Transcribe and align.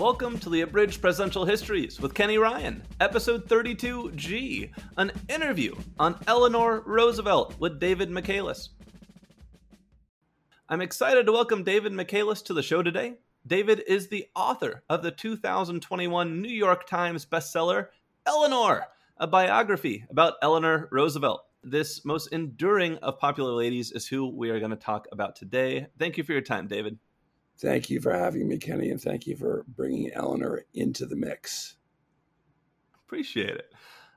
Welcome 0.00 0.38
to 0.38 0.48
the 0.48 0.62
Abridged 0.62 1.02
Presidential 1.02 1.44
Histories 1.44 2.00
with 2.00 2.14
Kenny 2.14 2.38
Ryan, 2.38 2.82
episode 3.00 3.46
32G, 3.46 4.70
an 4.96 5.12
interview 5.28 5.74
on 5.98 6.18
Eleanor 6.26 6.80
Roosevelt 6.86 7.60
with 7.60 7.78
David 7.78 8.10
Michaelis. 8.10 8.70
I'm 10.70 10.80
excited 10.80 11.26
to 11.26 11.32
welcome 11.32 11.64
David 11.64 11.92
Michaelis 11.92 12.40
to 12.44 12.54
the 12.54 12.62
show 12.62 12.82
today. 12.82 13.16
David 13.46 13.84
is 13.86 14.08
the 14.08 14.26
author 14.34 14.82
of 14.88 15.02
the 15.02 15.10
2021 15.10 16.40
New 16.40 16.48
York 16.48 16.86
Times 16.86 17.26
bestseller, 17.26 17.88
Eleanor, 18.24 18.86
a 19.18 19.26
biography 19.26 20.06
about 20.08 20.36
Eleanor 20.40 20.88
Roosevelt. 20.90 21.44
This 21.62 22.06
most 22.06 22.28
enduring 22.28 22.96
of 22.96 23.18
popular 23.18 23.52
ladies 23.52 23.92
is 23.92 24.08
who 24.08 24.34
we 24.34 24.48
are 24.48 24.60
going 24.60 24.70
to 24.70 24.78
talk 24.78 25.08
about 25.12 25.36
today. 25.36 25.88
Thank 25.98 26.16
you 26.16 26.24
for 26.24 26.32
your 26.32 26.40
time, 26.40 26.68
David. 26.68 26.98
Thank 27.60 27.90
you 27.90 28.00
for 28.00 28.12
having 28.12 28.48
me, 28.48 28.56
Kenny, 28.56 28.88
and 28.88 29.00
thank 29.00 29.26
you 29.26 29.36
for 29.36 29.66
bringing 29.68 30.10
Eleanor 30.14 30.64
into 30.72 31.04
the 31.04 31.14
mix. 31.14 31.76
Appreciate 33.04 33.50
it. 33.50 33.70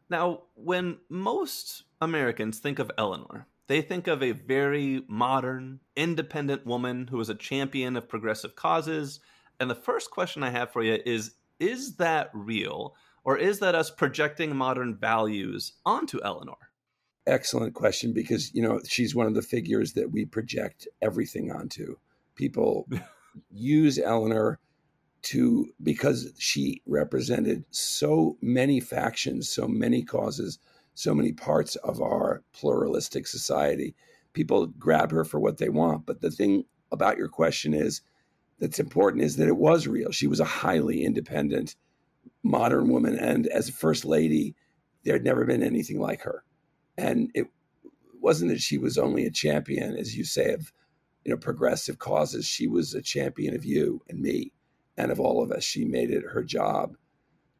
Now, 0.09 0.43
when 0.55 0.99
most 1.09 1.83
Americans 1.99 2.59
think 2.59 2.79
of 2.79 2.89
Eleanor, 2.97 3.47
they 3.67 3.81
think 3.81 4.07
of 4.07 4.23
a 4.23 4.31
very 4.31 5.03
modern, 5.09 5.81
independent 5.97 6.65
woman 6.65 7.07
who 7.07 7.17
was 7.17 7.27
a 7.27 7.35
champion 7.35 7.97
of 7.97 8.07
progressive 8.07 8.55
causes. 8.55 9.19
And 9.59 9.69
the 9.69 9.75
first 9.75 10.09
question 10.09 10.41
I 10.41 10.49
have 10.49 10.71
for 10.71 10.81
you 10.81 10.99
is 11.05 11.35
Is 11.59 11.97
that 11.97 12.29
real? 12.33 12.95
Or 13.25 13.37
is 13.37 13.59
that 13.59 13.75
us 13.75 13.89
projecting 13.89 14.55
modern 14.55 14.95
values 14.95 15.73
onto 15.85 16.21
Eleanor? 16.23 16.71
Excellent 17.25 17.73
question 17.73 18.13
because, 18.13 18.53
you 18.53 18.61
know, 18.61 18.79
she's 18.87 19.15
one 19.15 19.27
of 19.27 19.33
the 19.33 19.41
figures 19.41 19.93
that 19.93 20.11
we 20.11 20.25
project 20.25 20.87
everything 21.01 21.51
onto. 21.51 21.95
People 22.35 22.87
use 23.51 23.99
Eleanor 23.99 24.59
to 25.23 25.69
because 25.81 26.33
she 26.37 26.81
represented 26.85 27.63
so 27.71 28.37
many 28.41 28.79
factions, 28.79 29.49
so 29.49 29.67
many 29.67 30.03
causes, 30.03 30.59
so 30.93 31.15
many 31.15 31.31
parts 31.31 31.75
of 31.77 32.01
our 32.01 32.43
pluralistic 32.53 33.25
society. 33.27 33.95
People 34.33 34.67
grab 34.67 35.11
her 35.11 35.23
for 35.23 35.39
what 35.39 35.57
they 35.57 35.69
want. 35.69 36.05
But 36.05 36.21
the 36.21 36.31
thing 36.31 36.65
about 36.91 37.17
your 37.17 37.29
question 37.29 37.73
is 37.73 38.01
that's 38.59 38.79
important 38.79 39.23
is 39.23 39.37
that 39.37 39.47
it 39.47 39.57
was 39.57 39.87
real. 39.87 40.11
She 40.11 40.27
was 40.27 40.39
a 40.39 40.45
highly 40.45 41.03
independent 41.03 41.75
modern 42.43 42.89
woman. 42.89 43.17
And 43.17 43.47
as 43.47 43.69
a 43.69 43.73
first 43.73 44.05
lady, 44.05 44.55
there 45.03 45.15
had 45.15 45.23
never 45.23 45.45
been 45.45 45.63
anything 45.63 45.99
like 45.99 46.21
her. 46.21 46.43
And 46.97 47.31
it 47.33 47.47
wasn't 48.21 48.51
that 48.51 48.61
she 48.61 48.77
was 48.77 48.97
only 48.97 49.25
a 49.25 49.31
champion, 49.31 49.95
as 49.97 50.15
you 50.15 50.23
say, 50.23 50.53
of 50.53 50.71
you 51.25 51.31
know 51.31 51.37
progressive 51.37 51.99
causes. 51.99 52.45
She 52.45 52.67
was 52.67 52.93
a 52.93 53.01
champion 53.01 53.55
of 53.55 53.65
you 53.65 54.01
and 54.09 54.19
me 54.19 54.53
and 54.97 55.11
of 55.11 55.19
all 55.19 55.41
of 55.43 55.51
us. 55.51 55.63
She 55.63 55.85
made 55.85 56.11
it 56.11 56.23
her 56.31 56.43
job 56.43 56.95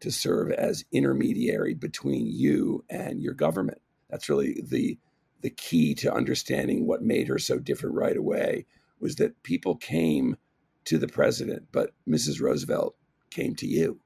to 0.01 0.11
serve 0.11 0.51
as 0.51 0.85
intermediary 0.91 1.73
between 1.73 2.27
you 2.27 2.83
and 2.89 3.21
your 3.21 3.33
government. 3.33 3.81
That's 4.09 4.29
really 4.29 4.61
the 4.63 4.97
the 5.41 5.49
key 5.49 5.93
to 5.93 6.13
understanding 6.13 6.87
what 6.87 7.01
made 7.01 7.27
her 7.27 7.37
so 7.37 7.59
different 7.59 7.95
right 7.95 8.15
away 8.15 8.65
was 8.99 9.17
that 9.17 9.43
people 9.43 9.75
came 9.75 10.37
to 10.85 10.97
the 10.97 11.07
president, 11.07 11.67
but 11.71 11.91
Mrs. 12.07 12.41
Roosevelt 12.41 12.95
came 13.29 13.53
to 13.55 13.67
you. 13.67 13.99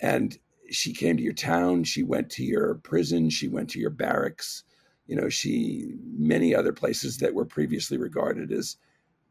And 0.00 0.36
she 0.70 0.92
came 0.92 1.16
to 1.16 1.22
your 1.22 1.32
town, 1.34 1.84
she 1.84 2.02
went 2.02 2.30
to 2.30 2.44
your 2.44 2.74
prison, 2.76 3.30
she 3.30 3.46
went 3.46 3.70
to 3.70 3.78
your 3.78 3.90
barracks, 3.90 4.64
you 5.06 5.16
know, 5.16 5.28
she 5.28 5.94
many 6.16 6.54
other 6.54 6.72
places 6.72 7.18
that 7.18 7.34
were 7.34 7.44
previously 7.44 7.98
regarded 7.98 8.52
as 8.52 8.76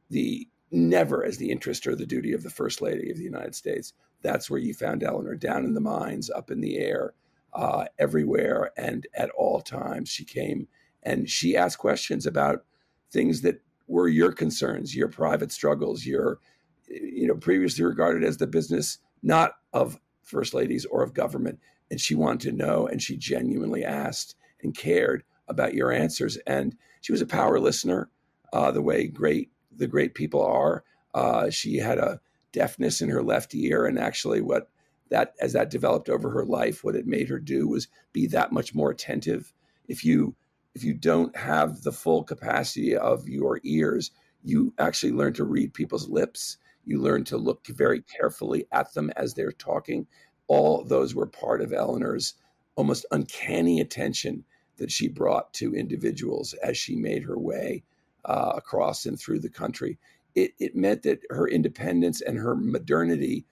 the 0.09 0.47
never 0.71 1.23
as 1.23 1.37
the 1.37 1.51
interest 1.51 1.85
or 1.87 1.95
the 1.95 2.05
duty 2.05 2.33
of 2.33 2.43
the 2.43 2.49
first 2.49 2.81
lady 2.81 3.09
of 3.11 3.17
the 3.17 3.23
United 3.23 3.55
States. 3.55 3.93
That's 4.21 4.49
where 4.49 4.59
you 4.59 4.73
found 4.73 5.03
Eleanor 5.03 5.35
down 5.35 5.65
in 5.65 5.73
the 5.73 5.81
mines, 5.81 6.29
up 6.29 6.49
in 6.49 6.61
the 6.61 6.77
air, 6.77 7.13
uh, 7.53 7.85
everywhere, 7.99 8.71
and 8.77 9.05
at 9.15 9.29
all 9.31 9.61
times. 9.61 10.09
She 10.09 10.25
came 10.25 10.67
and 11.03 11.29
she 11.29 11.57
asked 11.57 11.77
questions 11.77 12.25
about 12.25 12.63
things 13.11 13.41
that 13.41 13.61
were 13.87 14.07
your 14.07 14.31
concerns, 14.31 14.95
your 14.95 15.09
private 15.09 15.51
struggles, 15.51 16.05
your 16.05 16.39
you 16.87 17.27
know 17.27 17.35
previously 17.35 17.83
regarded 17.83 18.23
as 18.23 18.37
the 18.37 18.47
business 18.47 18.99
not 19.21 19.53
of 19.73 19.99
first 20.21 20.53
ladies 20.53 20.85
or 20.85 21.03
of 21.03 21.13
government. 21.13 21.59
And 21.91 21.99
she 21.99 22.15
wanted 22.15 22.49
to 22.49 22.55
know, 22.55 22.87
and 22.87 23.01
she 23.01 23.17
genuinely 23.17 23.83
asked 23.83 24.35
and 24.63 24.75
cared 24.75 25.23
about 25.47 25.73
your 25.73 25.91
answers. 25.91 26.37
And 26.47 26.75
she 27.01 27.11
was 27.11 27.21
a 27.21 27.27
power 27.27 27.59
listener, 27.59 28.09
uh, 28.51 28.71
the 28.71 28.81
way 28.81 29.07
great 29.07 29.51
the 29.75 29.87
great 29.87 30.13
people 30.13 30.43
are. 30.43 30.83
Uh, 31.13 31.49
she 31.49 31.77
had 31.77 31.97
a 31.97 32.19
deafness 32.51 33.01
in 33.01 33.09
her 33.09 33.23
left 33.23 33.53
ear, 33.55 33.85
and 33.85 33.99
actually, 33.99 34.41
what 34.41 34.69
that 35.09 35.33
as 35.39 35.53
that 35.53 35.69
developed 35.69 36.09
over 36.09 36.29
her 36.31 36.45
life, 36.45 36.83
what 36.83 36.95
it 36.95 37.05
made 37.05 37.29
her 37.29 37.39
do 37.39 37.67
was 37.67 37.87
be 38.13 38.27
that 38.27 38.51
much 38.51 38.73
more 38.73 38.91
attentive. 38.91 39.53
If 39.87 40.03
you 40.05 40.35
if 40.75 40.83
you 40.83 40.93
don't 40.93 41.35
have 41.35 41.81
the 41.81 41.91
full 41.91 42.23
capacity 42.23 42.95
of 42.95 43.27
your 43.27 43.59
ears, 43.63 44.11
you 44.43 44.73
actually 44.79 45.11
learn 45.11 45.33
to 45.33 45.43
read 45.43 45.73
people's 45.73 46.09
lips. 46.09 46.57
You 46.85 46.99
learn 46.99 47.23
to 47.25 47.37
look 47.37 47.67
very 47.67 48.01
carefully 48.01 48.65
at 48.71 48.93
them 48.93 49.11
as 49.15 49.33
they're 49.33 49.51
talking. 49.51 50.07
All 50.47 50.83
those 50.83 51.15
were 51.15 51.27
part 51.27 51.61
of 51.61 51.73
Eleanor's 51.73 52.33
almost 52.75 53.05
uncanny 53.11 53.79
attention 53.79 54.43
that 54.83 54.91
she 54.91 55.07
brought 55.07 55.53
to 55.53 55.73
individuals 55.73 56.53
as 56.61 56.77
she 56.77 56.93
made 56.93 57.23
her 57.23 57.39
way 57.39 57.81
uh, 58.25 58.51
across 58.53 59.05
and 59.05 59.17
through 59.17 59.39
the 59.39 59.49
country. 59.49 59.97
It, 60.35 60.51
it 60.59 60.75
meant 60.75 61.03
that 61.03 61.21
her 61.29 61.47
independence 61.47 62.19
and 62.19 62.37
her 62.37 62.53
modernity 62.53 63.45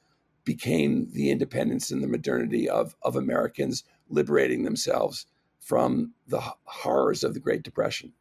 became 0.43 1.09
the 1.13 1.31
independence 1.31 1.89
and 1.89 2.03
the 2.03 2.07
modernity 2.09 2.67
of, 2.67 2.97
of 3.01 3.15
Americans 3.15 3.85
liberating 4.09 4.63
themselves 4.63 5.25
from 5.61 6.13
the 6.27 6.41
horrors 6.65 7.23
of 7.23 7.33
the 7.33 7.39
Great 7.39 7.63
Depression. 7.63 8.11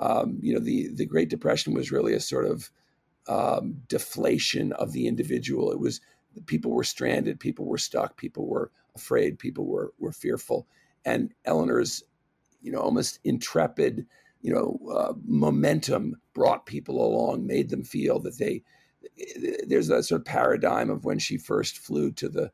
Um, 0.00 0.40
you 0.42 0.52
know, 0.52 0.58
the, 0.58 0.88
the 0.92 1.06
Great 1.06 1.30
Depression 1.30 1.74
was 1.74 1.92
really 1.92 2.12
a 2.12 2.18
sort 2.18 2.44
of 2.44 2.72
um, 3.28 3.82
deflation 3.86 4.72
of 4.72 4.90
the 4.90 5.06
individual. 5.06 5.70
It 5.70 5.78
was 5.78 6.00
people 6.46 6.72
were 6.72 6.82
stranded, 6.82 7.38
people 7.38 7.66
were 7.66 7.78
stuck, 7.78 8.16
people 8.16 8.48
were 8.48 8.72
afraid, 8.96 9.38
people 9.38 9.64
were 9.64 9.92
were 10.00 10.10
fearful, 10.10 10.66
and 11.04 11.32
Eleanor's 11.44 12.02
you 12.60 12.72
know, 12.72 12.80
almost 12.80 13.18
intrepid, 13.24 14.06
you 14.40 14.52
know, 14.52 14.78
uh, 14.92 15.12
momentum 15.24 16.16
brought 16.34 16.66
people 16.66 17.04
along, 17.04 17.46
made 17.46 17.70
them 17.70 17.84
feel 17.84 18.20
that 18.20 18.38
they. 18.38 18.62
There's 19.66 19.90
a 19.90 20.02
sort 20.02 20.20
of 20.20 20.24
paradigm 20.24 20.90
of 20.90 21.04
when 21.04 21.18
she 21.18 21.38
first 21.38 21.78
flew 21.78 22.12
to 22.12 22.28
the 22.28 22.50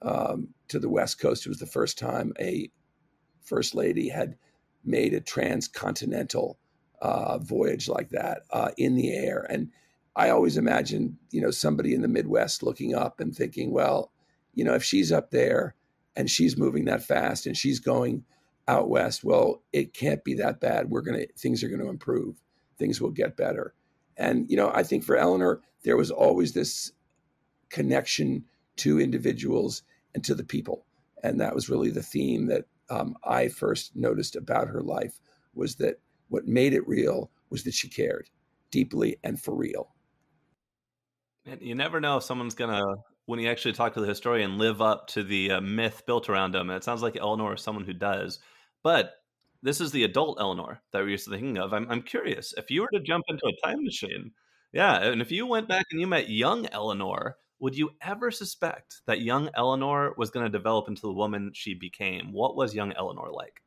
um, 0.00 0.48
to 0.68 0.78
the 0.78 0.88
West 0.88 1.20
Coast. 1.20 1.46
It 1.46 1.50
was 1.50 1.58
the 1.58 1.66
first 1.66 1.98
time 1.98 2.32
a 2.40 2.70
first 3.42 3.74
lady 3.74 4.08
had 4.08 4.36
made 4.84 5.14
a 5.14 5.20
transcontinental 5.20 6.58
uh, 7.00 7.38
voyage 7.38 7.88
like 7.88 8.10
that 8.10 8.42
uh, 8.50 8.70
in 8.76 8.94
the 8.94 9.12
air. 9.12 9.46
And 9.48 9.70
I 10.16 10.30
always 10.30 10.56
imagine, 10.56 11.18
you 11.30 11.40
know, 11.40 11.50
somebody 11.50 11.94
in 11.94 12.02
the 12.02 12.08
Midwest 12.08 12.62
looking 12.62 12.94
up 12.94 13.20
and 13.20 13.34
thinking, 13.34 13.72
well, 13.72 14.12
you 14.54 14.64
know, 14.64 14.74
if 14.74 14.84
she's 14.84 15.10
up 15.10 15.30
there 15.30 15.74
and 16.16 16.30
she's 16.30 16.58
moving 16.58 16.84
that 16.86 17.02
fast 17.02 17.46
and 17.46 17.56
she's 17.56 17.80
going 17.80 18.24
out 18.72 18.88
west, 18.88 19.22
well, 19.22 19.62
it 19.72 19.92
can't 19.92 20.24
be 20.24 20.34
that 20.34 20.60
bad. 20.60 20.90
We're 20.90 21.02
going 21.02 21.20
to, 21.20 21.32
things 21.34 21.62
are 21.62 21.68
going 21.68 21.80
to 21.80 21.88
improve. 21.88 22.40
Things 22.78 23.00
will 23.00 23.10
get 23.10 23.36
better. 23.36 23.74
And, 24.16 24.50
you 24.50 24.56
know, 24.56 24.70
I 24.74 24.82
think 24.82 25.04
for 25.04 25.16
Eleanor, 25.16 25.60
there 25.84 25.96
was 25.96 26.10
always 26.10 26.52
this 26.52 26.92
connection 27.68 28.44
to 28.76 29.00
individuals 29.00 29.82
and 30.14 30.24
to 30.24 30.34
the 30.34 30.44
people. 30.44 30.86
And 31.22 31.40
that 31.40 31.54
was 31.54 31.68
really 31.68 31.90
the 31.90 32.02
theme 32.02 32.46
that 32.46 32.64
um, 32.90 33.16
I 33.24 33.48
first 33.48 33.94
noticed 33.94 34.36
about 34.36 34.68
her 34.68 34.82
life 34.82 35.20
was 35.54 35.76
that 35.76 36.00
what 36.28 36.46
made 36.46 36.72
it 36.72 36.86
real 36.88 37.30
was 37.50 37.64
that 37.64 37.74
she 37.74 37.88
cared 37.88 38.28
deeply 38.70 39.16
and 39.22 39.40
for 39.40 39.54
real. 39.54 39.94
And 41.46 41.60
you 41.60 41.74
never 41.74 42.00
know 42.00 42.18
if 42.18 42.24
someone's 42.24 42.54
going 42.54 42.70
to, 42.70 42.96
when 43.26 43.40
you 43.40 43.50
actually 43.50 43.74
talk 43.74 43.94
to 43.94 44.00
the 44.00 44.06
historian, 44.06 44.58
live 44.58 44.80
up 44.80 45.06
to 45.08 45.22
the 45.22 45.52
uh, 45.52 45.60
myth 45.60 46.02
built 46.06 46.28
around 46.28 46.52
them. 46.52 46.70
And 46.70 46.76
it 46.76 46.84
sounds 46.84 47.02
like 47.02 47.16
Eleanor 47.16 47.54
is 47.54 47.62
someone 47.62 47.84
who 47.84 47.92
does. 47.92 48.38
But 48.82 49.14
this 49.62 49.80
is 49.80 49.92
the 49.92 50.04
adult 50.04 50.38
Eleanor 50.40 50.80
that 50.90 51.02
we're 51.02 51.10
used 51.10 51.24
to 51.24 51.30
thinking 51.30 51.58
of. 51.58 51.72
I'm, 51.72 51.88
I'm 51.90 52.02
curious 52.02 52.52
if 52.56 52.70
you 52.70 52.82
were 52.82 52.90
to 52.92 53.00
jump 53.00 53.24
into 53.28 53.46
a 53.46 53.66
time 53.66 53.84
machine, 53.84 54.32
yeah, 54.72 55.02
and 55.02 55.20
if 55.20 55.30
you 55.30 55.46
went 55.46 55.68
back 55.68 55.86
and 55.90 56.00
you 56.00 56.06
met 56.06 56.28
young 56.28 56.66
Eleanor, 56.66 57.36
would 57.60 57.76
you 57.76 57.90
ever 58.00 58.30
suspect 58.30 59.02
that 59.06 59.20
young 59.20 59.50
Eleanor 59.54 60.14
was 60.16 60.30
going 60.30 60.44
to 60.44 60.50
develop 60.50 60.88
into 60.88 61.02
the 61.02 61.12
woman 61.12 61.52
she 61.54 61.74
became? 61.74 62.32
What 62.32 62.56
was 62.56 62.74
young 62.74 62.92
Eleanor 62.94 63.30
like? 63.30 63.62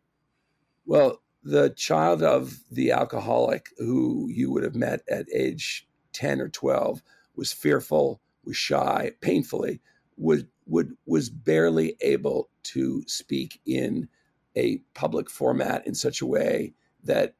Well, 0.85 1.21
the 1.44 1.69
child 1.69 2.21
of 2.21 2.59
the 2.71 2.91
alcoholic 2.91 3.69
who 3.77 4.27
you 4.29 4.51
would 4.51 4.63
have 4.63 4.75
met 4.75 5.01
at 5.09 5.27
age 5.33 5.88
10 6.12 6.41
or 6.41 6.50
12 6.50 7.01
was 7.35 7.53
fearful, 7.53 8.19
was 8.44 8.57
shy, 8.57 9.12
painfully, 9.21 9.79
would, 10.17 10.47
would, 10.65 10.97
was 11.06 11.29
barely 11.29 11.95
able 12.01 12.50
to 12.63 13.03
speak 13.07 13.62
in 13.65 14.09
a 14.57 14.80
public 14.96 15.30
format 15.30 15.86
in 15.88 15.96
such 15.96 16.22
a 16.22 16.25
way 16.28 16.74
that 17.04 17.36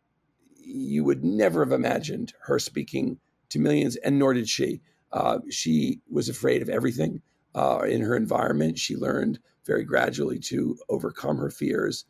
you 0.58 1.04
would 1.04 1.24
never 1.24 1.64
have 1.66 1.74
imagined 1.74 2.34
her 2.44 2.60
speaking 2.60 3.20
to 3.50 3.60
millions, 3.60 3.96
and 3.98 4.20
nor 4.20 4.34
did 4.34 4.50
she. 4.50 4.82
Uh, 5.12 5.40
she 5.52 6.02
was 6.10 6.30
afraid 6.30 6.62
of 6.62 6.70
everything. 6.70 7.22
uh, 7.56 7.80
in 7.88 8.02
her 8.02 8.16
environment. 8.16 8.78
She 8.80 8.96
learned 8.96 9.40
very 9.66 9.84
gradually 9.84 10.40
to 10.40 10.78
overcome 10.90 11.38
her 11.38 11.50
fears. 11.50 12.06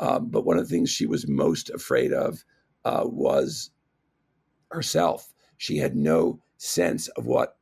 Um, 0.00 0.28
but 0.30 0.44
one 0.44 0.58
of 0.58 0.68
the 0.68 0.74
things 0.74 0.90
she 0.90 1.06
was 1.06 1.28
most 1.28 1.70
afraid 1.70 2.12
of 2.12 2.44
uh, 2.84 3.04
was 3.04 3.70
herself. 4.70 5.32
She 5.58 5.78
had 5.78 5.96
no 5.96 6.40
sense 6.58 7.08
of 7.10 7.26
what 7.26 7.56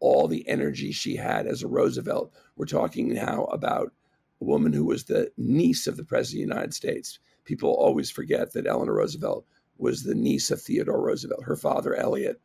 all 0.00 0.28
the 0.28 0.48
energy 0.48 0.92
she 0.92 1.16
had 1.16 1.46
as 1.46 1.62
a 1.62 1.68
Roosevelt. 1.68 2.32
We're 2.56 2.66
talking 2.66 3.14
now 3.14 3.44
about 3.46 3.92
a 4.40 4.44
woman 4.44 4.72
who 4.72 4.84
was 4.84 5.04
the 5.04 5.30
niece 5.36 5.86
of 5.86 5.96
the 5.96 6.04
President 6.04 6.44
of 6.44 6.48
the 6.48 6.54
United 6.54 6.74
States. 6.74 7.18
People 7.44 7.70
always 7.70 8.10
forget 8.10 8.52
that 8.52 8.66
Eleanor 8.66 8.94
Roosevelt 8.94 9.46
was 9.76 10.02
the 10.02 10.14
niece 10.14 10.50
of 10.50 10.60
Theodore 10.60 11.00
Roosevelt. 11.00 11.44
Her 11.44 11.56
father, 11.56 11.94
Elliot, 11.94 12.40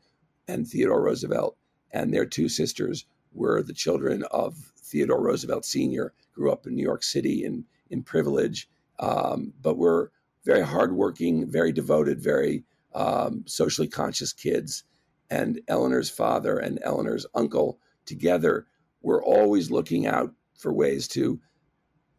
and 0.47 0.67
Theodore 0.67 1.03
Roosevelt, 1.03 1.57
and 1.91 2.13
their 2.13 2.25
two 2.25 2.49
sisters 2.49 3.05
were 3.33 3.63
the 3.63 3.73
children 3.73 4.23
of 4.31 4.55
Theodore 4.77 5.21
Roosevelt 5.21 5.65
Sr., 5.65 6.13
grew 6.33 6.51
up 6.51 6.67
in 6.67 6.75
New 6.75 6.83
York 6.83 7.03
City 7.03 7.43
in, 7.43 7.65
in 7.89 8.03
privilege, 8.03 8.69
um, 8.99 9.53
but 9.61 9.77
were 9.77 10.11
very 10.45 10.61
hardworking, 10.61 11.49
very 11.49 11.71
devoted, 11.71 12.21
very 12.21 12.63
um, 12.93 13.43
socially 13.47 13.87
conscious 13.87 14.33
kids. 14.33 14.83
And 15.29 15.61
Eleanor's 15.67 16.09
father 16.09 16.57
and 16.57 16.79
Eleanor's 16.83 17.25
uncle 17.33 17.79
together 18.05 18.67
were 19.01 19.23
always 19.23 19.71
looking 19.71 20.05
out 20.05 20.33
for 20.57 20.71
ways 20.73 21.07
to, 21.09 21.39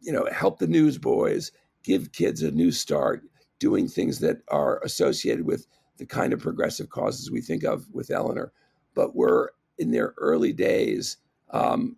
you 0.01 0.11
know, 0.11 0.27
help 0.31 0.59
the 0.59 0.67
newsboys, 0.67 1.51
give 1.83 2.11
kids 2.11 2.41
a 2.41 2.51
new 2.51 2.71
start, 2.71 3.23
doing 3.59 3.87
things 3.87 4.19
that 4.19 4.37
are 4.49 4.81
associated 4.83 5.45
with 5.45 5.67
the 5.97 6.05
kind 6.05 6.33
of 6.33 6.39
progressive 6.39 6.89
causes 6.89 7.31
we 7.31 7.41
think 7.41 7.63
of 7.63 7.85
with 7.93 8.11
Eleanor, 8.11 8.51
but 8.93 9.15
were 9.15 9.53
in 9.77 9.91
their 9.91 10.13
early 10.17 10.53
days 10.53 11.17
um, 11.51 11.95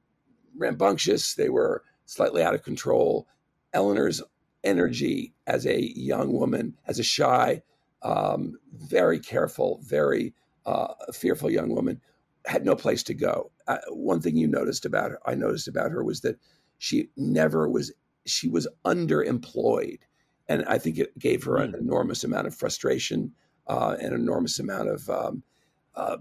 rambunctious. 0.55 1.33
They 1.35 1.49
were 1.49 1.83
slightly 2.05 2.44
out 2.44 2.55
of 2.55 2.63
control. 2.63 3.27
Eleanor's 3.73 4.21
energy 4.63 5.33
as 5.45 5.65
a 5.65 5.81
young 5.97 6.33
woman, 6.33 6.75
as 6.88 6.99
a 6.99 7.03
shy, 7.03 7.61
um, 8.01 8.57
very 8.73 9.19
careful, 9.19 9.79
very 9.83 10.33
uh, 10.65 10.94
fearful 11.13 11.49
young 11.49 11.69
woman, 11.69 12.01
had 12.45 12.65
no 12.65 12.75
place 12.75 13.03
to 13.03 13.13
go. 13.13 13.51
Uh, 13.67 13.77
one 13.89 14.21
thing 14.21 14.35
you 14.35 14.47
noticed 14.47 14.85
about 14.85 15.11
her, 15.11 15.19
I 15.25 15.35
noticed 15.35 15.67
about 15.67 15.91
her 15.91 16.03
was 16.03 16.21
that 16.21 16.38
she 16.77 17.09
never 17.15 17.69
was. 17.69 17.91
She 18.25 18.47
was 18.50 18.68
underemployed, 18.85 20.00
and 20.47 20.65
I 20.65 20.77
think 20.77 20.97
it 20.97 21.18
gave 21.18 21.44
her 21.44 21.57
an 21.57 21.71
hmm. 21.71 21.79
enormous 21.79 22.24
amount 22.24 22.47
of 22.47 22.56
frustration, 22.56 23.33
uh, 23.68 23.95
an 24.00 24.13
enormous 24.13 24.59
amount 24.59 24.89
of 24.89 25.09
um, 25.09 25.44
uh, 25.95 26.18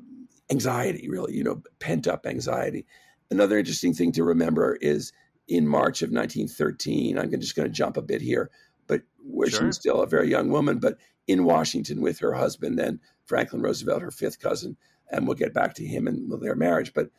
anxiety. 0.50 1.08
Really, 1.08 1.35
you 1.35 1.44
know, 1.44 1.62
pent 1.79 2.06
up 2.06 2.26
anxiety. 2.26 2.87
Another 3.31 3.58
interesting 3.58 3.93
thing 3.93 4.12
to 4.12 4.25
remember 4.25 4.76
is 4.81 5.12
in 5.49 5.67
March 5.67 6.03
of 6.03 6.11
1913. 6.11 7.19
I'm 7.19 7.31
just 7.41 7.56
going 7.56 7.69
to 7.69 7.75
jump 7.75 7.97
a 7.97 8.02
bit 8.02 8.20
here, 8.20 8.50
but 8.87 9.02
where 9.19 9.49
sure. 9.49 9.61
she 9.61 9.64
was 9.67 9.76
still 9.76 10.02
a 10.02 10.06
very 10.06 10.29
young 10.31 10.50
woman, 10.50 10.79
but 10.79 10.99
in 11.26 11.44
Washington 11.44 12.00
with 12.00 12.19
her 12.20 12.32
husband, 12.32 12.79
then 12.79 13.00
Franklin 13.25 13.62
Roosevelt, 13.62 14.02
her 14.02 14.11
fifth 14.11 14.38
cousin, 14.38 14.76
and 15.11 15.26
we'll 15.26 15.37
get 15.37 15.55
back 15.55 15.75
to 15.75 15.87
him 15.87 16.06
and 16.06 16.32
their 16.41 16.55
marriage. 16.55 16.93
But 16.94 17.11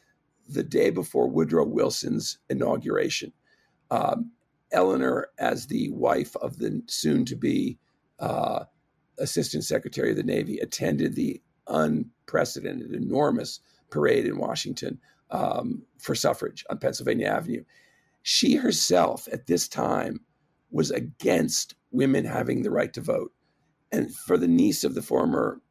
the 0.47 0.63
day 0.63 0.89
before 0.89 1.27
Woodrow 1.27 1.65
Wilson's 1.65 2.37
inauguration, 2.49 3.33
um, 3.91 4.31
Eleanor, 4.71 5.29
as 5.39 5.67
the 5.67 5.89
wife 5.91 6.35
of 6.37 6.57
the 6.57 6.81
soon 6.87 7.25
to 7.25 7.35
be 7.35 7.77
uh, 8.19 8.65
Assistant 9.19 9.63
Secretary 9.63 10.11
of 10.11 10.17
the 10.17 10.23
Navy, 10.23 10.57
attended 10.59 11.15
the 11.15 11.41
unprecedented, 11.67 12.93
enormous 12.93 13.59
parade 13.89 14.25
in 14.25 14.37
Washington 14.37 14.99
um, 15.31 15.83
for 15.99 16.15
suffrage 16.15 16.65
on 16.69 16.77
Pennsylvania 16.77 17.27
Avenue. 17.27 17.63
She 18.23 18.55
herself, 18.55 19.27
at 19.31 19.47
this 19.47 19.67
time, 19.67 20.21
was 20.69 20.91
against 20.91 21.75
women 21.91 22.25
having 22.25 22.61
the 22.61 22.71
right 22.71 22.93
to 22.93 23.01
vote. 23.01 23.31
And 23.91 24.13
for 24.13 24.37
the 24.37 24.47
niece 24.47 24.83
of 24.83 24.95
the 24.95 25.01
former, 25.01 25.61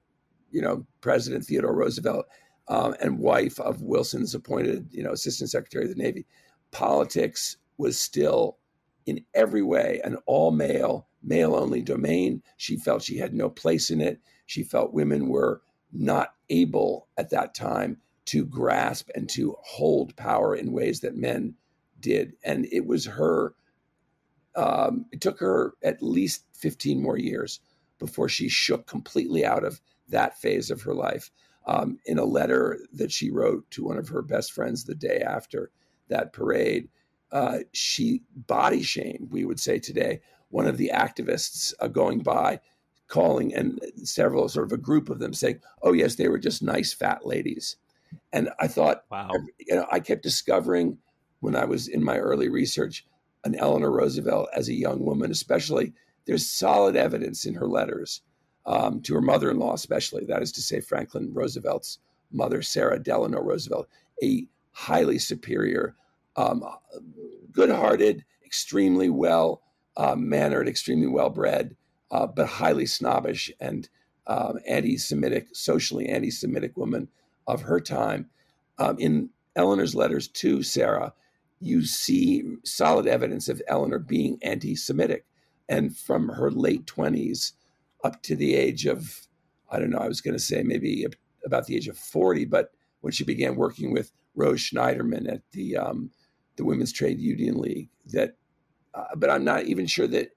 you 0.50 0.62
know, 0.62 0.86
President 1.02 1.44
Theodore 1.44 1.74
Roosevelt 1.74 2.26
um, 2.68 2.94
and 3.00 3.18
wife 3.18 3.60
of 3.60 3.82
Wilson's 3.82 4.34
appointed, 4.34 4.88
you 4.90 5.02
know, 5.02 5.12
Assistant 5.12 5.50
Secretary 5.50 5.84
of 5.84 5.96
the 5.96 6.02
Navy, 6.02 6.26
politics 6.72 7.56
was 7.78 7.98
still 7.98 8.58
in 9.06 9.24
every 9.34 9.62
way 9.62 10.00
an 10.04 10.16
all 10.26 10.50
male, 10.50 11.06
male 11.22 11.54
only 11.54 11.80
domain. 11.80 12.42
She 12.56 12.76
felt 12.76 13.02
she 13.02 13.18
had 13.18 13.34
no 13.34 13.48
place 13.48 13.90
in 13.90 14.00
it. 14.00 14.20
She 14.46 14.62
felt 14.62 14.92
women 14.92 15.28
were 15.28 15.62
not 15.92 16.34
able 16.50 17.08
at 17.16 17.30
that 17.30 17.54
time 17.54 17.98
to 18.26 18.44
grasp 18.44 19.08
and 19.14 19.28
to 19.30 19.56
hold 19.62 20.16
power 20.16 20.54
in 20.54 20.72
ways 20.72 21.00
that 21.00 21.16
men 21.16 21.54
did. 22.00 22.34
And 22.44 22.66
it 22.72 22.86
was 22.86 23.06
her, 23.06 23.54
um, 24.56 25.06
it 25.12 25.20
took 25.20 25.38
her 25.38 25.74
at 25.84 26.02
least 26.02 26.44
15 26.54 27.00
more 27.00 27.18
years 27.18 27.60
before 27.98 28.28
she 28.28 28.48
shook 28.48 28.86
completely 28.86 29.44
out 29.44 29.64
of 29.64 29.80
that 30.08 30.38
phase 30.38 30.70
of 30.70 30.82
her 30.82 30.94
life. 30.94 31.30
Um, 31.68 31.98
in 32.06 32.18
a 32.18 32.24
letter 32.24 32.78
that 32.92 33.10
she 33.10 33.30
wrote 33.30 33.68
to 33.72 33.84
one 33.84 33.98
of 33.98 34.08
her 34.08 34.22
best 34.22 34.52
friends 34.52 34.84
the 34.84 34.94
day 34.94 35.18
after 35.18 35.70
that 36.08 36.32
parade, 36.32 36.88
uh, 37.32 37.58
she 37.72 38.22
body 38.34 38.82
shamed, 38.82 39.28
we 39.32 39.44
would 39.44 39.58
say 39.58 39.80
today, 39.80 40.20
one 40.50 40.66
of 40.66 40.76
the 40.76 40.92
activists 40.94 41.74
uh, 41.80 41.88
going 41.88 42.20
by, 42.20 42.60
calling 43.08 43.54
and 43.54 43.80
several 44.04 44.48
sort 44.48 44.66
of 44.66 44.72
a 44.72 44.80
group 44.80 45.08
of 45.10 45.18
them 45.18 45.32
saying, 45.32 45.60
"Oh 45.82 45.92
yes, 45.92 46.14
they 46.16 46.28
were 46.28 46.38
just 46.38 46.62
nice 46.62 46.92
fat 46.92 47.26
ladies." 47.26 47.76
And 48.32 48.50
I 48.60 48.68
thought, 48.68 49.04
wow, 49.10 49.30
you 49.58 49.74
know, 49.74 49.86
I 49.90 50.00
kept 50.00 50.22
discovering 50.22 50.98
when 51.40 51.56
I 51.56 51.64
was 51.64 51.88
in 51.88 52.02
my 52.02 52.18
early 52.18 52.48
research 52.48 53.04
an 53.44 53.54
Eleanor 53.56 53.90
Roosevelt 53.90 54.48
as 54.54 54.68
a 54.68 54.74
young 54.74 55.04
woman, 55.04 55.30
especially. 55.30 55.92
There's 56.26 56.48
solid 56.48 56.96
evidence 56.96 57.46
in 57.46 57.54
her 57.54 57.68
letters 57.68 58.20
um, 58.66 59.00
to 59.02 59.14
her 59.14 59.20
mother-in-law, 59.20 59.74
especially 59.74 60.24
that 60.24 60.42
is 60.42 60.52
to 60.52 60.62
say, 60.62 60.80
Franklin 60.80 61.32
Roosevelt's 61.32 61.98
mother, 62.32 62.62
Sarah 62.62 62.98
Delano 62.98 63.40
Roosevelt, 63.40 63.88
a 64.22 64.46
highly 64.72 65.18
superior, 65.18 65.94
um, 66.36 66.64
good-hearted, 67.52 68.24
extremely 68.44 69.08
well 69.08 69.62
uh, 69.96 70.14
mannered, 70.14 70.68
extremely 70.68 71.06
well 71.06 71.30
bred, 71.30 71.74
uh, 72.10 72.26
but 72.26 72.46
highly 72.46 72.86
snobbish 72.86 73.50
and 73.60 73.88
um, 74.26 74.58
anti-Semitic, 74.68 75.48
socially 75.52 76.06
anti-Semitic 76.06 76.76
woman 76.76 77.08
of 77.46 77.62
her 77.62 77.80
time. 77.80 78.28
Um, 78.78 78.98
in 78.98 79.30
Eleanor's 79.54 79.94
letters 79.94 80.28
to 80.28 80.62
Sarah, 80.62 81.14
you 81.60 81.84
see 81.84 82.44
solid 82.64 83.06
evidence 83.06 83.48
of 83.48 83.62
Eleanor 83.68 83.98
being 83.98 84.38
anti-Semitic, 84.42 85.24
and 85.68 85.96
from 85.96 86.28
her 86.28 86.50
late 86.50 86.86
twenties 86.86 87.54
up 88.06 88.22
to 88.22 88.36
the 88.36 88.54
age 88.54 88.86
of, 88.86 89.26
I 89.70 89.78
don't 89.78 89.90
know, 89.90 89.98
I 89.98 90.08
was 90.08 90.20
going 90.20 90.36
to 90.36 90.42
say 90.42 90.62
maybe 90.62 91.06
about 91.44 91.66
the 91.66 91.76
age 91.76 91.88
of 91.88 91.98
forty, 91.98 92.44
but 92.44 92.70
when 93.00 93.12
she 93.12 93.24
began 93.24 93.56
working 93.56 93.92
with 93.92 94.12
Rose 94.34 94.60
Schneiderman 94.60 95.30
at 95.30 95.42
the 95.52 95.76
um, 95.76 96.10
the 96.56 96.64
Women's 96.64 96.92
Trade 96.92 97.20
Union 97.20 97.58
League, 97.60 97.88
that, 98.06 98.36
uh, 98.94 99.14
but 99.16 99.30
I'm 99.30 99.44
not 99.44 99.64
even 99.64 99.86
sure 99.86 100.06
that 100.06 100.30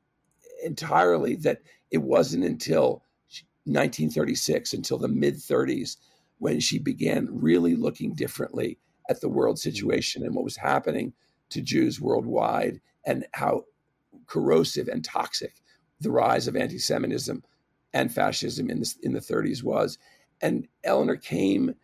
entirely 0.63 1.35
that 1.37 1.61
it 1.91 1.99
wasn't 1.99 2.43
until 2.43 3.03
1936, 3.65 4.73
until 4.73 4.97
the 4.97 5.07
mid 5.07 5.35
30s, 5.35 5.97
when 6.39 6.59
she 6.59 6.79
began 6.79 7.27
really 7.31 7.75
looking 7.75 8.13
differently 8.15 8.79
at 9.09 9.21
the 9.21 9.29
world 9.29 9.59
situation 9.59 10.23
and 10.23 10.35
what 10.35 10.43
was 10.43 10.57
happening 10.57 11.13
to 11.49 11.61
Jews 11.61 11.99
worldwide 11.99 12.79
and 13.05 13.25
how 13.33 13.63
corrosive 14.27 14.87
and 14.87 15.03
toxic 15.03 15.53
the 15.99 16.11
rise 16.11 16.47
of 16.47 16.55
anti-Semitism 16.55 17.43
and 17.93 18.13
fascism 18.13 18.69
in 18.69 18.79
the, 18.79 18.95
in 19.01 19.13
the 19.13 19.19
30s 19.19 19.63
was. 19.63 19.97
And 20.41 20.67
Eleanor 20.83 21.17
came 21.17 21.75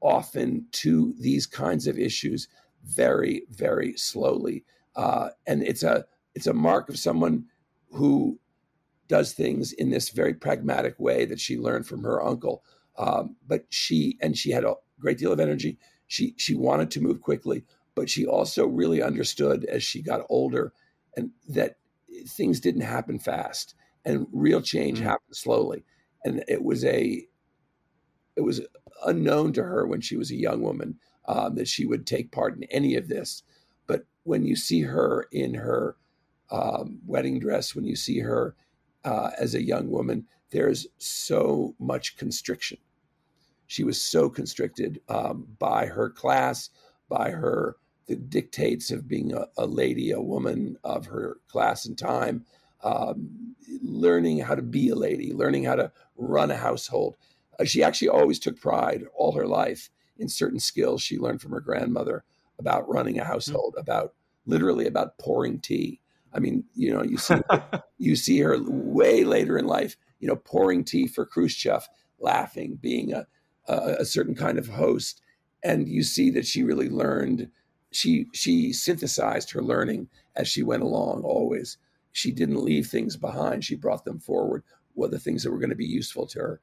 often 0.00 0.66
to 0.70 1.14
these 1.18 1.46
kinds 1.46 1.86
of 1.86 1.98
issues 1.98 2.48
very, 2.84 3.44
very 3.50 3.96
slowly. 3.96 4.64
Uh, 4.94 5.30
and 5.46 5.62
it's 5.62 5.82
a 5.82 6.04
it's 6.34 6.46
a 6.46 6.54
mark 6.54 6.88
of 6.88 6.98
someone 6.98 7.46
who 7.92 8.38
does 9.08 9.32
things 9.32 9.72
in 9.72 9.90
this 9.90 10.10
very 10.10 10.34
pragmatic 10.34 10.98
way 10.98 11.24
that 11.24 11.40
she 11.40 11.56
learned 11.56 11.86
from 11.86 12.02
her 12.02 12.22
uncle. 12.22 12.62
Um, 12.98 13.36
but 13.46 13.64
she 13.70 14.18
and 14.20 14.36
she 14.36 14.50
had 14.50 14.64
a 14.64 14.74
great 15.00 15.18
deal 15.18 15.32
of 15.32 15.40
energy. 15.40 15.78
She 16.06 16.34
she 16.36 16.54
wanted 16.54 16.90
to 16.92 17.00
move 17.00 17.20
quickly, 17.20 17.64
but 17.94 18.10
she 18.10 18.26
also 18.26 18.66
really 18.66 19.02
understood 19.02 19.64
as 19.64 19.82
she 19.82 20.02
got 20.02 20.26
older 20.28 20.72
and 21.16 21.30
that 21.48 21.76
things 22.28 22.60
didn't 22.60 22.82
happen 22.82 23.18
fast 23.18 23.74
and 24.04 24.26
real 24.32 24.60
change 24.60 24.98
mm-hmm. 24.98 25.08
happened 25.08 25.36
slowly. 25.36 25.84
And 26.24 26.44
it 26.48 26.62
was 26.62 26.84
a 26.84 27.26
it 28.36 28.40
was 28.40 28.60
unknown 29.06 29.52
to 29.52 29.62
her 29.62 29.86
when 29.86 30.00
she 30.00 30.16
was 30.16 30.30
a 30.30 30.36
young 30.36 30.62
woman 30.62 30.98
um, 31.26 31.54
that 31.54 31.68
she 31.68 31.86
would 31.86 32.06
take 32.06 32.32
part 32.32 32.56
in 32.56 32.64
any 32.64 32.96
of 32.96 33.08
this. 33.08 33.42
But 33.86 34.04
when 34.24 34.44
you 34.44 34.56
see 34.56 34.80
her 34.82 35.28
in 35.32 35.54
her 35.54 35.96
um, 36.50 36.98
wedding 37.06 37.38
dress, 37.38 37.74
when 37.74 37.84
you 37.84 37.96
see 37.96 38.18
her 38.20 38.56
uh, 39.04 39.30
as 39.38 39.54
a 39.54 39.62
young 39.62 39.90
woman, 39.90 40.26
there's 40.50 40.86
so 40.98 41.74
much 41.78 42.16
constriction. 42.16 42.78
She 43.66 43.84
was 43.84 44.00
so 44.00 44.28
constricted 44.28 45.00
um, 45.08 45.46
by 45.58 45.86
her 45.86 46.10
class, 46.10 46.70
by 47.08 47.30
her 47.30 47.76
the 48.06 48.16
dictates 48.16 48.90
of 48.90 49.08
being 49.08 49.32
a, 49.32 49.46
a 49.56 49.66
lady, 49.66 50.10
a 50.10 50.20
woman 50.20 50.76
of 50.84 51.06
her 51.06 51.38
class 51.48 51.86
and 51.86 51.96
time, 51.96 52.44
um, 52.84 53.54
learning 53.82 54.38
how 54.38 54.54
to 54.54 54.62
be 54.62 54.90
a 54.90 54.94
lady, 54.94 55.32
learning 55.32 55.64
how 55.64 55.74
to 55.74 55.90
run 56.16 56.50
a 56.50 56.56
household. 56.56 57.16
Uh, 57.58 57.64
she 57.64 57.82
actually 57.82 58.08
always 58.08 58.38
took 58.38 58.60
pride 58.60 59.04
all 59.16 59.32
her 59.32 59.46
life 59.46 59.90
in 60.18 60.28
certain 60.28 60.60
skills 60.60 61.02
she 61.02 61.18
learned 61.18 61.40
from 61.40 61.50
her 61.52 61.60
grandmother 61.60 62.24
about 62.58 62.88
running 62.88 63.18
a 63.18 63.24
hmm. 63.24 63.30
household, 63.30 63.74
mm-hmm. 63.74 63.80
about 63.80 64.14
literally 64.46 64.86
about 64.86 65.18
pouring 65.18 65.58
tea. 65.58 66.00
I 66.32 66.40
mean, 66.40 66.64
you 66.74 66.92
know, 66.92 67.02
you 67.02 67.16
see 67.16 67.36
you 67.98 68.16
see 68.16 68.38
her 68.40 68.58
way 68.60 69.24
later 69.24 69.56
in 69.58 69.66
life, 69.66 69.96
you 70.20 70.28
know, 70.28 70.36
pouring 70.36 70.84
tea 70.84 71.06
for 71.06 71.24
Khrushchev, 71.24 71.88
laughing, 72.18 72.78
being 72.80 73.12
a, 73.12 73.26
a, 73.66 73.96
a 74.00 74.04
certain 74.04 74.34
kind 74.34 74.58
of 74.58 74.68
host, 74.68 75.20
and 75.62 75.88
you 75.88 76.02
see 76.02 76.30
that 76.30 76.46
she 76.46 76.62
really 76.62 76.88
learned. 76.88 77.50
She 77.92 78.26
she 78.32 78.72
synthesized 78.72 79.52
her 79.52 79.62
learning 79.62 80.08
as 80.34 80.48
she 80.48 80.64
went 80.64 80.82
along. 80.82 81.22
Always, 81.22 81.78
she 82.14 82.32
didn't 82.32 82.64
leave 82.64 82.86
things 82.86 83.18
behind. 83.18 83.62
She 83.62 83.76
brought 83.76 84.06
them 84.06 84.18
forward. 84.18 84.64
What 84.94 85.10
the 85.10 85.18
things 85.18 85.42
that 85.42 85.50
were 85.50 85.58
going 85.58 85.68
to 85.68 85.76
be 85.76 85.84
useful 85.84 86.26
to 86.28 86.38
her, 86.38 86.60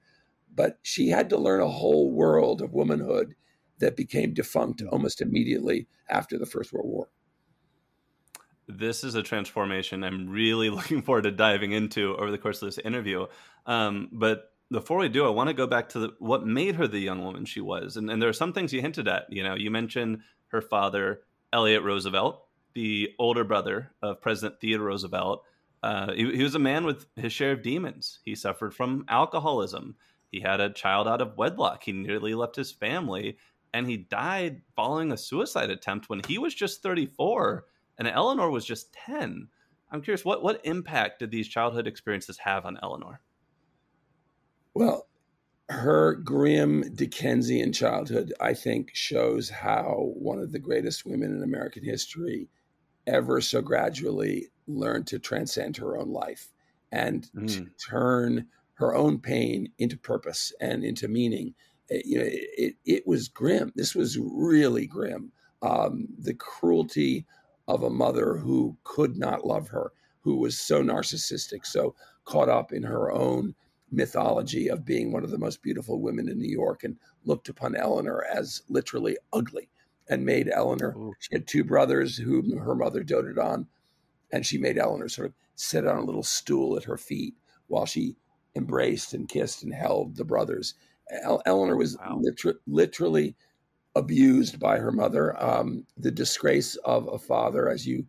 but 0.55 0.79
she 0.81 1.09
had 1.09 1.29
to 1.29 1.37
learn 1.37 1.61
a 1.61 1.67
whole 1.67 2.11
world 2.11 2.61
of 2.61 2.73
womanhood 2.73 3.35
that 3.79 3.97
became 3.97 4.33
defunct 4.33 4.81
almost 4.89 5.21
immediately 5.21 5.87
after 6.09 6.39
the 6.39 6.45
First 6.45 6.71
World 6.71 6.87
War 6.87 7.09
this 8.77 9.03
is 9.03 9.15
a 9.15 9.23
transformation 9.23 10.03
I'm 10.03 10.29
really 10.29 10.69
looking 10.77 11.01
forward 11.01 11.23
to 11.23 11.31
diving 11.31 11.71
into 11.71 12.15
over 12.17 12.31
the 12.31 12.37
course 12.37 12.61
of 12.61 12.67
this 12.67 12.77
interview. 12.77 13.27
Um, 13.65 14.09
but 14.11 14.51
before 14.71 14.97
we 14.97 15.09
do, 15.09 15.25
I 15.25 15.29
want 15.29 15.49
to 15.49 15.53
go 15.53 15.67
back 15.67 15.89
to 15.89 15.99
the, 15.99 16.09
what 16.19 16.45
made 16.45 16.75
her 16.75 16.87
the 16.87 16.99
young 16.99 17.23
woman 17.23 17.45
she 17.45 17.59
was. 17.59 17.97
And, 17.97 18.09
and 18.09 18.21
there 18.21 18.29
are 18.29 18.33
some 18.33 18.53
things 18.53 18.71
you 18.71 18.81
hinted 18.81 19.07
at. 19.07 19.25
You 19.29 19.43
know, 19.43 19.55
you 19.55 19.69
mentioned 19.69 20.21
her 20.47 20.61
father, 20.61 21.21
Elliot 21.51 21.83
Roosevelt, 21.83 22.41
the 22.73 23.13
older 23.19 23.43
brother 23.43 23.91
of 24.01 24.21
President 24.21 24.59
Theodore 24.59 24.87
Roosevelt. 24.87 25.43
Uh, 25.83 26.13
he, 26.13 26.35
he 26.35 26.43
was 26.43 26.55
a 26.55 26.59
man 26.59 26.85
with 26.85 27.07
his 27.15 27.33
share 27.33 27.53
of 27.53 27.63
demons. 27.63 28.19
He 28.23 28.35
suffered 28.35 28.73
from 28.73 29.05
alcoholism. 29.07 29.95
He 30.31 30.41
had 30.41 30.59
a 30.61 30.69
child 30.69 31.07
out 31.07 31.21
of 31.21 31.37
wedlock. 31.37 31.83
He 31.83 31.91
nearly 31.91 32.35
left 32.35 32.55
his 32.55 32.71
family, 32.71 33.37
and 33.73 33.87
he 33.87 33.97
died 33.97 34.61
following 34.75 35.11
a 35.11 35.17
suicide 35.17 35.69
attempt 35.69 36.09
when 36.09 36.21
he 36.27 36.37
was 36.37 36.53
just 36.53 36.83
34 36.83 37.65
and 37.97 38.07
Eleanor 38.07 38.49
was 38.49 38.65
just 38.65 38.91
10. 38.93 39.47
I'm 39.91 40.01
curious, 40.01 40.25
what, 40.25 40.41
what 40.41 40.61
impact 40.63 41.19
did 41.19 41.29
these 41.29 41.47
childhood 41.47 41.85
experiences 41.85 42.39
have 42.39 42.65
on 42.65 42.79
Eleanor? 42.81 43.21
Well, 44.73 45.07
her 45.69 46.15
grim 46.15 46.95
Dickensian 46.95 47.71
childhood, 47.73 48.33
I 48.41 48.55
think, 48.55 48.89
shows 48.93 49.49
how 49.49 50.13
one 50.15 50.39
of 50.39 50.51
the 50.51 50.59
greatest 50.59 51.05
women 51.05 51.35
in 51.35 51.43
American 51.43 51.83
history 51.83 52.49
ever 53.07 53.41
so 53.41 53.61
gradually 53.61 54.47
learned 54.67 55.07
to 55.07 55.19
transcend 55.19 55.77
her 55.77 55.97
own 55.97 56.09
life 56.09 56.49
and 56.91 57.29
mm. 57.35 57.47
to 57.47 57.67
turn 57.89 58.47
her 58.75 58.95
own 58.95 59.19
pain 59.19 59.71
into 59.77 59.97
purpose 59.97 60.53
and 60.59 60.83
into 60.83 61.07
meaning. 61.07 61.53
It, 61.89 62.05
you 62.05 62.17
know, 62.17 62.27
it, 62.27 62.75
it 62.85 63.07
was 63.07 63.27
grim. 63.27 63.71
This 63.75 63.95
was 63.95 64.17
really 64.19 64.87
grim. 64.87 65.31
Um, 65.61 66.07
the 66.17 66.33
cruelty 66.33 67.25
of 67.67 67.83
a 67.83 67.89
mother 67.89 68.35
who 68.35 68.75
could 68.83 69.17
not 69.17 69.45
love 69.45 69.69
her, 69.69 69.91
who 70.21 70.37
was 70.37 70.59
so 70.59 70.81
narcissistic, 70.81 71.65
so 71.65 71.95
caught 72.25 72.49
up 72.49 72.73
in 72.73 72.83
her 72.83 73.11
own 73.11 73.53
mythology 73.91 74.69
of 74.69 74.85
being 74.85 75.11
one 75.11 75.23
of 75.23 75.31
the 75.31 75.37
most 75.37 75.61
beautiful 75.61 76.01
women 76.01 76.29
in 76.29 76.39
New 76.39 76.49
York 76.49 76.83
and 76.83 76.97
looked 77.25 77.49
upon 77.49 77.75
Eleanor 77.75 78.25
as 78.33 78.61
literally 78.69 79.17
ugly 79.33 79.69
and 80.09 80.25
made 80.25 80.49
Eleanor, 80.49 80.95
Ooh. 80.97 81.13
she 81.19 81.29
had 81.33 81.47
two 81.47 81.63
brothers 81.63 82.17
whom 82.17 82.57
her 82.57 82.75
mother 82.75 83.03
doted 83.03 83.37
on, 83.37 83.67
and 84.31 84.45
she 84.45 84.57
made 84.57 84.77
Eleanor 84.77 85.07
sort 85.07 85.27
of 85.27 85.33
sit 85.55 85.85
on 85.85 85.97
a 85.97 86.03
little 86.03 86.23
stool 86.23 86.77
at 86.77 86.83
her 86.83 86.97
feet 86.97 87.35
while 87.67 87.85
she 87.85 88.15
embraced 88.55 89.13
and 89.13 89.29
kissed 89.29 89.63
and 89.63 89.73
held 89.73 90.15
the 90.15 90.25
brothers. 90.25 90.75
Eleanor 91.45 91.77
was 91.77 91.97
wow. 91.97 92.19
liter- 92.21 92.59
literally 92.67 93.35
abused 93.95 94.59
by 94.59 94.77
her 94.77 94.91
mother. 94.91 95.41
Um, 95.41 95.85
the 95.97 96.11
disgrace 96.11 96.75
of 96.77 97.07
a 97.07 97.19
father, 97.19 97.69
as 97.69 97.85
you 97.85 98.05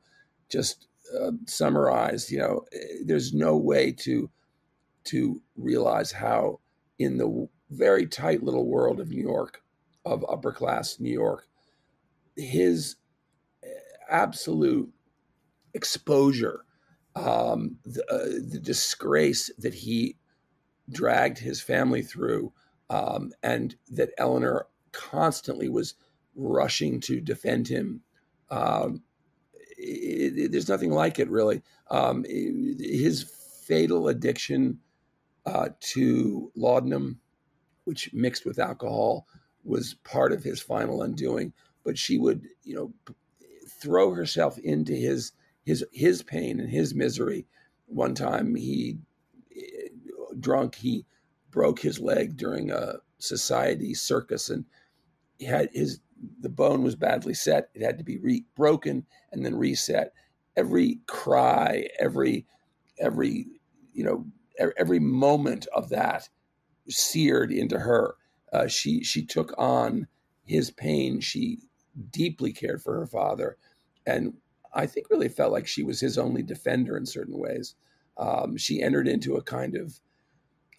just 0.48 0.86
uh, 1.20 1.32
summarized, 1.46 2.30
you 2.30 2.38
know, 2.38 2.64
eh, 2.72 3.02
there's 3.04 3.32
no 3.32 3.56
way 3.56 3.92
to 3.92 4.30
to 5.04 5.40
realize 5.56 6.12
how 6.12 6.60
in 7.00 7.18
the 7.18 7.48
very 7.70 8.06
tight 8.06 8.42
little 8.44 8.66
world 8.66 9.00
of 9.00 9.10
New 9.10 9.20
York, 9.20 9.62
of 10.04 10.24
upper 10.28 10.52
class 10.52 11.00
New 11.00 11.12
York, 11.12 11.48
his 12.36 12.96
eh, 13.62 13.68
absolute 14.10 14.92
exposure, 15.74 16.64
um, 17.16 17.76
the, 17.84 18.04
uh, 18.10 18.40
the 18.48 18.60
disgrace 18.60 19.50
that 19.58 19.74
he 19.74 20.16
dragged 20.90 21.38
his 21.38 21.60
family 21.60 22.02
through, 22.02 22.52
um, 22.90 23.32
and 23.42 23.76
that 23.90 24.10
Eleanor 24.18 24.66
constantly 24.92 25.68
was 25.68 25.94
rushing 26.34 27.00
to 27.00 27.20
defend 27.20 27.68
him. 27.68 28.02
Um, 28.50 29.02
it, 29.78 30.38
it, 30.38 30.52
there's 30.52 30.68
nothing 30.68 30.90
like 30.90 31.18
it, 31.18 31.30
really. 31.30 31.62
Um, 31.90 32.24
his 32.24 33.24
fatal 33.66 34.08
addiction 34.08 34.78
uh, 35.46 35.70
to 35.80 36.50
laudanum, 36.54 37.20
which 37.84 38.12
mixed 38.12 38.44
with 38.44 38.58
alcohol, 38.58 39.26
was 39.64 39.94
part 40.04 40.32
of 40.32 40.42
his 40.42 40.60
final 40.60 41.02
undoing. 41.02 41.52
But 41.84 41.98
she 41.98 42.18
would, 42.18 42.46
you 42.64 42.74
know, 42.74 42.92
throw 43.80 44.12
herself 44.12 44.58
into 44.58 44.92
his 44.94 45.32
his 45.64 45.84
his 45.92 46.22
pain 46.22 46.60
and 46.60 46.70
his 46.70 46.94
misery. 46.94 47.46
One 47.86 48.14
time, 48.14 48.54
he 48.54 48.98
drunk, 50.40 50.76
he 50.76 51.06
broke 51.50 51.80
his 51.80 52.00
leg 52.00 52.36
during 52.36 52.70
a 52.70 52.94
society 53.18 53.94
circus, 53.94 54.50
and 54.50 54.64
had 55.46 55.68
his 55.72 56.00
the 56.40 56.48
bone 56.48 56.82
was 56.82 56.94
badly 56.94 57.34
set. 57.34 57.68
It 57.74 57.82
had 57.82 57.98
to 57.98 58.04
be 58.04 58.18
re- 58.18 58.44
broken 58.56 59.04
and 59.32 59.44
then 59.44 59.56
reset. 59.56 60.12
Every 60.56 61.00
cry, 61.06 61.88
every 61.98 62.46
every 62.98 63.46
you 63.92 64.04
know 64.04 64.26
every 64.78 65.00
moment 65.00 65.66
of 65.74 65.88
that 65.90 66.28
seared 66.88 67.50
into 67.50 67.78
her. 67.78 68.14
Uh, 68.52 68.66
she 68.68 69.02
she 69.02 69.24
took 69.24 69.54
on 69.58 70.06
his 70.44 70.70
pain. 70.70 71.20
She 71.20 71.58
deeply 72.10 72.52
cared 72.52 72.82
for 72.82 72.98
her 72.98 73.06
father, 73.06 73.56
and 74.06 74.34
I 74.74 74.86
think 74.86 75.10
really 75.10 75.28
felt 75.28 75.52
like 75.52 75.66
she 75.66 75.82
was 75.82 76.00
his 76.00 76.18
only 76.18 76.42
defender 76.42 76.96
in 76.96 77.06
certain 77.06 77.38
ways. 77.38 77.74
Um, 78.16 78.56
she 78.56 78.82
entered 78.82 79.08
into 79.08 79.36
a 79.36 79.42
kind 79.42 79.76
of 79.76 80.00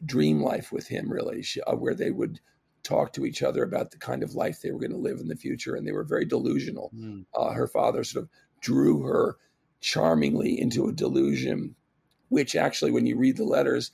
dream 0.05 0.41
life 0.41 0.71
with 0.71 0.87
him, 0.87 1.11
really, 1.11 1.41
she, 1.43 1.61
uh, 1.61 1.75
where 1.75 1.95
they 1.95 2.11
would 2.11 2.39
talk 2.83 3.13
to 3.13 3.25
each 3.25 3.41
other 3.41 3.63
about 3.63 3.91
the 3.91 3.97
kind 3.97 4.23
of 4.23 4.35
life 4.35 4.61
they 4.61 4.71
were 4.71 4.79
going 4.79 4.91
to 4.91 4.97
live 4.97 5.19
in 5.19 5.27
the 5.27 5.35
future, 5.35 5.75
and 5.75 5.87
they 5.87 5.91
were 5.91 6.03
very 6.03 6.25
delusional. 6.25 6.91
Mm. 6.95 7.25
Uh, 7.33 7.51
her 7.51 7.67
father 7.67 8.03
sort 8.03 8.25
of 8.25 8.29
drew 8.59 9.03
her 9.03 9.37
charmingly 9.79 10.59
into 10.59 10.87
a 10.87 10.93
delusion, 10.93 11.75
which 12.29 12.55
actually, 12.55 12.91
when 12.91 13.05
you 13.05 13.17
read 13.17 13.37
the 13.37 13.43
letters, 13.43 13.91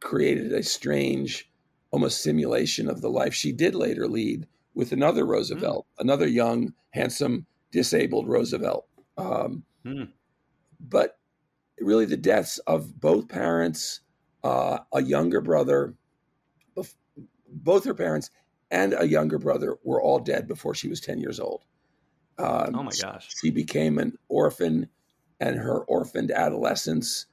created 0.00 0.52
a 0.52 0.62
strange, 0.62 1.50
almost 1.90 2.22
simulation 2.22 2.88
of 2.88 3.00
the 3.00 3.10
life 3.10 3.34
she 3.34 3.52
did 3.52 3.74
later 3.74 4.08
lead 4.08 4.46
with 4.74 4.92
another 4.92 5.24
Roosevelt, 5.24 5.86
mm. 5.86 6.02
another 6.02 6.26
young, 6.26 6.72
handsome, 6.90 7.46
disabled 7.70 8.28
Roosevelt. 8.28 8.86
Um, 9.16 9.64
mm. 9.84 10.08
But 10.80 11.18
really, 11.80 12.06
the 12.06 12.16
deaths 12.16 12.58
of 12.66 13.00
both 13.00 13.28
parents, 13.28 14.00
uh, 14.44 14.78
a 14.92 15.02
younger 15.02 15.40
brother, 15.40 15.94
both 17.54 17.84
her 17.84 17.94
parents 17.94 18.30
and 18.70 18.94
a 18.98 19.06
younger 19.06 19.38
brother 19.38 19.76
were 19.84 20.02
all 20.02 20.18
dead 20.18 20.48
before 20.48 20.74
she 20.74 20.88
was 20.88 21.00
10 21.00 21.20
years 21.20 21.38
old. 21.38 21.64
Um, 22.38 22.74
oh 22.74 22.82
my 22.82 22.92
gosh. 23.00 23.28
She 23.40 23.50
became 23.50 23.98
an 23.98 24.16
orphan, 24.28 24.88
and 25.40 25.56
her 25.56 25.80
orphaned 25.84 26.30
adolescence 26.30 27.26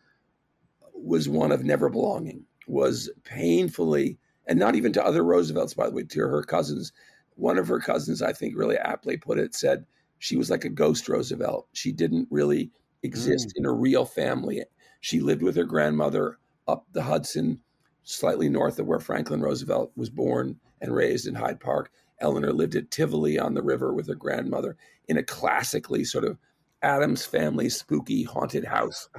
was 0.94 1.30
one 1.30 1.52
of 1.52 1.64
never 1.64 1.90
belonging, 1.90 2.46
was 2.68 3.10
painfully, 3.24 4.18
and 4.48 4.60
not 4.60 4.76
even 4.76 4.92
to 4.94 5.04
other 5.04 5.24
Roosevelts, 5.24 5.74
by 5.74 5.88
the 5.88 5.96
way, 5.96 6.04
to 6.04 6.20
her 6.20 6.44
cousins. 6.44 6.92
One 7.40 7.58
of 7.58 7.68
her 7.68 7.80
cousins, 7.80 8.22
I 8.22 8.34
think, 8.34 8.58
really 8.58 8.78
aptly 8.78 9.18
put 9.18 9.40
it, 9.40 9.56
said 9.56 9.86
she 10.18 10.36
was 10.36 10.50
like 10.50 10.66
a 10.66 10.70
ghost 10.70 11.08
Roosevelt. 11.08 11.68
She 11.74 11.92
didn't 11.92 12.28
really 12.30 12.72
exist 13.04 13.50
mm. 13.50 13.52
in 13.56 13.66
a 13.66 13.72
real 13.72 14.06
family. 14.06 14.64
She 15.00 15.22
lived 15.22 15.42
with 15.42 15.56
her 15.56 15.64
grandmother 15.64 16.38
up 16.68 16.86
the 16.92 17.04
Hudson 17.04 17.62
slightly 18.04 18.50
north 18.50 18.80
of 18.80 18.88
where 18.88 19.00
Franklin 19.00 19.42
Roosevelt 19.42 19.92
was 19.96 20.10
born 20.10 20.60
and 20.82 20.94
raised 20.94 21.28
in 21.28 21.36
Hyde 21.36 21.60
Park. 21.60 21.92
Eleanor 22.20 22.52
lived 22.52 22.76
at 22.76 22.92
Tivoli 22.92 23.40
on 23.40 23.54
the 23.54 23.62
river 23.62 23.94
with 23.94 24.08
her 24.08 24.16
grandmother 24.16 24.76
in 25.08 25.18
a 25.18 25.24
classically 25.24 26.04
sort 26.04 26.26
of 26.26 26.38
Addams 26.82 27.26
family 27.26 27.70
spooky 27.70 28.24
haunted 28.24 28.66
house. 28.66 29.10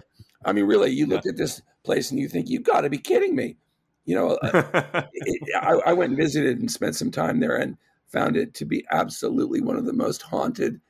I 0.44 0.52
mean, 0.52 0.64
really, 0.64 0.90
you 0.90 1.06
look 1.06 1.26
at 1.26 1.36
this 1.36 1.62
place 1.82 2.10
and 2.10 2.20
you 2.20 2.28
think, 2.28 2.48
you've 2.48 2.62
got 2.62 2.82
to 2.82 2.90
be 2.90 2.98
kidding 2.98 3.34
me. 3.34 3.56
You 4.04 4.16
know, 4.16 4.38
I, 4.42 5.80
I 5.86 5.92
went 5.92 6.10
and 6.10 6.18
visited 6.18 6.58
and 6.58 6.70
spent 6.70 6.96
some 6.96 7.10
time 7.10 7.40
there 7.40 7.56
and 7.56 7.76
found 8.10 8.36
it 8.36 8.54
to 8.54 8.64
be 8.64 8.84
absolutely 8.90 9.60
one 9.60 9.76
of 9.76 9.86
the 9.86 9.92
most 9.92 10.22
haunted 10.22 10.80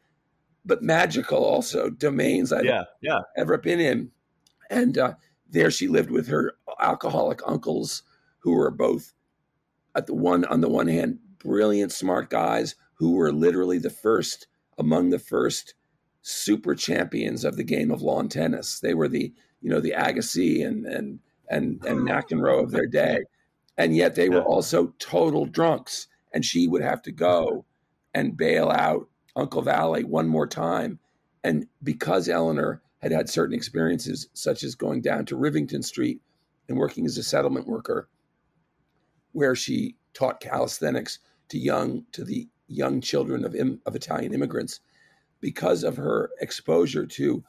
but 0.65 0.83
magical 0.83 1.45
also 1.45 1.91
domains 1.91 2.53
I've 2.53 2.65
yeah, 2.65 2.85
yeah. 3.00 3.21
ever 3.37 3.59
been 3.59 3.81
in. 3.81 4.11
And 4.69 4.99
uh, 4.99 5.15
there 5.49 5.71
she 5.71 5.89
lived 5.89 6.11
with 6.11 6.29
her 6.29 6.55
alcoholic 6.81 7.41
uncles, 7.47 8.03
who 8.41 8.53
were 8.53 8.71
both 8.71 9.12
at 9.95 10.07
the 10.07 10.15
one 10.15 10.45
on 10.45 10.61
the 10.61 10.69
one 10.69 10.87
hand 10.87 11.19
brilliant, 11.39 11.93
smart 11.93 12.31
guys 12.31 12.75
who 12.95 13.15
were 13.15 13.33
literally 13.33 13.79
the 13.79 13.91
first 13.91 14.47
among 14.79 15.11
the 15.11 15.19
first 15.19 15.75
super 16.23 16.75
champions 16.75 17.45
of 17.45 17.57
the 17.57 17.65
game 17.65 17.91
of 17.91 18.03
lawn 18.03 18.29
tennis. 18.29 18.81
They 18.81 18.95
were 18.95 19.09
the 19.09 19.33
you 19.61 19.71
know 19.71 19.81
the 19.81 19.95
Agassi 19.97 20.65
and 20.65 20.87
and 20.87 21.21
and 21.49 21.85
and 21.85 22.00
McEnroe 22.00 22.62
of 22.62 22.71
their 22.71 22.87
day, 22.87 23.25
and 23.77 23.97
yet 23.97 24.15
they 24.15 24.29
were 24.29 24.43
also 24.43 24.95
total 24.99 25.47
drunks. 25.47 26.07
And 26.32 26.44
she 26.44 26.68
would 26.68 26.82
have 26.82 27.02
to 27.02 27.12
go 27.12 27.64
and 28.14 28.37
bail 28.37 28.70
out 28.70 29.08
Uncle 29.37 29.62
Vallie 29.62 30.04
one 30.04 30.28
more 30.28 30.46
time. 30.46 30.99
And 31.42 31.66
because 31.82 32.28
Eleanor 32.28 32.82
had 32.99 33.12
had 33.12 33.28
certain 33.28 33.54
experiences, 33.54 34.28
such 34.34 34.62
as 34.62 34.75
going 34.75 35.00
down 35.00 35.25
to 35.26 35.37
Rivington 35.37 35.82
Street 35.82 36.20
and 36.68 36.78
working 36.78 37.06
as 37.06 37.16
a 37.16 37.22
settlement 37.22 37.66
worker, 37.66 38.08
where 39.32 39.54
she 39.54 39.96
taught 40.12 40.40
calisthenics 40.40 41.18
to 41.49 41.58
young 41.58 42.04
to 42.12 42.25
the 42.25 42.49
young 42.68 43.00
children 43.00 43.44
of 43.44 43.56
of 43.87 43.96
Italian 43.96 44.34
immigrants, 44.34 44.80
because 45.40 45.82
of 45.82 45.96
her 45.96 46.30
exposure 46.40 47.06
to 47.06 47.42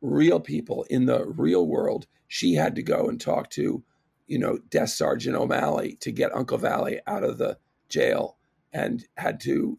real 0.00 0.40
people 0.40 0.84
in 0.90 1.06
the 1.06 1.24
real 1.26 1.66
world, 1.66 2.06
she 2.28 2.54
had 2.54 2.74
to 2.74 2.82
go 2.82 3.08
and 3.08 3.20
talk 3.20 3.50
to, 3.50 3.82
you 4.26 4.38
know, 4.38 4.58
Desk 4.70 4.96
Sergeant 4.96 5.36
O'Malley 5.36 5.96
to 6.00 6.12
get 6.12 6.34
Uncle 6.34 6.58
Vallie 6.58 7.00
out 7.06 7.24
of 7.24 7.38
the 7.38 7.58
jail, 7.88 8.36
and 8.72 9.06
had 9.16 9.40
to 9.40 9.78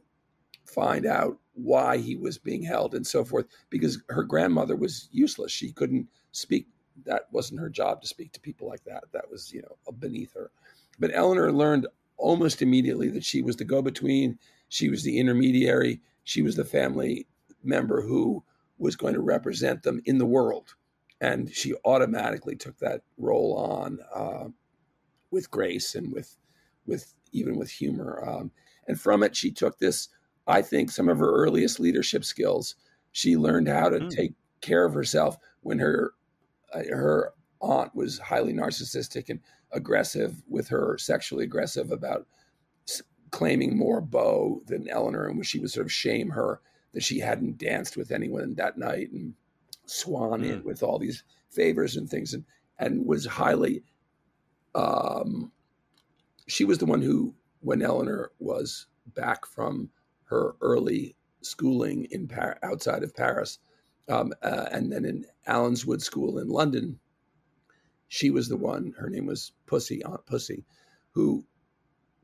find 0.66 1.06
out 1.06 1.38
why 1.54 1.98
he 1.98 2.16
was 2.16 2.38
being 2.38 2.64
held 2.64 2.94
and 2.94 3.06
so 3.08 3.24
forth 3.24 3.46
because 3.70 4.02
her 4.10 4.24
grandmother 4.24 4.76
was 4.76 5.08
useless. 5.12 5.52
She 5.52 5.72
couldn't 5.72 6.08
speak. 6.32 6.68
That 7.06 7.28
wasn't 7.32 7.62
her 7.62 7.70
job 7.70 8.02
to 8.02 8.08
speak 8.08 8.32
to 8.34 8.40
people 8.40 8.68
like 8.68 8.84
that. 8.86 9.06
That 9.14 9.30
was, 9.30 9.52
you 9.54 9.62
know, 9.62 9.92
beneath 9.94 10.34
her. 10.34 10.52
But 11.00 11.12
Eleanor 11.14 11.52
learned 11.52 11.88
almost 12.18 12.62
immediately 12.62 13.10
that 13.10 13.24
she 13.24 13.42
was 13.42 13.56
the 13.58 13.66
go 13.66 13.82
between, 13.82 14.38
she 14.70 14.90
was 14.90 15.04
the 15.04 15.20
intermediary, 15.20 16.02
she 16.24 16.42
was 16.42 16.56
the 16.56 16.66
family 16.66 17.28
member 17.64 18.02
who 18.02 18.44
was 18.78 18.96
going 18.96 19.14
to 19.14 19.22
represent 19.22 19.84
them 19.84 20.02
in 20.06 20.18
the 20.18 20.26
world. 20.26 20.76
And 21.22 21.54
she 21.54 21.74
automatically 21.86 22.56
took 22.56 22.78
that 22.80 23.02
role 23.18 23.56
on 23.56 24.00
uh, 24.14 24.50
with 25.32 25.50
grace 25.52 25.96
and 25.96 26.12
with, 26.12 26.38
with 26.86 27.14
even 27.36 27.58
with 27.58 27.70
humor. 27.70 28.24
Um, 28.28 28.52
and 28.88 29.00
from 29.00 29.24
it, 29.24 29.36
she 29.36 29.52
took 29.52 29.78
this 29.80 30.10
I 30.48 30.62
think 30.62 30.92
some 30.92 31.10
of 31.10 31.18
her 31.20 31.32
earliest 31.32 31.80
leadership 31.80 32.24
skills. 32.24 32.76
She 33.12 33.38
learned 33.38 33.68
how 33.68 33.90
to 33.90 34.00
mm. 34.00 34.10
take 34.10 34.34
care 34.62 34.86
of 34.86 34.94
herself 34.94 35.38
when 35.62 35.80
her 35.80 36.14
uh, 36.74 36.84
her 36.90 37.34
aunt 37.62 37.96
was 37.96 38.20
highly 38.20 38.54
narcissistic 38.54 39.30
and 39.30 39.40
aggressive 39.72 40.44
with 40.48 40.68
her, 40.68 40.98
sexually 40.98 41.46
aggressive 41.46 41.92
about 41.92 42.28
s- 42.88 43.02
claiming 43.32 43.78
more 43.78 44.02
beau 44.02 44.62
than 44.68 44.88
Eleanor, 44.90 45.28
and 45.28 45.38
when 45.38 45.44
she 45.44 45.60
would 45.60 45.72
sort 45.72 45.86
of 45.86 45.92
shame 45.92 46.30
her 46.30 46.62
that 46.94 47.04
she 47.04 47.20
hadn't 47.20 47.58
danced 47.58 47.98
with 47.98 48.12
anyone 48.12 48.56
that 48.56 48.78
night 48.78 49.12
and 49.12 49.34
swan 49.86 50.42
mm. 50.42 50.52
in 50.52 50.64
with 50.64 50.84
all 50.84 51.00
these 51.00 51.24
favors 51.50 51.96
and 51.96 52.10
things, 52.10 52.34
and 52.34 52.46
and 52.78 53.06
was 53.06 53.26
highly. 53.26 53.84
Um, 54.76 55.52
she 56.48 56.66
was 56.66 56.78
the 56.78 56.86
one 56.86 57.02
who, 57.02 57.36
when 57.62 57.82
Eleanor 57.82 58.32
was 58.40 58.88
back 59.16 59.46
from 59.46 59.90
her 60.26 60.56
early 60.62 61.16
schooling 61.42 62.06
in 62.12 62.28
Par- 62.28 62.60
outside 62.64 63.04
of 63.04 63.16
Paris, 63.16 63.60
um, 64.08 64.34
uh, 64.42 64.66
and 64.72 64.92
then 64.92 65.06
in 65.06 65.26
Allenswood 65.48 66.02
School 66.02 66.40
in 66.40 66.48
London. 66.48 67.00
She 68.08 68.30
was 68.30 68.48
the 68.48 68.58
one. 68.58 68.94
Her 68.98 69.10
name 69.10 69.26
was 69.26 69.54
Pussy, 69.66 70.04
Aunt 70.04 70.26
Pussy, 70.26 70.64
who 71.12 71.46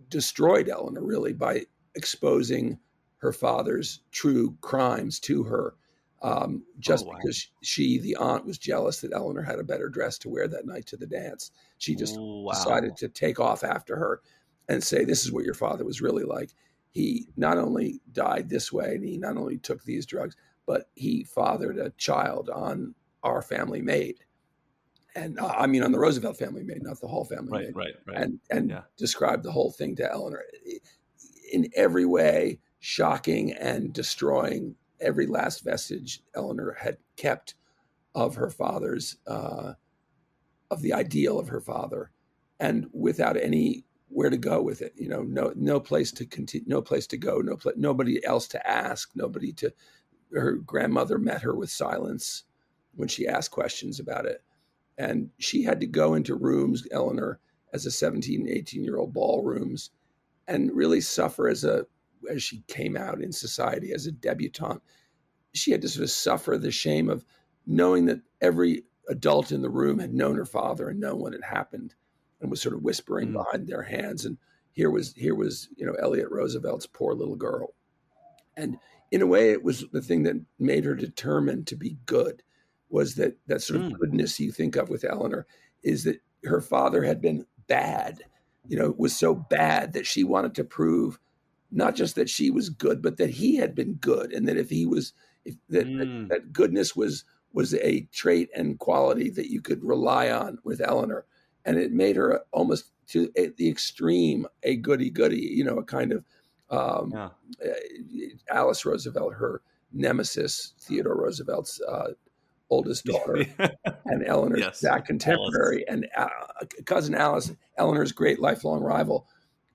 destroyed 0.10 0.70
Eleanor 0.70 1.04
really 1.04 1.34
by 1.34 1.66
exposing 1.96 2.78
her 3.18 3.34
father's 3.34 4.02
true 4.12 4.58
crimes 4.62 5.20
to 5.22 5.44
her. 5.44 5.76
Um, 6.24 6.64
just 6.80 7.06
oh, 7.06 7.10
wow. 7.10 7.18
because 7.18 7.50
she, 7.64 8.00
the 8.00 8.16
aunt, 8.18 8.46
was 8.46 8.60
jealous 8.60 9.02
that 9.02 9.14
Eleanor 9.14 9.42
had 9.42 9.58
a 9.58 9.64
better 9.64 9.90
dress 9.90 10.20
to 10.20 10.30
wear 10.30 10.48
that 10.48 10.68
night 10.68 10.86
to 10.88 10.98
the 10.98 11.08
dance. 11.08 11.52
She 11.80 11.96
just 11.96 12.16
wow. 12.20 12.52
decided 12.52 12.96
to 12.98 13.10
take 13.10 13.40
off 13.40 13.64
after 13.64 13.96
her 13.96 14.22
and 14.70 14.84
say, 14.84 15.04
This 15.04 15.26
is 15.26 15.32
what 15.32 15.46
your 15.46 15.56
father 15.56 15.84
was 15.84 16.02
really 16.02 16.24
like 16.24 16.52
he 16.92 17.28
not 17.38 17.58
only 17.58 18.02
died 18.12 18.50
this 18.50 18.72
way 18.72 18.96
and 18.96 19.04
he 19.04 19.18
not 19.18 19.38
only 19.38 19.58
took 19.58 19.84
these 19.84 20.06
drugs, 20.06 20.36
but 20.68 20.90
he 20.94 21.24
fathered 21.24 21.78
a 21.78 21.90
child 21.92 22.50
on 22.50 22.94
our 23.24 23.42
family 23.42 23.82
maid. 23.82 24.18
And 25.16 25.40
uh, 25.40 25.54
I 25.58 25.68
mean, 25.68 25.84
on 25.84 25.92
the 25.92 26.00
Roosevelt 26.00 26.38
family 26.38 26.64
maid, 26.64 26.84
not 26.84 27.00
the 27.00 27.08
Hall 27.08 27.26
family 27.26 27.52
right, 27.52 27.66
maid. 27.68 27.76
Right, 27.76 27.94
right, 28.06 28.18
And, 28.18 28.40
and 28.50 28.70
yeah. 28.70 28.82
described 28.98 29.44
the 29.44 29.52
whole 29.52 29.72
thing 29.72 29.96
to 29.98 30.12
Eleanor 30.12 30.44
in 31.52 31.70
every 31.76 32.06
way, 32.06 32.60
shocking 32.80 33.54
and 33.54 33.94
destroying 33.94 34.76
every 35.02 35.28
last 35.28 35.64
vestige 35.64 36.22
Eleanor 36.36 36.78
had 36.80 36.98
kept 37.18 37.56
of 38.14 38.36
her 38.36 38.50
father's, 38.50 39.18
uh, 39.28 39.74
of 40.70 40.82
the 40.82 40.94
ideal 40.94 41.40
of 41.40 41.50
her 41.50 41.62
father. 41.62 42.12
And 42.60 42.88
without 42.94 43.38
any 43.38 43.86
where 44.12 44.30
to 44.30 44.38
go 44.38 44.62
with 44.62 44.82
it. 44.82 44.94
You 44.96 45.10
know, 45.10 45.24
no 45.24 45.54
no 45.56 45.80
place 45.80 46.12
to 46.14 46.26
continue, 46.26 46.68
no 46.68 46.82
place 46.82 47.08
to 47.08 47.18
go, 47.18 47.40
no 47.40 47.56
place, 47.56 47.76
nobody 47.78 48.24
else 48.26 48.48
to 48.50 48.68
ask, 48.70 49.12
nobody 49.16 49.52
to. 49.54 49.74
Her 50.34 50.54
grandmother 50.54 51.18
met 51.18 51.42
her 51.42 51.56
with 51.56 51.70
silence 51.70 52.44
when 52.96 53.08
she 53.08 53.28
asked 53.28 53.52
questions 53.52 54.00
about 54.00 54.26
it, 54.26 54.44
and 54.98 55.30
she 55.40 55.64
had 55.64 55.80
to 55.82 55.88
go 55.88 56.14
into 56.14 56.36
rooms, 56.36 56.88
Eleanor, 56.92 57.40
as 57.74 57.86
a 57.86 57.92
17, 57.92 58.48
18 58.48 58.84
year 58.84 58.98
old 58.98 59.14
ballrooms, 59.14 59.92
and 60.48 60.74
really 60.74 61.02
suffer 61.02 61.48
as 61.48 61.64
a 61.64 61.86
as 62.30 62.44
she 62.44 62.64
came 62.68 62.96
out 62.96 63.22
in 63.22 63.32
society 63.32 63.94
as 63.94 64.06
a 64.06 64.12
debutante. 64.12 64.82
She 65.54 65.72
had 65.72 65.82
to 65.82 65.90
sort 65.90 66.04
of 66.04 66.10
suffer 66.10 66.58
the 66.58 66.72
shame 66.72 67.10
of 67.10 67.26
knowing 67.66 68.06
that 68.06 68.22
every 68.42 68.84
adult 69.10 69.52
in 69.52 69.62
the 69.62 69.70
room 69.70 70.00
had 70.00 70.14
known 70.14 70.36
her 70.36 70.46
father 70.46 70.90
and 70.90 71.00
known 71.00 71.20
what 71.20 71.34
had 71.34 71.44
happened 71.44 71.96
and 72.40 72.50
was 72.50 72.62
sort 72.62 72.76
of 72.76 72.84
whispering 72.84 73.30
mm. 73.30 73.34
behind 73.34 73.68
their 73.68 73.84
hands. 73.84 74.26
And 74.26 74.38
here 74.72 74.90
was 74.90 75.14
here 75.14 75.36
was 75.36 75.68
you 75.76 75.86
know 75.86 75.94
Elliot 75.94 76.30
Roosevelt's 76.32 76.88
poor 76.88 77.14
little 77.14 77.36
girl, 77.36 77.74
and 78.56 78.78
in 79.12 79.22
a 79.22 79.28
way, 79.28 79.52
it 79.52 79.64
was 79.64 79.86
the 79.92 80.02
thing 80.02 80.24
that 80.24 80.42
made 80.58 80.86
her 80.86 80.96
determined 80.96 81.68
to 81.68 81.76
be 81.76 81.98
good. 82.06 82.42
Was 82.90 83.16
that 83.16 83.38
that 83.48 83.62
sort 83.62 83.82
of 83.82 83.92
mm. 83.92 84.00
goodness 84.00 84.40
you 84.40 84.52
think 84.52 84.76
of 84.76 84.90
with 84.90 85.04
Eleanor 85.04 85.46
is 85.84 86.04
that 86.06 86.22
her 86.46 86.62
father 86.62 87.04
had 87.04 87.22
been 87.22 87.46
bad, 87.68 88.24
you 88.68 88.78
know, 88.78 88.94
was 88.98 89.16
so 89.16 89.36
bad 89.36 89.94
that 89.94 90.06
she 90.06 90.24
wanted 90.24 90.56
to 90.56 90.64
prove 90.64 91.20
not 91.72 91.96
just 91.96 92.16
that 92.16 92.30
she 92.30 92.50
was 92.50 92.70
good, 92.70 93.02
but 93.02 93.18
that 93.18 93.30
he 93.30 93.56
had 93.56 93.76
been 93.76 93.94
good, 93.96 94.32
and 94.34 94.48
that 94.48 94.58
if 94.58 94.70
he 94.70 94.86
was, 94.86 95.14
if 95.46 95.56
that, 95.70 95.88
mm. 95.88 95.98
that, 96.00 96.30
that 96.30 96.54
goodness 96.54 96.96
was 96.96 97.26
was 97.54 97.74
a 97.76 98.08
trait 98.14 98.50
and 98.56 98.80
quality 98.80 99.30
that 99.30 99.52
you 99.52 99.62
could 99.62 99.84
rely 99.84 100.32
on 100.32 100.58
with 100.64 100.80
Eleanor 100.80 101.26
and 101.66 101.78
it 101.78 101.92
made 101.92 102.16
her 102.16 102.42
almost 102.52 102.92
to 103.08 103.32
the 103.58 103.70
extreme 103.70 104.48
a 104.64 104.78
goody 104.78 105.10
goody, 105.10 105.40
you 105.40 105.64
know, 105.64 105.78
a 105.78 105.84
kind 105.84 106.12
of 106.14 106.24
um, 106.70 107.12
yeah. 107.14 107.30
Uh, 107.66 107.74
Alice 108.50 108.86
Roosevelt, 108.86 109.34
her 109.34 109.62
nemesis, 109.92 110.74
Theodore 110.80 111.18
Roosevelt's 111.18 111.82
uh, 111.82 112.14
oldest 112.70 113.04
daughter, 113.04 113.46
and 114.06 114.26
Eleanor's 114.26 114.62
yes. 114.62 114.80
that 114.80 115.06
contemporary, 115.06 115.86
Alice. 115.90 116.06
and 116.16 116.30
uh, 116.30 116.66
cousin 116.86 117.14
Alice, 117.14 117.52
Eleanor's 117.78 118.14
great 118.14 118.40
lifelong 118.40 118.82
rival, 118.82 119.28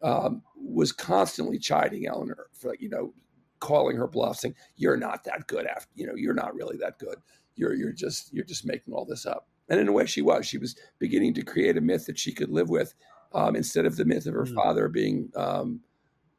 um, 0.03 0.43
was 0.57 0.93
constantly 0.93 1.59
chiding 1.59 2.07
Eleanor 2.07 2.47
for 2.53 2.75
you 2.79 2.89
know 2.89 3.13
calling 3.61 3.97
her 3.97 4.07
bluff, 4.07 4.39
saying 4.39 4.55
you're 4.77 4.97
not 4.97 5.25
that 5.25 5.47
good 5.47 5.67
after 5.67 5.91
you 5.95 6.07
know 6.07 6.15
you're 6.15 6.35
not 6.35 6.55
really 6.55 6.77
that 6.79 6.99
good. 6.99 7.17
You're 7.55 7.75
you're 7.75 7.93
just 7.93 8.33
you're 8.33 8.45
just 8.45 8.67
making 8.67 8.95
all 8.95 9.05
this 9.05 9.27
up. 9.27 9.49
And 9.69 9.81
in 9.81 9.89
a 9.89 9.93
way, 9.93 10.07
she 10.07 10.23
was. 10.23 10.47
She 10.47 10.59
was 10.59 10.77
beginning 10.99 11.35
to 11.35 11.43
create 11.43 11.77
a 11.77 11.81
myth 11.81 12.07
that 12.07 12.19
she 12.19 12.33
could 12.33 12.51
live 12.51 12.69
with 12.69 12.95
um, 13.33 13.57
instead 13.57 13.85
of 13.85 13.97
the 13.97 14.05
myth 14.05 14.27
of 14.27 14.35
her 14.35 14.45
mm. 14.45 14.55
father 14.55 14.89
being 14.89 15.31
um, 15.35 15.81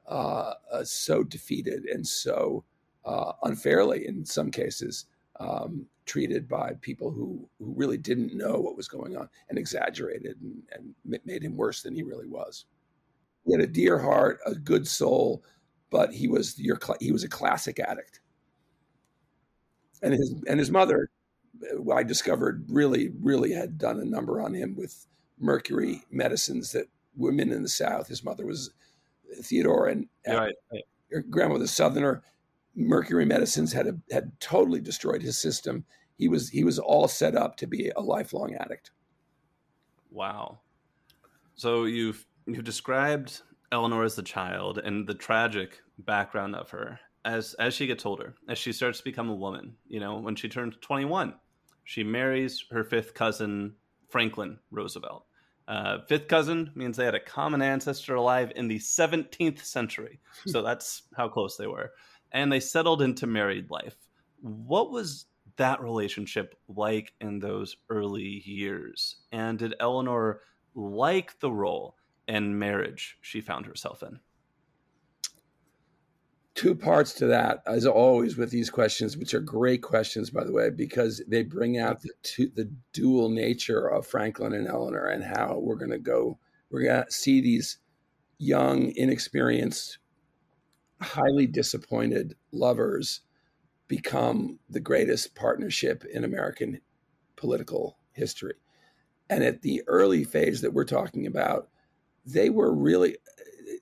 uh, 0.08 0.54
uh, 0.72 0.84
so 0.84 1.24
defeated 1.24 1.86
and 1.86 2.08
so 2.08 2.64
uh, 3.06 3.34
unfairly, 3.44 4.08
in 4.08 4.26
some 4.26 4.52
cases, 4.52 5.06
um, 5.40 5.86
treated 6.06 6.48
by 6.48 6.74
people 6.82 7.12
who, 7.12 7.48
who 7.60 7.74
really 7.76 7.98
didn't 7.98 8.36
know 8.36 8.56
what 8.56 8.76
was 8.76 8.88
going 8.88 9.16
on 9.16 9.30
and 9.50 9.58
exaggerated 9.58 10.38
and, 10.42 10.64
and 10.72 11.22
made 11.26 11.44
him 11.44 11.56
worse 11.56 11.82
than 11.82 11.94
he 11.94 12.04
really 12.04 12.28
was. 12.28 12.66
He 13.48 13.54
had 13.54 13.62
a 13.62 13.68
dear 13.68 13.98
heart, 13.98 14.40
a 14.46 14.54
good 14.54 14.88
soul, 14.88 15.44
but 15.90 16.14
he 16.14 16.28
was 16.28 16.60
your 16.60 16.78
he 17.00 17.12
was 17.12 17.24
a 17.24 17.30
classic 17.30 17.80
addict. 17.80 18.20
And 20.04 20.14
his 20.14 20.36
and 20.48 20.60
his 20.60 20.70
mother 20.70 21.10
uh, 21.64 21.92
I 21.92 22.04
discovered 22.04 22.66
really, 22.70 23.12
really 23.22 23.54
had 23.54 23.78
done 23.78 24.00
a 24.00 24.06
number 24.06 24.42
on 24.42 24.54
him 24.54 24.76
with 24.76 25.08
mercury 25.40 26.04
medicines 26.12 26.72
that 26.74 26.88
women 27.16 27.52
in 27.52 27.64
the 27.64 27.70
South, 27.70 28.08
his 28.08 28.24
mother 28.24 28.46
was 28.46 28.72
Theodore 29.42 29.88
and, 29.88 30.08
right, 30.28 30.54
right. 30.72 30.84
your 31.10 31.22
grandmother 31.22 31.68
Southerner, 31.68 32.22
mercury 32.76 33.26
medicines 33.26 33.74
had 33.74 33.88
a, 33.88 33.98
had 34.12 34.40
totally 34.40 34.82
destroyed 34.82 35.22
his 35.22 35.38
system. 35.38 35.86
He 36.18 36.28
was 36.28 36.50
he 36.50 36.64
was 36.64 36.80
all 36.80 37.08
set 37.08 37.36
up 37.36 37.58
to 37.58 37.68
be 37.68 37.92
a 37.96 38.02
lifelong 38.02 38.56
addict. 38.56 38.92
Wow. 40.12 40.60
So 41.56 41.86
you've 41.86 42.26
you've 42.48 42.64
described 42.64 43.42
Eleanor 43.72 44.04
as 44.04 44.16
the 44.16 44.24
child 44.24 44.78
and 44.80 45.08
the 45.08 45.14
tragic 45.14 45.82
background 46.00 46.56
of 46.56 46.70
her 46.70 47.00
as 47.26 47.54
as 47.56 47.74
she 47.74 47.88
gets 47.88 48.06
older, 48.06 48.36
as 48.48 48.58
she 48.58 48.72
starts 48.72 49.00
to 49.00 49.04
become 49.04 49.30
a 49.30 49.36
woman. 49.36 49.76
You 49.88 50.00
know, 50.00 50.18
when 50.18 50.36
she 50.36 50.48
turns 50.50 50.76
twenty 50.82 51.06
one, 51.06 51.36
she 51.84 52.04
marries 52.04 52.64
her 52.72 52.84
fifth 52.84 53.14
cousin 53.14 53.76
Franklin 54.10 54.58
Roosevelt. 54.72 55.26
Uh, 55.68 56.00
fifth 56.08 56.30
cousin 56.30 56.72
means 56.76 56.96
they 56.96 57.04
had 57.04 57.16
a 57.16 57.20
common 57.20 57.62
ancestor 57.62 58.16
alive 58.16 58.54
in 58.56 58.70
the 58.70 58.80
17th 58.80 59.64
century. 59.66 60.20
So 60.48 60.62
that's 60.62 61.04
how 61.18 61.28
close 61.28 61.58
they 61.58 61.68
were. 61.68 61.92
And 62.32 62.50
they 62.50 62.62
settled 62.62 63.02
into 63.02 63.28
married 63.28 63.70
life. 63.70 63.98
What 64.40 64.92
was 64.92 65.26
that 65.58 65.82
relationship 65.82 66.56
like 66.70 67.12
in 67.20 67.40
those 67.40 67.76
early 67.90 68.44
years? 68.46 69.18
And 69.34 69.60
did 69.60 69.76
Eleanor 69.82 70.40
like 70.74 71.38
the 71.42 71.52
role 71.52 71.97
and 72.28 72.60
marriage 72.60 73.18
she 73.22 73.42
found 73.42 73.66
herself 73.66 74.04
in? 74.04 74.20
Two 76.56 76.74
parts 76.74 77.14
to 77.14 77.28
that, 77.28 77.62
as 77.68 77.86
always, 77.86 78.36
with 78.36 78.50
these 78.50 78.72
questions, 78.72 79.16
which 79.16 79.36
are 79.36 79.40
great 79.40 79.84
questions, 79.84 80.32
by 80.32 80.44
the 80.44 80.52
way, 80.52 80.72
because 80.72 81.22
they 81.28 81.44
bring 81.44 81.78
out 81.78 82.02
the, 82.02 82.10
two, 82.24 82.50
the 82.56 82.72
dual 82.94 83.30
nature 83.30 83.88
of 83.88 84.08
Franklin 84.08 84.54
and 84.54 84.68
Eleanor 84.68 85.06
and 85.06 85.24
how 85.24 85.60
we're 85.62 85.76
going 85.76 85.92
to 85.92 86.00
go. 86.00 86.40
We're 86.72 86.84
going 86.84 87.06
to 87.06 87.12
see 87.12 87.42
these 87.42 87.78
young, 88.40 88.92
inexperienced, 88.96 90.00
highly 91.00 91.46
disappointed 91.46 92.36
lovers 92.52 93.22
become 93.88 94.60
the 94.70 94.80
greatest 94.80 95.36
partnership 95.36 96.04
in 96.12 96.24
American 96.24 96.82
political 97.36 97.98
history. 98.14 98.56
And 99.30 99.44
at 99.44 99.62
the 99.62 99.84
early 99.88 100.24
phase 100.24 100.62
that 100.62 100.74
we're 100.74 100.86
talking 100.86 101.28
about, 101.28 101.70
they 102.28 102.50
were 102.50 102.74
really, 102.74 103.18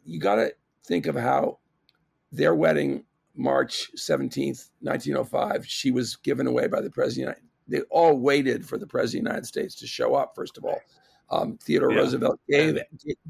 you 0.04 0.20
got 0.20 0.36
to 0.36 0.54
think 0.86 1.08
of 1.08 1.16
how 1.16 1.60
their 2.32 2.54
wedding, 2.54 3.04
March 3.36 3.92
17th, 3.98 4.70
1905, 4.82 5.66
she 5.68 5.92
was 5.92 6.16
given 6.18 6.48
away 6.48 6.68
by 6.68 6.82
the 6.82 6.90
president. 6.90 7.38
They 7.68 7.82
all 7.90 8.18
waited 8.18 8.66
for 8.66 8.78
the 8.78 8.88
president 8.88 9.22
of 9.22 9.26
the 9.26 9.30
United 9.32 9.48
States 9.48 9.76
to 9.76 9.88
show 9.88 10.16
up, 10.16 10.36
first 10.36 10.58
of 10.58 10.66
all. 10.66 10.80
Um, 11.32 11.58
Theodore 11.58 11.92
yeah. 11.92 11.98
Roosevelt 11.98 12.40
gave, 12.48 12.80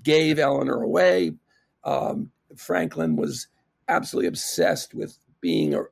gave 0.03 0.37
Eleanor 0.37 0.83
away. 0.83 1.31
Um, 1.85 2.31
Franklin 2.57 3.15
was 3.15 3.47
absolutely 3.87 4.27
obsessed 4.27 4.93
with 4.93 5.17
being 5.39 5.73
a, 5.73 5.83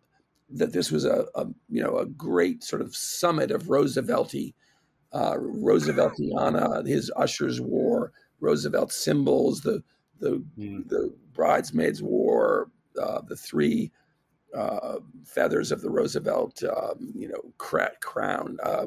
that 0.50 0.74
this 0.74 0.92
was 0.92 1.06
a, 1.06 1.26
a, 1.36 1.46
you 1.70 1.82
know 1.82 1.98
a 1.98 2.06
great 2.06 2.64
sort 2.64 2.82
of 2.82 2.96
summit 2.96 3.52
of 3.52 3.70
Roosevelty 3.70 4.54
uh, 5.14 5.36
Rooseveltiana. 5.36 6.86
His 6.86 7.12
ushers 7.16 7.62
wore 7.62 8.12
Roosevelt 8.44 8.92
symbols. 8.92 9.62
The 9.62 9.82
the 10.20 10.44
mm. 10.58 10.88
the 10.90 11.14
bridesmaids 11.34 12.04
wore 12.04 12.70
uh, 13.02 13.22
the 13.28 13.36
three 13.36 13.92
uh, 14.56 15.00
feathers 15.26 15.72
of 15.72 15.82
the 15.82 15.90
Roosevelt, 15.90 16.62
um, 16.64 17.12
you 17.16 17.28
know, 17.28 17.42
cra- 17.58 17.94
crown, 18.02 18.58
uh, 18.62 18.86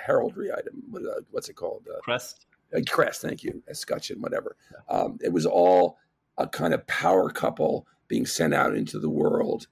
heraldry 0.00 0.52
item. 0.52 0.82
Uh, 0.94 1.22
what's 1.30 1.48
it 1.48 1.56
called? 1.56 1.86
Uh, 1.92 1.98
crest. 2.00 2.46
crest. 2.86 3.22
Thank 3.22 3.42
you. 3.42 3.62
Escutcheon, 3.68 4.20
whatever. 4.20 4.56
Um, 4.88 5.18
it 5.20 5.32
was 5.32 5.44
all 5.44 5.98
a 6.36 6.46
kind 6.46 6.72
of 6.72 6.86
power 6.86 7.30
couple 7.30 7.86
being 8.06 8.26
sent 8.26 8.54
out 8.54 8.76
into 8.76 9.00
the 9.00 9.10
world, 9.10 9.66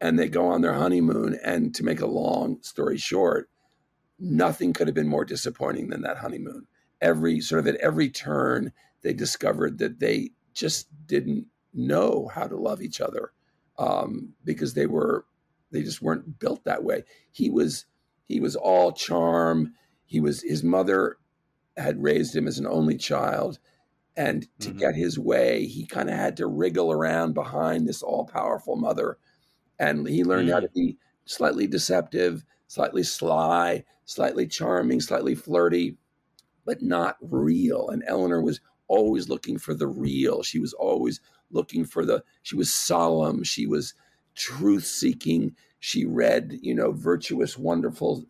and 0.00 0.18
they 0.18 0.28
go 0.28 0.46
on 0.46 0.60
their 0.60 0.74
honeymoon. 0.74 1.38
And 1.42 1.74
to 1.74 1.84
make 1.84 2.00
a 2.00 2.06
long 2.06 2.58
story 2.60 2.98
short, 2.98 3.48
nothing 4.18 4.74
could 4.74 4.88
have 4.88 4.94
been 4.94 5.08
more 5.08 5.24
disappointing 5.24 5.88
than 5.88 6.02
that 6.02 6.18
honeymoon. 6.18 6.66
Every 7.02 7.40
sort 7.40 7.58
of 7.58 7.66
at 7.66 7.80
every 7.80 8.08
turn, 8.08 8.72
they 9.02 9.12
discovered 9.12 9.78
that 9.78 10.00
they 10.00 10.30
just 10.54 10.88
didn't 11.06 11.46
know 11.74 12.30
how 12.32 12.46
to 12.46 12.56
love 12.56 12.80
each 12.80 13.00
other 13.00 13.32
um, 13.78 14.32
because 14.44 14.74
they 14.74 14.86
were 14.86 15.26
they 15.70 15.82
just 15.82 16.02
weren't 16.02 16.38
built 16.38 16.64
that 16.64 16.84
way. 16.84 17.04
He 17.30 17.50
was 17.50 17.86
he 18.28 18.40
was 18.40 18.56
all 18.56 18.92
charm. 18.92 19.74
He 20.04 20.20
was 20.20 20.42
his 20.42 20.62
mother 20.62 21.16
had 21.76 22.02
raised 22.02 22.36
him 22.36 22.46
as 22.46 22.58
an 22.58 22.66
only 22.66 22.96
child, 22.96 23.58
and 24.16 24.46
to 24.60 24.68
mm-hmm. 24.68 24.78
get 24.78 24.94
his 24.94 25.18
way, 25.18 25.66
he 25.66 25.86
kind 25.86 26.10
of 26.10 26.16
had 26.16 26.36
to 26.36 26.46
wriggle 26.46 26.92
around 26.92 27.32
behind 27.32 27.88
this 27.88 28.02
all 28.02 28.26
powerful 28.26 28.76
mother, 28.76 29.18
and 29.78 30.06
he 30.06 30.24
learned 30.24 30.48
mm-hmm. 30.48 30.54
how 30.54 30.60
to 30.60 30.68
mm. 30.68 30.74
be 30.74 30.98
slightly 31.24 31.66
deceptive, 31.66 32.44
slightly 32.66 33.02
sly, 33.02 33.84
slightly 34.04 34.46
charming, 34.46 35.00
slightly 35.00 35.34
flirty, 35.34 35.96
but 36.64 36.82
not 36.82 37.16
real. 37.20 37.88
And 37.88 38.02
Eleanor 38.06 38.42
was 38.42 38.60
always 38.88 39.28
looking 39.28 39.58
for 39.58 39.74
the 39.74 39.86
real. 39.86 40.42
She 40.42 40.58
was 40.58 40.72
always 40.72 41.20
looking 41.50 41.84
for 41.84 42.04
the, 42.04 42.22
she 42.42 42.56
was 42.56 42.72
solemn. 42.72 43.42
She 43.42 43.66
was 43.66 43.94
truth 44.34 44.84
seeking. 44.84 45.54
She 45.80 46.04
read, 46.04 46.58
you 46.62 46.74
know, 46.74 46.92
virtuous, 46.92 47.58
wonderful 47.58 48.24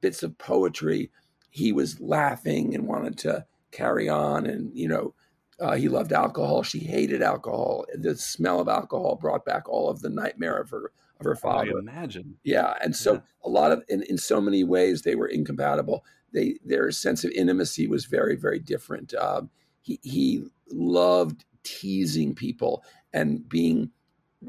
bits 0.00 0.22
of 0.22 0.38
poetry. 0.38 1.10
He 1.50 1.72
was 1.72 2.00
laughing 2.00 2.74
and 2.74 2.86
wanted 2.86 3.18
to 3.18 3.46
carry 3.72 4.08
on. 4.08 4.46
And, 4.46 4.70
you 4.74 4.88
know, 4.88 5.14
uh, 5.60 5.74
he 5.74 5.88
loved 5.88 6.12
alcohol. 6.12 6.62
She 6.62 6.80
hated 6.80 7.22
alcohol. 7.22 7.84
The 7.94 8.16
smell 8.16 8.60
of 8.60 8.68
alcohol 8.68 9.16
brought 9.16 9.44
back 9.44 9.68
all 9.68 9.88
of 9.88 10.00
the 10.00 10.10
nightmare 10.10 10.56
of 10.56 10.70
her 10.70 10.92
of 11.20 11.24
her 11.24 11.34
father. 11.34 11.72
I 11.76 11.78
imagine. 11.78 12.36
Yeah, 12.44 12.74
and 12.80 12.94
so 12.94 13.14
yeah. 13.14 13.20
a 13.44 13.48
lot 13.48 13.72
of 13.72 13.82
in, 13.88 14.02
in 14.04 14.18
so 14.18 14.40
many 14.40 14.64
ways 14.64 15.02
they 15.02 15.14
were 15.14 15.26
incompatible. 15.26 16.04
They 16.32 16.58
their 16.64 16.90
sense 16.90 17.24
of 17.24 17.30
intimacy 17.32 17.86
was 17.86 18.04
very 18.04 18.36
very 18.36 18.58
different. 18.58 19.14
Um, 19.14 19.50
he 19.80 19.98
he 20.02 20.44
loved 20.70 21.44
teasing 21.62 22.34
people 22.34 22.84
and 23.12 23.48
being 23.48 23.90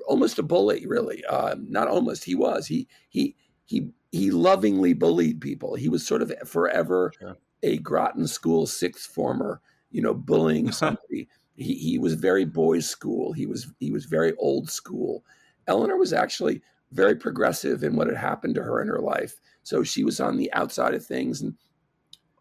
almost 0.08 0.40
a 0.40 0.44
bully. 0.44 0.86
Really, 0.86 1.24
uh, 1.26 1.56
not 1.60 1.88
almost. 1.88 2.24
He 2.26 2.36
was. 2.36 2.68
He 2.68 2.88
he 3.10 3.36
he 3.66 3.90
he 4.12 4.32
lovingly 4.32 4.94
bullied 4.94 5.42
people. 5.42 5.76
He 5.76 5.90
was 5.90 6.06
sort 6.06 6.22
of 6.22 6.34
forever 6.46 7.12
sure. 7.20 7.38
a 7.64 7.78
Groton 7.78 8.28
School 8.28 8.68
sixth 8.68 9.12
former. 9.12 9.62
You 9.92 10.02
know, 10.02 10.14
bullying 10.14 10.72
somebody. 10.74 11.28
he 11.56 11.74
he 11.76 11.98
was 11.98 12.14
very 12.16 12.46
boys' 12.46 12.88
school. 12.88 13.34
He 13.34 13.46
was 13.46 13.68
he 13.80 13.92
was 13.92 14.06
very 14.06 14.36
old 14.38 14.70
school. 14.70 15.24
Eleanor 15.68 15.98
was 15.98 16.14
actually 16.14 16.62
very 16.92 17.16
progressive 17.16 17.84
in 17.84 17.96
what 17.96 18.08
had 18.08 18.18
happened 18.18 18.56
to 18.56 18.64
her 18.64 18.82
in 18.82 18.88
her 18.88 19.00
life. 19.00 19.40
So 19.64 19.84
she 19.84 20.04
was 20.04 20.20
on 20.20 20.38
the 20.38 20.52
outside 20.54 20.94
of 20.94 21.06
things 21.06 21.42
and 21.42 21.56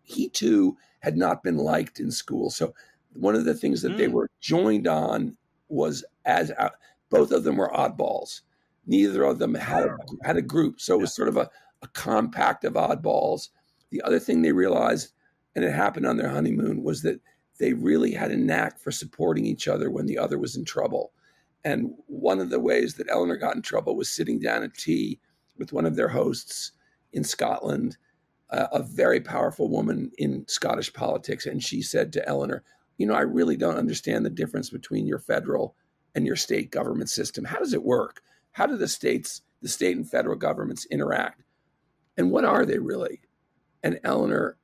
he 0.08 0.28
too 0.28 0.76
had 1.00 1.16
not 1.16 1.42
been 1.42 1.56
liked 1.56 2.00
in 2.00 2.10
school. 2.10 2.50
So 2.50 2.74
one 3.12 3.34
of 3.34 3.44
the 3.44 3.54
things 3.54 3.82
that 3.82 3.92
mm. 3.92 3.98
they 3.98 4.06
hmm. 4.06 4.12
were 4.12 4.30
joined 4.40 4.88
on 4.88 5.36
was 5.68 6.04
as 6.24 6.50
uh, 6.52 6.70
both 7.10 7.30
of 7.30 7.44
them 7.44 7.56
were 7.56 7.70
oddballs. 7.70 8.40
Neither 8.86 9.22
of 9.24 9.38
them 9.38 9.54
had 9.54 9.84
a, 9.84 9.96
had 10.24 10.36
a 10.36 10.42
group, 10.42 10.80
so 10.80 10.94
it 10.94 11.00
was 11.00 11.14
sort 11.14 11.28
of 11.28 11.36
a, 11.36 11.50
a 11.82 11.88
compact 11.88 12.64
of 12.64 12.72
oddballs. 12.74 13.48
The 13.90 14.02
other 14.02 14.18
thing 14.18 14.40
they 14.40 14.52
realized, 14.52 15.12
and 15.54 15.64
it 15.64 15.72
happened 15.72 16.06
on 16.06 16.16
their 16.16 16.30
honeymoon, 16.30 16.82
was 16.82 17.02
that 17.02 17.20
they 17.58 17.74
really 17.74 18.12
had 18.12 18.30
a 18.30 18.36
knack 18.36 18.78
for 18.78 18.90
supporting 18.90 19.44
each 19.44 19.68
other 19.68 19.90
when 19.90 20.06
the 20.06 20.16
other 20.18 20.38
was 20.38 20.56
in 20.56 20.64
trouble. 20.64 21.12
And 21.64 21.90
one 22.06 22.40
of 22.40 22.50
the 22.50 22.60
ways 22.60 22.94
that 22.94 23.10
Eleanor 23.10 23.36
got 23.36 23.56
in 23.56 23.62
trouble 23.62 23.96
was 23.96 24.10
sitting 24.10 24.38
down 24.38 24.62
at 24.62 24.74
tea 24.74 25.20
with 25.58 25.72
one 25.72 25.84
of 25.84 25.96
their 25.96 26.08
hosts 26.08 26.72
in 27.12 27.24
Scotland 27.24 27.96
a 28.50 28.82
very 28.82 29.20
powerful 29.20 29.68
woman 29.68 30.10
in 30.16 30.44
Scottish 30.48 30.92
politics, 30.92 31.46
and 31.46 31.62
she 31.62 31.82
said 31.82 32.12
to 32.12 32.26
Eleanor, 32.28 32.62
"You 32.96 33.06
know, 33.06 33.14
I 33.14 33.20
really 33.20 33.56
don't 33.56 33.76
understand 33.76 34.24
the 34.24 34.30
difference 34.30 34.70
between 34.70 35.06
your 35.06 35.18
federal 35.18 35.76
and 36.14 36.26
your 36.26 36.36
state 36.36 36.70
government 36.70 37.10
system. 37.10 37.44
How 37.44 37.58
does 37.58 37.74
it 37.74 37.82
work? 37.84 38.22
How 38.52 38.66
do 38.66 38.76
the 38.76 38.88
states, 38.88 39.42
the 39.60 39.68
state 39.68 39.96
and 39.96 40.08
federal 40.08 40.36
governments 40.36 40.86
interact, 40.86 41.42
and 42.16 42.30
what 42.30 42.44
are 42.44 42.64
they 42.64 42.78
really?" 42.78 43.20
And 43.82 44.00
Eleanor 44.02 44.56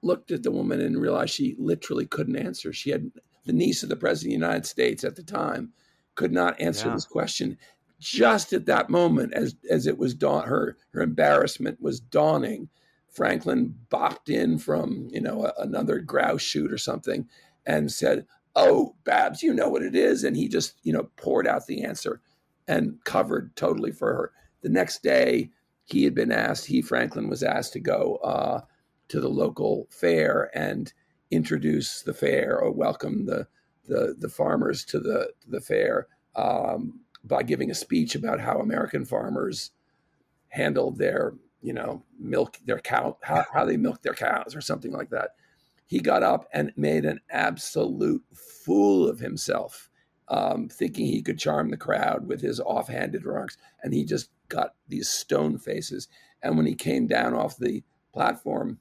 looked 0.00 0.30
at 0.30 0.42
the 0.42 0.50
woman 0.50 0.80
and 0.80 1.00
realized 1.00 1.34
she 1.34 1.54
literally 1.58 2.06
couldn't 2.06 2.36
answer. 2.36 2.72
She 2.72 2.90
had 2.90 3.10
the 3.44 3.52
niece 3.52 3.82
of 3.82 3.88
the 3.88 3.96
president 3.96 4.34
of 4.34 4.40
the 4.40 4.46
United 4.46 4.66
States 4.66 5.04
at 5.04 5.16
the 5.16 5.22
time 5.22 5.72
could 6.14 6.32
not 6.32 6.60
answer 6.60 6.88
yeah. 6.88 6.94
this 6.94 7.04
question. 7.04 7.58
Just 8.00 8.52
at 8.52 8.66
that 8.66 8.90
moment, 8.90 9.34
as 9.34 9.56
as 9.68 9.86
it 9.86 9.98
was 9.98 10.14
dawn, 10.14 10.46
her 10.46 10.76
her 10.90 11.02
embarrassment 11.02 11.80
was 11.80 12.00
dawning 12.00 12.68
Franklin 13.10 13.74
bopped 13.90 14.28
in 14.28 14.58
from, 14.58 15.08
you 15.10 15.20
know, 15.20 15.46
a, 15.46 15.62
another 15.62 15.98
grouse 15.98 16.42
shoot 16.42 16.72
or 16.72 16.78
something 16.78 17.28
and 17.66 17.90
said, 17.90 18.26
Oh, 18.56 18.96
Babs, 19.04 19.42
you 19.42 19.54
know 19.54 19.68
what 19.68 19.82
it 19.82 19.94
is. 19.94 20.24
And 20.24 20.36
he 20.36 20.48
just, 20.48 20.74
you 20.82 20.92
know, 20.92 21.10
poured 21.16 21.46
out 21.46 21.66
the 21.66 21.84
answer 21.84 22.20
and 22.66 22.98
covered 23.04 23.54
totally 23.56 23.92
for 23.92 24.12
her. 24.14 24.32
The 24.62 24.68
next 24.68 25.02
day, 25.02 25.50
he 25.84 26.04
had 26.04 26.14
been 26.14 26.32
asked, 26.32 26.66
he, 26.66 26.82
Franklin, 26.82 27.28
was 27.28 27.42
asked 27.42 27.72
to 27.74 27.80
go 27.80 28.16
uh, 28.24 28.62
to 29.08 29.20
the 29.20 29.28
local 29.28 29.86
fair 29.90 30.50
and 30.54 30.92
introduce 31.30 32.02
the 32.02 32.14
fair 32.14 32.58
or 32.58 32.72
welcome 32.72 33.26
the, 33.26 33.46
the, 33.86 34.14
the 34.18 34.28
farmers 34.28 34.84
to 34.86 34.98
the, 34.98 35.30
the 35.46 35.60
fair. 35.60 36.08
Um, 36.34 37.00
by 37.24 37.42
giving 37.42 37.70
a 37.70 37.74
speech 37.74 38.14
about 38.14 38.40
how 38.40 38.58
American 38.58 39.04
farmers 39.04 39.70
handled 40.48 40.98
their, 40.98 41.34
you 41.62 41.72
know, 41.72 42.04
milk 42.18 42.58
their 42.64 42.78
cow, 42.78 43.16
how, 43.22 43.44
how 43.52 43.64
they 43.64 43.76
milk 43.76 44.02
their 44.02 44.14
cows 44.14 44.54
or 44.54 44.60
something 44.60 44.92
like 44.92 45.10
that. 45.10 45.30
He 45.86 46.00
got 46.00 46.22
up 46.22 46.46
and 46.52 46.72
made 46.76 47.04
an 47.04 47.20
absolute 47.30 48.22
fool 48.34 49.08
of 49.08 49.20
himself, 49.20 49.88
um, 50.28 50.68
thinking 50.68 51.06
he 51.06 51.22
could 51.22 51.38
charm 51.38 51.70
the 51.70 51.76
crowd 51.76 52.28
with 52.28 52.42
his 52.42 52.60
offhanded 52.60 53.24
remarks, 53.24 53.56
and 53.82 53.94
he 53.94 54.04
just 54.04 54.30
got 54.48 54.74
these 54.86 55.08
stone 55.08 55.58
faces. 55.58 56.08
And 56.42 56.56
when 56.56 56.66
he 56.66 56.74
came 56.74 57.06
down 57.06 57.34
off 57.34 57.56
the 57.56 57.82
platform, 58.12 58.80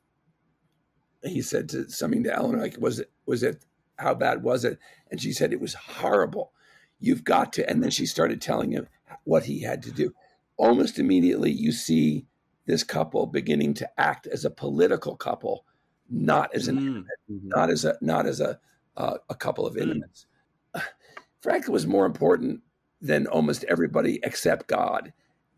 he 1.23 1.41
said 1.41 1.69
to 1.69 1.89
something 1.89 2.23
to 2.23 2.33
Eleanor, 2.33 2.59
like, 2.59 2.77
"Was 2.79 2.99
it? 2.99 3.11
Was 3.25 3.41
it? 3.41 3.65
How 3.97 4.13
bad 4.13 4.43
was 4.43 4.63
it?" 4.65 4.77
And 5.09 5.21
she 5.21 5.31
said, 5.31 5.53
"It 5.53 5.61
was 5.61 5.73
horrible." 5.73 6.51
You've 6.99 7.23
got 7.23 7.53
to. 7.53 7.69
And 7.69 7.83
then 7.83 7.91
she 7.91 8.05
started 8.05 8.41
telling 8.41 8.71
him 8.71 8.87
what 9.23 9.45
he 9.45 9.61
had 9.61 9.83
to 9.83 9.91
do. 9.91 10.13
Almost 10.57 10.99
immediately, 10.99 11.51
you 11.51 11.71
see 11.71 12.25
this 12.67 12.83
couple 12.83 13.25
beginning 13.25 13.73
to 13.73 13.89
act 13.99 14.27
as 14.27 14.45
a 14.45 14.51
political 14.51 15.15
couple, 15.15 15.65
not 16.09 16.53
as 16.53 16.67
an 16.67 16.77
mm. 16.77 17.05
not 17.27 17.69
as 17.71 17.85
a 17.85 17.97
not 18.01 18.27
as 18.27 18.39
a 18.39 18.59
uh, 18.95 19.17
a 19.29 19.35
couple 19.35 19.65
of 19.65 19.75
mm. 19.75 19.81
intimates. 19.81 20.27
Mm. 20.75 20.83
Franklin 21.41 21.73
was 21.73 21.87
more 21.87 22.05
important 22.05 22.61
than 23.01 23.25
almost 23.27 23.63
everybody 23.65 24.19
except 24.23 24.67
God 24.67 25.13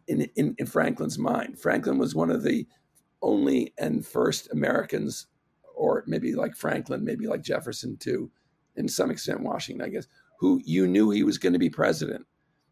in, 0.08 0.22
in, 0.36 0.56
in 0.58 0.66
Franklin's 0.66 1.18
mind. 1.18 1.58
Franklin 1.58 1.98
was 1.98 2.14
one 2.14 2.30
of 2.30 2.44
the 2.44 2.68
only 3.22 3.74
and 3.78 4.06
first 4.06 4.52
Americans, 4.52 5.28
or 5.76 6.04
maybe 6.06 6.36
like 6.36 6.56
Franklin, 6.56 7.06
maybe 7.06 7.28
like 7.28 7.42
Jefferson 7.42 7.96
too, 7.98 8.30
in 8.76 8.88
some 8.88 9.10
extent 9.10 9.42
Washington, 9.42 9.86
I 9.86 9.90
guess, 9.90 10.08
who 10.40 10.62
you 10.66 10.86
knew 10.86 11.10
he 11.10 11.24
was 11.24 11.38
going 11.38 11.54
to 11.54 11.60
be 11.60 11.70
president 11.70 12.26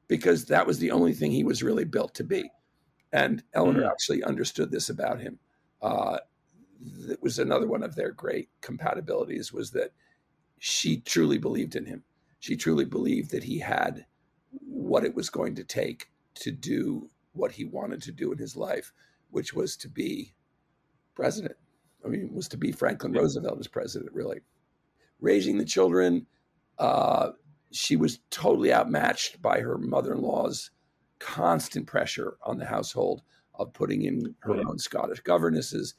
because 0.08 0.46
that 0.46 0.68
was 0.68 0.80
the 0.80 0.92
only 0.92 1.14
thing 1.14 1.32
he 1.32 1.44
was 1.44 1.64
really 1.64 1.86
built 1.86 2.14
to 2.16 2.24
be. 2.24 2.50
And 3.14 3.44
Eleanor 3.54 3.82
mm-hmm. 3.82 3.90
actually 3.90 4.24
understood 4.24 4.72
this 4.72 4.90
about 4.90 5.20
him. 5.20 5.40
Uh, 5.82 6.18
it 7.10 7.22
was 7.22 7.40
another 7.40 7.68
one 7.68 7.84
of 7.84 7.96
their 7.96 8.12
great 8.12 8.50
compatibilities 8.62 9.52
was 9.52 9.72
that 9.72 9.92
she 10.60 10.98
truly 11.02 11.38
believed 11.38 11.76
in 11.76 11.86
him. 11.86 12.04
She 12.40 12.56
truly 12.56 12.86
believed 12.86 13.32
that 13.32 13.44
he 13.44 13.60
had 13.60 14.06
what 14.62 15.04
it 15.04 15.16
was 15.16 15.30
going 15.30 15.56
to 15.56 15.64
take 15.64 16.10
to 16.36 16.52
do 16.52 17.10
what 17.34 17.52
he 17.52 17.66
wanted 17.66 18.02
to 18.04 18.12
do 18.12 18.32
in 18.32 18.38
his 18.38 18.56
life, 18.56 18.94
which 19.32 19.54
was 19.54 19.76
to 19.78 19.90
be 19.90 20.34
president. 21.16 21.56
I 22.06 22.10
mean, 22.10 22.34
was 22.34 22.48
to 22.50 22.58
be 22.58 22.72
Franklin 22.72 23.14
Roosevelt 23.14 23.60
as 23.60 23.68
president, 23.68 24.14
really. 24.14 24.42
Raising 25.20 25.58
the 25.58 25.66
children, 25.66 26.28
uh, 26.78 27.32
she 27.72 27.96
was 27.96 28.20
totally 28.30 28.74
outmatched 28.74 29.42
by 29.42 29.60
her 29.60 29.78
mother-in-law's 29.78 30.72
constant 31.20 31.88
pressure 31.88 32.38
on 32.44 32.58
the 32.58 32.66
household 32.66 33.22
of 33.56 33.74
putting 33.74 34.04
in 34.04 34.36
her 34.40 34.54
right. 34.54 34.66
own 34.66 34.78
Scottish 34.78 35.20
governesses. 35.22 35.96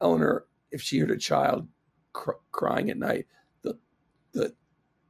Eleanor, 0.00 0.46
if 0.70 0.80
she 0.80 0.98
heard 0.98 1.10
a 1.10 1.18
child 1.18 1.68
cr- 2.12 2.32
crying 2.50 2.90
at 2.90 2.98
night, 2.98 3.26
the 3.62 3.78
the 4.32 4.54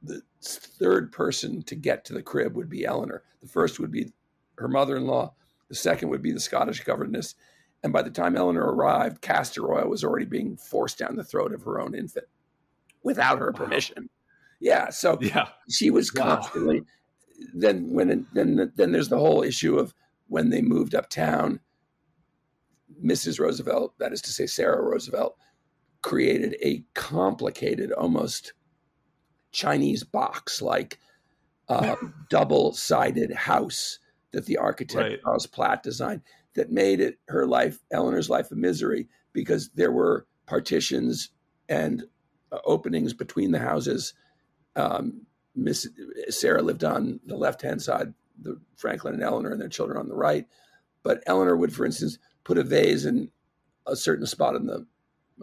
the 0.01 0.21
third 0.41 1.11
person 1.11 1.63
to 1.63 1.75
get 1.75 2.03
to 2.05 2.13
the 2.13 2.21
crib 2.21 2.55
would 2.55 2.69
be 2.69 2.85
Eleanor. 2.85 3.23
The 3.41 3.47
first 3.47 3.79
would 3.79 3.91
be 3.91 4.11
her 4.57 4.67
mother-in-law. 4.67 5.33
The 5.69 5.75
second 5.75 6.09
would 6.09 6.21
be 6.21 6.33
the 6.33 6.39
Scottish 6.39 6.83
governess. 6.83 7.35
And 7.83 7.91
by 7.91 8.01
the 8.01 8.09
time 8.09 8.35
Eleanor 8.35 8.65
arrived, 8.65 9.21
castor 9.21 9.73
oil 9.73 9.89
was 9.89 10.03
already 10.03 10.25
being 10.25 10.57
forced 10.57 10.97
down 10.97 11.15
the 11.15 11.23
throat 11.23 11.53
of 11.53 11.63
her 11.63 11.79
own 11.79 11.95
infant 11.95 12.27
without 13.01 13.39
her 13.39 13.51
wow. 13.51 13.57
permission. 13.57 14.09
Yeah. 14.59 14.89
So 14.89 15.17
yeah. 15.21 15.49
she 15.69 15.89
was 15.89 16.11
constantly. 16.11 16.81
Wow. 16.81 16.85
Then 17.53 17.93
when 17.93 18.27
then 18.33 18.71
then 18.75 18.91
there's 18.91 19.09
the 19.09 19.19
whole 19.19 19.43
issue 19.43 19.77
of 19.77 19.93
when 20.27 20.49
they 20.49 20.61
moved 20.61 20.95
uptown. 20.95 21.59
Mrs. 23.03 23.39
Roosevelt, 23.39 23.97
that 23.99 24.13
is 24.13 24.21
to 24.21 24.31
say 24.31 24.45
Sarah 24.45 24.81
Roosevelt, 24.81 25.35
created 26.01 26.55
a 26.61 26.83
complicated, 26.93 27.91
almost 27.91 28.53
Chinese 29.51 30.03
box 30.03 30.61
like 30.61 30.99
uh, 31.69 31.95
double 32.29 32.73
sided 32.73 33.33
house 33.33 33.99
that 34.31 34.45
the 34.45 34.57
architect 34.57 35.09
right. 35.09 35.21
Charles 35.21 35.47
Platt 35.47 35.83
designed 35.83 36.21
that 36.55 36.71
made 36.71 36.99
it 36.99 37.17
her 37.27 37.45
life, 37.45 37.79
Eleanor's 37.91 38.29
life, 38.29 38.51
a 38.51 38.55
misery 38.55 39.07
because 39.33 39.69
there 39.75 39.91
were 39.91 40.27
partitions 40.45 41.29
and 41.69 42.03
uh, 42.51 42.59
openings 42.65 43.13
between 43.13 43.51
the 43.51 43.59
houses 43.59 44.13
um, 44.75 45.21
Miss 45.55 45.87
Sarah 46.29 46.61
lived 46.61 46.83
on 46.83 47.19
the 47.25 47.37
left 47.37 47.61
hand 47.61 47.81
side, 47.81 48.13
the 48.41 48.59
Franklin 48.75 49.13
and 49.13 49.23
Eleanor 49.23 49.51
and 49.51 49.61
their 49.61 49.69
children 49.69 49.97
on 49.97 50.07
the 50.07 50.15
right. 50.15 50.45
But 51.03 51.23
Eleanor 51.27 51.55
would, 51.55 51.73
for 51.73 51.85
instance, 51.85 52.17
put 52.43 52.57
a 52.57 52.63
vase 52.63 53.05
in 53.05 53.29
a 53.85 53.95
certain 53.95 54.25
spot 54.25 54.55
in 54.55 54.65
the 54.65 54.85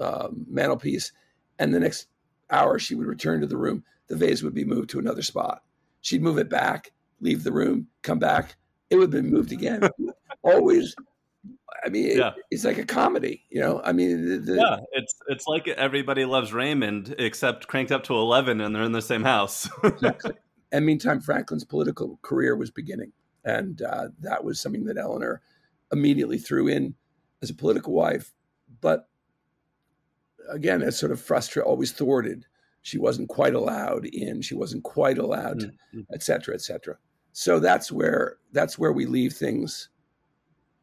um, 0.01 0.47
mantelpiece, 0.49 1.13
and 1.59 1.75
the 1.75 1.81
next 1.81 2.09
hour 2.51 2.79
she 2.79 2.95
would 2.95 3.07
return 3.07 3.41
to 3.41 3.47
the 3.47 3.57
room. 3.57 3.85
The 4.09 4.17
vase 4.17 4.43
would 4.43 4.55
be 4.55 4.65
moved 4.65 4.91
to 4.91 4.99
another 4.99 5.23
spot. 5.23 5.63
She'd 6.01 6.23
move 6.23 6.39
it 6.39 6.49
back, 6.49 6.93
leave 7.21 7.45
the 7.45 7.53
room, 7.53 7.89
come 8.03 8.19
back. 8.19 8.57
It 8.89 8.97
would 8.97 9.13
have 9.13 9.23
been 9.23 9.31
moved 9.31 9.53
again. 9.53 9.89
Always 10.43 10.95
I 11.85 11.89
mean, 11.89 12.19
yeah. 12.19 12.29
it, 12.29 12.35
it's 12.51 12.65
like 12.65 12.79
a 12.79 12.85
comedy, 12.85 13.45
you 13.51 13.61
know. 13.61 13.81
I 13.83 13.93
mean, 13.93 14.29
the, 14.29 14.37
the, 14.39 14.57
yeah, 14.57 14.77
it's 14.93 15.15
it's 15.29 15.47
like 15.47 15.67
Everybody 15.69 16.25
Loves 16.25 16.53
Raymond, 16.53 17.15
except 17.19 17.69
cranked 17.69 17.93
up 17.93 18.05
to 18.05 18.15
eleven, 18.15 18.61
and 18.61 18.75
they're 18.75 18.83
in 18.83 18.93
the 18.93 19.03
same 19.03 19.25
house. 19.25 19.69
exactly. 19.85 20.33
And 20.73 20.87
meantime, 20.87 21.21
Franklin's 21.21 21.65
political 21.65 22.21
career 22.23 22.55
was 22.55 22.71
beginning, 22.71 23.11
and 23.45 23.83
uh, 23.83 24.11
that 24.21 24.45
was 24.45 24.61
something 24.61 24.85
that 24.85 24.99
Eleanor 24.99 25.43
immediately 25.93 26.39
threw 26.39 26.69
in 26.69 26.95
as 27.43 27.51
a 27.51 27.55
political 27.55 27.93
wife, 27.93 28.33
but 28.81 29.09
again, 30.49 30.83
as 30.83 30.99
sort 30.99 31.13
of 31.13 31.21
frustrated, 31.21 31.67
always 31.67 31.93
thwarted. 31.93 32.47
She 32.83 32.99
wasn't 32.99 33.29
quite 33.29 33.55
allowed 33.55 34.07
in. 34.07 34.43
She 34.43 34.55
wasn't 34.55 34.85
quite 34.85 35.19
allowed, 35.19 35.61
mm-hmm. 35.61 36.01
et 36.13 36.23
cetera, 36.23 36.55
et 36.55 36.63
cetera. 36.63 36.97
So 37.33 37.61
that's 37.61 37.93
where 37.93 38.37
that's 38.53 38.79
where 38.79 38.93
we 38.93 39.07
leave 39.07 39.33
things 39.33 39.89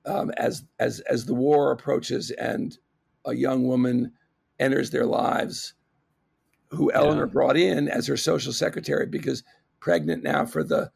um, 0.07 0.31
as 0.37 0.63
as 0.79 0.99
as 1.01 1.25
the 1.25 1.33
war 1.33 1.71
approaches 1.71 2.31
and 2.31 2.77
a 3.25 3.33
young 3.33 3.67
woman 3.67 4.13
enters 4.59 4.89
their 4.89 5.05
lives, 5.05 5.73
who 6.69 6.91
Eleanor 6.91 7.25
yeah. 7.25 7.33
brought 7.33 7.57
in 7.57 7.89
as 7.89 8.07
her 8.07 8.17
social 8.17 8.53
secretary 8.53 9.05
because 9.05 9.43
pregnant 9.79 10.23
now 10.23 10.45
for 10.45 10.63
the 10.63 10.91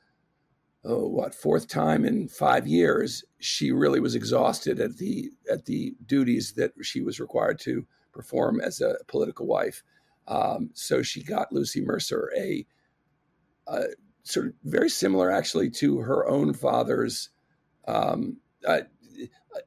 oh 0.84 1.08
what 1.08 1.36
fourth 1.36 1.67
time 1.67 2.06
in 2.06 2.28
five 2.28 2.67
years, 2.67 3.24
she 3.39 3.71
really 3.71 4.00
was 4.00 4.15
exhausted 4.15 4.80
at 4.80 4.97
the 4.97 5.30
at 5.52 5.65
the 5.65 5.93
duties 6.06 6.54
that 6.54 6.71
she 6.82 7.02
was 7.02 7.19
required 7.19 7.60
to 7.60 7.86
perform 8.13 8.60
as 8.62 8.82
a 8.82 8.95
political 9.08 9.45
wife. 9.45 9.84
Um, 10.28 10.69
so 10.74 11.02
she 11.02 11.24
got 11.24 11.52
Lucy 11.52 11.82
Mercer, 11.82 12.32
a, 12.38 12.65
a, 13.67 13.84
sort 14.24 14.47
of 14.47 14.54
very 14.63 14.89
similar 14.89 15.32
actually 15.32 15.69
to 15.71 15.97
her 16.00 16.28
own 16.28 16.54
father's 16.54 17.30
um, 17.88 18.38
uh, 18.65 18.82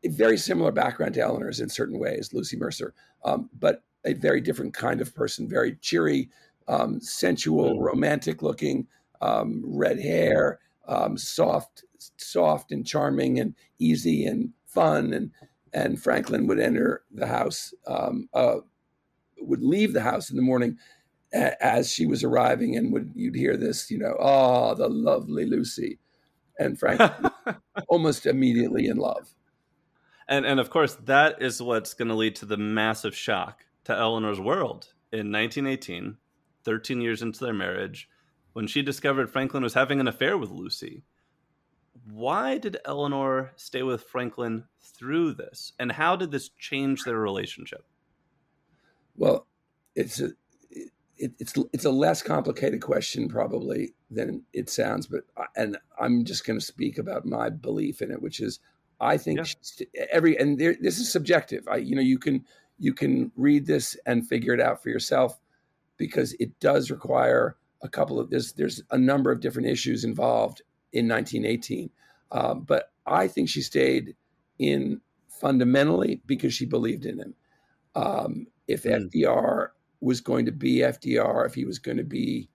a 0.05 0.09
very 0.09 0.37
similar 0.37 0.73
background 0.73 1.15
to 1.15 1.21
Eleanor's 1.21 1.61
in 1.61 1.69
certain 1.69 1.99
ways, 1.99 2.33
Lucy 2.33 2.57
Mercer, 2.57 2.95
um, 3.25 3.49
but 3.59 3.83
a 4.05 4.15
very 4.15 4.41
different 4.41 4.75
kind 4.75 5.01
of 5.01 5.15
person, 5.15 5.49
very 5.49 5.77
cheery, 5.77 6.31
um, 6.69 7.01
sensual, 7.01 7.77
mm. 7.77 7.83
romantic 7.83 8.43
looking, 8.43 8.87
um, 9.21 9.63
red 9.67 9.99
hair, 10.01 10.61
um, 10.87 11.17
soft, 11.17 11.85
soft 12.17 12.73
and 12.73 12.87
charming 12.87 13.39
and 13.39 13.55
easy 13.79 14.27
and 14.27 14.51
fun. 14.67 15.13
And, 15.13 15.31
and 15.73 16.03
Franklin 16.03 16.47
would 16.47 16.61
enter 16.61 17.03
the 17.11 17.27
house, 17.27 17.73
um, 17.87 18.29
uh, 18.35 18.57
would 19.39 19.63
leave 19.63 19.93
the 19.93 20.03
house 20.03 20.31
in 20.31 20.37
the 20.37 20.43
morning 20.43 20.79
as 21.33 21.93
she 21.93 22.07
was 22.07 22.23
arriving 22.23 22.77
and 22.77 22.93
would 22.93 23.11
you'd 23.15 23.35
hear 23.35 23.57
this, 23.57 23.91
you 23.91 23.99
know, 23.99 24.15
oh, 24.21 24.75
the 24.75 24.89
lovely 24.89 25.45
Lucy. 25.45 25.99
And 26.59 26.79
Franklin 26.79 27.33
almost 27.89 28.27
immediately 28.27 28.87
in 28.87 28.99
love 28.99 29.35
and 30.29 30.45
and 30.45 30.61
of 30.61 30.71
course 30.71 30.95
that 31.05 31.41
is 31.43 31.61
what's 31.61 31.95
going 31.95 32.09
to 32.09 32.15
lead 32.15 32.37
to 32.37 32.47
the 32.47 32.57
massive 32.57 33.15
shock 33.15 33.65
to 33.85 33.95
Eleanor's 33.95 34.41
world 34.41 34.93
in 35.13 35.31
1918, 35.31 36.17
13 36.65 37.01
years 37.01 37.23
into 37.23 37.45
their 37.45 37.53
marriage, 37.53 38.09
when 38.53 38.67
she 38.67 38.83
discovered 38.83 39.31
Franklin 39.31 39.63
was 39.63 39.75
having 39.75 40.01
an 40.01 40.09
affair 40.09 40.37
with 40.37 40.51
Lucy. 40.51 41.03
Why 42.11 42.59
did 42.59 42.79
Eleanor 42.85 43.53
stay 43.57 43.83
with 43.83 44.05
Franklin 44.05 44.65
through 44.81 45.35
this, 45.35 45.73
and 45.79 45.93
how 45.93 46.17
did 46.17 46.31
this 46.31 46.49
change 46.49 47.05
their 47.05 47.19
relationship? 47.19 47.85
Well, 49.17 49.47
it's 49.95 50.21
a 50.21 50.31
it, 51.17 51.33
it's 51.39 51.55
it's 51.73 51.85
a 51.85 51.91
less 51.91 52.23
complicated 52.23 52.83
question 52.83 53.29
probably 53.29 53.95
than 54.11 54.43
it 54.53 54.69
sounds, 54.69 55.07
but 55.07 55.23
and 55.57 55.79
I'm 55.99 56.25
just 56.25 56.45
going 56.45 56.59
to 56.59 56.65
speak 56.65 56.99
about 56.99 57.25
my 57.25 57.51
belief 57.51 58.03
in 58.03 58.11
it, 58.11 58.21
which 58.21 58.41
is 58.41 58.61
I 59.05 59.19
think 59.19 59.41
yeah. 59.93 60.07
every 60.11 60.37
and 60.39 60.59
there, 60.59 60.75
this 60.81 60.99
is 60.99 61.13
subjective. 61.13 61.69
I 61.69 61.77
you 61.77 61.95
know 61.95 62.03
you 62.03 62.19
can 62.19 62.45
you 62.79 62.95
can 62.95 63.31
read 63.37 63.67
this 63.67 63.97
and 64.07 64.27
figure 64.27 64.55
it 64.55 64.61
out 64.61 64.83
for 64.83 64.89
yourself 64.89 65.39
because 65.97 66.35
it 66.41 66.59
does 66.59 66.91
require 66.91 67.57
a 67.83 67.89
couple 67.89 68.19
of 68.19 68.31
there's 68.31 68.55
there's 68.55 68.83
a 68.91 68.99
number 68.99 69.31
of 69.31 69.41
different 69.41 69.69
issues 69.69 70.05
involved 70.05 70.63
in 70.93 71.07
1918. 71.09 71.91
Um, 72.33 72.63
but 72.63 72.93
I 73.07 73.29
think 73.29 73.49
she 73.49 73.61
stayed 73.61 74.17
in 74.59 75.01
fundamentally 75.29 76.23
because 76.27 76.55
she 76.55 76.65
believed 76.65 77.05
in 77.05 77.19
him. 77.19 77.35
Um, 77.95 78.47
if 78.67 78.85
mm. 78.85 79.11
FDR 79.11 79.69
was 80.01 80.21
going 80.21 80.47
to 80.47 80.53
be 80.53 80.79
FDR, 80.79 81.47
if 81.47 81.55
he 81.55 81.65
was 81.65 81.79
going 81.79 81.99
to 81.99 82.05
be 82.05 82.49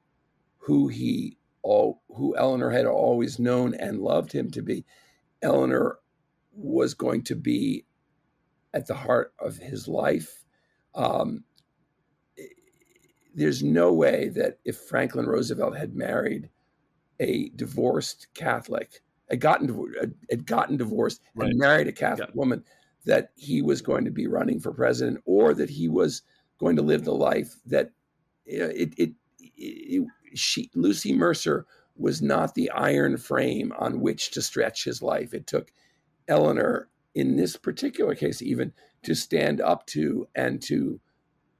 who 0.57 0.87
he 0.87 1.37
all 1.61 2.01
who 2.15 2.35
Eleanor 2.37 2.71
had 2.71 2.85
always 2.85 3.37
known 3.37 3.75
and 3.75 4.01
loved 4.01 4.31
him 4.31 4.49
to 4.51 4.61
be, 4.61 4.85
Eleanor 5.41 5.99
was 6.53 6.93
going 6.93 7.23
to 7.23 7.35
be 7.35 7.85
at 8.73 8.87
the 8.87 8.95
heart 8.95 9.33
of 9.39 9.57
his 9.57 9.87
life. 9.87 10.43
Um, 10.95 11.43
there's 13.33 13.63
no 13.63 13.93
way 13.93 14.29
that 14.29 14.59
if 14.65 14.77
Franklin 14.77 15.25
Roosevelt 15.25 15.77
had 15.77 15.95
married 15.95 16.49
a 17.19 17.49
divorced 17.49 18.27
Catholic, 18.33 19.01
had 19.29 19.39
gotten 19.39 19.93
had 20.29 20.45
gotten 20.45 20.77
divorced 20.77 21.21
right. 21.35 21.49
and 21.49 21.59
married 21.59 21.87
a 21.87 21.91
Catholic 21.91 22.29
yeah. 22.29 22.35
woman, 22.35 22.63
that 23.05 23.31
he 23.35 23.61
was 23.61 23.81
going 23.81 24.05
to 24.05 24.11
be 24.11 24.27
running 24.27 24.59
for 24.59 24.73
president, 24.73 25.21
or 25.25 25.53
that 25.53 25.69
he 25.69 25.87
was 25.87 26.23
going 26.59 26.75
to 26.75 26.81
live 26.81 27.05
the 27.05 27.13
life 27.13 27.55
that 27.65 27.91
it, 28.45 28.93
it, 28.97 29.13
it 29.37 30.07
she 30.33 30.69
Lucy 30.73 31.13
Mercer 31.13 31.65
was 31.95 32.21
not 32.21 32.55
the 32.55 32.69
iron 32.71 33.17
frame 33.17 33.73
on 33.77 33.99
which 33.99 34.31
to 34.31 34.41
stretch 34.41 34.85
his 34.85 35.01
life. 35.01 35.33
It 35.33 35.47
took 35.47 35.71
Eleanor, 36.29 36.89
in 37.15 37.35
this 37.35 37.57
particular 37.57 38.15
case, 38.15 38.41
even 38.41 38.71
to 39.03 39.13
stand 39.13 39.59
up 39.59 39.85
to 39.87 40.27
and 40.35 40.61
to 40.63 40.99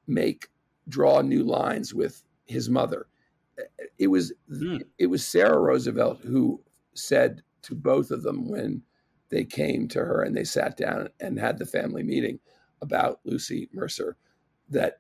make 0.08 0.48
draw 0.88 1.22
new 1.22 1.44
lines 1.44 1.94
with 1.94 2.24
his 2.46 2.70
mother. 2.70 3.08
It 3.98 4.08
was 4.08 4.34
mm. 4.50 4.82
it 4.98 5.08
was 5.08 5.26
Sarah 5.26 5.60
Roosevelt 5.60 6.22
who 6.22 6.62
said 6.94 7.44
to 7.64 7.76
both 7.76 8.12
of 8.12 8.24
them 8.24 8.48
when 8.48 8.84
they 9.30 9.44
came 9.44 9.88
to 9.90 10.00
her 10.00 10.24
and 10.24 10.36
they 10.36 10.44
sat 10.44 10.78
down 10.78 11.10
and 11.20 11.40
had 11.40 11.60
the 11.60 11.66
family 11.66 12.04
meeting 12.04 12.40
about 12.82 13.20
Lucy 13.26 13.70
Mercer 13.74 14.18
that 14.70 15.00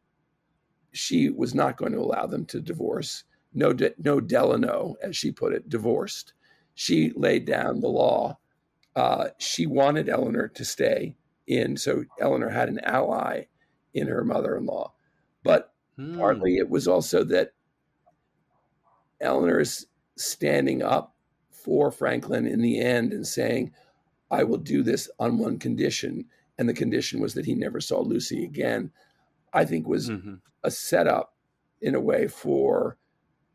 she 0.92 1.30
was 1.30 1.56
not 1.56 1.78
going 1.78 1.92
to 1.94 2.00
allow 2.00 2.26
them 2.26 2.46
to 2.48 2.60
divorce. 2.60 3.24
No, 3.54 3.74
de, 3.74 3.94
no 3.98 4.20
Delano, 4.20 4.96
as 5.02 5.16
she 5.16 5.32
put 5.32 5.54
it, 5.54 5.70
divorced. 5.70 6.34
She 6.76 7.12
laid 7.16 7.46
down 7.46 7.80
the 7.80 7.88
law. 7.88 8.38
Uh, 8.96 9.30
she 9.38 9.66
wanted 9.66 10.10
Eleanor 10.10 10.48
to 10.48 10.66
stay 10.66 11.16
in, 11.48 11.78
so 11.78 12.04
Eleanor 12.20 12.50
had 12.50 12.70
an 12.70 12.80
ally 12.84 13.44
in 13.94 14.08
her 14.08 14.24
mother-in-law. 14.24 14.92
But 15.44 15.74
hmm. 15.96 16.18
partly 16.18 16.58
it 16.58 16.70
was 16.70 16.88
also 16.88 17.24
that 17.26 17.54
Eleanor 19.22 19.60
is 19.60 19.88
standing 20.18 20.82
up 20.82 21.16
for 21.52 21.92
Franklin 21.92 22.46
in 22.46 22.62
the 22.62 22.80
end 22.80 23.14
and 23.14 23.26
saying, 23.26 23.74
I 24.32 24.44
will 24.44 24.58
do 24.58 24.84
this 24.84 25.10
on 25.20 25.38
one 25.38 25.60
condition. 25.60 26.26
And 26.58 26.68
the 26.68 26.74
condition 26.74 27.20
was 27.20 27.34
that 27.34 27.46
he 27.46 27.56
never 27.56 27.80
saw 27.80 28.02
Lucy 28.02 28.44
again. 28.44 28.92
I 29.54 29.66
think 29.66 29.88
was 29.88 30.10
mm-hmm. 30.10 30.36
a 30.64 30.72
setup 30.72 31.34
in 31.82 31.96
a 31.96 32.00
way 32.00 32.28
for 32.28 32.98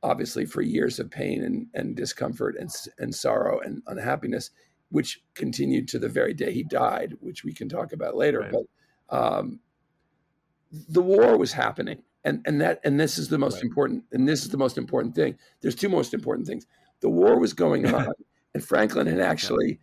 obviously 0.03 0.44
for 0.44 0.61
years 0.61 0.99
of 0.99 1.11
pain 1.11 1.42
and, 1.42 1.66
and 1.75 1.97
discomfort 1.97 2.57
and, 2.59 2.70
and 2.99 3.14
sorrow 3.14 3.59
and 3.61 3.83
unhappiness, 3.87 4.51
which 4.94 5.20
continued 5.35 5.88
to 5.88 5.98
the 5.98 6.09
very 6.09 6.33
day 6.33 6.52
he 6.52 6.62
died, 6.62 7.16
which 7.18 7.42
we 7.42 7.52
can 7.52 7.68
talk 7.68 7.92
about 7.92 8.14
later. 8.14 8.38
Right. 8.38 8.52
But 9.09 9.16
um, 9.18 9.59
the 10.70 11.02
war 11.02 11.37
was 11.37 11.52
happening. 11.52 12.04
And, 12.22 12.42
and 12.46 12.61
that 12.61 12.78
and 12.85 13.00
this 13.00 13.18
is 13.18 13.28
the 13.28 13.37
most 13.37 13.57
right. 13.57 13.64
important 13.64 14.04
and 14.12 14.28
this 14.28 14.44
is 14.44 14.50
the 14.50 14.57
most 14.57 14.78
important 14.78 15.16
thing. 15.16 15.37
There's 15.62 15.74
two 15.74 15.88
most 15.88 16.14
important 16.14 16.46
things. 16.46 16.64
The 17.00 17.11
war 17.11 17.40
was 17.40 17.54
going 17.54 17.87
on, 17.94 18.07
and 18.54 18.64
Franklin 18.64 19.09
had 19.09 19.18
actually 19.18 19.80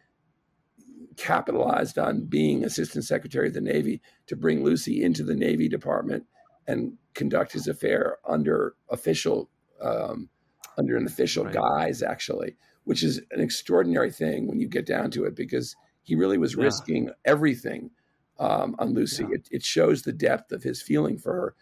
capitalized 1.18 1.98
on 1.98 2.28
being 2.28 2.64
Assistant 2.64 3.04
Secretary 3.04 3.50
of 3.50 3.54
the 3.54 3.60
Navy 3.60 4.02
to 4.28 4.38
bring 4.38 4.64
Lucy 4.64 5.04
into 5.04 5.26
the 5.26 5.36
Navy 5.36 5.68
Department 5.68 6.24
and 6.68 6.94
conduct 7.16 7.52
his 7.52 7.68
affair 7.68 8.16
under 8.26 8.76
official 8.90 9.50
um, 9.82 10.30
under 10.78 10.96
an 10.96 11.06
official 11.06 11.44
right. 11.44 11.54
guise, 11.54 12.02
actually, 12.02 12.56
which 12.84 13.04
is 13.04 13.22
an 13.32 13.42
extraordinary 13.42 14.12
thing 14.12 14.48
when 14.48 14.60
you 14.60 14.68
get 14.68 14.86
down 14.86 15.12
to 15.12 15.26
it, 15.26 15.36
because 15.36 15.76
he 16.04 16.16
really 16.16 16.38
was 16.38 16.56
yeah. 16.56 16.64
risking 16.64 17.10
everything 17.26 17.92
um, 18.40 18.76
on 18.80 18.94
Lucy. 18.94 19.24
Yeah. 19.24 19.36
It, 19.36 19.48
it, 19.52 19.64
shows 19.64 20.02
the 20.02 20.14
depth 20.14 20.52
of 20.52 20.64
his 20.64 20.82
feeling 20.82 21.18
for 21.18 21.34
her, 21.34 21.56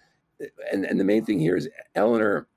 and 0.71 0.85
and 0.85 0.99
the 0.99 1.05
main 1.05 1.25
thing 1.25 1.39
here 1.39 1.57
is 1.57 1.69
Eleanor 1.95 2.47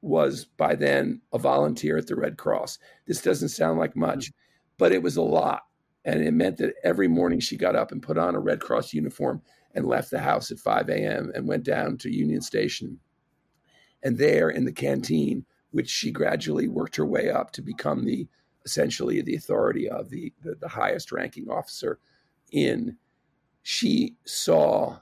was 0.00 0.44
by 0.44 0.74
then 0.74 1.20
a 1.32 1.38
volunteer 1.38 1.96
at 1.96 2.08
the 2.08 2.16
Red 2.16 2.36
Cross. 2.36 2.78
This 3.06 3.22
doesn't 3.22 3.50
sound 3.50 3.78
like 3.78 3.96
much, 3.96 4.26
mm-hmm. 4.26 4.74
but 4.78 4.92
it 4.92 5.02
was 5.02 5.16
a 5.16 5.22
lot 5.22 5.62
and 6.04 6.22
it 6.22 6.32
meant 6.32 6.58
that 6.58 6.74
every 6.82 7.08
morning 7.08 7.40
she 7.40 7.56
got 7.56 7.76
up 7.76 7.92
and 7.92 8.02
put 8.02 8.18
on 8.18 8.34
a 8.34 8.40
Red 8.40 8.60
Cross 8.60 8.92
uniform 8.92 9.42
and 9.74 9.86
left 9.86 10.10
the 10.10 10.20
house 10.20 10.50
at 10.50 10.58
5 10.58 10.88
a.m. 10.88 11.30
and 11.34 11.46
went 11.46 11.64
down 11.64 11.96
to 11.98 12.10
Union 12.10 12.40
Station. 12.40 12.98
And 14.02 14.18
there 14.18 14.50
in 14.50 14.64
the 14.64 14.72
canteen, 14.72 15.46
which 15.72 15.90
she 15.90 16.10
gradually 16.10 16.68
worked 16.68 16.96
her 16.96 17.06
way 17.06 17.30
up 17.30 17.50
to 17.52 17.62
become 17.62 18.04
the 18.04 18.28
essentially 18.64 19.20
the 19.20 19.34
authority 19.34 19.88
of 19.88 20.08
the, 20.10 20.32
the, 20.42 20.54
the 20.54 20.68
highest 20.68 21.10
ranking 21.10 21.50
officer 21.50 21.98
in, 22.52 22.96
she 23.62 24.16
saw 24.24 24.98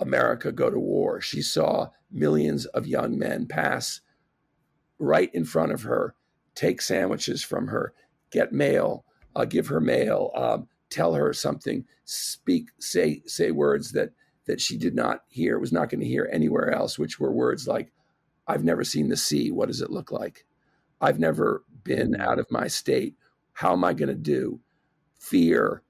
America 0.00 0.50
go 0.50 0.70
to 0.70 0.78
war. 0.78 1.20
She 1.20 1.40
saw 1.42 1.90
millions 2.10 2.66
of 2.66 2.86
young 2.86 3.18
men 3.18 3.46
pass 3.46 4.00
right 4.98 5.32
in 5.34 5.44
front 5.44 5.72
of 5.72 5.82
her, 5.82 6.14
take 6.54 6.80
sandwiches 6.82 7.44
from 7.44 7.68
her, 7.68 7.92
get 8.30 8.52
mail, 8.52 9.04
uh, 9.36 9.44
give 9.44 9.68
her 9.68 9.80
mail, 9.80 10.32
um, 10.34 10.68
tell 10.90 11.14
her 11.14 11.32
something, 11.32 11.84
speak, 12.04 12.70
say 12.78 13.22
say 13.26 13.50
words 13.50 13.92
that 13.92 14.10
that 14.46 14.60
she 14.60 14.76
did 14.78 14.94
not 14.94 15.24
hear, 15.28 15.58
was 15.58 15.72
not 15.72 15.90
going 15.90 16.00
to 16.00 16.06
hear 16.06 16.28
anywhere 16.32 16.70
else, 16.70 16.98
which 16.98 17.18
were 17.18 17.32
words 17.32 17.66
like, 17.66 17.92
"I've 18.46 18.64
never 18.64 18.84
seen 18.84 19.08
the 19.08 19.16
sea. 19.16 19.50
What 19.50 19.68
does 19.68 19.80
it 19.80 19.90
look 19.90 20.10
like? 20.10 20.44
I've 21.00 21.18
never 21.18 21.64
been 21.84 22.12
mm-hmm. 22.12 22.22
out 22.22 22.38
of 22.38 22.50
my 22.50 22.68
state. 22.68 23.16
How 23.52 23.72
am 23.72 23.84
I 23.84 23.92
going 23.92 24.08
to 24.08 24.14
do?" 24.14 24.60
Fear, 25.18 25.82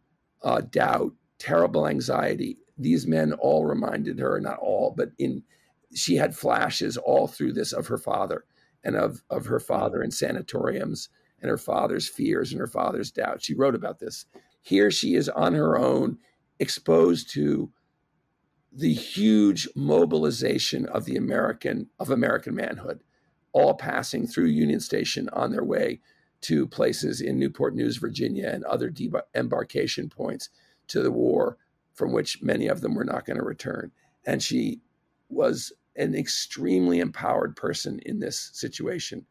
uh, 0.43 0.63
doubt, 0.63 1.13
terrible 1.39 1.87
anxiety. 1.87 2.59
These 2.79 3.07
men 3.07 3.33
all 3.35 3.67
reminded 3.67 4.19
her, 4.19 4.41
not 4.41 4.59
all, 4.59 4.95
but 4.97 5.11
in 5.19 5.43
she 5.95 6.17
had 6.17 6.37
flashes 6.37 6.97
all 6.97 7.27
through 7.27 7.53
this 7.53 7.73
of 7.73 7.87
her 7.87 7.99
father 7.99 8.45
and 8.85 8.97
of 8.97 9.23
of 9.31 9.47
her 9.47 9.61
father 9.61 10.03
in 10.03 10.11
sanatoriums 10.11 11.09
and 11.41 11.51
her 11.51 11.59
father's 11.59 12.09
fears 12.09 12.53
and 12.53 12.61
her 12.61 12.67
father's 12.67 13.11
doubts. 13.11 13.45
She 13.45 13.55
wrote 13.55 13.75
about 13.75 13.99
this. 13.99 14.27
Here 14.63 14.91
she 14.91 15.15
is 15.15 15.29
on 15.29 15.55
her 15.55 15.79
own, 15.79 16.19
exposed 16.59 17.31
to 17.31 17.71
the 18.77 18.93
huge 18.93 19.67
mobilization 19.75 20.85
of 20.87 21.07
the 21.07 21.17
American 21.17 21.89
of 21.99 22.11
American 22.11 22.55
manhood, 22.55 23.01
all 23.53 23.73
passing 23.73 24.27
through 24.27 24.45
Union 24.45 24.81
Station 24.81 25.31
on 25.33 25.51
their 25.51 25.65
way 25.65 26.01
to 26.43 26.67
places 26.67 27.23
in 27.23 27.39
Newport 27.39 27.75
News, 27.75 27.97
Virginia, 27.97 28.51
and 28.53 28.65
other 28.65 28.93
embarkation 29.35 30.11
points 30.11 30.51
to 30.89 31.03
the 31.03 31.11
war, 31.11 31.57
from 31.95 32.13
which 32.13 32.43
many 32.43 32.69
of 32.69 32.83
them 32.83 32.95
were 32.95 33.05
not 33.05 33.25
going 33.25 33.39
to 33.39 33.43
return. 33.43 33.91
And 34.27 34.43
she 34.43 34.83
was 35.31 35.73
an 35.97 36.15
extremely 36.15 37.01
empowered 37.01 37.57
person 37.57 37.99
in 38.05 38.21
this 38.21 38.51
situation. 38.53 39.25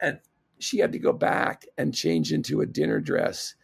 And 0.00 0.20
she 0.60 0.78
had 0.78 0.92
to 0.92 1.00
go 1.00 1.12
back 1.12 1.66
and 1.76 1.92
change 1.92 2.32
into 2.32 2.60
a 2.60 2.66
dinner 2.66 3.00
dress 3.00 3.56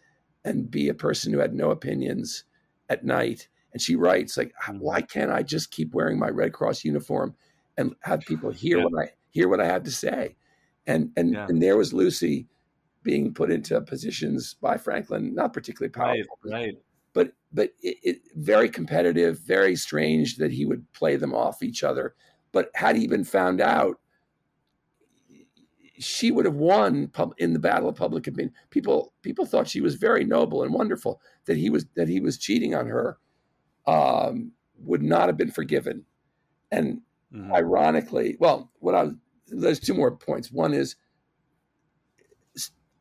and 0.43 0.69
be 0.69 0.89
a 0.89 0.93
person 0.93 1.31
who 1.31 1.39
had 1.39 1.53
no 1.53 1.71
opinions 1.71 2.43
at 2.89 3.05
night. 3.05 3.47
And 3.77 3.81
she 3.83 3.95
writes 3.95 4.37
like, 4.37 4.55
mm-hmm. 4.63 4.79
why 4.79 5.01
can't 5.01 5.29
I 5.29 5.43
just 5.43 5.69
keep 5.69 5.93
wearing 5.93 6.17
my 6.17 6.29
Red 6.29 6.51
Cross 6.51 6.83
uniform 6.83 7.35
and 7.77 7.93
have 8.01 8.21
people 8.21 8.49
hear 8.49 8.79
yeah. 8.79 8.85
what 8.85 9.03
I 9.03 9.11
hear 9.29 9.47
what 9.47 9.61
I 9.61 9.67
have 9.67 9.83
to 9.83 9.91
say? 9.91 10.35
And 10.87 11.11
and 11.15 11.33
yeah. 11.33 11.45
and 11.47 11.61
there 11.61 11.77
was 11.77 11.93
Lucy 11.93 12.47
being 13.03 13.35
put 13.35 13.51
into 13.51 13.79
positions 13.81 14.55
by 14.55 14.77
Franklin, 14.77 15.35
not 15.35 15.53
particularly 15.53 15.91
powerful, 15.91 16.39
right? 16.43 16.53
right. 16.53 16.77
But 17.13 17.33
but 17.53 17.69
it, 17.83 17.97
it, 18.01 18.21
very 18.33 18.67
competitive, 18.67 19.41
very 19.41 19.75
strange 19.75 20.37
that 20.37 20.51
he 20.51 20.65
would 20.65 20.91
play 20.91 21.15
them 21.15 21.35
off 21.35 21.61
each 21.61 21.83
other. 21.83 22.15
But 22.51 22.71
had 22.73 22.95
he 22.95 23.05
been 23.05 23.25
found 23.25 23.61
out, 23.61 23.97
she 25.99 26.31
would 26.31 26.45
have 26.45 26.55
won 26.55 27.11
in 27.37 27.53
the 27.53 27.59
battle 27.59 27.89
of 27.89 27.95
public 27.95 28.25
opinion. 28.25 28.55
People 28.71 29.13
people 29.21 29.45
thought 29.45 29.67
she 29.67 29.81
was 29.81 29.93
very 29.93 30.25
noble 30.25 30.63
and 30.63 30.73
wonderful. 30.73 31.21
That 31.45 31.57
he 31.57 31.69
was 31.69 31.85
that 31.95 32.07
he 32.07 32.19
was 32.19 32.39
cheating 32.39 32.73
on 32.73 32.87
her 32.87 33.19
um, 33.87 34.51
would 34.79 35.01
not 35.01 35.27
have 35.27 35.37
been 35.37 35.51
forgiven. 35.51 36.05
And 36.71 37.01
mm-hmm. 37.33 37.51
ironically, 37.53 38.37
well, 38.39 38.71
what 38.79 38.93
I 38.95 39.07
there's 39.47 39.79
two 39.79 39.93
more 39.93 40.15
points. 40.15 40.51
One 40.51 40.73
is 40.73 40.95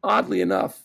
oddly 0.03 0.41
enough, 0.41 0.83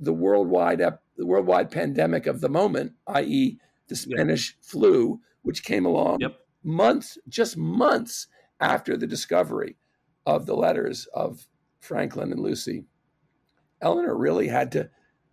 the 0.00 0.12
worldwide 0.12 0.80
the 1.16 1.26
worldwide 1.26 1.70
pandemic 1.70 2.26
of 2.26 2.40
the 2.40 2.48
moment, 2.48 2.92
i.e., 3.06 3.58
the 3.86 3.94
Spanish 3.94 4.56
yep. 4.56 4.64
flu, 4.64 5.20
which 5.42 5.62
came 5.62 5.84
along 5.86 6.20
yep. 6.20 6.40
months, 6.64 7.18
just 7.28 7.56
months 7.56 8.26
after 8.58 8.96
the 8.96 9.06
discovery 9.06 9.76
of 10.26 10.46
the 10.46 10.56
letters 10.56 11.06
of 11.14 11.46
Franklin 11.78 12.32
and 12.32 12.40
Lucy 12.40 12.86
Eleanor 13.84 14.16
really 14.16 14.48
had 14.48 14.72
to, 14.72 14.88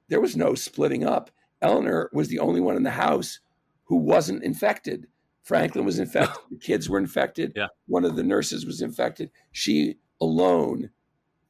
there 0.10 0.22
was 0.22 0.36
no 0.36 0.54
splitting 0.54 1.06
up. 1.06 1.32
Eleanor 1.62 2.10
was 2.14 2.28
the 2.28 2.40
only 2.40 2.60
one 2.60 2.76
in 2.76 2.84
the 2.84 2.92
house 2.92 3.40
who 3.92 3.98
wasn't 3.98 4.42
infected. 4.42 5.06
Franklin 5.44 5.84
was 5.84 6.00
infected. 6.00 6.42
The 6.50 6.56
kids 6.56 6.90
were 6.90 6.98
infected. 6.98 7.52
Yeah. 7.58 7.68
One 7.88 8.06
of 8.06 8.16
the 8.16 8.24
nurses 8.24 8.66
was 8.66 8.82
infected. 8.82 9.32
She 9.52 9.98
alone 10.22 10.92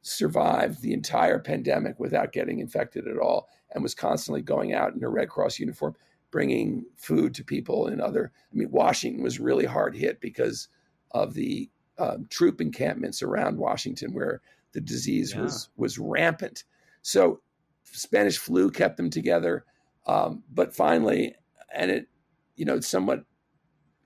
survived 0.02 0.82
the 0.82 0.92
entire 0.92 1.38
pandemic 1.38 2.00
without 2.00 2.32
getting 2.32 2.58
infected 2.58 3.08
at 3.08 3.20
all 3.20 3.48
and 3.70 3.84
was 3.84 3.94
constantly 3.94 4.42
going 4.42 4.74
out 4.74 4.96
in 4.96 5.02
her 5.02 5.12
Red 5.12 5.30
Cross 5.30 5.60
uniform, 5.60 5.96
bringing 6.32 6.84
food 6.98 7.36
to 7.36 7.44
people 7.44 7.86
in 7.86 8.02
other. 8.02 8.32
I 8.52 8.56
mean, 8.56 8.72
Washington 8.72 9.22
was 9.22 9.40
really 9.40 9.66
hard 9.66 9.96
hit 9.96 10.20
because 10.20 10.68
of 11.12 11.36
the 11.36 11.70
um, 12.00 12.26
troop 12.32 12.60
encampments 12.60 13.22
around 13.22 13.60
Washington 13.60 14.16
where 14.16 14.42
the 14.72 14.82
disease 14.82 15.34
yeah. 15.36 15.44
was 15.44 15.70
was 15.78 16.00
rampant. 16.00 16.64
So 17.04 17.42
Spanish 17.84 18.40
flu 18.40 18.72
kept 18.72 18.98
them 18.98 19.12
together. 19.12 19.64
Um, 20.08 20.42
but 20.52 20.76
finally, 20.76 21.36
and 21.72 21.92
it, 21.92 22.08
you 22.56 22.66
know, 22.66 22.80
somewhat, 22.80 23.26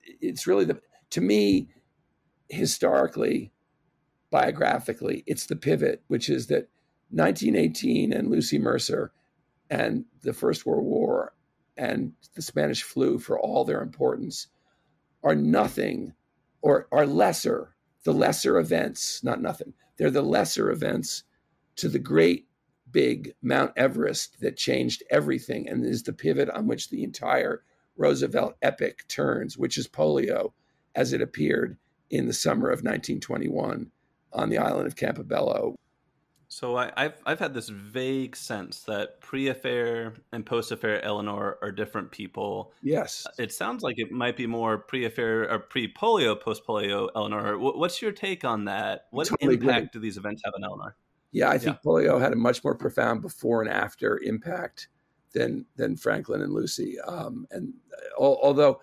it's 0.02 0.46
really 0.46 0.64
the, 0.64 0.80
to 1.10 1.20
me, 1.20 1.68
historically, 2.48 3.52
biographically, 4.30 5.24
it's 5.26 5.46
the 5.46 5.56
pivot, 5.56 6.02
which 6.08 6.28
is 6.28 6.46
that 6.48 6.68
1918 7.10 8.12
and 8.12 8.30
Lucy 8.30 8.58
Mercer 8.58 9.12
and 9.70 10.04
the 10.22 10.32
First 10.32 10.66
World 10.66 10.84
War 10.84 11.34
and 11.76 12.12
the 12.34 12.42
Spanish 12.42 12.82
flu, 12.82 13.18
for 13.18 13.38
all 13.38 13.64
their 13.64 13.82
importance, 13.82 14.48
are 15.22 15.34
nothing 15.34 16.14
or 16.62 16.88
are 16.90 17.06
lesser, 17.06 17.74
the 18.04 18.12
lesser 18.12 18.58
events, 18.58 19.22
not 19.22 19.40
nothing. 19.40 19.74
They're 19.96 20.10
the 20.10 20.22
lesser 20.22 20.70
events 20.70 21.24
to 21.76 21.88
the 21.88 21.98
great 21.98 22.46
big 22.90 23.34
Mount 23.42 23.72
Everest 23.76 24.40
that 24.40 24.56
changed 24.56 25.02
everything 25.10 25.68
and 25.68 25.84
is 25.84 26.02
the 26.02 26.12
pivot 26.12 26.48
on 26.50 26.66
which 26.66 26.88
the 26.88 27.02
entire 27.02 27.62
Roosevelt 27.96 28.56
epic 28.62 29.04
turns, 29.08 29.56
which 29.56 29.78
is 29.78 29.88
polio 29.88 30.52
as 30.94 31.12
it 31.12 31.20
appeared 31.20 31.76
in 32.10 32.26
the 32.26 32.32
summer 32.32 32.68
of 32.68 32.78
1921 32.78 33.90
on 34.32 34.50
the 34.50 34.58
island 34.58 34.86
of 34.86 34.96
Campobello. 34.96 35.74
So 36.48 36.76
I, 36.76 36.92
have 36.96 37.20
I've 37.26 37.38
had 37.40 37.54
this 37.54 37.68
vague 37.68 38.36
sense 38.36 38.82
that 38.84 39.20
pre-affair 39.20 40.14
and 40.32 40.46
post-affair 40.46 41.04
Eleanor 41.04 41.58
are 41.60 41.72
different 41.72 42.12
people. 42.12 42.72
Yes, 42.82 43.26
it 43.38 43.52
sounds 43.52 43.82
like 43.82 43.98
it 43.98 44.12
might 44.12 44.36
be 44.36 44.46
more 44.46 44.78
pre-affair 44.78 45.50
or 45.50 45.58
pre-polio, 45.58 46.40
post-polio 46.40 47.08
Eleanor. 47.16 47.58
What's 47.58 48.00
your 48.00 48.12
take 48.12 48.44
on 48.44 48.66
that? 48.66 49.06
What 49.10 49.26
totally 49.26 49.54
impact 49.54 49.78
agree. 49.78 49.88
do 49.92 49.98
these 49.98 50.16
events 50.16 50.42
have 50.44 50.54
on 50.56 50.64
Eleanor? 50.64 50.94
Yeah, 51.32 51.50
I 51.50 51.58
think 51.58 51.76
yeah. 51.76 51.90
polio 51.90 52.20
had 52.20 52.32
a 52.32 52.36
much 52.36 52.62
more 52.62 52.76
profound 52.76 53.22
before 53.22 53.60
and 53.60 53.70
after 53.70 54.18
impact 54.22 54.88
than 55.32 55.66
than 55.76 55.96
Franklin 55.96 56.42
and 56.42 56.52
Lucy. 56.52 56.98
Um, 57.00 57.46
and 57.50 57.72
uh, 57.92 58.22
although 58.22 58.80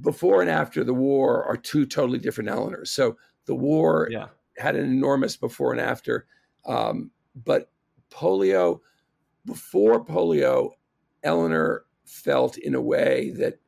before 0.00 0.40
and 0.40 0.50
after 0.50 0.84
the 0.84 0.94
war 0.94 1.44
are 1.44 1.56
two 1.56 1.86
totally 1.86 2.18
different 2.18 2.50
Eleanors. 2.50 2.90
So 2.90 3.16
the 3.46 3.54
war 3.54 4.08
yeah. 4.10 4.26
had 4.56 4.76
an 4.76 4.84
enormous 4.84 5.36
before 5.36 5.72
and 5.72 5.80
after, 5.80 6.26
um, 6.66 7.10
but 7.34 7.70
polio 8.10 8.80
before 9.44 10.04
polio, 10.04 10.70
Eleanor 11.22 11.84
felt 12.04 12.56
in 12.58 12.74
a 12.74 12.80
way 12.80 13.30
that 13.38 13.58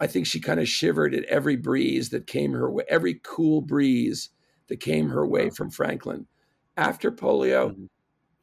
I 0.00 0.06
think 0.06 0.26
she 0.26 0.40
kind 0.40 0.60
of 0.60 0.68
shivered 0.68 1.14
at 1.14 1.24
every 1.24 1.56
breeze 1.56 2.10
that 2.10 2.26
came 2.26 2.52
her 2.52 2.70
way, 2.70 2.84
every 2.88 3.20
cool 3.22 3.60
breeze 3.60 4.30
that 4.68 4.78
came 4.78 5.08
her 5.08 5.26
way 5.26 5.50
from 5.50 5.70
Franklin 5.70 6.26
after 6.76 7.10
polio, 7.10 7.70
mm-hmm. 7.70 7.86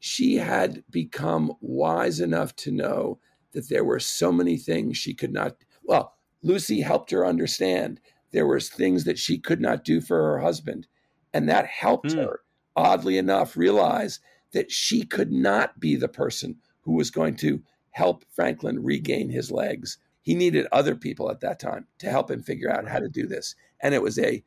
She 0.06 0.36
had 0.36 0.84
become 0.88 1.52
wise 1.60 2.20
enough 2.20 2.54
to 2.54 2.70
know 2.70 3.18
that 3.52 3.68
there 3.68 3.84
were 3.84 3.98
so 3.98 4.30
many 4.30 4.56
things 4.56 4.96
she 4.96 5.12
could 5.12 5.32
not. 5.32 5.56
Well, 5.82 6.14
Lucy 6.42 6.80
helped 6.80 7.10
her 7.10 7.26
understand 7.26 8.00
there 8.30 8.46
was 8.46 8.68
things 8.68 9.02
that 9.02 9.18
she 9.18 9.36
could 9.36 9.60
not 9.60 9.82
do 9.82 10.00
for 10.00 10.16
her 10.16 10.38
husband, 10.38 10.86
and 11.34 11.48
that 11.48 11.66
helped 11.66 12.10
mm. 12.10 12.18
her, 12.18 12.40
oddly 12.76 13.18
enough, 13.18 13.56
realize 13.56 14.20
that 14.52 14.70
she 14.70 15.04
could 15.04 15.32
not 15.32 15.80
be 15.80 15.96
the 15.96 16.08
person 16.08 16.56
who 16.82 16.92
was 16.92 17.10
going 17.10 17.34
to 17.38 17.60
help 17.90 18.24
Franklin 18.30 18.84
regain 18.84 19.28
his 19.28 19.50
legs. 19.50 19.98
He 20.22 20.36
needed 20.36 20.68
other 20.70 20.94
people 20.94 21.32
at 21.32 21.40
that 21.40 21.58
time 21.58 21.88
to 21.98 22.08
help 22.08 22.30
him 22.30 22.44
figure 22.44 22.70
out 22.70 22.86
how 22.86 23.00
to 23.00 23.08
do 23.08 23.26
this, 23.26 23.56
and 23.80 23.92
it 23.92 24.02
was 24.02 24.20
a 24.20 24.44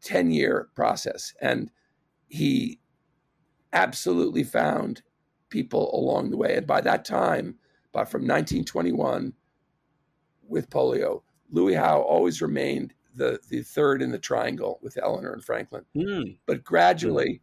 ten 0.00 0.30
year 0.30 0.70
process, 0.74 1.34
and 1.42 1.70
he 2.28 2.80
absolutely 3.72 4.44
found 4.44 5.02
people 5.48 5.90
along 5.94 6.30
the 6.30 6.36
way. 6.36 6.56
And 6.56 6.66
by 6.66 6.80
that 6.82 7.04
time, 7.04 7.56
but 7.92 8.08
from 8.08 8.22
1921 8.22 9.32
with 10.48 10.70
polio, 10.70 11.22
Louis 11.50 11.74
Howe 11.74 12.00
always 12.00 12.40
remained 12.40 12.94
the, 13.14 13.38
the 13.48 13.62
third 13.62 14.02
in 14.02 14.10
the 14.10 14.18
triangle 14.18 14.78
with 14.82 14.98
Eleanor 15.00 15.32
and 15.32 15.44
Franklin. 15.44 15.84
Mm. 15.94 16.38
But 16.46 16.64
gradually, 16.64 17.42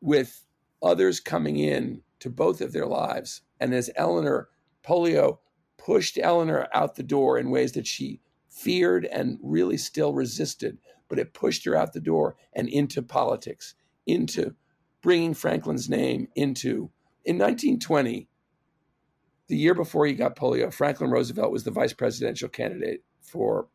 with 0.00 0.44
others 0.82 1.20
coming 1.20 1.58
in 1.58 2.02
to 2.20 2.30
both 2.30 2.60
of 2.60 2.72
their 2.72 2.86
lives, 2.86 3.42
and 3.60 3.74
as 3.74 3.90
Eleanor, 3.96 4.48
polio 4.82 5.38
pushed 5.76 6.18
Eleanor 6.20 6.68
out 6.72 6.94
the 6.94 7.02
door 7.02 7.38
in 7.38 7.50
ways 7.50 7.72
that 7.72 7.86
she 7.86 8.20
feared 8.48 9.04
and 9.06 9.38
really 9.42 9.76
still 9.76 10.14
resisted, 10.14 10.78
but 11.08 11.18
it 11.18 11.34
pushed 11.34 11.64
her 11.64 11.76
out 11.76 11.92
the 11.92 12.00
door 12.00 12.36
and 12.54 12.68
into 12.68 13.02
politics, 13.02 13.74
into 14.06 14.54
bringing 15.02 15.34
Franklin's 15.34 15.88
name 15.88 16.28
into. 16.34 16.90
In 17.24 17.38
1920, 17.38 18.28
the 19.48 19.56
year 19.56 19.74
before 19.74 20.06
he 20.06 20.14
got 20.14 20.36
polio, 20.36 20.72
Franklin 20.72 21.10
Roosevelt 21.10 21.52
was 21.52 21.64
the 21.64 21.70
vice 21.70 21.92
presidential 21.92 22.48
candidate 22.48 23.02
for 23.20 23.68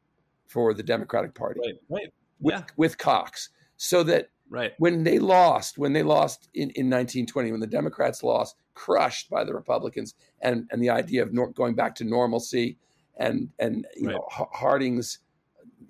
for 0.48 0.74
the 0.74 0.84
Democratic 0.84 1.36
Party. 1.36 1.60
Right, 1.64 1.76
right. 1.90 2.14
With, 2.40 2.54
yeah. 2.54 2.64
with 2.78 2.98
Cox. 2.98 3.50
So 3.76 4.04
that 4.04 4.30
right. 4.50 4.74
when 4.78 5.04
they 5.04 5.20
lost, 5.20 5.78
when 5.78 5.94
they 5.94 6.04
lost 6.04 6.50
in, 6.54 6.70
in 6.72 6.90
1920, 6.90 7.52
when 7.52 7.60
the 7.60 7.68
Democrats 7.68 8.24
lost, 8.24 8.56
crushed 8.74 9.30
by 9.30 9.44
the 9.44 9.54
Republicans, 9.54 10.16
and, 10.42 10.68
and 10.72 10.82
the 10.82 10.90
idea 10.90 11.22
of 11.22 11.34
nor- 11.34 11.52
going 11.52 11.76
back 11.76 11.96
to 11.96 12.06
normalcy 12.06 12.78
and, 13.20 13.50
and 13.60 13.86
you 13.96 14.08
right. 14.08 14.14
know, 14.14 14.28
Harding's, 14.30 15.20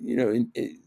you 0.02 0.16
know, 0.16 0.30
in, 0.30 0.50
in 0.56 0.80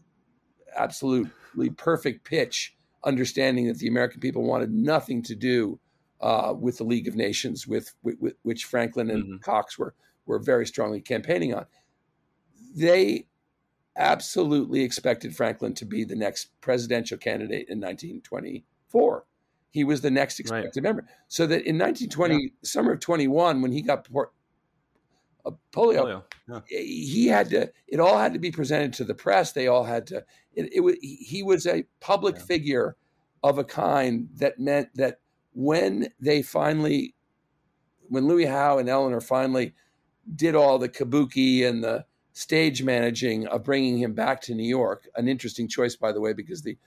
absolutely 0.75 1.69
perfect 1.77 2.25
pitch 2.25 2.75
understanding 3.03 3.67
that 3.67 3.77
the 3.77 3.87
American 3.87 4.19
people 4.19 4.43
wanted 4.43 4.71
nothing 4.71 5.21
to 5.23 5.35
do 5.35 5.79
uh, 6.21 6.53
with 6.57 6.77
the 6.77 6.83
League 6.83 7.07
of 7.07 7.15
Nations, 7.15 7.67
with, 7.67 7.93
with 8.03 8.33
which 8.43 8.65
Franklin 8.65 9.09
and 9.09 9.23
mm-hmm. 9.23 9.37
Cox 9.37 9.77
were 9.77 9.95
were 10.25 10.39
very 10.39 10.65
strongly 10.65 11.01
campaigning 11.01 11.53
on. 11.53 11.65
They 12.75 13.27
absolutely 13.97 14.81
expected 14.81 15.35
Franklin 15.35 15.73
to 15.75 15.85
be 15.85 16.03
the 16.03 16.15
next 16.15 16.49
presidential 16.61 17.17
candidate 17.17 17.67
in 17.69 17.79
1924. 17.79 19.25
He 19.71 19.83
was 19.83 20.01
the 20.01 20.11
next 20.11 20.39
expected 20.39 20.83
right. 20.83 20.83
member. 20.83 21.07
So 21.27 21.45
that 21.47 21.65
in 21.65 21.77
1920, 21.77 22.35
yeah. 22.35 22.49
summer 22.63 22.93
of 22.93 22.99
21, 22.99 23.61
when 23.61 23.71
he 23.71 23.81
got 23.81 24.07
uh, 25.45 25.51
polio, 25.71 26.03
polio. 26.03 26.23
Yeah. 26.47 26.59
he 26.69 27.27
had 27.27 27.49
to. 27.51 27.71
It 27.87 27.99
all 27.99 28.17
had 28.17 28.33
to 28.33 28.39
be 28.39 28.51
presented 28.51 28.93
to 28.93 29.03
the 29.03 29.15
press. 29.15 29.51
They 29.51 29.67
all 29.67 29.83
had 29.83 30.07
to 30.07 30.23
it, 30.53 30.69
it, 30.71 30.97
he 31.01 31.43
was 31.43 31.65
a 31.65 31.85
public 31.99 32.35
yeah. 32.35 32.43
figure 32.43 32.95
of 33.43 33.57
a 33.57 33.63
kind 33.63 34.29
that 34.35 34.59
meant 34.59 34.89
that 34.95 35.19
when 35.53 36.09
they 36.19 36.41
finally, 36.41 37.15
when 38.09 38.27
Louis 38.27 38.45
Howe 38.45 38.77
and 38.77 38.89
Eleanor 38.89 39.21
finally 39.21 39.73
did 40.35 40.55
all 40.55 40.77
the 40.77 40.89
kabuki 40.89 41.67
and 41.67 41.83
the 41.83 42.05
stage 42.33 42.83
managing 42.83 43.47
of 43.47 43.63
bringing 43.63 43.97
him 43.97 44.13
back 44.13 44.41
to 44.41 44.55
New 44.55 44.67
York, 44.67 45.07
an 45.15 45.27
interesting 45.27 45.67
choice, 45.67 45.95
by 45.95 46.11
the 46.11 46.21
way, 46.21 46.33
because 46.33 46.61
the 46.61 46.77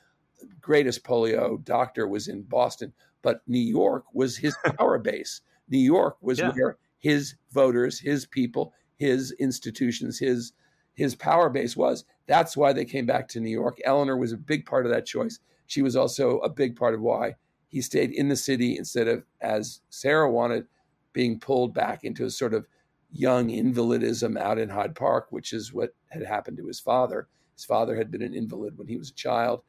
greatest 0.61 1.05
polio 1.05 1.63
doctor 1.65 2.07
was 2.07 2.29
in 2.29 2.43
Boston, 2.43 2.93
but 3.23 3.43
New 3.47 3.59
York 3.59 4.05
was 4.13 4.37
his 4.37 4.57
power 4.79 4.99
base. 4.99 5.41
New 5.69 5.79
York 5.79 6.17
was 6.21 6.39
yeah. 6.39 6.53
where 6.53 6.77
his 7.05 7.35
voters, 7.53 7.99
his 8.01 8.25
people, 8.25 8.73
his 8.97 9.31
institutions, 9.33 10.19
his 10.19 10.55
his 10.95 11.15
power 11.15 11.51
base 11.51 11.77
was. 11.77 12.07
That's 12.27 12.57
why 12.57 12.73
they 12.73 12.87
came 12.87 13.05
back 13.05 13.29
to 13.29 13.41
New 13.41 13.51
York. 13.51 13.77
Eleanor 13.85 14.17
was 14.17 14.33
a 14.33 14.39
big 14.39 14.65
part 14.65 14.87
of 14.87 14.93
that 14.93 15.05
choice. 15.05 15.39
She 15.67 15.83
was 15.83 15.97
also 15.97 16.39
a 16.39 16.49
big 16.49 16.77
part 16.77 16.95
of 16.95 17.03
why 17.03 17.35
he 17.69 17.83
stayed 17.83 18.13
in 18.13 18.29
the 18.29 18.37
city 18.37 18.79
instead 18.79 19.07
of, 19.07 19.25
as 19.43 19.83
Sarah 19.91 20.31
wanted, 20.31 20.67
being 21.13 21.39
pulled 21.39 21.75
back 21.75 22.05
into 22.05 22.25
a 22.25 22.31
sort 22.31 22.55
of 22.55 22.67
young 23.13 23.51
invalidism 23.51 24.39
out 24.39 24.59
in 24.59 24.71
Hyde 24.71 24.95
Park, 24.95 25.27
which 25.29 25.53
is 25.53 25.75
what 25.75 25.95
had 26.09 26.25
happened 26.25 26.57
to 26.57 26.67
his 26.67 26.81
father. 26.81 27.29
His 27.55 27.67
father 27.67 27.97
had 27.97 28.11
been 28.11 28.23
an 28.23 28.35
invalid 28.35 28.79
when 28.79 28.89
he 28.89 28.97
was 28.97 29.11
a 29.11 29.15
child. 29.15 29.61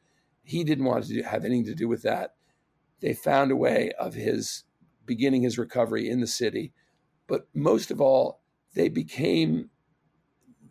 He 0.42 0.64
didn't 0.64 0.86
want 0.86 1.04
to 1.06 1.22
have 1.22 1.44
anything 1.44 1.66
to 1.66 1.74
do 1.74 1.86
with 1.86 2.00
that. 2.02 2.34
They 3.00 3.12
found 3.12 3.50
a 3.50 3.56
way 3.56 3.92
of 3.98 4.14
his 4.14 4.64
beginning 5.04 5.42
his 5.42 5.58
recovery 5.58 6.08
in 6.08 6.20
the 6.20 6.26
city. 6.26 6.72
But 7.26 7.48
most 7.54 7.90
of 7.90 8.00
all, 8.00 8.40
they 8.74 8.88
became 8.88 9.70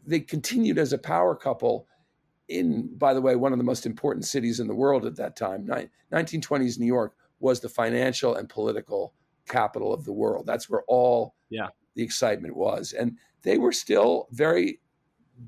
they 0.07 0.19
continued 0.19 0.77
as 0.77 0.93
a 0.93 0.97
power 0.97 1.35
couple 1.35 1.87
in, 2.47 2.95
by 2.97 3.13
the 3.13 3.21
way, 3.21 3.35
one 3.35 3.51
of 3.51 3.57
the 3.57 3.63
most 3.63 3.85
important 3.85 4.25
cities 4.25 4.59
in 4.59 4.67
the 4.67 4.75
world 4.75 5.05
at 5.05 5.15
that 5.15 5.35
time. 5.35 5.67
1920s 6.13 6.77
New 6.77 6.85
York 6.85 7.15
was 7.39 7.59
the 7.59 7.69
financial 7.69 8.35
and 8.35 8.47
political 8.47 9.13
capital 9.47 9.93
of 9.93 10.05
the 10.05 10.13
world. 10.13 10.45
That's 10.45 10.69
where 10.69 10.83
all 10.87 11.35
yeah. 11.49 11.69
the 11.95 12.03
excitement 12.03 12.55
was. 12.55 12.93
And 12.93 13.17
they 13.41 13.57
were 13.57 13.71
still 13.71 14.27
very 14.31 14.79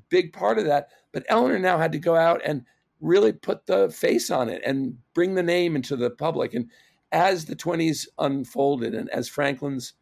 big 0.08 0.32
part 0.32 0.58
of 0.58 0.64
that. 0.66 0.88
But 1.12 1.24
Eleanor 1.28 1.58
now 1.58 1.78
had 1.78 1.92
to 1.92 1.98
go 1.98 2.16
out 2.16 2.40
and 2.44 2.64
really 3.00 3.32
put 3.32 3.66
the 3.66 3.90
face 3.90 4.30
on 4.30 4.48
it 4.48 4.60
and 4.64 4.98
bring 5.14 5.34
the 5.34 5.42
name 5.42 5.76
into 5.76 5.96
the 5.96 6.10
public. 6.10 6.54
And 6.54 6.70
as 7.12 7.44
the 7.44 7.56
20s 7.56 8.06
unfolded 8.18 8.94
and 8.94 9.08
as 9.10 9.28
Franklin's 9.28 9.94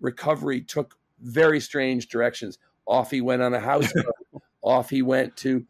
recovery 0.00 0.60
took 0.60 0.96
very 1.20 1.60
strange 1.60 2.08
directions, 2.08 2.58
off 2.86 3.10
he 3.10 3.20
went 3.20 3.42
on 3.42 3.54
a 3.54 3.60
house 3.60 3.92
off 4.62 4.90
he 4.90 5.02
went 5.02 5.36
to, 5.36 5.64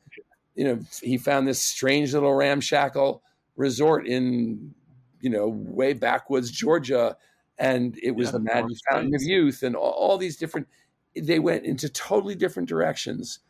you 0.54 0.64
know, 0.64 0.78
he 1.02 1.18
found 1.18 1.46
this 1.46 1.62
strange 1.62 2.14
little 2.14 2.34
ramshackle 2.34 3.22
resort 3.56 4.06
in, 4.06 4.74
you 5.20 5.30
know, 5.30 5.48
way 5.48 5.92
backwoods 5.92 6.50
Georgia. 6.50 7.16
And 7.58 7.98
it 8.02 8.12
was 8.12 8.28
yeah, 8.28 8.32
the 8.32 8.40
Magic 8.40 8.78
Fountain 8.88 9.14
of 9.14 9.22
Youth 9.22 9.62
and 9.62 9.74
all, 9.74 9.90
all 9.90 10.18
these 10.18 10.36
different, 10.36 10.68
they 11.16 11.38
went 11.38 11.64
into 11.64 11.88
totally 11.88 12.34
different 12.34 12.68
directions, 12.68 13.40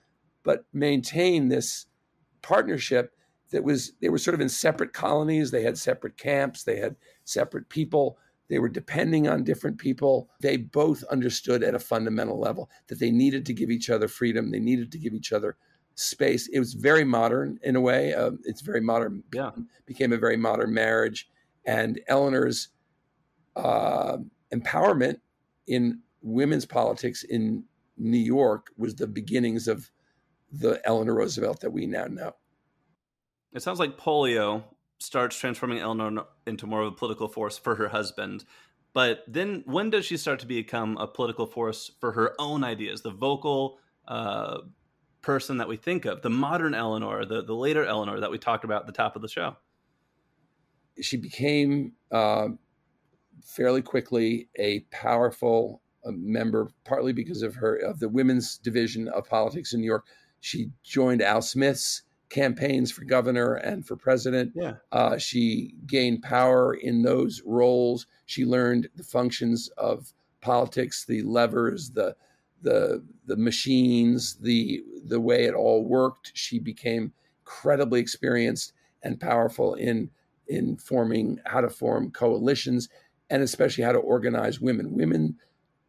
but 0.42 0.64
maintained 0.72 1.52
this 1.52 1.86
partnership 2.40 3.14
that 3.50 3.64
was 3.64 3.92
they 4.00 4.08
were 4.08 4.18
sort 4.18 4.34
of 4.34 4.40
in 4.40 4.48
separate 4.48 4.92
colonies. 4.92 5.50
They 5.50 5.62
had 5.62 5.78
separate 5.78 6.16
camps. 6.16 6.64
They 6.64 6.76
had 6.76 6.96
separate 7.24 7.68
people 7.68 8.18
they 8.48 8.58
were 8.58 8.68
depending 8.68 9.28
on 9.28 9.44
different 9.44 9.78
people. 9.78 10.30
They 10.40 10.56
both 10.56 11.04
understood 11.04 11.62
at 11.62 11.74
a 11.74 11.78
fundamental 11.78 12.38
level 12.38 12.70
that 12.88 12.98
they 12.98 13.10
needed 13.10 13.46
to 13.46 13.54
give 13.54 13.70
each 13.70 13.90
other 13.90 14.08
freedom. 14.08 14.50
They 14.50 14.60
needed 14.60 14.90
to 14.92 14.98
give 14.98 15.14
each 15.14 15.32
other 15.32 15.56
space. 15.94 16.48
It 16.48 16.58
was 16.58 16.74
very 16.74 17.04
modern 17.04 17.58
in 17.62 17.76
a 17.76 17.80
way. 17.80 18.14
Uh, 18.14 18.32
it's 18.44 18.60
very 18.60 18.80
modern 18.80 19.22
yeah. 19.32 19.50
became 19.84 20.12
a 20.12 20.16
very 20.16 20.36
modern 20.36 20.72
marriage. 20.72 21.28
And 21.64 22.00
eleanor's 22.08 22.68
uh, 23.56 24.18
empowerment 24.52 25.20
in 25.66 26.00
women's 26.22 26.64
politics 26.64 27.22
in 27.24 27.64
new 27.96 28.18
york 28.18 28.70
was 28.76 28.94
the 28.94 29.06
beginnings 29.06 29.68
of 29.68 29.90
the 30.52 30.80
eleanor 30.84 31.14
roosevelt 31.14 31.60
that 31.60 31.70
we 31.70 31.86
now 31.86 32.04
know. 32.04 32.34
It 33.52 33.62
sounds 33.62 33.78
like 33.78 33.98
polio 33.98 34.64
starts 34.98 35.38
transforming 35.38 35.78
Eleanor 35.78 36.24
into 36.46 36.66
more 36.66 36.82
of 36.82 36.92
a 36.92 36.96
political 36.96 37.28
force 37.28 37.56
for 37.56 37.76
her 37.76 37.88
husband. 37.88 38.44
But 38.92 39.24
then 39.28 39.62
when 39.66 39.90
does 39.90 40.06
she 40.06 40.16
start 40.16 40.40
to 40.40 40.46
become 40.46 40.96
a 40.96 41.06
political 41.06 41.46
force 41.46 41.90
for 42.00 42.12
her 42.12 42.34
own 42.38 42.64
ideas? 42.64 43.02
The 43.02 43.10
vocal 43.10 43.78
uh, 44.06 44.58
person 45.22 45.58
that 45.58 45.68
we 45.68 45.76
think 45.76 46.04
of, 46.04 46.22
the 46.22 46.30
modern 46.30 46.74
Eleanor, 46.74 47.24
the, 47.24 47.42
the 47.42 47.54
later 47.54 47.84
Eleanor 47.84 48.20
that 48.20 48.30
we 48.30 48.38
talked 48.38 48.64
about 48.64 48.82
at 48.82 48.86
the 48.86 48.92
top 48.92 49.14
of 49.14 49.22
the 49.22 49.28
show. 49.28 49.56
She 51.00 51.16
became 51.16 51.92
uh, 52.10 52.48
fairly 53.44 53.82
quickly 53.82 54.48
a 54.58 54.80
powerful 54.90 55.82
uh, 56.04 56.10
member, 56.12 56.70
partly 56.84 57.12
because 57.12 57.42
of 57.42 57.54
her 57.54 57.76
of 57.76 58.00
the 58.00 58.08
women's 58.08 58.58
division 58.58 59.08
of 59.08 59.28
politics 59.28 59.74
in 59.74 59.80
New 59.80 59.86
York. 59.86 60.06
She 60.40 60.70
joined 60.82 61.22
Al 61.22 61.42
Smith's 61.42 62.02
campaigns 62.30 62.90
for 62.90 63.04
governor 63.04 63.54
and 63.54 63.86
for 63.86 63.96
president. 63.96 64.52
Yeah. 64.54 64.74
Uh, 64.92 65.18
she 65.18 65.74
gained 65.86 66.22
power 66.22 66.74
in 66.74 67.02
those 67.02 67.42
roles. 67.44 68.06
She 68.26 68.44
learned 68.44 68.88
the 68.96 69.04
functions 69.04 69.68
of 69.78 70.12
politics, 70.40 71.04
the 71.04 71.22
levers, 71.22 71.90
the 71.90 72.14
the 72.62 73.04
the 73.26 73.36
machines, 73.36 74.34
the 74.36 74.82
the 75.04 75.20
way 75.20 75.44
it 75.44 75.54
all 75.54 75.84
worked. 75.84 76.32
She 76.34 76.58
became 76.58 77.12
incredibly 77.40 78.00
experienced 78.00 78.72
and 79.02 79.20
powerful 79.20 79.74
in 79.74 80.10
in 80.48 80.76
forming 80.76 81.38
how 81.46 81.60
to 81.60 81.68
form 81.68 82.10
coalitions 82.10 82.88
and 83.30 83.42
especially 83.42 83.84
how 83.84 83.92
to 83.92 83.98
organize 83.98 84.60
women. 84.60 84.94
Women 84.94 85.36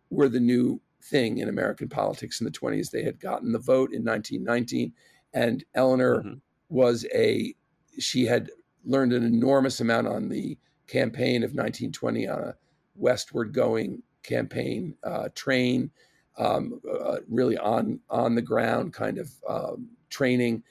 were 0.10 0.30
the 0.30 0.40
new 0.40 0.82
thing 1.02 1.38
in 1.38 1.48
American 1.48 1.88
politics 1.88 2.42
in 2.42 2.46
the 2.46 2.52
20s. 2.52 2.92
They 2.92 3.04
had 3.04 3.20
gotten 3.20 3.52
the 3.52 3.60
vote 3.60 3.94
in 3.94 4.04
1919 4.04 4.94
and 5.34 5.64
Eleanor 5.76 6.20
mm-hmm. 6.20 6.34
was 6.70 7.06
a 7.14 7.54
she 8.00 8.26
had 8.26 8.50
learned 8.86 9.14
an 9.14 9.24
enormous 9.24 9.80
amount 9.82 10.08
on 10.08 10.30
the 10.30 10.58
campaign 10.88 11.44
of 11.44 11.52
1920 11.52 12.28
on 12.28 12.40
a 12.40 12.56
westward 12.96 13.54
going 13.54 14.02
campaign 14.24 14.96
uh, 15.04 15.30
train, 15.36 15.92
um, 16.38 16.80
uh, 16.90 17.18
really 17.28 17.58
on 17.58 18.00
on 18.10 18.36
the 18.36 18.42
ground 18.42 18.94
kind 18.94 19.18
of 19.18 19.32
um, 19.48 19.90
training. 20.10 20.64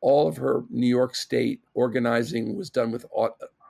All 0.00 0.26
of 0.26 0.36
her 0.36 0.64
New 0.70 0.86
York 0.86 1.14
State 1.14 1.60
organizing 1.74 2.56
was 2.56 2.70
done 2.70 2.90
with 2.90 3.06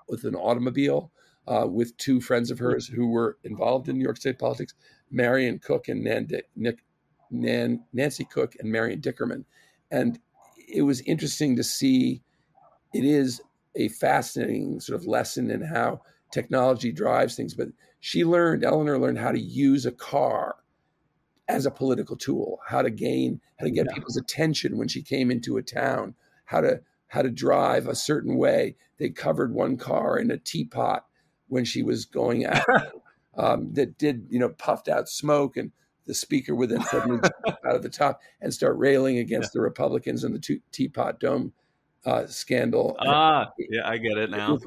with 0.08 0.24
an 0.24 0.34
automobile. 0.34 1.10
Uh, 1.48 1.66
with 1.66 1.96
two 1.96 2.20
friends 2.20 2.52
of 2.52 2.58
hers 2.60 2.86
who 2.86 3.08
were 3.08 3.36
involved 3.42 3.88
in 3.88 3.98
New 3.98 4.04
York 4.04 4.16
State 4.16 4.38
politics, 4.38 4.74
Marion 5.10 5.58
Cook 5.58 5.88
and 5.88 6.04
Nan, 6.04 6.28
Nick, 6.54 6.84
Nan, 7.32 7.82
Nancy 7.92 8.24
Cook 8.24 8.54
and 8.60 8.70
Marion 8.70 9.00
Dickerman. 9.00 9.44
And 9.90 10.20
it 10.72 10.82
was 10.82 11.00
interesting 11.02 11.56
to 11.56 11.64
see. 11.64 12.22
It 12.94 13.04
is 13.04 13.40
a 13.74 13.88
fascinating 13.88 14.80
sort 14.80 15.00
of 15.00 15.06
lesson 15.06 15.50
in 15.50 15.62
how 15.62 16.02
technology 16.30 16.92
drives 16.92 17.36
things. 17.36 17.54
But 17.54 17.68
she 18.00 18.24
learned, 18.24 18.64
Eleanor 18.64 18.98
learned 18.98 19.18
how 19.18 19.32
to 19.32 19.40
use 19.40 19.86
a 19.86 19.92
car 19.92 20.56
as 21.48 21.66
a 21.66 21.70
political 21.70 22.16
tool, 22.16 22.58
how 22.66 22.82
to 22.82 22.90
gain, 22.90 23.40
how 23.58 23.66
to 23.66 23.70
get 23.70 23.86
yeah. 23.86 23.94
people's 23.94 24.16
attention 24.16 24.78
when 24.78 24.88
she 24.88 25.02
came 25.02 25.30
into 25.30 25.56
a 25.56 25.62
town, 25.62 26.14
how 26.44 26.60
to 26.60 26.80
how 27.08 27.20
to 27.20 27.30
drive 27.30 27.86
a 27.86 27.94
certain 27.94 28.36
way. 28.36 28.74
They 28.98 29.10
covered 29.10 29.52
one 29.52 29.76
car 29.76 30.18
in 30.18 30.30
a 30.30 30.38
teapot 30.38 31.04
when 31.48 31.64
she 31.64 31.82
was 31.82 32.06
going 32.06 32.46
out 32.46 32.64
um, 33.36 33.72
that 33.74 33.98
did 33.98 34.26
you 34.30 34.38
know 34.38 34.48
puffed 34.48 34.88
out 34.88 35.08
smoke 35.08 35.56
and 35.56 35.72
the 36.06 36.14
speaker 36.14 36.54
would 36.54 36.68
then 36.68 36.82
suddenly 36.84 37.20
out 37.46 37.76
of 37.76 37.82
the 37.82 37.88
top 37.88 38.20
and 38.40 38.52
start 38.52 38.76
railing 38.76 39.18
against 39.18 39.50
yeah. 39.50 39.58
the 39.58 39.60
Republicans 39.60 40.24
and 40.24 40.34
the 40.34 40.60
Teapot 40.72 41.20
Dome 41.20 41.52
uh, 42.04 42.26
scandal. 42.26 42.96
Ah, 43.00 43.50
yeah, 43.58 43.88
I 43.88 43.98
get 43.98 44.18
it 44.18 44.30
now. 44.30 44.58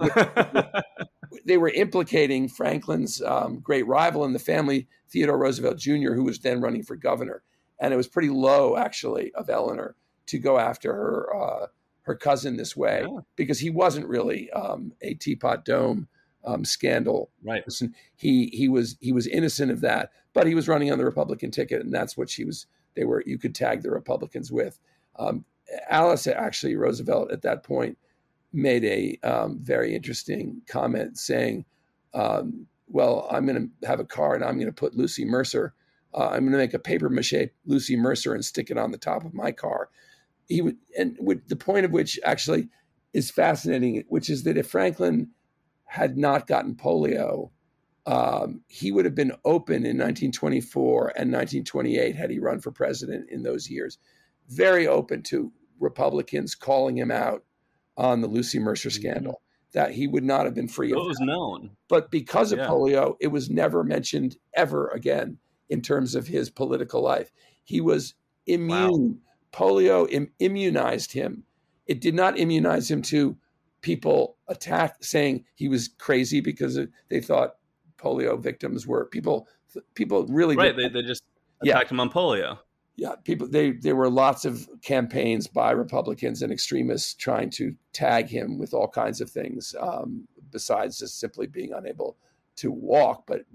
they 1.45 1.57
were 1.57 1.69
implicating 1.69 2.47
Franklin's 2.47 3.21
um, 3.21 3.59
great 3.59 3.85
rival 3.87 4.23
in 4.25 4.33
the 4.33 4.39
family, 4.39 4.87
Theodore 5.09 5.37
Roosevelt 5.37 5.77
Jr., 5.77 6.13
who 6.13 6.23
was 6.23 6.39
then 6.39 6.61
running 6.61 6.83
for 6.83 6.95
governor. 6.95 7.43
And 7.79 7.93
it 7.93 7.97
was 7.97 8.07
pretty 8.07 8.29
low, 8.29 8.77
actually, 8.77 9.33
of 9.33 9.49
Eleanor 9.49 9.95
to 10.27 10.39
go 10.39 10.57
after 10.57 10.93
her 10.93 11.35
uh, 11.35 11.67
her 12.03 12.15
cousin 12.15 12.55
this 12.55 12.75
way 12.75 13.03
yeah. 13.07 13.19
because 13.35 13.59
he 13.59 13.69
wasn't 13.69 14.07
really 14.07 14.49
um, 14.51 14.93
a 15.01 15.15
Teapot 15.15 15.65
Dome 15.65 16.07
um, 16.45 16.63
scandal. 16.63 17.31
Right. 17.43 17.63
He 18.15 18.47
he 18.47 18.69
was 18.69 18.97
he 19.01 19.11
was 19.11 19.27
innocent 19.27 19.71
of 19.71 19.81
that, 19.81 20.11
but 20.33 20.47
he 20.47 20.55
was 20.55 20.67
running 20.67 20.91
on 20.91 20.97
the 20.97 21.05
Republican 21.05 21.51
ticket, 21.51 21.81
and 21.81 21.93
that's 21.93 22.17
what 22.17 22.29
she 22.29 22.45
was. 22.45 22.67
They 22.95 23.03
were 23.03 23.23
you 23.25 23.37
could 23.37 23.55
tag 23.55 23.81
the 23.81 23.91
Republicans 23.91 24.51
with. 24.51 24.79
Um, 25.17 25.45
Alice 25.89 26.27
actually 26.27 26.75
Roosevelt 26.75 27.31
at 27.31 27.41
that 27.41 27.63
point 27.63 27.97
made 28.53 28.85
a 28.85 29.17
um, 29.27 29.59
very 29.59 29.95
interesting 29.95 30.61
comment 30.67 31.17
saying, 31.17 31.65
um, 32.13 32.67
"Well, 32.87 33.27
I'm 33.31 33.45
going 33.45 33.71
to 33.81 33.87
have 33.87 33.99
a 33.99 34.05
car 34.05 34.35
and 34.35 34.43
I'm 34.43 34.55
going 34.55 34.67
to 34.67 34.73
put 34.73 34.95
Lucy 34.95 35.25
Mercer. 35.25 35.73
Uh, 36.13 36.27
I'm 36.27 36.41
going 36.41 36.51
to 36.51 36.57
make 36.57 36.73
a 36.73 36.79
paper 36.79 37.09
mache 37.09 37.49
Lucy 37.65 37.97
Mercer 37.97 38.33
and 38.33 38.45
stick 38.45 38.69
it 38.69 38.77
on 38.77 38.91
the 38.91 38.97
top 38.97 39.25
of 39.25 39.33
my 39.33 39.51
car." 39.51 39.89
He 40.47 40.61
would, 40.61 40.77
and 40.97 41.17
the 41.47 41.55
point 41.55 41.85
of 41.85 41.91
which 41.91 42.19
actually 42.23 42.69
is 43.13 43.31
fascinating, 43.31 44.03
which 44.09 44.29
is 44.29 44.43
that 44.43 44.57
if 44.57 44.67
Franklin 44.67 45.29
had 45.95 46.17
not 46.17 46.45
gotten 46.45 46.75
polio, 46.75 47.51
um, 48.05 48.61
he 48.67 48.91
would 48.91 49.05
have 49.05 49.15
been 49.15 49.31
open 49.45 49.77
in 49.77 49.97
1924 49.97 51.13
and 51.15 51.31
1928 51.31 52.15
had 52.17 52.29
he 52.29 52.37
run 52.37 52.59
for 52.59 52.69
president 52.69 53.29
in 53.29 53.43
those 53.43 53.69
years. 53.69 53.97
Very 54.49 54.87
open 54.87 55.23
to 55.23 55.53
Republicans 55.79 56.53
calling 56.53 56.97
him 56.97 57.11
out 57.11 57.45
on 57.95 58.19
the 58.19 58.27
Lucy 58.27 58.59
Mercer 58.59 58.89
mm-hmm. 58.89 59.01
scandal. 59.01 59.31
Mm-hmm. 59.31 59.79
That 59.79 59.91
he 59.91 60.07
would 60.07 60.23
not 60.23 60.45
have 60.45 60.53
been 60.53 60.67
free 60.67 60.91
it 60.91 60.97
of. 60.97 61.05
It 61.05 61.07
was 61.07 61.19
known, 61.19 61.71
but 61.89 62.11
because 62.11 62.53
of 62.53 62.59
yeah. 62.59 62.67
polio, 62.67 63.15
it 63.19 63.27
was 63.27 63.49
never 63.49 63.83
mentioned 63.83 64.37
ever 64.53 64.87
again 64.89 65.37
in 65.69 65.81
terms 65.81 66.15
of 66.15 66.27
his 66.27 66.49
political 66.49 67.01
life. 67.01 67.31
He 67.63 67.81
was 67.81 68.15
immune. 68.45 69.19
Wow. 69.53 69.69
Polio 69.69 70.09
Im- 70.09 70.31
immunized 70.39 71.11
him. 71.11 71.43
It 71.87 71.99
did 71.99 72.15
not 72.15 72.37
immunize 72.37 72.89
him 72.89 73.01
to 73.03 73.37
people 73.81 74.34
attacked 74.47 75.03
saying 75.03 75.43
he 75.55 75.67
was 75.67 75.89
crazy 75.97 76.39
because 76.39 76.79
they 77.09 77.19
thought 77.19 77.55
polio 77.97 78.39
victims 78.39 78.85
were 78.85 79.05
people 79.05 79.47
people 79.93 80.25
really 80.27 80.55
right 80.55 80.75
they, 80.75 80.89
they 80.89 81.01
just 81.01 81.23
attacked 81.61 81.85
yeah. 81.85 81.93
him 81.93 81.99
on 81.99 82.09
polio. 82.09 82.57
Yeah 82.97 83.15
people 83.23 83.47
they 83.47 83.71
there 83.71 83.95
were 83.95 84.09
lots 84.09 84.45
of 84.45 84.67
campaigns 84.81 85.47
by 85.47 85.71
republicans 85.71 86.41
and 86.41 86.51
extremists 86.51 87.13
trying 87.13 87.49
to 87.51 87.75
tag 87.93 88.27
him 88.27 88.57
with 88.57 88.73
all 88.73 88.87
kinds 88.87 89.19
of 89.21 89.29
things 89.29 89.75
um, 89.79 90.27
besides 90.51 90.99
just 90.99 91.19
simply 91.19 91.47
being 91.47 91.73
unable 91.73 92.17
to 92.55 92.71
walk 92.71 93.23
but 93.27 93.45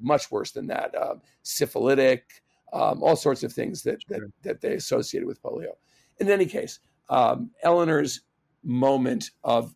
much 0.00 0.30
worse 0.30 0.50
than 0.50 0.66
that 0.66 0.94
um, 1.00 1.20
syphilitic 1.42 2.42
um, 2.72 3.02
all 3.02 3.16
sorts 3.16 3.42
of 3.42 3.52
things 3.52 3.82
that, 3.82 4.04
that 4.08 4.20
that 4.42 4.60
they 4.60 4.74
associated 4.74 5.26
with 5.26 5.42
polio. 5.42 5.72
In 6.18 6.28
any 6.28 6.46
case 6.46 6.78
um, 7.08 7.50
eleanor's 7.62 8.20
moment 8.62 9.30
of 9.42 9.74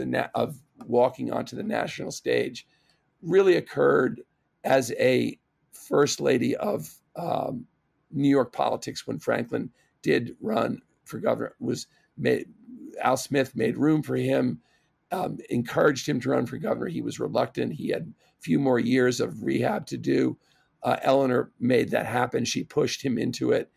the 0.00 0.06
na- 0.06 0.28
of 0.34 0.60
walking 0.86 1.32
onto 1.32 1.56
the 1.56 1.62
national 1.62 2.10
stage 2.10 2.66
really 3.22 3.56
occurred 3.56 4.22
as 4.64 4.92
a 4.98 5.38
first 5.72 6.20
lady 6.20 6.56
of 6.56 6.92
um, 7.16 7.66
New 8.10 8.28
York 8.28 8.52
politics 8.52 9.06
when 9.06 9.18
Franklin 9.18 9.70
did 10.02 10.36
run 10.40 10.80
for 11.04 11.18
governor 11.18 11.54
was 11.60 11.86
made 12.16 12.46
Al 13.00 13.16
Smith 13.16 13.54
made 13.54 13.76
room 13.76 14.02
for 14.02 14.16
him, 14.16 14.60
um, 15.12 15.38
encouraged 15.50 16.08
him 16.08 16.20
to 16.20 16.30
run 16.30 16.46
for 16.46 16.58
governor. 16.58 16.88
He 16.88 17.02
was 17.02 17.20
reluctant. 17.20 17.74
He 17.74 17.88
had 17.88 18.02
a 18.02 18.42
few 18.42 18.58
more 18.58 18.78
years 18.78 19.20
of 19.20 19.42
rehab 19.42 19.86
to 19.86 19.96
do. 19.96 20.36
Uh, 20.82 20.96
Eleanor 21.02 21.52
made 21.60 21.90
that 21.90 22.06
happen. 22.06 22.44
She 22.44 22.64
pushed 22.64 23.02
him 23.04 23.18
into 23.18 23.52
it. 23.52 23.70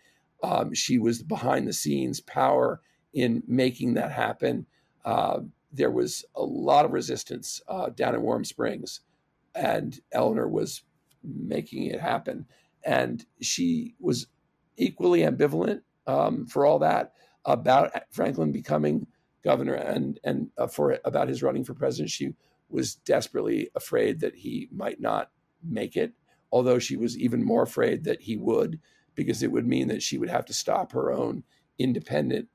Um, 0.43 0.73
she 0.73 0.97
was 0.97 1.21
behind 1.21 1.67
the 1.67 1.73
scenes 1.73 2.21
power 2.21 2.81
in 3.13 3.43
making 3.47 3.95
that 3.95 4.11
happen. 4.11 4.65
Uh, 5.03 5.41
there 5.71 5.91
was 5.91 6.25
a 6.35 6.43
lot 6.43 6.85
of 6.85 6.93
resistance 6.93 7.61
uh, 7.67 7.89
down 7.89 8.15
in 8.15 8.21
Warm 8.21 8.43
Springs, 8.45 9.01
and 9.53 9.99
Eleanor 10.11 10.47
was 10.47 10.83
making 11.23 11.85
it 11.85 11.99
happen. 11.99 12.45
And 12.83 13.25
she 13.41 13.95
was 13.99 14.27
equally 14.77 15.21
ambivalent 15.21 15.81
um, 16.07 16.47
for 16.47 16.65
all 16.65 16.79
that 16.79 17.13
about 17.45 17.91
Franklin 18.11 18.51
becoming 18.51 19.07
governor 19.43 19.73
and 19.73 20.19
and 20.23 20.49
uh, 20.57 20.67
for 20.67 20.99
about 21.05 21.27
his 21.27 21.43
running 21.43 21.63
for 21.63 21.73
president. 21.73 22.09
She 22.09 22.33
was 22.69 22.95
desperately 22.95 23.69
afraid 23.75 24.19
that 24.21 24.35
he 24.35 24.69
might 24.71 24.99
not 24.99 25.31
make 25.63 25.95
it, 25.95 26.13
although 26.51 26.79
she 26.79 26.95
was 26.95 27.17
even 27.17 27.43
more 27.43 27.63
afraid 27.63 28.03
that 28.03 28.21
he 28.21 28.37
would, 28.37 28.79
because 29.15 29.43
it 29.43 29.51
would 29.51 29.67
mean 29.67 29.87
that 29.87 30.03
she 30.03 30.17
would 30.17 30.29
have 30.29 30.45
to 30.45 30.53
stop 30.53 30.91
her 30.91 31.11
own 31.11 31.43
independent 31.77 32.47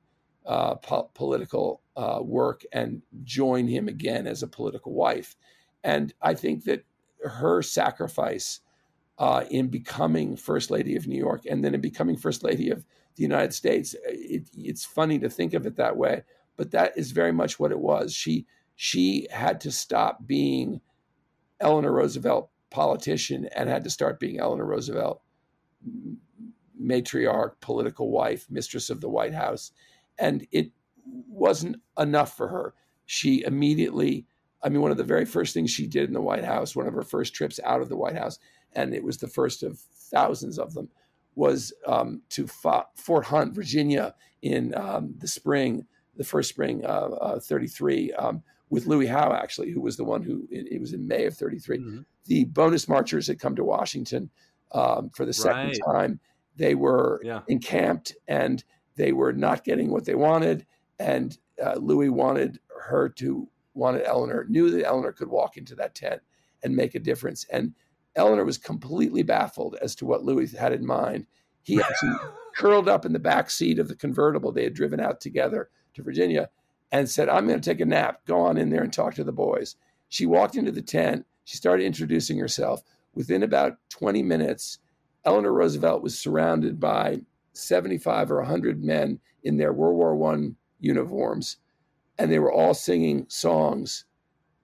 uh, 0.46 0.74
po- 0.76 1.10
political 1.14 1.80
uh, 1.96 2.20
work 2.22 2.62
and 2.72 3.02
join 3.22 3.66
him 3.66 3.88
again 3.88 4.26
as 4.26 4.42
a 4.42 4.48
political 4.48 4.92
wife. 4.92 5.36
And 5.82 6.12
I 6.20 6.34
think 6.34 6.64
that 6.64 6.84
her 7.22 7.62
sacrifice 7.62 8.60
uh, 9.18 9.44
in 9.50 9.68
becoming 9.68 10.36
First 10.36 10.70
Lady 10.70 10.96
of 10.96 11.06
New 11.06 11.18
York 11.18 11.44
and 11.48 11.64
then 11.64 11.74
in 11.74 11.80
becoming 11.80 12.16
First 12.16 12.42
Lady 12.42 12.70
of 12.70 12.84
the 13.16 13.22
United 13.22 13.54
States, 13.54 13.94
it, 14.04 14.48
it's 14.56 14.84
funny 14.84 15.18
to 15.20 15.30
think 15.30 15.54
of 15.54 15.66
it 15.66 15.76
that 15.76 15.96
way, 15.96 16.22
but 16.56 16.72
that 16.72 16.96
is 16.96 17.12
very 17.12 17.32
much 17.32 17.58
what 17.58 17.70
it 17.70 17.78
was. 17.78 18.12
She 18.12 18.46
she 18.76 19.28
had 19.30 19.60
to 19.60 19.70
stop 19.70 20.26
being 20.26 20.80
Eleanor 21.60 21.92
Roosevelt 21.92 22.50
politician 22.70 23.48
and 23.54 23.68
had 23.68 23.84
to 23.84 23.90
start 23.90 24.18
being 24.18 24.40
Eleanor 24.40 24.66
Roosevelt 24.66 25.22
matriarch, 26.80 27.52
political 27.60 28.10
wife, 28.10 28.46
mistress 28.50 28.90
of 28.90 29.00
the 29.00 29.08
White 29.08 29.34
House, 29.34 29.70
and 30.18 30.46
it 30.52 30.70
wasn't 31.28 31.76
enough 31.98 32.36
for 32.36 32.48
her. 32.48 32.74
She 33.06 33.42
immediately, 33.44 34.26
I 34.62 34.68
mean, 34.68 34.80
one 34.80 34.90
of 34.90 34.96
the 34.96 35.04
very 35.04 35.24
first 35.24 35.54
things 35.54 35.70
she 35.70 35.86
did 35.86 36.08
in 36.08 36.14
the 36.14 36.20
White 36.20 36.44
House, 36.44 36.74
one 36.74 36.86
of 36.86 36.94
her 36.94 37.02
first 37.02 37.34
trips 37.34 37.60
out 37.64 37.80
of 37.80 37.88
the 37.88 37.96
White 37.96 38.16
House, 38.16 38.38
and 38.72 38.94
it 38.94 39.04
was 39.04 39.18
the 39.18 39.28
first 39.28 39.62
of 39.62 39.78
thousands 39.78 40.58
of 40.58 40.74
them, 40.74 40.88
was 41.34 41.72
um, 41.86 42.22
to 42.30 42.46
Fort 42.46 43.24
Hunt, 43.26 43.54
Virginia, 43.54 44.14
in 44.42 44.74
um, 44.76 45.14
the 45.18 45.28
spring, 45.28 45.86
the 46.16 46.24
first 46.24 46.48
spring 46.50 46.84
of 46.84 47.14
uh, 47.20 47.40
33, 47.40 48.12
um, 48.12 48.42
with 48.70 48.86
Louis 48.86 49.06
Howe, 49.06 49.32
actually, 49.32 49.70
who 49.70 49.80
was 49.80 49.96
the 49.96 50.04
one 50.04 50.22
who, 50.22 50.46
it, 50.50 50.66
it 50.72 50.80
was 50.80 50.92
in 50.92 51.06
May 51.06 51.26
of 51.26 51.36
33. 51.36 51.78
Mm-hmm. 51.78 52.00
The 52.26 52.44
bonus 52.44 52.88
marchers 52.88 53.26
had 53.26 53.38
come 53.38 53.56
to 53.56 53.64
Washington 53.64 54.30
um, 54.72 55.10
for 55.10 55.24
the 55.24 55.32
second 55.32 55.66
right. 55.66 55.80
time. 55.86 56.20
They 56.56 56.74
were 56.74 57.20
yeah. 57.24 57.40
encamped 57.48 58.14
and 58.28 58.62
they 58.96 59.12
were 59.12 59.32
not 59.32 59.64
getting 59.64 59.90
what 59.90 60.04
they 60.04 60.14
wanted. 60.14 60.66
And 60.98 61.36
uh, 61.62 61.74
Louis 61.74 62.08
wanted 62.08 62.58
her 62.82 63.08
to, 63.10 63.48
wanted 63.74 64.04
Eleanor, 64.04 64.46
knew 64.48 64.70
that 64.70 64.86
Eleanor 64.86 65.12
could 65.12 65.28
walk 65.28 65.56
into 65.56 65.74
that 65.76 65.94
tent 65.94 66.22
and 66.62 66.76
make 66.76 66.94
a 66.94 67.00
difference. 67.00 67.44
And 67.50 67.74
Eleanor 68.16 68.44
was 68.44 68.58
completely 68.58 69.22
baffled 69.22 69.76
as 69.82 69.94
to 69.96 70.06
what 70.06 70.24
Louis 70.24 70.52
had 70.52 70.72
in 70.72 70.86
mind. 70.86 71.26
He 71.62 71.80
actually 71.82 72.16
curled 72.56 72.88
up 72.88 73.04
in 73.04 73.12
the 73.12 73.18
back 73.18 73.50
seat 73.50 73.78
of 73.78 73.88
the 73.88 73.96
convertible 73.96 74.52
they 74.52 74.64
had 74.64 74.74
driven 74.74 75.00
out 75.00 75.20
together 75.20 75.70
to 75.94 76.02
Virginia 76.02 76.48
and 76.92 77.08
said, 77.08 77.28
I'm 77.28 77.46
going 77.48 77.60
to 77.60 77.70
take 77.70 77.80
a 77.80 77.86
nap. 77.86 78.20
Go 78.26 78.40
on 78.40 78.56
in 78.56 78.70
there 78.70 78.82
and 78.82 78.92
talk 78.92 79.14
to 79.14 79.24
the 79.24 79.32
boys. 79.32 79.76
She 80.08 80.26
walked 80.26 80.54
into 80.54 80.70
the 80.70 80.82
tent. 80.82 81.26
She 81.44 81.56
started 81.56 81.84
introducing 81.84 82.38
herself. 82.38 82.82
Within 83.14 83.42
about 83.42 83.78
20 83.90 84.22
minutes, 84.22 84.78
Eleanor 85.24 85.52
Roosevelt 85.52 86.02
was 86.02 86.18
surrounded 86.18 86.78
by 86.78 87.20
75 87.54 88.30
or 88.30 88.36
100 88.38 88.82
men 88.82 89.20
in 89.42 89.56
their 89.56 89.72
World 89.72 89.96
War 89.96 90.34
I 90.34 90.50
uniforms, 90.80 91.56
and 92.18 92.30
they 92.30 92.38
were 92.38 92.52
all 92.52 92.74
singing 92.74 93.26
songs 93.28 94.04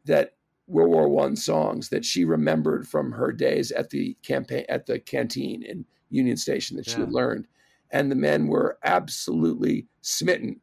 that 0.05 0.35
World 0.67 0.91
War 0.91 1.09
One 1.09 1.37
songs 1.37 1.89
that 1.89 2.05
she 2.05 2.25
remembered 2.25 2.87
from 2.87 3.13
her 3.13 3.33
days 3.33 3.73
at 3.73 3.91
the 3.91 4.17
campaign 4.23 4.65
at 4.69 4.87
the 4.87 4.99
canteen 5.01 5.63
in 5.63 5.85
Union 6.11 6.37
Station 6.37 6.77
that 6.77 6.87
yeah. 6.87 6.95
she 6.95 7.01
had 7.01 7.13
learned. 7.13 7.49
And 7.91 8.11
the 8.11 8.17
men 8.17 8.47
were 8.47 8.79
absolutely 8.85 9.89
smitten 10.01 10.61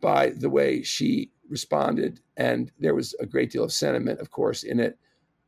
by 0.00 0.30
the 0.30 0.48
way 0.48 0.82
she 0.82 1.32
responded. 1.48 2.20
And 2.36 2.70
there 2.78 2.94
was 2.94 3.14
a 3.18 3.26
great 3.26 3.50
deal 3.50 3.64
of 3.64 3.72
sentiment, 3.72 4.20
of 4.20 4.30
course, 4.30 4.62
in 4.62 4.78
it. 4.78 4.96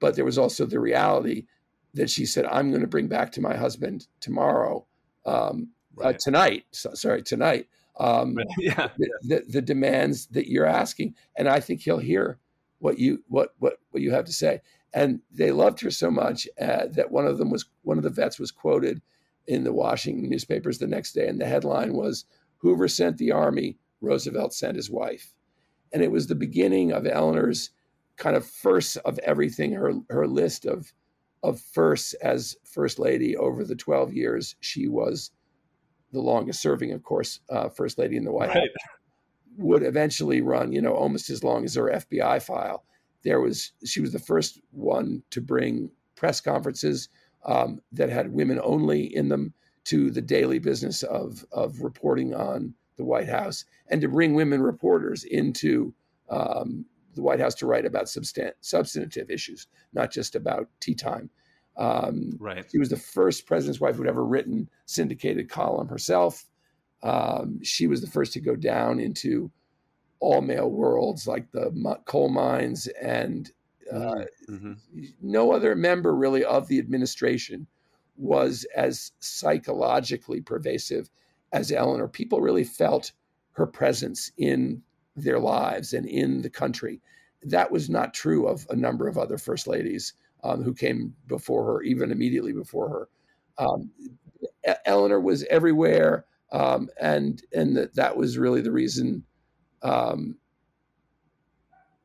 But 0.00 0.16
there 0.16 0.24
was 0.24 0.36
also 0.36 0.66
the 0.66 0.80
reality 0.80 1.46
that 1.94 2.10
she 2.10 2.26
said, 2.26 2.44
I'm 2.46 2.70
going 2.70 2.80
to 2.80 2.88
bring 2.88 3.06
back 3.06 3.30
to 3.32 3.40
my 3.40 3.56
husband 3.56 4.08
tomorrow, 4.20 4.84
um, 5.24 5.68
right. 5.96 6.14
uh, 6.14 6.18
tonight, 6.18 6.64
so, 6.72 6.94
sorry, 6.94 7.22
tonight, 7.22 7.68
um, 7.98 8.38
yeah. 8.58 8.88
The, 8.98 9.10
the, 9.22 9.42
the, 9.48 9.62
demands 9.62 10.26
that 10.28 10.48
you're 10.48 10.66
asking. 10.66 11.14
And 11.36 11.48
I 11.48 11.60
think 11.60 11.80
he'll 11.80 11.98
hear 11.98 12.38
what 12.78 12.98
you 12.98 13.22
what 13.28 13.54
what 13.58 13.78
what 13.90 14.02
you 14.02 14.12
have 14.12 14.24
to 14.26 14.32
say. 14.32 14.60
And 14.94 15.20
they 15.30 15.52
loved 15.52 15.80
her 15.80 15.90
so 15.90 16.10
much 16.10 16.46
uh, 16.60 16.86
that 16.92 17.10
one 17.10 17.26
of 17.26 17.38
them 17.38 17.50
was 17.50 17.66
one 17.82 17.96
of 17.96 18.04
the 18.04 18.10
vets 18.10 18.38
was 18.38 18.50
quoted 18.50 19.00
in 19.46 19.64
the 19.64 19.72
Washington 19.72 20.28
newspapers 20.28 20.78
the 20.78 20.86
next 20.86 21.12
day, 21.12 21.26
and 21.26 21.40
the 21.40 21.46
headline 21.46 21.94
was 21.94 22.24
"Hoover 22.58 22.88
sent 22.88 23.18
the 23.18 23.32
army, 23.32 23.78
Roosevelt 24.00 24.52
sent 24.52 24.76
his 24.76 24.90
wife," 24.90 25.32
and 25.92 26.02
it 26.02 26.10
was 26.10 26.26
the 26.26 26.34
beginning 26.34 26.92
of 26.92 27.06
Eleanor's 27.06 27.70
kind 28.16 28.36
of 28.36 28.46
first 28.46 28.98
of 28.98 29.18
everything. 29.20 29.72
Her 29.72 29.94
her 30.10 30.26
list 30.26 30.66
of 30.66 30.92
of 31.42 31.60
firsts 31.60 32.14
as 32.14 32.56
first 32.64 32.98
lady 32.98 33.36
over 33.36 33.64
the 33.64 33.74
twelve 33.74 34.12
years 34.12 34.56
she 34.60 34.88
was 34.88 35.30
the 36.12 36.20
longest 36.20 36.60
serving, 36.60 36.92
of 36.92 37.02
course, 37.02 37.40
uh, 37.50 37.68
first 37.68 37.98
lady 37.98 38.16
in 38.16 38.24
the 38.24 38.32
White 38.32 38.48
right. 38.48 38.56
House 38.56 38.88
would 39.56 39.82
eventually 39.82 40.40
run, 40.40 40.72
you 40.72 40.80
know, 40.80 40.94
almost 40.94 41.30
as 41.30 41.44
long 41.44 41.64
as 41.64 41.74
her 41.74 41.90
FBI 41.90 42.42
file. 42.42 42.84
There 43.22 43.40
was 43.40 43.72
she 43.84 44.00
was 44.00 44.12
the 44.12 44.18
first 44.18 44.60
one 44.70 45.22
to 45.30 45.40
bring 45.40 45.90
press 46.16 46.40
conferences 46.40 47.08
um, 47.44 47.80
that 47.92 48.10
had 48.10 48.32
women 48.32 48.60
only 48.62 49.14
in 49.14 49.28
them 49.28 49.54
to 49.84 50.10
the 50.10 50.22
daily 50.22 50.58
business 50.58 51.02
of 51.02 51.44
of 51.52 51.80
reporting 51.80 52.34
on 52.34 52.74
the 52.96 53.04
White 53.04 53.28
House 53.28 53.64
and 53.88 54.00
to 54.00 54.08
bring 54.08 54.34
women 54.34 54.62
reporters 54.62 55.24
into 55.24 55.94
um, 56.28 56.84
the 57.14 57.22
White 57.22 57.40
House 57.40 57.54
to 57.56 57.66
write 57.66 57.84
about 57.84 58.04
substan- 58.04 58.52
substantive 58.60 59.30
issues, 59.30 59.66
not 59.92 60.10
just 60.10 60.34
about 60.34 60.68
tea 60.80 60.94
time. 60.94 61.30
Um, 61.76 62.36
right. 62.38 62.64
She 62.70 62.78
was 62.78 62.90
the 62.90 62.96
first 62.96 63.46
president's 63.46 63.80
wife 63.80 63.96
who'd 63.96 64.06
ever 64.06 64.24
written 64.24 64.68
syndicated 64.86 65.48
column 65.48 65.88
herself. 65.88 66.44
Um, 67.02 67.60
she 67.62 67.86
was 67.86 68.00
the 68.00 68.10
first 68.10 68.32
to 68.34 68.40
go 68.40 68.54
down 68.56 69.00
into 69.00 69.50
all 70.20 70.40
male 70.40 70.70
worlds 70.70 71.26
like 71.26 71.50
the 71.50 71.98
coal 72.04 72.28
mines 72.28 72.86
and 73.00 73.50
uh, 73.92 74.24
mm-hmm. 74.48 74.74
no 75.20 75.52
other 75.52 75.74
member 75.74 76.14
really 76.14 76.44
of 76.44 76.68
the 76.68 76.78
administration 76.78 77.66
was 78.16 78.64
as 78.76 79.12
psychologically 79.18 80.40
pervasive 80.40 81.10
as 81.52 81.72
Eleanor. 81.72 82.08
People 82.08 82.40
really 82.40 82.64
felt 82.64 83.12
her 83.52 83.66
presence 83.66 84.30
in 84.38 84.82
their 85.16 85.40
lives 85.40 85.92
and 85.92 86.06
in 86.06 86.42
the 86.42 86.50
country. 86.50 87.00
That 87.42 87.72
was 87.72 87.90
not 87.90 88.14
true 88.14 88.46
of 88.46 88.66
a 88.70 88.76
number 88.76 89.08
of 89.08 89.18
other 89.18 89.38
first 89.38 89.66
ladies 89.66 90.14
um, 90.42 90.62
who 90.62 90.74
came 90.74 91.14
before 91.26 91.64
her, 91.66 91.82
even 91.82 92.10
immediately 92.10 92.52
before 92.52 92.88
her. 92.88 93.08
Um, 93.58 93.90
Eleanor 94.86 95.20
was 95.20 95.44
everywhere 95.44 96.24
um, 96.52 96.90
and 97.00 97.42
and 97.52 97.76
that 97.76 97.94
that 97.94 98.16
was 98.16 98.38
really 98.38 98.60
the 98.60 98.70
reason. 98.70 99.24
Um, 99.82 100.36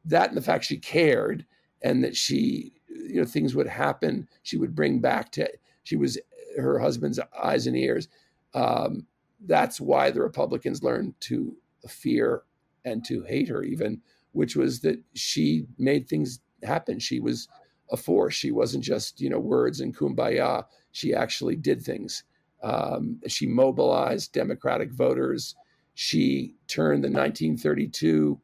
that 0.06 0.30
and 0.30 0.38
the 0.38 0.42
fact 0.42 0.64
she 0.64 0.78
cared, 0.78 1.46
and 1.84 2.04
that 2.04 2.16
she, 2.16 2.74
you 2.90 3.20
know, 3.20 3.26
things 3.26 3.54
would 3.54 3.68
happen. 3.68 4.28
She 4.44 4.58
would 4.58 4.74
bring 4.74 5.00
back 5.00 5.32
to. 5.34 5.50
She 5.84 5.98
was 5.98 6.18
her 6.58 6.80
husband's 6.80 7.20
eyes 7.42 7.68
and 7.68 7.76
ears. 7.78 8.08
Um, 8.54 9.06
that's 9.46 9.80
why 9.82 10.10
the 10.10 10.22
Republicans 10.22 10.82
learned 10.82 11.14
to 11.22 11.56
fear 11.88 12.44
and 12.86 13.04
to 13.06 13.22
hate 13.24 13.50
her, 13.50 13.64
even, 13.64 14.02
which 14.32 14.56
was 14.56 14.80
that 14.82 15.00
she 15.14 15.66
made 15.78 16.08
things 16.08 16.40
happen. 16.64 17.00
She 17.00 17.20
was 17.20 17.48
a 17.92 17.98
force. 17.98 18.36
She 18.36 18.52
wasn't 18.52 18.84
just 18.84 19.22
you 19.22 19.30
know 19.30 19.40
words 19.40 19.80
and 19.80 19.96
kumbaya. 19.96 20.66
She 20.92 21.14
actually 21.14 21.56
did 21.56 21.82
things. 21.82 22.24
Um, 22.64 23.20
she 23.28 23.46
mobilized 23.46 24.34
Democratic 24.34 24.92
voters. 24.92 25.56
She 25.94 26.56
turned 26.68 27.04
the 27.04 27.10
1932 27.10 28.40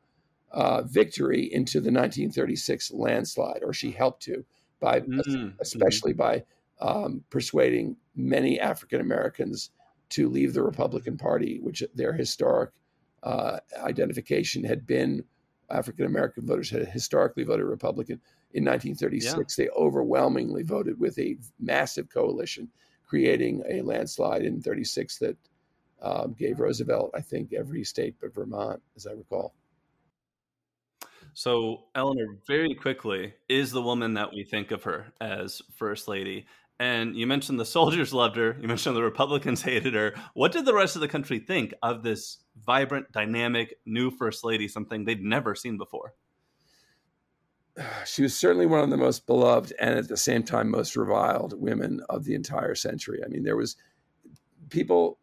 uh, 0.51 0.83
victory 0.83 1.51
into 1.51 1.79
the 1.79 1.91
1936 1.91 2.91
landslide, 2.91 3.61
or 3.63 3.73
she 3.73 3.91
helped 3.91 4.23
to, 4.23 4.45
by 4.79 5.01
mm-hmm. 5.01 5.49
especially 5.59 6.13
by 6.13 6.43
um, 6.79 7.23
persuading 7.29 7.97
many 8.15 8.59
African 8.59 9.01
Americans 9.01 9.71
to 10.09 10.29
leave 10.29 10.53
the 10.53 10.61
Republican 10.61 11.17
Party, 11.17 11.59
which 11.61 11.83
their 11.95 12.13
historic 12.13 12.71
uh, 13.23 13.57
identification 13.77 14.63
had 14.63 14.85
been 14.85 15.23
African 15.73 16.05
American 16.05 16.45
voters 16.45 16.69
had 16.69 16.87
historically 16.87 17.43
voted 17.43 17.65
Republican. 17.65 18.19
In 18.53 18.63
1936, 18.63 19.57
yeah. 19.57 19.65
they 19.65 19.69
overwhelmingly 19.71 20.63
voted 20.63 20.99
with 20.99 21.17
a 21.17 21.37
massive 21.59 22.09
coalition, 22.09 22.69
creating 23.07 23.63
a 23.69 23.81
landslide 23.81 24.43
in 24.43 24.61
36 24.61 25.17
that 25.19 25.37
um, 26.01 26.35
gave 26.37 26.59
Roosevelt, 26.59 27.11
I 27.15 27.21
think, 27.21 27.53
every 27.53 27.83
state 27.83 28.15
but 28.21 28.33
Vermont, 28.33 28.81
as 28.95 29.07
I 29.07 29.13
recall. 29.13 29.53
So 31.33 31.85
Eleanor 31.95 32.37
very 32.45 32.75
quickly 32.75 33.33
is 33.49 33.71
the 33.71 33.81
woman 33.81 34.13
that 34.13 34.31
we 34.33 34.43
think 34.43 34.69
of 34.71 34.83
her 34.83 35.13
as 35.19 35.61
first 35.75 36.07
lady. 36.07 36.45
And 36.79 37.15
you 37.15 37.27
mentioned 37.27 37.59
the 37.59 37.65
soldiers 37.65 38.13
loved 38.13 38.35
her. 38.35 38.57
You 38.59 38.67
mentioned 38.67 38.95
the 38.95 39.03
Republicans 39.03 39.61
hated 39.63 39.93
her. 39.93 40.13
What 40.33 40.51
did 40.51 40.65
the 40.65 40.73
rest 40.73 40.95
of 40.95 41.01
the 41.01 41.07
country 41.07 41.39
think 41.39 41.73
of 41.83 42.03
this 42.03 42.39
vibrant, 42.65 43.11
dynamic 43.11 43.75
new 43.85 44.11
first 44.11 44.43
lady, 44.43 44.67
something 44.67 45.05
they'd 45.05 45.23
never 45.23 45.55
seen 45.55 45.77
before? 45.77 46.13
She 48.05 48.21
was 48.21 48.37
certainly 48.37 48.67
one 48.67 48.81
of 48.81 48.91
the 48.91 48.97
most 48.97 49.25
beloved 49.25 49.73
and 49.79 49.97
at 49.97 50.07
the 50.07 50.17
same 50.17 50.43
time 50.43 50.69
most 50.69 50.95
reviled 50.95 51.59
women 51.59 52.01
of 52.09 52.23
the 52.23 52.35
entire 52.35 52.75
century. 52.75 53.21
I 53.25 53.29
mean, 53.29 53.43
there 53.43 53.57
was 53.57 53.77
people 54.69 55.17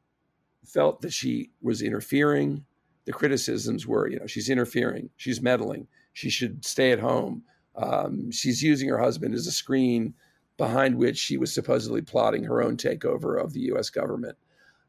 felt 0.64 1.00
that 1.02 1.12
she 1.12 1.50
was 1.62 1.80
interfering. 1.80 2.64
The 3.04 3.12
criticisms 3.12 3.86
were, 3.86 4.08
you 4.08 4.18
know, 4.18 4.26
she's 4.26 4.50
interfering, 4.50 5.10
she's 5.16 5.40
meddling, 5.40 5.86
she 6.12 6.28
should 6.28 6.64
stay 6.64 6.90
at 6.90 6.98
home. 6.98 7.44
Um, 7.76 8.32
she's 8.32 8.62
using 8.62 8.88
her 8.88 8.98
husband 8.98 9.34
as 9.34 9.46
a 9.46 9.52
screen 9.52 10.14
behind 10.60 10.94
which 10.94 11.16
she 11.16 11.38
was 11.38 11.50
supposedly 11.50 12.02
plotting 12.02 12.44
her 12.44 12.62
own 12.62 12.76
takeover 12.76 13.42
of 13.42 13.54
the 13.54 13.60
U.S. 13.60 13.88
government. 13.88 14.36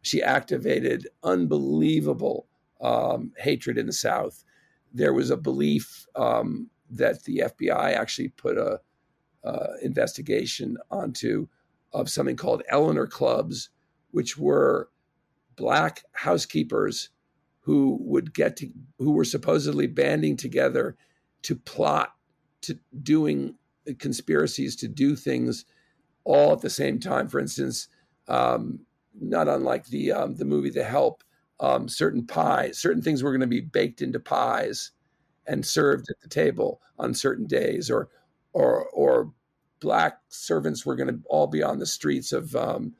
She 0.02 0.22
activated 0.22 1.08
unbelievable 1.24 2.46
um, 2.82 3.32
hatred 3.38 3.78
in 3.78 3.86
the 3.86 3.94
South. 3.94 4.44
There 4.94 5.14
was 5.14 5.30
a 5.30 5.38
belief 5.38 6.06
um, 6.14 6.70
that 6.90 7.24
the 7.24 7.44
FBI 7.46 7.96
actually 7.96 8.28
put 8.28 8.58
a 8.58 8.82
uh, 9.46 9.68
investigation 9.82 10.78
onto 10.92 11.48
of 11.94 12.10
something 12.10 12.36
called 12.36 12.64
Eleanor 12.68 13.08
clubs, 13.08 13.70
which 14.12 14.38
were 14.38 14.90
black 15.56 16.04
housekeepers 16.12 17.12
who 17.62 17.98
would 18.02 18.34
get 18.34 18.58
to 18.58 18.70
who 18.98 19.12
were 19.14 19.24
supposedly 19.24 19.88
banding 19.88 20.36
together 20.36 20.98
to 21.44 21.56
plot 21.56 22.14
to 22.60 22.78
doing 23.02 23.56
conspiracies 24.00 24.76
to 24.78 24.88
do 24.88 25.16
things 25.16 25.66
all 26.24 26.54
at 26.54 26.62
the 26.62 26.70
same 26.70 27.00
time. 27.00 27.28
For 27.28 27.40
instance, 27.40 27.88
um, 28.28 28.80
not 29.20 29.48
unlike 29.48 29.88
the 29.88 30.12
um, 30.12 30.36
the 30.36 30.46
movie 30.46 30.70
The 30.70 30.84
Help, 30.84 31.24
um, 31.60 31.88
certain 31.88 32.26
pies, 32.26 32.78
certain 32.78 33.02
things 33.02 33.24
were 33.24 33.32
going 33.32 33.42
to 33.42 33.48
be 33.48 33.62
baked 33.62 34.02
into 34.02 34.20
pies 34.20 34.92
and 35.48 35.66
served 35.66 36.10
at 36.10 36.20
the 36.22 36.30
table 36.30 36.82
on 37.00 37.14
certain 37.14 37.48
days, 37.48 37.90
or 37.90 38.10
or 38.54 38.86
or 38.90 39.34
black 39.80 40.20
servants 40.30 40.86
were 40.86 40.96
going 40.96 41.10
to 41.10 41.20
all 41.28 41.48
be 41.48 41.64
on 41.64 41.80
the 41.80 41.86
streets 41.86 42.32
of 42.32 42.56
um, 42.56 42.94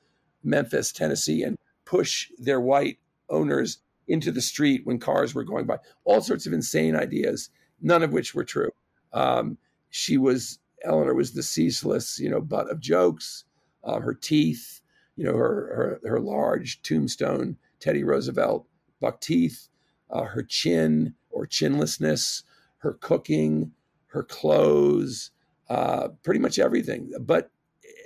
Memphis, 0.44 0.92
Tennessee, 0.92 1.44
and 1.44 1.58
push 1.86 2.30
their 2.38 2.60
white 2.60 2.98
owners 3.30 3.78
into 4.08 4.32
the 4.32 4.42
street 4.42 4.82
when 4.86 5.00
cars 5.00 5.34
were 5.34 5.44
going 5.44 5.66
by. 5.66 5.78
All 6.04 6.22
sorts 6.22 6.46
of 6.46 6.54
insane 6.54 6.96
ideas, 6.96 7.50
none 7.82 8.04
of 8.04 8.12
which 8.12 8.34
were 8.34 8.44
true. 8.44 8.72
Um, 9.14 9.58
she 9.90 10.18
was 10.18 10.60
Eleanor 10.84 11.14
was 11.14 11.34
the 11.34 11.44
ceaseless, 11.44 12.20
you 12.20 12.30
know, 12.30 12.42
butt 12.42 12.70
of 12.70 12.80
jokes. 12.80 13.46
Uh, 13.84 14.00
her 14.00 14.14
teeth, 14.14 14.82
you 15.16 15.24
know, 15.24 15.34
her, 15.34 16.00
her, 16.04 16.10
her 16.10 16.20
large 16.20 16.82
tombstone 16.84 17.58
Teddy 17.80 18.04
Roosevelt 18.04 18.68
buck 19.00 19.20
teeth, 19.20 19.68
uh, 20.10 20.24
her 20.24 20.44
chin 20.44 21.16
or 21.32 21.46
chinlessness, 21.46 22.44
her 22.78 22.94
cooking, 22.94 23.72
her 24.08 24.24
clothes, 24.24 25.32
uh, 25.70 26.10
pretty 26.24 26.40
much 26.40 26.60
everything. 26.60 27.12
But 27.20 27.52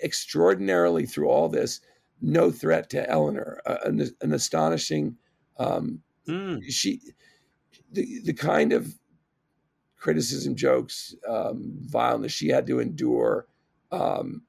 extraordinarily 0.03 1.05
through 1.05 1.30
all 1.30 1.49
this, 1.49 1.82
no 2.21 2.51
threat 2.51 2.89
to 2.91 3.09
Eleanor. 3.09 3.61
Uh, 3.65 3.78
an, 3.84 4.09
an, 4.21 4.34
astonishing. 4.34 5.17
Um, 5.57 6.01
mm. 6.28 6.61
She, 6.69 7.01
the 7.91 8.21
the 8.23 8.34
kind 8.34 8.73
of 8.73 8.93
criticism, 10.05 10.55
jokes, 10.55 11.15
um, 11.27 11.79
vileness 11.79 12.31
she 12.31 12.47
had 12.47 12.67
to 12.67 12.79
endure 12.79 13.47
um, 13.91 14.43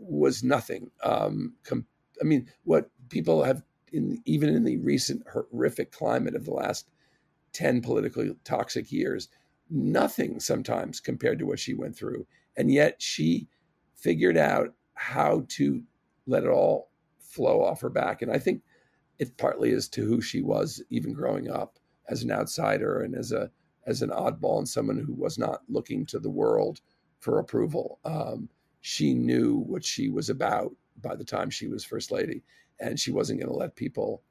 was 0.00 0.42
nothing. 0.42 0.90
Um, 1.04 1.54
com- 1.62 1.86
I 2.20 2.24
mean, 2.24 2.48
what 2.64 2.90
people 3.08 3.44
have, 3.44 3.62
in, 3.92 4.20
even 4.24 4.48
in 4.48 4.64
the 4.64 4.78
recent 4.78 5.22
horrific 5.32 5.92
climate 5.92 6.34
of 6.34 6.44
the 6.44 6.50
last 6.50 6.90
10 7.52 7.82
politically 7.82 8.34
toxic 8.42 8.90
years, 8.90 9.28
nothing 9.70 10.40
sometimes 10.40 10.98
compared 10.98 11.38
to 11.38 11.46
what 11.46 11.60
she 11.60 11.72
went 11.72 11.96
through. 11.96 12.26
And 12.56 12.72
yet 12.72 13.00
she 13.00 13.46
figured 13.94 14.36
out 14.36 14.74
how 14.94 15.44
to 15.50 15.84
let 16.26 16.42
it 16.42 16.50
all 16.50 16.90
flow 17.20 17.62
off 17.62 17.80
her 17.82 17.90
back. 17.90 18.22
And 18.22 18.32
I 18.32 18.38
think 18.38 18.62
it 19.20 19.36
partly 19.36 19.70
is 19.70 19.88
to 19.90 20.04
who 20.04 20.20
she 20.20 20.42
was, 20.42 20.82
even 20.90 21.12
growing 21.12 21.48
up 21.48 21.78
as 22.08 22.24
an 22.24 22.32
outsider 22.32 23.02
and 23.02 23.14
as 23.14 23.30
a 23.30 23.52
as 23.86 24.02
an 24.02 24.10
oddball 24.10 24.58
and 24.58 24.68
someone 24.68 24.98
who 24.98 25.14
was 25.14 25.38
not 25.38 25.62
looking 25.68 26.04
to 26.06 26.18
the 26.18 26.30
world 26.30 26.80
for 27.20 27.38
approval. 27.38 27.98
Um, 28.04 28.48
she 28.80 29.14
knew 29.14 29.58
what 29.58 29.84
she 29.84 30.08
was 30.08 30.30
about 30.30 30.72
by 31.00 31.14
the 31.14 31.24
time 31.24 31.50
she 31.50 31.68
was 31.68 31.84
first 31.84 32.10
lady, 32.10 32.42
and 32.78 32.98
she 32.98 33.10
wasn't 33.10 33.40
going 33.40 33.50
to 33.50 33.56
let 33.56 33.76
people 33.76 34.22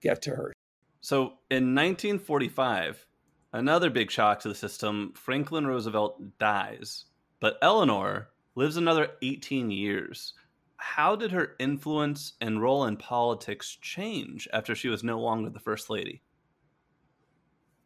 get 0.00 0.22
to 0.22 0.30
her. 0.30 0.52
So 1.00 1.34
in 1.50 1.74
1945, 1.74 3.06
another 3.52 3.90
big 3.90 4.10
shock 4.10 4.40
to 4.40 4.48
the 4.48 4.54
system 4.54 5.12
Franklin 5.14 5.66
Roosevelt 5.66 6.38
dies, 6.38 7.06
but 7.40 7.58
Eleanor 7.60 8.28
lives 8.54 8.76
another 8.76 9.08
18 9.22 9.70
years. 9.70 10.34
How 10.76 11.16
did 11.16 11.32
her 11.32 11.54
influence 11.58 12.34
and 12.40 12.60
role 12.60 12.84
in 12.84 12.96
politics 12.96 13.76
change 13.80 14.48
after 14.52 14.74
she 14.74 14.88
was 14.88 15.02
no 15.02 15.20
longer 15.20 15.50
the 15.50 15.60
first 15.60 15.88
lady? 15.88 16.22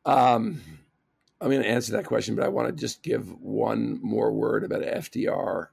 Um, 0.04 0.62
I'm 1.40 1.50
going 1.50 1.62
to 1.62 1.68
answer 1.68 1.92
that 1.92 2.06
question, 2.06 2.34
but 2.34 2.44
I 2.44 2.48
want 2.48 2.68
to 2.68 2.80
just 2.80 3.02
give 3.02 3.30
one 3.40 4.00
more 4.02 4.32
word 4.32 4.64
about 4.64 4.82
FDR 4.82 5.68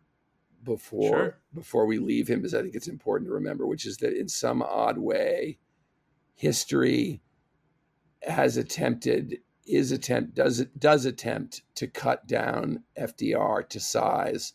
before 0.63 1.09
sure. 1.09 1.37
before 1.53 1.85
we 1.85 1.97
leave 1.97 2.27
him, 2.27 2.39
because 2.39 2.53
I 2.53 2.61
think 2.61 2.75
it's 2.75 2.87
important 2.87 3.29
to 3.29 3.33
remember, 3.33 3.65
which 3.65 3.85
is 3.85 3.97
that 3.97 4.13
in 4.13 4.27
some 4.27 4.61
odd 4.61 4.97
way, 4.97 5.57
history 6.33 7.21
has 8.23 8.57
attempted 8.57 9.39
is 9.65 9.91
attempt 9.91 10.35
does 10.35 10.59
it 10.59 10.79
does 10.79 11.05
attempt 11.05 11.63
to 11.75 11.87
cut 11.87 12.27
down 12.27 12.83
FDR 12.99 13.67
to 13.69 13.79
size, 13.79 14.53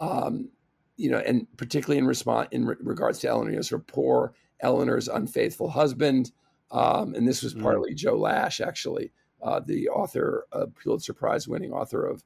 um, 0.00 0.50
you 0.96 1.10
know, 1.10 1.18
and 1.18 1.46
particularly 1.56 1.98
in 1.98 2.06
response 2.06 2.48
in 2.50 2.66
re- 2.66 2.76
regards 2.80 3.20
to 3.20 3.28
Eleanor, 3.28 3.52
you 3.52 3.60
know, 3.70 3.82
poor 3.86 4.34
Eleanor's 4.60 5.08
unfaithful 5.08 5.70
husband, 5.70 6.32
um, 6.70 7.14
and 7.14 7.26
this 7.26 7.42
was 7.42 7.54
mm. 7.54 7.62
partly 7.62 7.92
mm. 7.92 7.96
Joe 7.96 8.16
Lash 8.16 8.60
actually 8.60 9.12
uh, 9.42 9.60
the 9.60 9.88
author, 9.88 10.46
a 10.52 10.66
Pulitzer 10.66 11.12
Prize 11.12 11.48
winning 11.48 11.72
author 11.72 12.06
of 12.06 12.22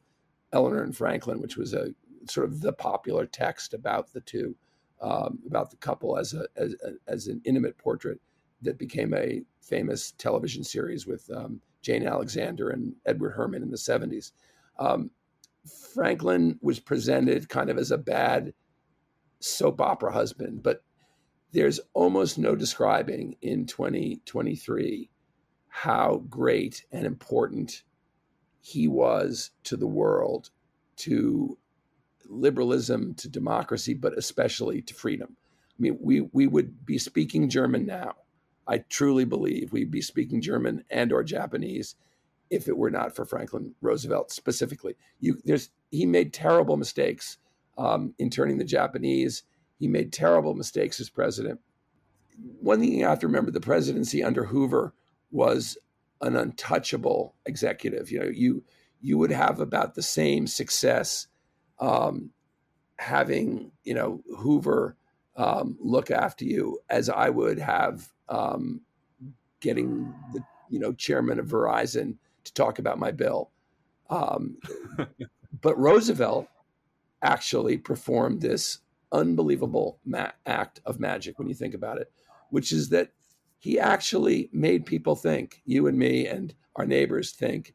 Eleanor 0.53 0.83
and 0.83 0.97
Franklin, 0.97 1.41
which 1.41 1.57
was 1.57 1.75
a 1.75 1.95
sort 2.29 2.47
of 2.47 2.61
the 2.61 2.73
popular 2.73 3.27
text 3.27 3.75
about 3.75 4.13
the 4.13 4.21
two, 4.21 4.55
um, 5.01 5.39
about 5.47 5.71
the 5.71 5.77
couple 5.77 6.19
as 6.19 6.35
a 6.35 6.47
as, 6.57 6.75
as 7.07 7.27
an 7.27 7.41
intimate 7.45 7.79
portrait 7.79 8.21
that 8.63 8.79
became 8.79 9.15
a 9.15 9.43
famous 9.61 10.13
television 10.13 10.65
series 10.65 11.07
with 11.07 11.31
um, 11.35 11.61
Jane 11.83 12.07
Alexander 12.07 12.71
and 12.71 12.95
Edward 13.05 13.35
Herrmann 13.37 13.63
in 13.63 13.71
the 13.71 13.77
70s. 13.77 14.33
Um, 14.79 15.11
Franklin 15.95 16.59
was 16.63 16.81
presented 16.81 17.49
kind 17.49 17.71
of 17.71 17.79
as 17.79 17.91
a 17.91 17.99
bad 17.99 18.55
soap 19.41 19.81
opera 19.81 20.13
husband, 20.13 20.63
but 20.63 20.83
there's 21.53 21.81
almost 21.95 22.39
no 22.39 22.55
describing 22.55 23.37
in 23.41 23.67
2023 23.67 25.11
how 25.83 26.23
great 26.31 26.87
and 26.91 27.05
important 27.05 27.83
he 28.63 28.89
was 28.89 29.51
to 29.63 29.77
the 29.77 29.87
world, 29.87 30.49
to 30.97 31.59
liberalism, 32.31 33.13
to 33.13 33.29
democracy, 33.29 33.93
but 33.93 34.17
especially 34.17 34.81
to 34.81 34.95
freedom. 34.95 35.37
I 35.37 35.75
mean, 35.79 35.99
we, 36.01 36.23
we 36.33 36.47
would 36.47 36.87
be 36.87 36.97
speaking 36.97 37.51
German 37.51 37.85
now. 37.85 38.15
I 38.67 38.79
truly 38.89 39.27
believe 39.27 39.71
we'd 39.71 39.91
be 39.91 40.01
speaking 40.01 40.41
German 40.41 40.83
and 40.89 41.13
or 41.13 41.23
Japanese 41.23 41.95
if 42.49 42.69
it 42.69 42.79
were 42.79 42.91
not 42.91 43.15
for 43.15 43.27
Franklin 43.27 43.75
Roosevelt 43.83 44.33
specifically. 44.33 44.97
You, 45.21 45.37
there's, 45.45 45.69
he 45.91 46.07
made 46.07 46.33
terrible 46.33 46.79
mistakes 46.79 47.37
um, 47.77 48.15
in 48.19 48.31
turning 48.31 48.57
the 48.57 48.65
Japanese. 48.65 49.43
He 49.79 49.89
made 49.89 50.11
terrible 50.11 50.55
mistakes 50.55 51.01
as 51.01 51.11
president. 51.11 51.61
One 52.61 52.81
thing 52.81 52.95
you 52.95 53.05
have 53.05 53.21
to 53.21 53.27
remember: 53.27 53.51
the 53.51 53.61
presidency 53.61 54.23
under 54.25 54.45
Hoover 54.45 54.95
was 55.31 55.77
an 56.21 56.37
untouchable 56.37 57.35
executive. 57.47 58.11
You 58.11 58.21
know, 58.21 58.31
you 58.33 58.65
you 59.01 59.19
would 59.19 59.31
have 59.31 59.61
about 59.61 59.95
the 59.95 60.03
same 60.03 60.47
success 60.47 61.27
um, 61.79 62.31
having 62.99 63.73
you 63.85 63.95
know 63.95 64.23
Hoover 64.39 64.97
um, 65.37 65.77
look 65.81 66.11
after 66.11 66.45
you 66.45 66.81
as 66.89 67.09
I 67.09 67.29
would 67.29 67.59
have 67.59 68.09
um, 68.29 68.81
getting 69.61 70.15
the 70.33 70.43
you 70.71 70.79
know 70.79 70.93
chairman 70.93 71.39
of 71.39 71.47
Verizon 71.47 72.17
to 72.45 72.55
talk 72.55 72.79
about 72.79 72.99
my 72.99 73.11
bill. 73.11 73.51
Um, 74.09 74.59
but 75.61 75.79
Roosevelt 75.79 76.49
actually 77.23 77.77
performed 77.77 78.41
this 78.41 78.79
unbelievable 79.13 79.99
ma- 80.05 80.33
act 80.47 80.81
of 80.85 81.01
magic 81.01 81.39
when 81.39 81.49
you 81.49 81.55
think 81.55 81.75
about 81.75 81.99
it, 81.99 82.11
which 82.51 82.73
is 82.73 82.89
that 82.91 83.11
he 83.59 83.79
actually 83.79 84.51
made 84.53 84.87
people 84.87 85.17
think, 85.17 85.63
you 85.65 85.87
and 85.87 85.99
me 85.99 86.27
and 86.27 86.55
our 86.77 86.87
neighbors 86.87 87.33
think, 87.33 87.75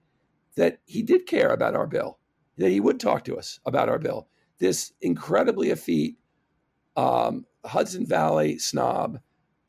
that 0.55 0.79
he 0.85 1.01
did 1.01 1.25
care 1.25 1.49
about 1.49 1.75
our 1.75 1.87
bill, 1.87 2.19
that 2.57 2.69
he 2.69 2.79
would 2.79 2.99
talk 2.99 3.23
to 3.25 3.37
us 3.37 3.59
about 3.65 3.89
our 3.89 3.99
bill. 3.99 4.27
This 4.59 4.93
incredibly 5.01 5.69
effete 5.69 6.17
um, 6.95 7.45
Hudson 7.65 8.05
Valley 8.05 8.57
snob, 8.59 9.19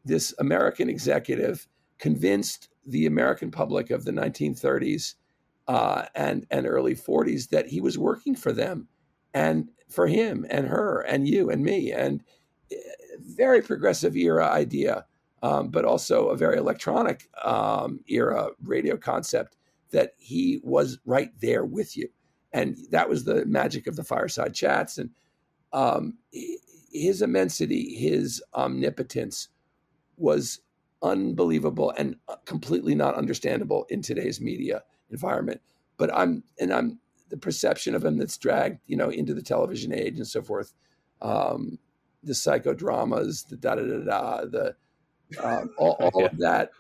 this 0.04 0.34
American 0.38 0.88
executive, 0.88 1.66
convinced 1.98 2.68
the 2.86 3.06
American 3.06 3.50
public 3.50 3.90
of 3.90 4.04
the 4.04 4.10
1930s 4.10 5.14
uh, 5.68 6.06
and 6.14 6.46
and 6.50 6.66
early 6.66 6.94
40s 6.94 7.48
that 7.50 7.68
he 7.68 7.80
was 7.80 7.96
working 7.96 8.34
for 8.34 8.52
them 8.52 8.88
and 9.32 9.68
for 9.88 10.08
him 10.08 10.44
and 10.50 10.66
her 10.66 11.00
and 11.02 11.28
you 11.28 11.48
and 11.48 11.62
me 11.62 11.92
and 11.92 12.24
eh, 12.72 12.76
very 13.20 13.62
progressive 13.62 14.16
era 14.16 14.50
idea 14.50 15.04
um, 15.43 15.68
but 15.68 15.84
also 15.84 16.28
a 16.28 16.36
very 16.36 16.57
electronic 16.57 17.28
um, 17.45 18.01
era 18.09 18.49
radio 18.62 18.97
concept 18.97 19.57
that 19.90 20.14
he 20.18 20.61
was 20.62 20.99
right 21.05 21.30
there 21.40 21.64
with 21.64 21.97
you 21.97 22.09
and 22.53 22.76
that 22.90 23.09
was 23.09 23.24
the 23.24 23.45
magic 23.47 23.86
of 23.86 23.97
the 23.97 24.05
fireside 24.05 24.55
chats 24.55 24.99
and 24.99 25.11
um, 25.72 26.18
his 26.93 27.22
immensity 27.22 27.95
his 27.95 28.43
omnipotence 28.55 29.49
was 30.16 30.61
unbelievable 31.03 31.93
and 31.97 32.16
completely 32.45 32.95
not 32.95 33.14
understandable 33.16 33.86
in 33.90 34.03
today's 34.03 34.40
media 34.40 34.82
environment. 35.11 35.61
But 35.97 36.14
I'm 36.14 36.45
and 36.59 36.72
I'm 36.72 37.01
the 37.28 37.36
perception 37.36 37.95
of 37.95 38.05
him 38.05 38.18
that's 38.18 38.38
dragged, 38.38 38.80
you 38.86 38.97
know, 38.97 39.11
into 39.11 39.34
the 39.34 39.43
television 39.43 39.93
age 39.93 40.16
and 40.16 40.26
so 40.26 40.43
forth. 40.43 40.72
Um, 41.20 41.78
the 42.22 42.32
psychodramas, 42.34 43.49
the 43.49 43.57
da 43.57 43.74
da 43.74 43.82
da 43.82 43.99
da, 43.99 44.45
the 44.45 44.76
um, 45.41 45.70
all, 45.78 45.93
all 46.01 46.20
yeah. 46.20 46.26
of 46.26 46.39
that. 46.39 46.70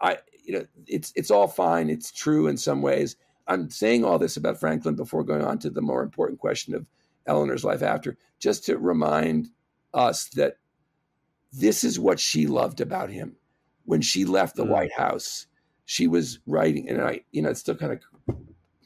I 0.00 0.18
you 0.44 0.54
know 0.54 0.66
it's 0.86 1.12
it's 1.16 1.30
all 1.30 1.48
fine. 1.48 1.90
It's 1.90 2.12
true 2.12 2.46
in 2.46 2.56
some 2.56 2.82
ways. 2.82 3.16
I'm 3.46 3.70
saying 3.70 4.04
all 4.04 4.18
this 4.18 4.36
about 4.36 4.60
Franklin 4.60 4.94
before 4.94 5.24
going 5.24 5.42
on 5.42 5.58
to 5.60 5.70
the 5.70 5.82
more 5.82 6.02
important 6.02 6.38
question 6.38 6.74
of 6.74 6.86
Eleanor's 7.26 7.64
life 7.64 7.82
after, 7.82 8.16
just 8.38 8.64
to 8.66 8.78
remind 8.78 9.48
us 9.92 10.28
that 10.30 10.58
this 11.52 11.84
is 11.84 11.98
what 11.98 12.20
she 12.20 12.46
loved 12.46 12.80
about 12.80 13.10
him. 13.10 13.36
When 13.84 14.00
she 14.00 14.24
left 14.24 14.56
the 14.56 14.64
mm. 14.64 14.70
White 14.70 14.92
House, 14.92 15.46
she 15.84 16.06
was 16.06 16.38
writing, 16.46 16.88
and 16.88 17.02
I, 17.02 17.22
you 17.32 17.42
know, 17.42 17.50
it 17.50 17.56
still 17.56 17.74
kind 17.74 17.92
of 17.92 18.36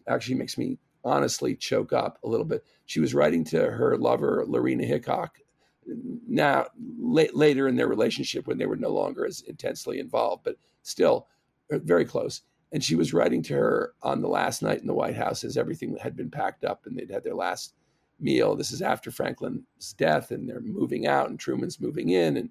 actually 0.09 0.37
makes 0.37 0.57
me 0.57 0.79
honestly 1.05 1.55
choke 1.55 1.93
up 1.93 2.19
a 2.25 2.29
little 2.29 2.47
bit. 2.47 2.64
She 2.87 3.01
was 3.01 3.14
writing 3.14 3.45
to 3.45 3.71
her 3.71 3.97
lover, 3.97 4.45
Lorena 4.47 4.85
Hickok, 4.85 5.39
now 5.87 6.66
la- 6.99 7.24
later 7.32 7.68
in 7.68 7.76
their 7.76 7.89
relationship 7.89 8.47
when 8.47 8.59
they 8.59 8.66
were 8.66 8.76
no 8.76 8.91
longer 8.91 9.26
as 9.26 9.41
intensely 9.43 9.99
involved, 9.99 10.45
but 10.45 10.57
still 10.82 11.28
uh, 11.72 11.78
very 11.78 12.05
close. 12.05 12.43
And 12.72 12.82
she 12.82 12.97
was 12.97 13.14
writing 13.14 13.43
to 13.45 13.55
her 13.55 13.95
on 14.03 14.20
the 14.20 14.28
last 14.28 14.62
night 14.62 14.80
in 14.80 14.87
the 14.87 14.95
White 14.95 15.16
House 15.16 15.45
as 15.45 15.57
everything 15.57 15.97
had 15.97 16.16
been 16.16 16.30
packed 16.30 16.64
up 16.64 16.84
and 16.84 16.97
they'd 16.97 17.11
had 17.11 17.24
their 17.24 17.34
last 17.34 17.74
meal. 18.20 18.57
This 18.57 18.72
is 18.72 18.82
after 18.82 19.11
Franklin's 19.11 19.93
death, 19.97 20.30
and 20.30 20.49
they're 20.49 20.61
moving 20.61 21.07
out, 21.07 21.28
and 21.28 21.39
Truman's 21.39 21.80
moving 21.80 22.11
in, 22.11 22.37
and 22.37 22.51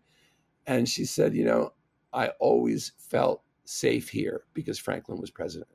and 0.67 0.89
she 0.89 1.05
said, 1.05 1.35
you 1.35 1.45
know, 1.45 1.73
I 2.13 2.29
always 2.39 2.93
felt 2.97 3.43
safe 3.65 4.09
here 4.09 4.45
because 4.53 4.79
Franklin 4.79 5.19
was 5.19 5.29
president. 5.29 5.69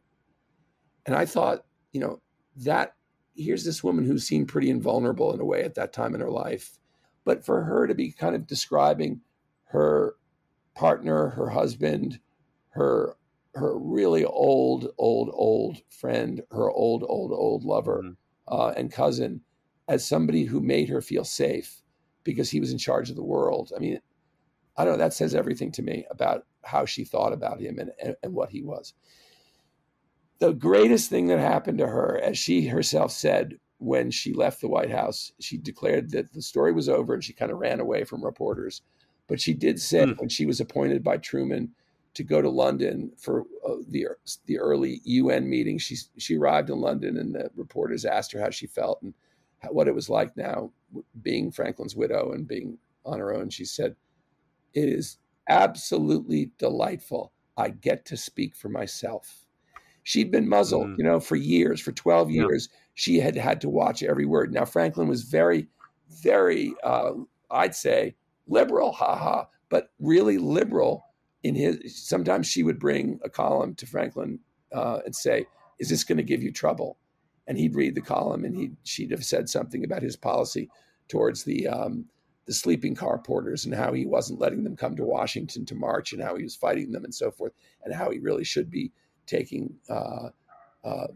And 1.06 1.14
I 1.14 1.26
thought, 1.26 1.64
you 1.92 2.00
know, 2.00 2.20
that 2.56 2.94
here's 3.36 3.64
this 3.64 3.84
woman 3.84 4.04
who 4.04 4.18
seemed 4.18 4.48
pretty 4.48 4.68
invulnerable 4.68 5.32
in 5.32 5.40
a 5.40 5.44
way 5.44 5.62
at 5.62 5.74
that 5.76 5.92
time 5.92 6.14
in 6.14 6.20
her 6.20 6.30
life. 6.30 6.78
But 7.30 7.44
for 7.44 7.62
her 7.62 7.86
to 7.86 7.94
be 7.94 8.10
kind 8.10 8.34
of 8.34 8.48
describing 8.48 9.20
her 9.66 10.16
partner, 10.74 11.28
her 11.28 11.50
husband, 11.50 12.18
her 12.70 13.14
her 13.54 13.78
really 13.78 14.24
old, 14.24 14.88
old, 14.98 15.30
old 15.32 15.80
friend, 15.88 16.42
her 16.50 16.68
old, 16.68 17.04
old, 17.08 17.30
old 17.30 17.62
lover 17.62 18.02
mm-hmm. 18.02 18.52
uh, 18.52 18.70
and 18.70 18.90
cousin 18.90 19.42
as 19.86 20.04
somebody 20.04 20.42
who 20.42 20.60
made 20.60 20.88
her 20.88 21.00
feel 21.00 21.22
safe 21.22 21.82
because 22.24 22.50
he 22.50 22.58
was 22.58 22.72
in 22.72 22.78
charge 22.78 23.10
of 23.10 23.16
the 23.16 23.22
world. 23.22 23.70
I 23.76 23.78
mean, 23.78 24.00
I 24.76 24.84
don't 24.84 24.94
know. 24.94 25.04
That 25.04 25.14
says 25.14 25.32
everything 25.32 25.70
to 25.74 25.82
me 25.82 26.06
about 26.10 26.46
how 26.64 26.84
she 26.84 27.04
thought 27.04 27.32
about 27.32 27.60
him 27.60 27.78
and, 27.78 27.92
and, 28.02 28.16
and 28.24 28.34
what 28.34 28.50
he 28.50 28.64
was. 28.64 28.92
The 30.40 30.52
greatest 30.52 31.08
thing 31.08 31.28
that 31.28 31.38
happened 31.38 31.78
to 31.78 31.86
her, 31.86 32.20
as 32.20 32.36
she 32.36 32.66
herself 32.66 33.12
said 33.12 33.60
when 33.80 34.10
she 34.10 34.34
left 34.34 34.60
the 34.60 34.68
White 34.68 34.90
House, 34.90 35.32
she 35.40 35.56
declared 35.56 36.10
that 36.10 36.32
the 36.32 36.42
story 36.42 36.72
was 36.72 36.88
over 36.88 37.14
and 37.14 37.24
she 37.24 37.32
kind 37.32 37.50
of 37.50 37.58
ran 37.58 37.80
away 37.80 38.04
from 38.04 38.22
reporters. 38.22 38.82
But 39.26 39.40
she 39.40 39.54
did 39.54 39.80
say 39.80 40.04
mm. 40.04 40.18
when 40.18 40.28
she 40.28 40.44
was 40.44 40.60
appointed 40.60 41.02
by 41.02 41.16
Truman 41.16 41.70
to 42.12 42.22
go 42.22 42.42
to 42.42 42.50
London 42.50 43.10
for 43.16 43.46
uh, 43.66 43.76
the 43.88 44.08
the 44.44 44.58
early 44.58 45.00
UN 45.04 45.48
meeting, 45.48 45.78
she 45.78 45.96
she 46.18 46.36
arrived 46.36 46.68
in 46.68 46.78
London 46.80 47.16
and 47.16 47.34
the 47.34 47.50
reporters 47.56 48.04
asked 48.04 48.32
her 48.32 48.40
how 48.40 48.50
she 48.50 48.66
felt 48.66 49.00
and 49.00 49.14
how, 49.60 49.70
what 49.70 49.88
it 49.88 49.94
was 49.94 50.10
like 50.10 50.36
now 50.36 50.70
being 51.22 51.50
Franklin's 51.50 51.96
widow 51.96 52.32
and 52.32 52.46
being 52.46 52.76
on 53.06 53.18
her 53.18 53.32
own. 53.32 53.48
She 53.48 53.64
said, 53.64 53.96
"It 54.74 54.90
is 54.90 55.16
absolutely 55.48 56.50
delightful. 56.58 57.32
I 57.56 57.70
get 57.70 58.04
to 58.06 58.16
speak 58.16 58.54
for 58.54 58.68
myself. 58.68 59.39
She'd 60.10 60.32
been 60.32 60.48
muzzled, 60.48 60.88
mm. 60.88 60.98
you 60.98 61.04
know, 61.04 61.20
for 61.20 61.36
years, 61.36 61.80
for 61.80 61.92
12 61.92 62.32
years. 62.32 62.68
Yeah. 62.68 62.78
She 62.94 63.20
had 63.20 63.36
had 63.36 63.60
to 63.60 63.68
watch 63.68 64.02
every 64.02 64.26
word. 64.26 64.52
Now, 64.52 64.64
Franklin 64.64 65.06
was 65.06 65.22
very, 65.22 65.68
very, 66.20 66.74
uh, 66.82 67.12
I'd 67.48 67.76
say, 67.76 68.16
liberal, 68.48 68.90
haha, 68.90 69.44
but 69.68 69.92
really 70.00 70.36
liberal 70.36 71.04
in 71.44 71.54
his. 71.54 72.08
Sometimes 72.08 72.48
she 72.48 72.64
would 72.64 72.80
bring 72.80 73.20
a 73.22 73.30
column 73.30 73.76
to 73.76 73.86
Franklin 73.86 74.40
uh, 74.72 74.98
and 75.04 75.14
say, 75.14 75.46
Is 75.78 75.90
this 75.90 76.02
going 76.02 76.18
to 76.18 76.24
give 76.24 76.42
you 76.42 76.50
trouble? 76.50 76.98
And 77.46 77.56
he'd 77.56 77.76
read 77.76 77.94
the 77.94 78.00
column 78.00 78.44
and 78.44 78.56
he 78.56 78.72
she'd 78.82 79.12
have 79.12 79.24
said 79.24 79.48
something 79.48 79.84
about 79.84 80.02
his 80.02 80.16
policy 80.16 80.68
towards 81.06 81.44
the 81.44 81.68
um, 81.68 82.06
the 82.46 82.52
sleeping 82.52 82.96
car 82.96 83.18
porters 83.18 83.64
and 83.64 83.72
how 83.72 83.92
he 83.92 84.06
wasn't 84.06 84.40
letting 84.40 84.64
them 84.64 84.74
come 84.76 84.96
to 84.96 85.04
Washington 85.04 85.64
to 85.66 85.76
march 85.76 86.12
and 86.12 86.20
how 86.20 86.34
he 86.34 86.42
was 86.42 86.56
fighting 86.56 86.90
them 86.90 87.04
and 87.04 87.14
so 87.14 87.30
forth, 87.30 87.52
and 87.84 87.94
how 87.94 88.10
he 88.10 88.18
really 88.18 88.42
should 88.42 88.72
be 88.72 88.90
taking 89.30 89.74
uh, 89.88 90.28
uh, 90.84 91.06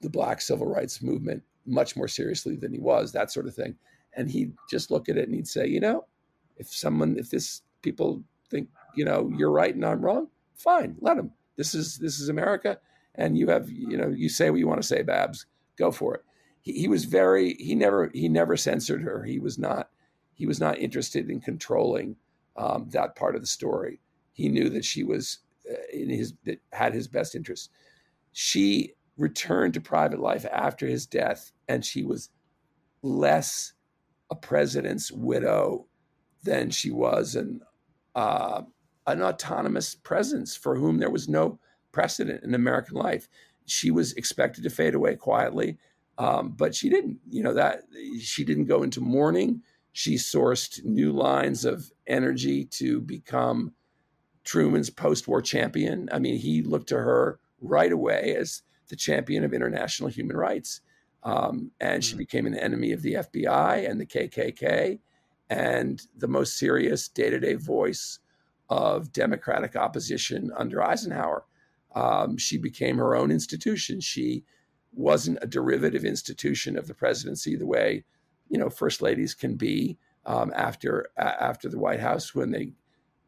the 0.00 0.08
black 0.08 0.40
civil 0.40 0.66
rights 0.66 1.02
movement 1.02 1.42
much 1.66 1.96
more 1.96 2.08
seriously 2.08 2.56
than 2.56 2.72
he 2.72 2.80
was, 2.80 3.12
that 3.12 3.30
sort 3.30 3.46
of 3.46 3.54
thing. 3.54 3.76
And 4.16 4.30
he'd 4.30 4.52
just 4.70 4.90
look 4.90 5.08
at 5.08 5.16
it 5.16 5.28
and 5.28 5.34
he'd 5.34 5.46
say, 5.46 5.66
you 5.66 5.80
know, 5.80 6.06
if 6.56 6.68
someone, 6.68 7.16
if 7.18 7.30
this 7.30 7.62
people 7.82 8.22
think, 8.50 8.68
you 8.96 9.04
know, 9.04 9.30
you're 9.36 9.52
right 9.52 9.74
and 9.74 9.84
I'm 9.84 10.04
wrong, 10.04 10.28
fine, 10.56 10.96
let 11.00 11.16
them. 11.16 11.32
This 11.56 11.74
is 11.74 11.98
this 11.98 12.18
is 12.20 12.30
America, 12.30 12.78
and 13.14 13.36
you 13.36 13.48
have, 13.48 13.68
you 13.68 13.96
know, 13.96 14.08
you 14.08 14.30
say 14.30 14.48
what 14.48 14.58
you 14.58 14.66
want 14.66 14.80
to 14.80 14.88
say, 14.88 15.02
Babs, 15.02 15.44
go 15.76 15.90
for 15.90 16.14
it. 16.14 16.22
He, 16.62 16.72
he 16.72 16.88
was 16.88 17.04
very, 17.04 17.54
he 17.58 17.74
never, 17.74 18.10
he 18.14 18.28
never 18.28 18.56
censored 18.56 19.02
her. 19.02 19.24
He 19.24 19.38
was 19.38 19.58
not 19.58 19.90
he 20.34 20.46
was 20.46 20.58
not 20.58 20.78
interested 20.78 21.28
in 21.28 21.38
controlling 21.38 22.16
um, 22.56 22.88
that 22.92 23.14
part 23.14 23.34
of 23.36 23.42
the 23.42 23.46
story. 23.46 24.00
He 24.32 24.48
knew 24.48 24.70
that 24.70 24.86
she 24.86 25.04
was 25.04 25.40
in 25.92 26.08
his 26.08 26.34
that 26.44 26.60
had 26.72 26.94
his 26.94 27.08
best 27.08 27.34
interests. 27.34 27.68
She 28.32 28.94
returned 29.16 29.74
to 29.74 29.80
private 29.80 30.20
life 30.20 30.46
after 30.50 30.86
his 30.86 31.06
death, 31.06 31.52
and 31.68 31.84
she 31.84 32.02
was 32.02 32.30
less 33.02 33.72
a 34.30 34.36
president's 34.36 35.10
widow 35.10 35.86
than 36.44 36.70
she 36.70 36.90
was 36.90 37.34
an 37.34 37.60
uh, 38.14 38.62
an 39.06 39.22
autonomous 39.22 39.94
presence 39.94 40.56
for 40.56 40.76
whom 40.76 40.98
there 40.98 41.10
was 41.10 41.28
no 41.28 41.58
precedent 41.92 42.44
in 42.44 42.54
American 42.54 42.96
life. 42.96 43.28
She 43.66 43.90
was 43.90 44.12
expected 44.14 44.64
to 44.64 44.70
fade 44.70 44.94
away 44.94 45.16
quietly, 45.16 45.78
um, 46.18 46.52
but 46.56 46.74
she 46.74 46.88
didn't. 46.88 47.18
You 47.28 47.42
know 47.42 47.54
that 47.54 47.82
she 48.20 48.44
didn't 48.44 48.66
go 48.66 48.82
into 48.82 49.00
mourning. 49.00 49.62
She 49.92 50.14
sourced 50.14 50.84
new 50.84 51.12
lines 51.12 51.64
of 51.64 51.90
energy 52.06 52.64
to 52.66 53.00
become 53.00 53.72
Truman's 54.44 54.90
post 54.90 55.28
war 55.28 55.42
champion. 55.42 56.08
I 56.12 56.18
mean, 56.18 56.38
he 56.38 56.62
looked 56.62 56.88
to 56.88 56.98
her 56.98 57.38
right 57.60 57.92
away 57.92 58.34
as 58.38 58.62
the 58.88 58.96
champion 58.96 59.44
of 59.44 59.52
international 59.52 60.08
human 60.08 60.36
rights. 60.36 60.80
Um, 61.22 61.70
and 61.80 62.02
she 62.02 62.14
mm. 62.14 62.18
became 62.18 62.46
an 62.46 62.56
enemy 62.56 62.92
of 62.92 63.02
the 63.02 63.14
FBI 63.14 63.88
and 63.88 64.00
the 64.00 64.06
KKK 64.06 64.98
and 65.50 66.00
the 66.16 66.28
most 66.28 66.58
serious 66.58 67.08
day 67.08 67.28
to 67.28 67.38
day 67.38 67.54
voice 67.54 68.20
of 68.70 69.12
Democratic 69.12 69.76
opposition 69.76 70.50
under 70.56 70.82
Eisenhower. 70.82 71.44
Um, 71.94 72.38
she 72.38 72.56
became 72.56 72.96
her 72.96 73.16
own 73.16 73.30
institution. 73.30 74.00
She 74.00 74.44
wasn't 74.92 75.38
a 75.42 75.46
derivative 75.46 76.04
institution 76.04 76.78
of 76.78 76.86
the 76.86 76.94
presidency 76.94 77.56
the 77.56 77.66
way 77.66 78.04
you 78.48 78.58
know 78.58 78.68
first 78.68 79.00
ladies 79.00 79.34
can 79.34 79.54
be 79.54 79.96
um, 80.26 80.52
after 80.54 81.08
after 81.16 81.68
the 81.68 81.78
White 81.78 82.00
House 82.00 82.34
when 82.34 82.50
they 82.50 82.72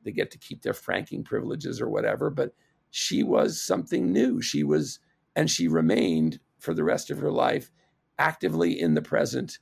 they 0.04 0.12
get 0.12 0.30
to 0.32 0.38
keep 0.38 0.62
their 0.62 0.74
franking 0.74 1.24
privileges 1.24 1.80
or 1.80 1.88
whatever. 1.88 2.30
But 2.30 2.54
she 2.90 3.22
was 3.22 3.60
something 3.60 4.12
new. 4.12 4.42
She 4.42 4.64
was, 4.64 4.98
and 5.36 5.50
she 5.50 5.68
remained 5.68 6.40
for 6.58 6.74
the 6.74 6.84
rest 6.84 7.10
of 7.10 7.18
her 7.18 7.30
life 7.30 7.70
actively 8.18 8.80
in 8.80 8.94
the 8.94 9.02
present, 9.02 9.58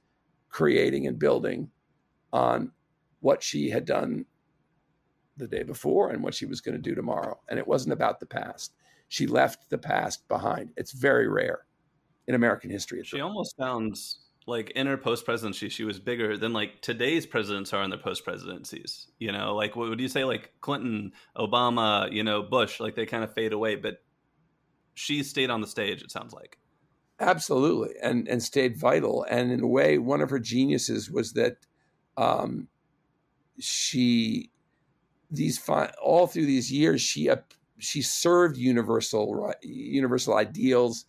creating 0.49 1.07
and 1.07 1.18
building 1.18 1.70
on 2.32 2.72
what 3.20 3.43
she 3.43 3.70
had 3.70 3.84
done 3.84 4.24
the 5.36 5.47
day 5.47 5.62
before 5.62 6.11
and 6.11 6.22
what 6.22 6.34
she 6.34 6.47
was 6.47 6.61
going 6.61 6.74
to 6.74 6.80
do 6.80 6.95
tomorrow. 6.95 7.38
And 7.49 7.59
it 7.59 7.66
wasn't 7.66 7.93
about 7.93 8.20
the 8.20 8.26
past. 8.26 8.74
She 9.09 9.26
left 9.26 9.70
the 9.70 9.78
past 9.78 10.26
behind. 10.28 10.72
It's 10.76 10.93
very 10.93 11.28
rare 11.28 11.66
in 12.26 12.34
American 12.34 12.70
history. 12.70 13.03
She 13.05 13.20
almost 13.20 13.57
sounds 13.57 14.26
like 14.47 14.70
in 14.70 14.86
her 14.86 14.97
post 14.97 15.24
presidency, 15.24 15.68
she 15.68 15.84
was 15.84 15.99
bigger 15.99 16.36
than 16.36 16.53
like 16.53 16.80
today's 16.80 17.26
presidents 17.26 17.72
are 17.72 17.82
in 17.82 17.91
their 17.91 17.99
post 17.99 18.24
presidencies. 18.24 19.09
You 19.18 19.32
know, 19.32 19.55
like 19.55 19.76
what 19.76 19.88
would 19.88 20.01
you 20.01 20.09
say, 20.09 20.24
like 20.24 20.53
Clinton, 20.61 21.12
Obama, 21.36 22.11
you 22.11 22.24
know, 22.24 22.43
Bush, 22.43 22.80
like 22.80 22.97
they 22.97 23.07
kind 23.07 23.24
of 23.24 23.34
fade 23.34 23.53
away, 23.53 23.76
but 23.76 24.03
she 24.95 25.22
stayed 25.22 25.51
on 25.51 25.61
the 25.61 25.66
stage. 25.66 26.03
It 26.03 26.11
sounds 26.11 26.32
like 26.32 26.59
absolutely, 27.18 27.95
and 28.03 28.26
and 28.28 28.43
stayed 28.43 28.76
vital. 28.76 29.24
And 29.28 29.53
in 29.53 29.61
a 29.61 29.68
way, 29.68 29.99
one 29.99 30.20
of 30.20 30.30
her 30.30 30.38
geniuses 30.41 31.11
was 31.11 31.34
that 31.34 31.57
um, 32.16 32.68
she 33.59 34.51
these 35.30 35.59
fi- 35.59 35.93
all 36.03 36.26
through 36.26 36.47
these 36.47 36.72
years 36.72 37.01
she 37.01 37.30
uh, 37.30 37.36
she 37.78 38.03
served 38.03 38.57
universal 38.57 39.53
universal 39.62 40.34
ideals 40.34 41.05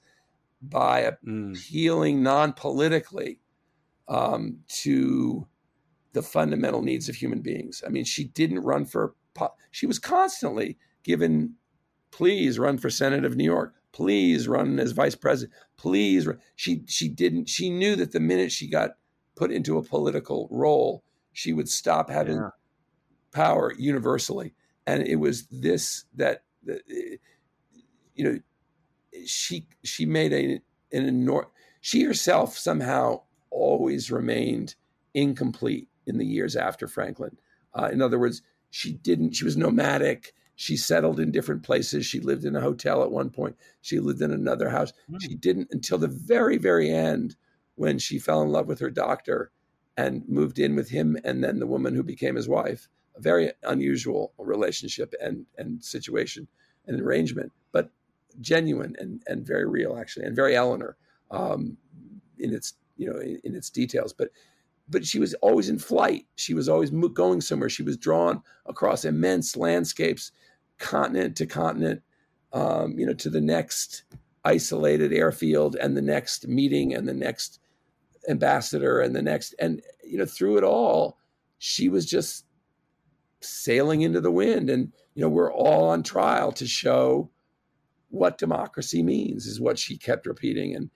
by 0.62 1.12
mm. 1.26 1.58
appealing 1.58 2.22
non-politically 2.24 3.40
um, 4.08 4.60
to 4.68 5.48
the 6.14 6.22
fundamental 6.22 6.82
needs 6.82 7.10
of 7.10 7.16
human 7.16 7.42
beings. 7.42 7.84
I 7.86 7.90
mean, 7.90 8.04
she 8.04 8.26
didn't 8.26 8.60
run 8.60 8.86
for. 8.86 9.16
She 9.72 9.86
was 9.86 10.00
constantly 10.00 10.78
given, 11.04 11.56
"Please 12.12 12.60
run 12.60 12.78
for 12.78 12.90
Senate 12.90 13.26
of 13.26 13.36
New 13.36 13.46
York. 13.46 13.74
Please 13.94 14.48
run 14.48 14.80
as 14.80 14.92
vice 14.92 15.16
president. 15.16 15.54
Please." 15.78 16.28
Run. 16.28 16.40
She 16.56 16.84
she 16.88 17.08
didn't. 17.08 17.48
She 17.50 17.70
knew 17.70 17.96
that 17.96 18.12
the 18.12 18.20
minute 18.20 18.52
she 18.52 18.68
got 18.68 18.92
put 19.36 19.52
into 19.52 19.78
a 19.78 19.84
political 19.84 20.48
role, 20.52 21.04
she 21.32 21.54
would 21.54 21.70
stop 21.70 22.10
having 22.10 22.36
yeah. 22.36 22.50
power 23.32 23.74
universally. 23.78 24.54
And 24.86 25.08
it 25.08 25.16
was 25.16 25.48
this 25.48 26.06
that, 26.16 26.44
that 26.66 26.82
you 28.14 28.24
know 28.24 28.40
she 29.26 29.68
she 29.84 30.06
made 30.06 30.34
a 30.34 30.62
an 30.96 31.06
enormous. 31.06 31.50
She 31.82 32.04
herself 32.04 32.58
somehow 32.58 33.22
always 33.50 34.12
remained 34.12 34.76
incomplete 35.14 35.88
in 36.06 36.18
the 36.18 36.26
years 36.26 36.56
after 36.56 36.88
Franklin. 36.88 37.38
Uh, 37.74 37.90
in 37.92 38.02
other 38.02 38.20
words, 38.20 38.42
she 38.70 38.94
didn't. 38.94 39.34
She 39.36 39.46
was 39.46 39.58
nomadic. 39.58 40.34
She 40.56 40.78
settled 40.78 41.20
in 41.20 41.32
different 41.32 41.64
places. 41.64 42.06
She 42.06 42.20
lived 42.20 42.46
in 42.46 42.56
a 42.56 42.62
hotel 42.62 43.04
at 43.04 43.12
one 43.12 43.30
point. 43.30 43.56
She 43.82 44.00
lived 44.00 44.22
in 44.22 44.32
another 44.32 44.70
house. 44.70 44.94
Mm. 45.10 45.22
She 45.22 45.36
didn't 45.36 45.70
until 45.72 45.98
the 45.98 46.08
very, 46.08 46.58
very 46.58 46.90
end 46.90 47.36
when 47.76 47.98
she 47.98 48.20
fell 48.20 48.42
in 48.42 48.50
love 48.50 48.68
with 48.68 48.80
her 48.80 48.92
doctor 48.92 49.52
and 49.98 50.28
moved 50.28 50.60
in 50.60 50.76
with 50.76 50.90
him 50.90 51.18
and 51.24 51.44
then 51.44 51.60
the 51.60 51.68
woman 51.68 51.96
who 51.96 52.04
became 52.04 52.36
his 52.36 52.48
wife. 52.48 52.88
A 53.16 53.22
very 53.22 53.52
unusual 53.64 54.34
relationship 54.38 55.14
and 55.22 55.46
and 55.58 55.84
situation 55.84 56.48
and 56.86 57.02
arrangement. 57.02 57.52
Genuine 58.40 58.96
and, 59.00 59.22
and 59.28 59.46
very 59.46 59.68
real, 59.68 59.98
actually, 59.98 60.26
and 60.26 60.36
very 60.36 60.56
Eleanor 60.56 60.98
um, 61.32 61.78
in 62.40 62.54
its 62.54 62.74
you 62.98 63.12
know 63.12 63.20
in, 63.20 63.40
in, 63.44 63.56
its 63.56 63.70
details. 63.70 64.14
But 64.14 64.30
but 64.90 65.06
she 65.06 65.20
was 65.20 65.34
always 65.36 65.70
in 65.70 65.80
flight. 65.80 66.26
She 66.36 66.54
was 66.54 66.70
always 66.70 66.90
going 66.90 67.42
somewhere. 67.42 67.70
She 67.70 67.84
was 67.84 67.98
drawn 67.98 68.42
across 68.66 69.06
immense 69.06 69.56
landscapes, 69.56 70.32
continent 70.78 71.36
to 71.38 71.46
continent, 71.46 72.02
um, 72.54 73.00
you 73.00 73.06
know, 73.06 73.14
to 73.14 73.30
the 73.30 73.42
next 73.42 74.04
isolated 74.44 75.14
airfield 75.14 75.76
and 75.76 75.96
the 75.96 76.02
next 76.02 76.48
meeting 76.48 76.94
and 76.94 77.08
the 77.08 77.14
next 77.14 77.60
ambassador 78.30 79.00
and 79.00 79.16
the 79.16 79.22
next 79.22 79.56
and 79.60 79.82
you 80.04 80.18
know 80.18 80.26
through 80.26 80.58
it 80.58 80.64
all 80.64 81.18
she 81.58 81.90
was 81.90 82.06
just 82.06 82.46
sailing 83.42 84.02
into 84.02 84.22
the 84.22 84.32
wind 84.32 84.70
and 84.70 84.92
you 85.16 85.22
know 85.22 85.30
we're 85.30 85.54
all 85.54 85.90
on 85.90 86.04
trial 86.04 86.52
to 86.52 86.68
show 86.68 87.30
what 88.12 88.38
democracy 88.38 89.02
means 89.02 89.46
is 89.46 89.60
what 89.60 89.80
she 89.80 89.98
kept 89.98 90.28
repeating 90.28 90.76
and 90.76 90.90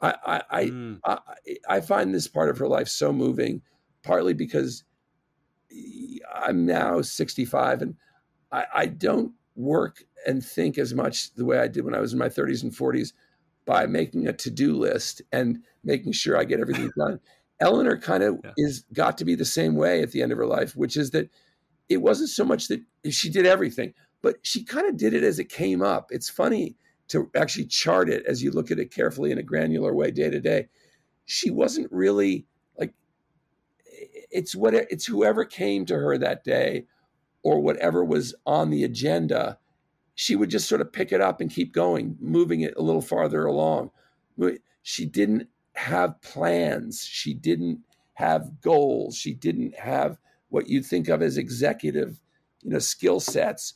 I 0.00 0.14
I, 0.24 0.42
I, 0.50 0.64
mm. 0.66 0.98
I, 1.04 1.18
I 1.68 1.80
find 1.80 2.12
this 2.12 2.26
part 2.26 2.50
of 2.50 2.58
her 2.58 2.66
life 2.66 2.88
so 2.88 3.12
moving 3.12 3.62
partly 4.02 4.34
because 4.34 4.84
i'm 6.34 6.66
now 6.66 7.00
65 7.00 7.82
and 7.82 7.94
I, 8.50 8.66
I 8.74 8.86
don't 8.86 9.32
work 9.54 10.04
and 10.26 10.44
think 10.44 10.76
as 10.78 10.92
much 10.94 11.34
the 11.34 11.44
way 11.44 11.58
i 11.58 11.68
did 11.68 11.84
when 11.84 11.94
i 11.94 12.00
was 12.00 12.12
in 12.12 12.18
my 12.18 12.28
30s 12.28 12.62
and 12.62 12.72
40s 12.72 13.12
by 13.64 13.86
making 13.86 14.26
a 14.26 14.32
to-do 14.32 14.74
list 14.76 15.22
and 15.30 15.62
making 15.84 16.12
sure 16.12 16.38
i 16.38 16.44
get 16.44 16.60
everything 16.60 16.90
done 16.98 17.20
eleanor 17.60 17.96
kind 17.96 18.22
of 18.22 18.40
yeah. 18.42 18.50
is 18.56 18.84
got 18.92 19.18
to 19.18 19.24
be 19.24 19.34
the 19.34 19.44
same 19.44 19.76
way 19.76 20.02
at 20.02 20.10
the 20.10 20.22
end 20.22 20.32
of 20.32 20.38
her 20.38 20.46
life 20.46 20.74
which 20.74 20.96
is 20.96 21.10
that 21.10 21.30
it 21.88 21.98
wasn't 21.98 22.28
so 22.28 22.44
much 22.44 22.68
that 22.68 22.82
she 23.10 23.30
did 23.30 23.46
everything 23.46 23.94
but 24.22 24.36
she 24.42 24.64
kind 24.64 24.88
of 24.88 24.96
did 24.96 25.12
it 25.12 25.24
as 25.24 25.38
it 25.38 25.48
came 25.48 25.82
up. 25.82 26.06
It's 26.10 26.30
funny 26.30 26.76
to 27.08 27.30
actually 27.36 27.66
chart 27.66 28.08
it 28.08 28.24
as 28.26 28.42
you 28.42 28.50
look 28.50 28.70
at 28.70 28.78
it 28.78 28.94
carefully 28.94 29.32
in 29.32 29.38
a 29.38 29.42
granular 29.42 29.94
way 29.94 30.10
day 30.10 30.30
to 30.30 30.40
day. 30.40 30.68
She 31.26 31.50
wasn't 31.50 31.92
really 31.92 32.46
like 32.78 32.94
it's 33.84 34.54
what 34.54 34.74
it's 34.74 35.04
whoever 35.04 35.44
came 35.44 35.84
to 35.86 35.96
her 35.96 36.16
that 36.16 36.44
day 36.44 36.86
or 37.42 37.60
whatever 37.60 38.04
was 38.04 38.34
on 38.46 38.70
the 38.70 38.84
agenda. 38.84 39.58
She 40.14 40.36
would 40.36 40.50
just 40.50 40.68
sort 40.68 40.80
of 40.80 40.92
pick 40.92 41.10
it 41.12 41.20
up 41.20 41.40
and 41.40 41.50
keep 41.50 41.72
going, 41.72 42.16
moving 42.20 42.60
it 42.60 42.74
a 42.76 42.82
little 42.82 43.02
farther 43.02 43.44
along. 43.44 43.90
She 44.82 45.06
didn't 45.06 45.48
have 45.74 46.20
plans. 46.22 47.04
She 47.04 47.34
didn't 47.34 47.80
have 48.14 48.60
goals. 48.60 49.16
She 49.16 49.34
didn't 49.34 49.74
have 49.74 50.18
what 50.50 50.68
you'd 50.68 50.86
think 50.86 51.08
of 51.08 51.22
as 51.22 51.38
executive, 51.38 52.20
you 52.62 52.70
know, 52.70 52.78
skill 52.78 53.20
sets 53.20 53.74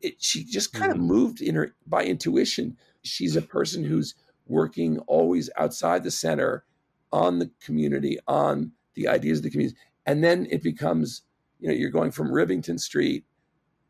it, 0.00 0.22
she 0.22 0.44
just 0.44 0.72
kind 0.72 0.92
of 0.92 0.98
mm. 0.98 1.02
moved 1.02 1.40
in 1.40 1.54
her 1.54 1.74
by 1.86 2.04
intuition. 2.04 2.76
She's 3.02 3.36
a 3.36 3.42
person 3.42 3.84
who's 3.84 4.14
working 4.46 4.98
always 5.00 5.50
outside 5.56 6.02
the 6.02 6.10
center 6.10 6.64
on 7.12 7.38
the 7.38 7.50
community, 7.60 8.18
on 8.26 8.72
the 8.94 9.08
ideas 9.08 9.38
of 9.38 9.44
the 9.44 9.50
community. 9.50 9.76
And 10.06 10.24
then 10.24 10.46
it 10.50 10.62
becomes, 10.62 11.22
you 11.58 11.68
know, 11.68 11.74
you're 11.74 11.90
going 11.90 12.10
from 12.10 12.32
Rivington 12.32 12.78
Street 12.78 13.24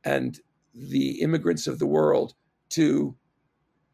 and 0.05 0.39
the 0.75 1.21
immigrants 1.21 1.67
of 1.67 1.79
the 1.79 1.87
world 1.87 2.35
to 2.71 3.17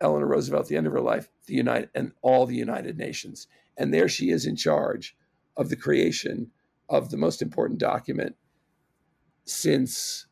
Eleanor 0.00 0.26
Roosevelt 0.26 0.64
at 0.64 0.68
the 0.68 0.76
end 0.76 0.86
of 0.86 0.92
her 0.92 1.00
life, 1.00 1.28
the 1.46 1.54
United 1.54 1.90
and 1.94 2.12
all 2.22 2.46
the 2.46 2.56
United 2.56 2.98
Nations. 2.98 3.46
And 3.76 3.92
there 3.92 4.08
she 4.08 4.30
is 4.30 4.46
in 4.46 4.56
charge 4.56 5.16
of 5.56 5.68
the 5.68 5.76
creation 5.76 6.50
of 6.88 7.10
the 7.10 7.16
most 7.16 7.40
important 7.40 7.78
document 7.78 8.36
since 9.44 10.26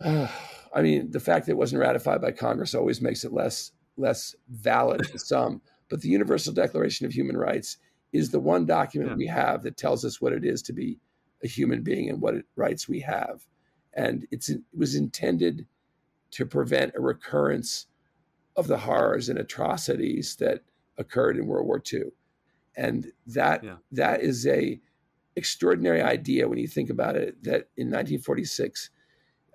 uh, 0.00 0.28
I 0.74 0.82
mean, 0.82 1.10
the 1.10 1.20
fact 1.20 1.46
that 1.46 1.52
it 1.52 1.58
wasn't 1.58 1.82
ratified 1.82 2.20
by 2.20 2.32
Congress 2.32 2.74
always 2.74 3.00
makes 3.00 3.24
it 3.24 3.32
less 3.32 3.72
less 3.96 4.34
valid 4.48 5.04
to 5.04 5.18
some. 5.18 5.60
But 5.88 6.00
the 6.00 6.08
Universal 6.08 6.54
Declaration 6.54 7.06
of 7.06 7.12
Human 7.12 7.36
Rights 7.36 7.76
is 8.12 8.30
the 8.30 8.40
one 8.40 8.66
document 8.66 9.12
yeah. 9.12 9.16
we 9.16 9.26
have 9.26 9.62
that 9.62 9.76
tells 9.76 10.04
us 10.04 10.20
what 10.20 10.32
it 10.32 10.44
is 10.44 10.62
to 10.62 10.72
be 10.72 10.98
a 11.42 11.48
human 11.48 11.82
being 11.82 12.08
and 12.08 12.20
what 12.20 12.34
rights 12.56 12.88
we 12.88 13.00
have. 13.00 13.46
And 13.94 14.26
it 14.30 14.46
was 14.76 14.94
intended 14.94 15.66
to 16.32 16.46
prevent 16.46 16.94
a 16.94 17.00
recurrence 17.00 17.86
of 18.56 18.66
the 18.68 18.78
horrors 18.78 19.28
and 19.28 19.38
atrocities 19.38 20.36
that 20.36 20.62
occurred 20.96 21.36
in 21.36 21.46
World 21.46 21.66
War 21.66 21.82
II. 21.92 22.04
And 22.76 23.12
that 23.26 23.64
yeah. 23.64 23.76
that 23.92 24.22
is 24.22 24.46
a 24.46 24.80
extraordinary 25.36 26.02
idea 26.02 26.48
when 26.48 26.58
you 26.58 26.68
think 26.68 26.90
about 26.90 27.16
it. 27.16 27.42
That 27.42 27.68
in 27.76 27.88
1946, 27.88 28.90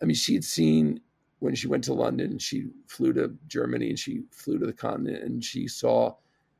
I 0.01 0.05
mean, 0.05 0.15
she'd 0.15 0.43
seen 0.43 1.01
when 1.39 1.55
she 1.55 1.67
went 1.67 1.83
to 1.83 1.93
London 1.93 2.37
she 2.39 2.67
flew 2.87 3.13
to 3.13 3.35
Germany 3.47 3.89
and 3.89 3.99
she 3.99 4.23
flew 4.31 4.57
to 4.57 4.65
the 4.65 4.73
continent 4.73 5.23
and 5.23 5.43
she 5.43 5.67
saw 5.67 6.15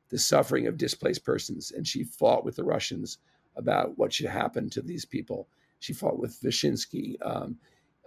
the 0.08 0.18
suffering 0.18 0.66
of 0.66 0.76
displaced 0.76 1.24
persons 1.24 1.72
and 1.72 1.86
she 1.86 2.04
fought 2.04 2.44
with 2.44 2.56
the 2.56 2.64
Russians 2.64 3.18
about 3.56 3.96
what 3.98 4.12
should 4.12 4.26
happen 4.26 4.70
to 4.70 4.82
these 4.82 5.04
people. 5.04 5.48
She 5.80 5.92
fought 5.92 6.18
with 6.18 6.40
Vyshinsky. 6.40 7.16
Um, 7.24 7.56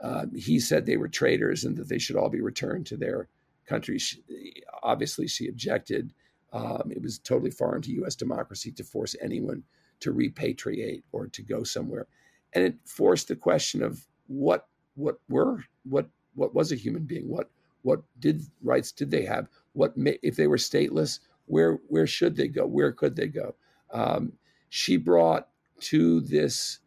uh, 0.01 0.25
he 0.35 0.59
said 0.59 0.85
they 0.85 0.97
were 0.97 1.09
traitors 1.09 1.65
and 1.65 1.75
that 1.77 1.89
they 1.89 1.99
should 1.99 2.15
all 2.15 2.29
be 2.29 2.41
returned 2.41 2.85
to 2.87 2.97
their 2.97 3.27
countries. 3.65 4.01
She, 4.01 4.63
obviously, 4.81 5.27
she 5.27 5.47
objected. 5.47 6.13
Um, 6.53 6.91
it 6.91 7.01
was 7.01 7.19
totally 7.19 7.51
foreign 7.51 7.81
to 7.83 7.91
U.S. 7.93 8.15
democracy 8.15 8.71
to 8.71 8.83
force 8.83 9.15
anyone 9.21 9.63
to 9.99 10.13
repatriate 10.13 11.03
or 11.11 11.27
to 11.27 11.41
go 11.43 11.63
somewhere, 11.63 12.07
and 12.53 12.63
it 12.63 12.75
forced 12.85 13.27
the 13.27 13.35
question 13.35 13.83
of 13.83 14.07
what 14.27 14.67
what 14.95 15.19
were 15.27 15.63
what 15.83 16.09
what 16.39 16.55
was 16.55 16.71
a 16.71 16.75
human 16.75 17.03
being? 17.03 17.29
What 17.29 17.49
what 17.81 18.01
did 18.19 18.41
rights 18.61 18.91
did 18.91 19.11
they 19.11 19.23
have? 19.25 19.47
What 19.73 19.93
if 19.97 20.35
they 20.35 20.47
were 20.47 20.57
stateless? 20.57 21.19
Where 21.45 21.79
where 21.87 22.07
should 22.07 22.35
they 22.35 22.47
go? 22.47 22.65
Where 22.65 22.91
could 22.91 23.15
they 23.15 23.27
go? 23.27 23.55
Um, 23.91 24.33
she 24.69 24.97
brought 24.97 25.49
to 25.81 26.21
this 26.21 26.79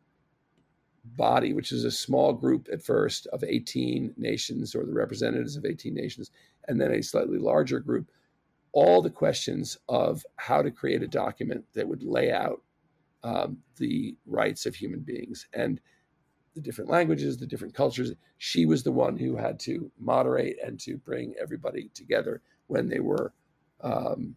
body, 1.05 1.53
which 1.53 1.73
is 1.73 1.85
a 1.85 1.91
small 1.91 2.33
group 2.33 2.69
at 2.73 2.83
first 2.83 3.27
of 3.29 3.45
18 3.45 4.15
nations 4.17 4.75
or 4.75 4.85
the 4.85 4.93
representatives 4.93 5.57
of 5.57 5.65
18 5.65 5.95
nations, 5.95 6.31
and 6.69 6.81
then 6.81 6.93
a 6.93 7.03
slightly 7.03 7.39
larger 7.39 7.81
group, 7.81 8.09
all 8.73 9.03
the 9.03 9.11
questions 9.11 9.77
of 9.89 10.25
how 10.37 10.63
to 10.63 10.71
create 10.71 11.03
a 11.03 11.09
document 11.09 11.65
that 11.75 11.89
would 11.89 12.03
lay 12.05 12.31
out 12.33 12.63
um, 13.25 13.59
the 13.79 14.17
rights 14.27 14.65
of 14.67 14.75
human 14.75 15.01
beings 15.01 15.47
and 15.53 15.81
the 16.55 16.61
different 16.61 16.91
languages, 16.91 17.37
the 17.37 17.47
different 17.47 17.75
cultures. 17.75 18.13
She 18.39 18.67
was 18.67 18.83
the 18.83 18.93
one 18.93 19.17
who 19.17 19.37
had 19.37 19.59
to 19.61 19.91
moderate 19.99 20.59
and 20.65 20.79
to 20.81 20.97
bring 20.99 21.35
everybody 21.41 21.91
together 21.95 22.43
when 22.67 22.89
they 22.89 23.01
were 23.01 23.33
um, 23.81 24.37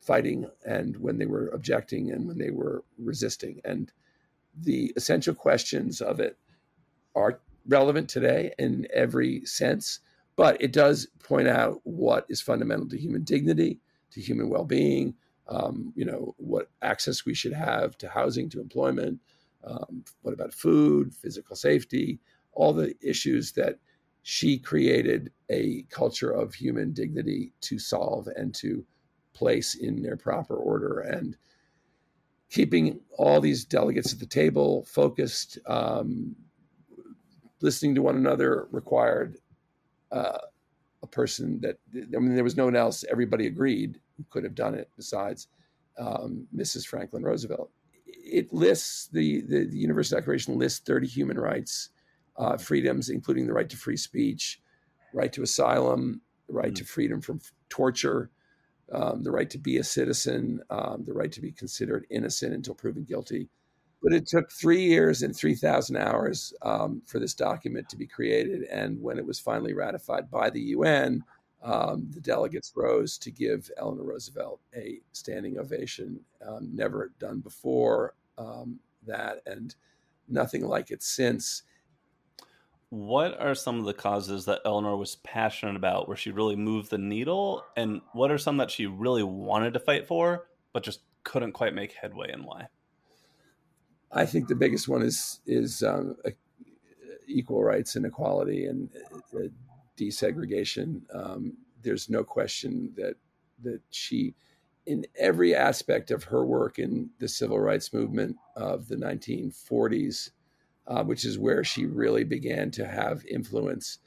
fighting 0.00 0.48
and 0.64 0.96
when 0.96 1.18
they 1.18 1.26
were 1.26 1.48
objecting 1.48 2.12
and 2.12 2.26
when 2.26 2.38
they 2.38 2.50
were 2.50 2.84
resisting. 2.98 3.60
And 3.64 3.92
the 4.62 4.92
essential 4.96 5.34
questions 5.34 6.00
of 6.00 6.20
it 6.20 6.36
are 7.14 7.40
relevant 7.66 8.08
today 8.08 8.52
in 8.58 8.86
every 8.94 9.44
sense, 9.44 10.00
but 10.36 10.60
it 10.62 10.72
does 10.72 11.06
point 11.22 11.48
out 11.48 11.80
what 11.84 12.26
is 12.28 12.40
fundamental 12.40 12.88
to 12.88 12.98
human 12.98 13.24
dignity, 13.24 13.80
to 14.12 14.20
human 14.20 14.48
well-being. 14.48 15.14
Um, 15.50 15.94
you 15.96 16.04
know 16.04 16.34
what 16.36 16.70
access 16.82 17.24
we 17.24 17.32
should 17.34 17.54
have 17.54 17.96
to 17.98 18.08
housing, 18.08 18.50
to 18.50 18.60
employment. 18.60 19.18
Um, 19.64 20.04
what 20.22 20.34
about 20.34 20.54
food, 20.54 21.14
physical 21.14 21.56
safety, 21.56 22.20
all 22.52 22.72
the 22.72 22.94
issues 23.00 23.52
that 23.52 23.78
she 24.22 24.58
created 24.58 25.32
a 25.50 25.84
culture 25.90 26.30
of 26.30 26.54
human 26.54 26.92
dignity 26.92 27.52
to 27.62 27.78
solve 27.78 28.28
and 28.36 28.54
to 28.54 28.84
place 29.32 29.74
in 29.74 30.02
their 30.02 30.16
proper 30.16 30.56
order. 30.56 31.00
And 31.00 31.36
keeping 32.50 33.00
all 33.16 33.40
these 33.40 33.64
delegates 33.64 34.12
at 34.12 34.18
the 34.18 34.26
table 34.26 34.84
focused, 34.84 35.58
um, 35.66 36.34
listening 37.60 37.94
to 37.94 38.02
one 38.02 38.16
another 38.16 38.68
required 38.70 39.38
uh, 40.10 40.38
a 41.02 41.06
person 41.06 41.60
that, 41.60 41.78
I 41.94 42.18
mean, 42.18 42.34
there 42.34 42.44
was 42.44 42.56
no 42.56 42.64
one 42.64 42.76
else, 42.76 43.04
everybody 43.10 43.46
agreed 43.46 44.00
who 44.16 44.24
could 44.30 44.44
have 44.44 44.54
done 44.54 44.74
it 44.74 44.90
besides 44.96 45.48
um, 45.98 46.46
Mrs. 46.54 46.86
Franklin 46.86 47.22
Roosevelt. 47.22 47.70
It 48.30 48.52
lists, 48.52 49.08
the, 49.08 49.42
the, 49.42 49.66
the 49.66 49.78
Universal 49.78 50.18
Declaration 50.18 50.58
lists 50.58 50.80
30 50.80 51.06
human 51.06 51.38
rights, 51.38 51.90
uh, 52.36 52.56
freedoms, 52.56 53.08
including 53.08 53.46
the 53.46 53.52
right 53.52 53.68
to 53.68 53.76
free 53.76 53.96
speech, 53.96 54.60
right 55.12 55.32
to 55.32 55.42
asylum, 55.42 56.20
the 56.46 56.54
right 56.54 56.66
mm-hmm. 56.66 56.74
to 56.74 56.84
freedom 56.84 57.20
from 57.20 57.40
torture, 57.68 58.30
um, 58.92 59.22
the 59.22 59.30
right 59.30 59.50
to 59.50 59.58
be 59.58 59.78
a 59.78 59.84
citizen, 59.84 60.60
um, 60.70 61.04
the 61.06 61.12
right 61.12 61.32
to 61.32 61.40
be 61.40 61.52
considered 61.52 62.06
innocent 62.10 62.54
until 62.54 62.74
proven 62.74 63.04
guilty. 63.04 63.48
But 64.02 64.12
it 64.12 64.26
took 64.26 64.50
three 64.52 64.82
years 64.82 65.22
and 65.22 65.34
3,000 65.34 65.96
hours 65.96 66.52
um, 66.62 67.02
for 67.06 67.18
this 67.18 67.34
document 67.34 67.88
to 67.88 67.96
be 67.96 68.06
created. 68.06 68.62
And 68.64 69.00
when 69.02 69.18
it 69.18 69.26
was 69.26 69.40
finally 69.40 69.74
ratified 69.74 70.30
by 70.30 70.50
the 70.50 70.60
UN, 70.60 71.24
um, 71.62 72.08
the 72.10 72.20
delegates 72.20 72.72
rose 72.76 73.18
to 73.18 73.30
give 73.30 73.70
Eleanor 73.76 74.04
Roosevelt 74.04 74.60
a 74.74 75.00
standing 75.12 75.58
ovation, 75.58 76.20
um, 76.46 76.70
never 76.72 77.12
done 77.18 77.40
before 77.40 78.14
um, 78.36 78.78
that, 79.06 79.42
and 79.46 79.74
nothing 80.28 80.66
like 80.66 80.90
it 80.90 81.02
since 81.02 81.62
what 82.90 83.38
are 83.40 83.54
some 83.54 83.78
of 83.78 83.84
the 83.84 83.92
causes 83.92 84.46
that 84.46 84.62
Eleanor 84.64 84.96
was 84.96 85.16
passionate 85.16 85.76
about 85.76 86.08
where 86.08 86.16
she 86.16 86.30
really 86.30 86.56
moved 86.56 86.90
the 86.90 86.98
needle? 86.98 87.64
And 87.76 88.00
what 88.12 88.30
are 88.30 88.38
some 88.38 88.56
that 88.58 88.70
she 88.70 88.86
really 88.86 89.22
wanted 89.22 89.74
to 89.74 89.80
fight 89.80 90.06
for, 90.06 90.46
but 90.72 90.82
just 90.82 91.00
couldn't 91.22 91.52
quite 91.52 91.74
make 91.74 91.92
headway 91.92 92.30
and 92.32 92.44
why? 92.44 92.68
I 94.10 94.24
think 94.24 94.48
the 94.48 94.54
biggest 94.54 94.88
one 94.88 95.02
is 95.02 95.40
is 95.46 95.82
um, 95.82 96.16
equal 97.26 97.62
rights 97.62 97.94
and 97.94 98.06
equality 98.06 98.64
and 98.64 98.88
uh, 99.34 99.48
desegregation. 99.98 101.02
Um, 101.14 101.56
there's 101.82 102.08
no 102.08 102.24
question 102.24 102.92
that 102.96 103.14
that 103.62 103.80
she, 103.90 104.34
in 104.86 105.04
every 105.18 105.54
aspect 105.54 106.10
of 106.10 106.24
her 106.24 106.44
work 106.44 106.78
in 106.78 107.10
the 107.18 107.28
civil 107.28 107.58
rights 107.58 107.92
movement 107.92 108.36
of 108.56 108.86
the 108.86 108.96
1940s, 108.96 110.30
uh, 110.86 111.02
which 111.02 111.24
is 111.24 111.38
where 111.38 111.64
she 111.64 111.86
really 111.86 112.24
began 112.24 112.70
to 112.70 112.86
have 112.86 113.26
influence. 113.26 113.98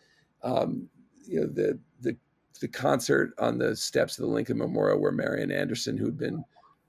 Um, 0.44 0.90
you 1.26 1.42
know, 1.42 1.48
the 1.48 1.80
the 2.00 2.18
the 2.60 2.68
concert 2.68 3.34
on 3.40 3.58
the 3.58 3.76
steps 3.76 4.18
of 4.18 4.26
the 4.26 4.32
Lincoln 4.32 4.58
Memorial, 4.58 5.00
where 5.00 5.12
Marian 5.12 5.52
Anderson, 5.52 5.98
who'd 5.98 6.18
been 6.18 6.44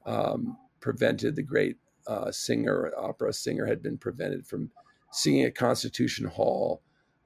um, 0.07 0.57
prevented, 0.81 1.35
the 1.35 1.43
great 1.43 1.77
uh, 2.07 2.31
singer, 2.31 2.93
opera 2.97 3.33
singer, 3.33 3.67
had 3.67 3.83
been 3.83 3.97
prevented 3.97 4.47
from 4.47 4.71
singing 5.13 5.45
at 5.45 5.55
Constitution 5.55 6.27
Hall, 6.27 6.83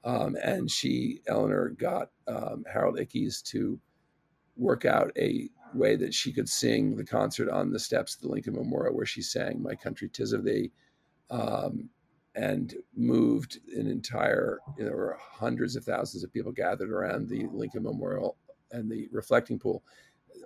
um, 0.07 0.37
and 0.43 0.71
she, 0.71 1.21
Eleanor, 1.27 1.71
got 1.71 2.11
um, 2.29 2.65
Harold 2.73 2.97
Ickes 2.97 3.43
to 3.43 3.79
work 4.57 4.85
out 4.85 5.11
a 5.19 5.51
way 5.75 5.97
that 5.97 6.15
she 6.15 6.33
could 6.33 6.49
sing 6.49 6.97
the 6.97 7.05
concert 7.05 7.51
on 7.51 7.71
the 7.71 7.79
steps 7.79 8.15
of 8.15 8.23
the 8.23 8.29
Lincoln 8.29 8.55
Memorial, 8.55 8.95
where 8.95 9.05
she 9.05 9.21
sang 9.21 9.61
"My 9.61 9.75
Country, 9.75 10.09
Tis 10.09 10.33
of 10.33 10.45
Thee." 10.45 10.71
Um, 11.29 11.91
and 12.37 12.75
moved 12.95 13.61
an 13.75 13.87
entire, 13.89 14.61
you 14.77 14.85
know, 14.85 14.91
there 14.91 14.97
were 14.97 15.19
hundreds 15.19 15.75
of 15.75 15.85
thousands 15.85 16.23
of 16.23 16.33
people 16.33 16.53
gathered 16.53 16.91
around 16.91 17.29
the 17.29 17.47
Lincoln 17.51 17.83
Memorial 17.83 18.37
and 18.71 18.91
the 18.91 19.09
reflecting 19.11 19.59
pool, 19.59 19.83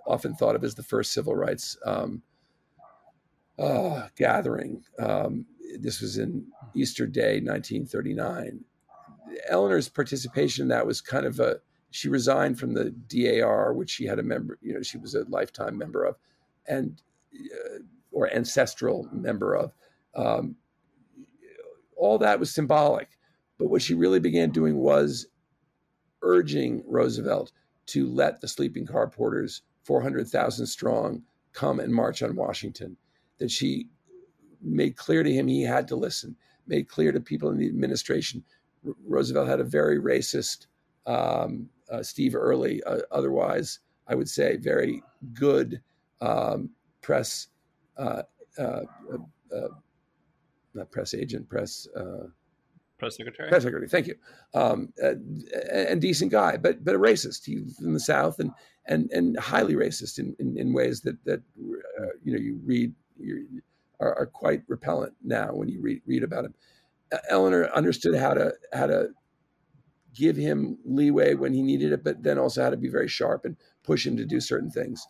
often 0.07 0.33
thought 0.33 0.55
of 0.55 0.63
as 0.63 0.73
the 0.73 0.83
first 0.83 1.11
civil 1.11 1.35
rights 1.35 1.77
um, 1.85 2.21
uh, 3.59 4.07
gathering. 4.15 4.83
Um, 4.97 5.45
this 5.79 5.99
was 5.99 6.17
in 6.17 6.47
Easter 6.73 7.05
Day, 7.05 7.41
1939. 7.41 8.63
Eleanor's 9.49 9.89
participation 9.89 10.63
in 10.63 10.67
that 10.69 10.85
was 10.85 11.01
kind 11.01 11.25
of 11.25 11.39
a, 11.39 11.57
she 11.91 12.09
resigned 12.09 12.59
from 12.59 12.73
the 12.73 12.91
DAR, 12.91 13.73
which 13.73 13.89
she 13.89 14.05
had 14.05 14.19
a 14.19 14.23
member, 14.23 14.57
you 14.61 14.73
know, 14.73 14.81
she 14.81 14.97
was 14.97 15.15
a 15.15 15.25
lifetime 15.27 15.77
member 15.77 16.05
of, 16.05 16.15
and, 16.67 17.01
uh, 17.35 17.79
or 18.11 18.33
ancestral 18.33 19.07
member 19.11 19.55
of. 19.55 19.73
Um, 20.15 20.55
all 22.01 22.17
that 22.17 22.39
was 22.39 22.53
symbolic. 22.53 23.09
But 23.57 23.69
what 23.69 23.83
she 23.83 23.93
really 23.93 24.19
began 24.19 24.49
doing 24.49 24.77
was 24.77 25.27
urging 26.23 26.83
Roosevelt 26.87 27.51
to 27.87 28.07
let 28.07 28.41
the 28.41 28.47
sleeping 28.47 28.87
car 28.87 29.07
porters, 29.07 29.61
400,000 29.83 30.65
strong, 30.65 31.21
come 31.53 31.79
and 31.79 31.93
march 31.93 32.23
on 32.23 32.35
Washington. 32.35 32.97
That 33.37 33.51
she 33.51 33.87
made 34.61 34.95
clear 34.95 35.23
to 35.23 35.31
him 35.31 35.47
he 35.47 35.61
had 35.61 35.87
to 35.89 35.95
listen, 35.95 36.35
made 36.67 36.87
clear 36.87 37.11
to 37.11 37.19
people 37.19 37.49
in 37.49 37.57
the 37.57 37.67
administration. 37.67 38.43
R- 38.85 38.93
Roosevelt 39.07 39.47
had 39.47 39.59
a 39.59 39.65
very 39.65 39.99
racist 39.99 40.67
um, 41.05 41.69
uh, 41.91 42.03
Steve 42.03 42.35
Early, 42.35 42.81
uh, 42.83 42.99
otherwise, 43.11 43.79
I 44.07 44.15
would 44.15 44.29
say, 44.29 44.57
very 44.57 45.03
good 45.33 45.81
um, 46.21 46.69
press 47.01 47.47
uh, 47.97 48.23
uh, 48.57 48.81
uh 49.53 49.67
not 50.73 50.91
press 50.91 51.13
agent, 51.13 51.49
press 51.49 51.87
uh, 51.95 52.27
press 52.97 53.17
secretary. 53.17 53.49
Press 53.49 53.63
secretary. 53.63 53.89
Thank 53.89 54.07
you. 54.07 54.15
Um, 54.53 54.93
uh, 55.03 55.15
and 55.71 56.01
decent 56.01 56.31
guy, 56.31 56.57
but 56.57 56.83
but 56.83 56.95
a 56.95 56.99
racist. 56.99 57.45
He's 57.45 57.79
in 57.81 57.93
the 57.93 57.99
South 57.99 58.39
and 58.39 58.51
and 58.85 59.09
and 59.11 59.37
highly 59.39 59.75
racist 59.75 60.19
in, 60.19 60.35
in, 60.39 60.57
in 60.57 60.73
ways 60.73 61.01
that 61.01 61.23
that 61.25 61.41
uh, 61.99 62.05
you 62.23 62.31
know 62.33 62.39
you 62.39 62.59
read 62.63 62.93
you 63.19 63.61
are, 63.99 64.17
are, 64.17 64.25
quite 64.25 64.63
repellent 64.67 65.13
now 65.23 65.53
when 65.53 65.69
you 65.69 65.81
read 65.81 66.01
read 66.05 66.23
about 66.23 66.45
him. 66.45 66.53
Eleanor 67.29 67.69
understood 67.73 68.15
how 68.15 68.33
to 68.33 68.53
how 68.73 68.87
to 68.87 69.09
give 70.13 70.35
him 70.35 70.77
leeway 70.83 71.33
when 71.35 71.53
he 71.53 71.61
needed 71.61 71.91
it, 71.91 72.03
but 72.03 72.21
then 72.21 72.37
also 72.37 72.63
how 72.63 72.69
to 72.69 72.77
be 72.77 72.89
very 72.89 73.07
sharp 73.07 73.45
and 73.45 73.55
push 73.83 74.05
him 74.05 74.17
to 74.17 74.25
do 74.25 74.41
certain 74.41 74.69
things. 74.69 75.05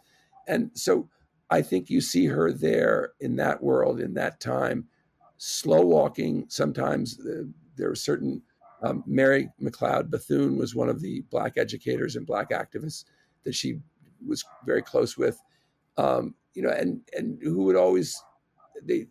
And 0.48 0.72
so 0.74 1.10
I 1.50 1.62
think 1.62 1.90
you 1.90 2.02
see 2.02 2.26
her 2.28 2.52
there 2.52 3.14
in 3.20 3.36
that 3.38 3.62
world 3.62 4.00
in 4.00 4.14
that 4.16 4.40
time 4.40 4.88
slow 5.38 5.82
walking. 5.82 6.46
Sometimes 6.50 7.20
uh, 7.20 7.44
there 7.76 7.90
are 7.90 7.96
certain. 7.96 8.42
Um, 8.84 9.04
Mary 9.06 9.48
McLeod 9.62 10.10
Bethune 10.10 10.58
was 10.58 10.74
one 10.74 10.90
of 10.90 11.02
the 11.02 11.22
black 11.30 11.54
educators 11.58 12.16
and 12.16 12.26
black 12.26 12.50
activists 12.50 13.06
that 13.44 13.54
she 13.54 13.80
was 14.26 14.44
very 14.66 14.82
close 14.82 15.18
with. 15.18 15.40
Um, 15.98 16.34
you 16.56 16.64
know, 16.64 16.70
and 16.70 17.02
and 17.16 17.40
who 17.44 17.64
would 17.64 17.76
always 17.76 18.20
they 18.84 19.08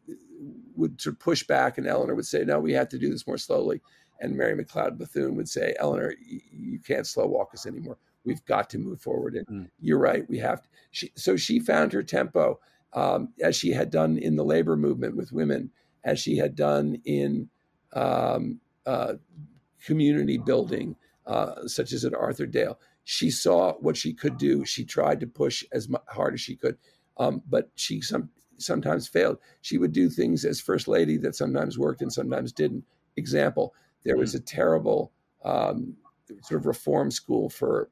would 0.77 1.01
sort 1.01 1.15
of 1.15 1.21
push 1.21 1.43
back, 1.45 1.79
and 1.79 1.87
Eleanor 1.87 2.15
would 2.15 2.27
say, 2.27 2.45
"No, 2.45 2.59
we 2.59 2.73
have 2.73 2.89
to 2.91 2.99
do 2.99 3.11
this 3.11 3.27
more 3.27 3.39
slowly." 3.39 3.81
And 4.21 4.37
Mary 4.37 4.55
McLeod 4.55 4.99
Bethune 4.99 5.37
would 5.37 5.49
say, 5.49 5.75
"Eleanor, 5.79 6.15
you, 6.21 6.79
can't 6.81 7.07
slow 7.07 7.27
walk 7.27 7.55
us 7.55 7.67
anymore. 7.67 7.99
We've 8.25 8.45
got 8.45 8.71
to 8.71 8.79
move 8.79 9.01
forward." 9.01 9.35
And 9.35 9.47
mm. 9.47 9.71
you're 9.81 9.99
right, 9.99 10.29
we 10.29 10.39
have 10.39 10.63
to. 10.63 10.69
She, 10.91 11.13
so 11.15 11.37
she 11.37 11.61
found 11.61 11.93
her 11.93 12.03
tempo, 12.03 12.61
um, 12.93 13.33
as 13.43 13.57
she 13.57 13.71
had 13.71 13.91
done 13.91 14.19
in 14.19 14.37
the 14.37 14.45
labor 14.45 14.77
movement 14.77 15.17
with 15.17 15.33
women 15.33 15.71
as 16.05 16.19
she 16.19 16.37
had 16.37 16.55
done 16.55 17.01
in 17.05 17.49
um, 17.93 18.61
uh, 18.87 19.15
community 19.85 20.39
building, 20.39 20.97
uh, 21.27 21.67
such 21.67 21.93
as 21.93 22.05
at 22.05 22.13
Arthurdale. 22.13 22.77
She 23.05 23.31
saw 23.31 23.75
what 23.75 23.97
she 23.97 24.13
could 24.13 24.39
do. 24.39 24.65
She 24.65 24.85
tried 24.85 25.21
to 25.21 25.27
push 25.27 25.65
as 25.73 25.89
hard 26.09 26.35
as 26.35 26.41
she 26.41 26.57
could, 26.57 26.77
um, 27.17 27.43
but 27.49 27.71
she 27.75 28.01
some 28.01 28.31
sometimes 28.61 29.09
failed. 29.09 29.39
She 29.63 29.79
would 29.79 29.93
do 29.93 30.09
things 30.09 30.45
as 30.45 30.61
first 30.61 30.89
lady 30.89 31.17
that 31.19 31.35
sometimes 31.35 31.79
worked 31.79 32.03
and 32.03 32.13
sometimes 32.13 32.53
didn't. 32.53 32.85
Example: 33.17 33.75
there 34.05 34.17
was 34.17 34.35
a 34.35 34.41
terrible 34.41 35.13
um, 35.45 35.97
sort 36.43 36.61
of 36.61 36.67
reform 36.67 37.11
school 37.11 37.51
for 37.51 37.91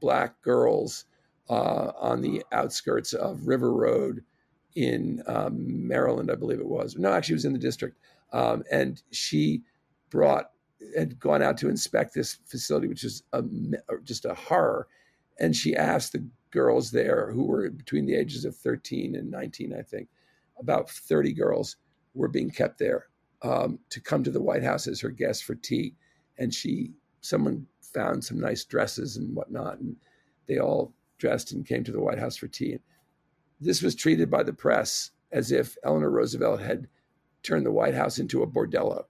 black 0.00 0.40
girls 0.42 1.06
uh, 1.48 1.92
on 1.98 2.20
the 2.20 2.44
outskirts 2.52 3.12
of 3.12 3.46
River 3.46 3.72
Road 3.72 4.22
in 4.74 5.22
um, 5.26 5.88
Maryland, 5.88 6.30
I 6.30 6.34
believe 6.34 6.60
it 6.60 6.68
was. 6.68 6.96
No, 6.96 7.12
actually, 7.12 7.34
it 7.34 7.36
was 7.36 7.44
in 7.46 7.52
the 7.52 7.58
district. 7.58 7.98
Um, 8.32 8.62
and 8.70 9.02
she 9.10 9.62
brought 10.10 10.50
had 10.96 11.18
gone 11.18 11.42
out 11.42 11.58
to 11.58 11.68
inspect 11.68 12.14
this 12.14 12.38
facility, 12.46 12.86
which 12.86 13.02
is 13.02 13.22
a, 13.32 13.42
just 14.04 14.24
a 14.24 14.34
horror. 14.34 14.86
And 15.40 15.56
she 15.56 15.74
asked 15.74 16.12
the 16.12 16.24
girls 16.50 16.90
there, 16.90 17.30
who 17.32 17.44
were 17.44 17.70
between 17.70 18.06
the 18.06 18.14
ages 18.14 18.44
of 18.44 18.56
13 18.56 19.14
and 19.14 19.30
19, 19.30 19.74
I 19.74 19.82
think, 19.82 20.08
about 20.58 20.90
30 20.90 21.32
girls 21.32 21.76
were 22.14 22.28
being 22.28 22.50
kept 22.50 22.78
there 22.78 23.06
um, 23.42 23.78
to 23.90 24.00
come 24.00 24.24
to 24.24 24.30
the 24.30 24.42
White 24.42 24.62
House 24.62 24.86
as 24.86 25.00
her 25.00 25.10
guests 25.10 25.42
for 25.42 25.54
tea. 25.54 25.94
And 26.38 26.52
she, 26.52 26.92
someone 27.20 27.66
found 27.80 28.24
some 28.24 28.40
nice 28.40 28.64
dresses 28.64 29.16
and 29.16 29.34
whatnot, 29.34 29.78
and 29.78 29.96
they 30.46 30.58
all 30.58 30.92
dressed 31.18 31.52
and 31.52 31.66
came 31.66 31.84
to 31.84 31.92
the 31.92 32.00
White 32.00 32.18
House 32.18 32.36
for 32.36 32.48
tea. 32.48 32.78
This 33.60 33.82
was 33.82 33.94
treated 33.94 34.30
by 34.30 34.42
the 34.42 34.52
press 34.52 35.10
as 35.32 35.52
if 35.52 35.76
Eleanor 35.84 36.10
Roosevelt 36.10 36.60
had 36.60 36.88
turned 37.42 37.66
the 37.66 37.72
White 37.72 37.94
House 37.94 38.18
into 38.18 38.42
a 38.42 38.46
bordello. 38.46 39.04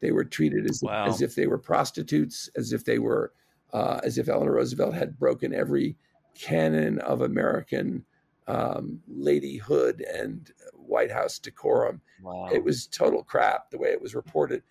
They 0.00 0.12
were 0.12 0.24
treated 0.24 0.68
as, 0.68 0.80
wow. 0.82 1.06
as 1.06 1.22
if 1.22 1.34
they 1.34 1.46
were 1.46 1.58
prostitutes, 1.58 2.50
as 2.56 2.72
if 2.72 2.84
they 2.84 2.98
were, 2.98 3.32
uh, 3.72 4.00
as 4.02 4.18
if 4.18 4.28
Eleanor 4.28 4.54
Roosevelt 4.54 4.94
had 4.94 5.18
broken 5.18 5.54
every 5.54 5.96
canon 6.34 6.98
of 7.00 7.22
American 7.22 8.04
um, 8.46 9.00
ladyhood 9.10 10.02
and 10.14 10.50
White 10.74 11.10
House 11.10 11.38
decorum. 11.38 12.00
Wow. 12.22 12.48
It 12.52 12.62
was 12.62 12.86
total 12.86 13.22
crap 13.22 13.70
the 13.70 13.78
way 13.78 13.88
it 13.90 14.00
was 14.00 14.14
reported. 14.14 14.62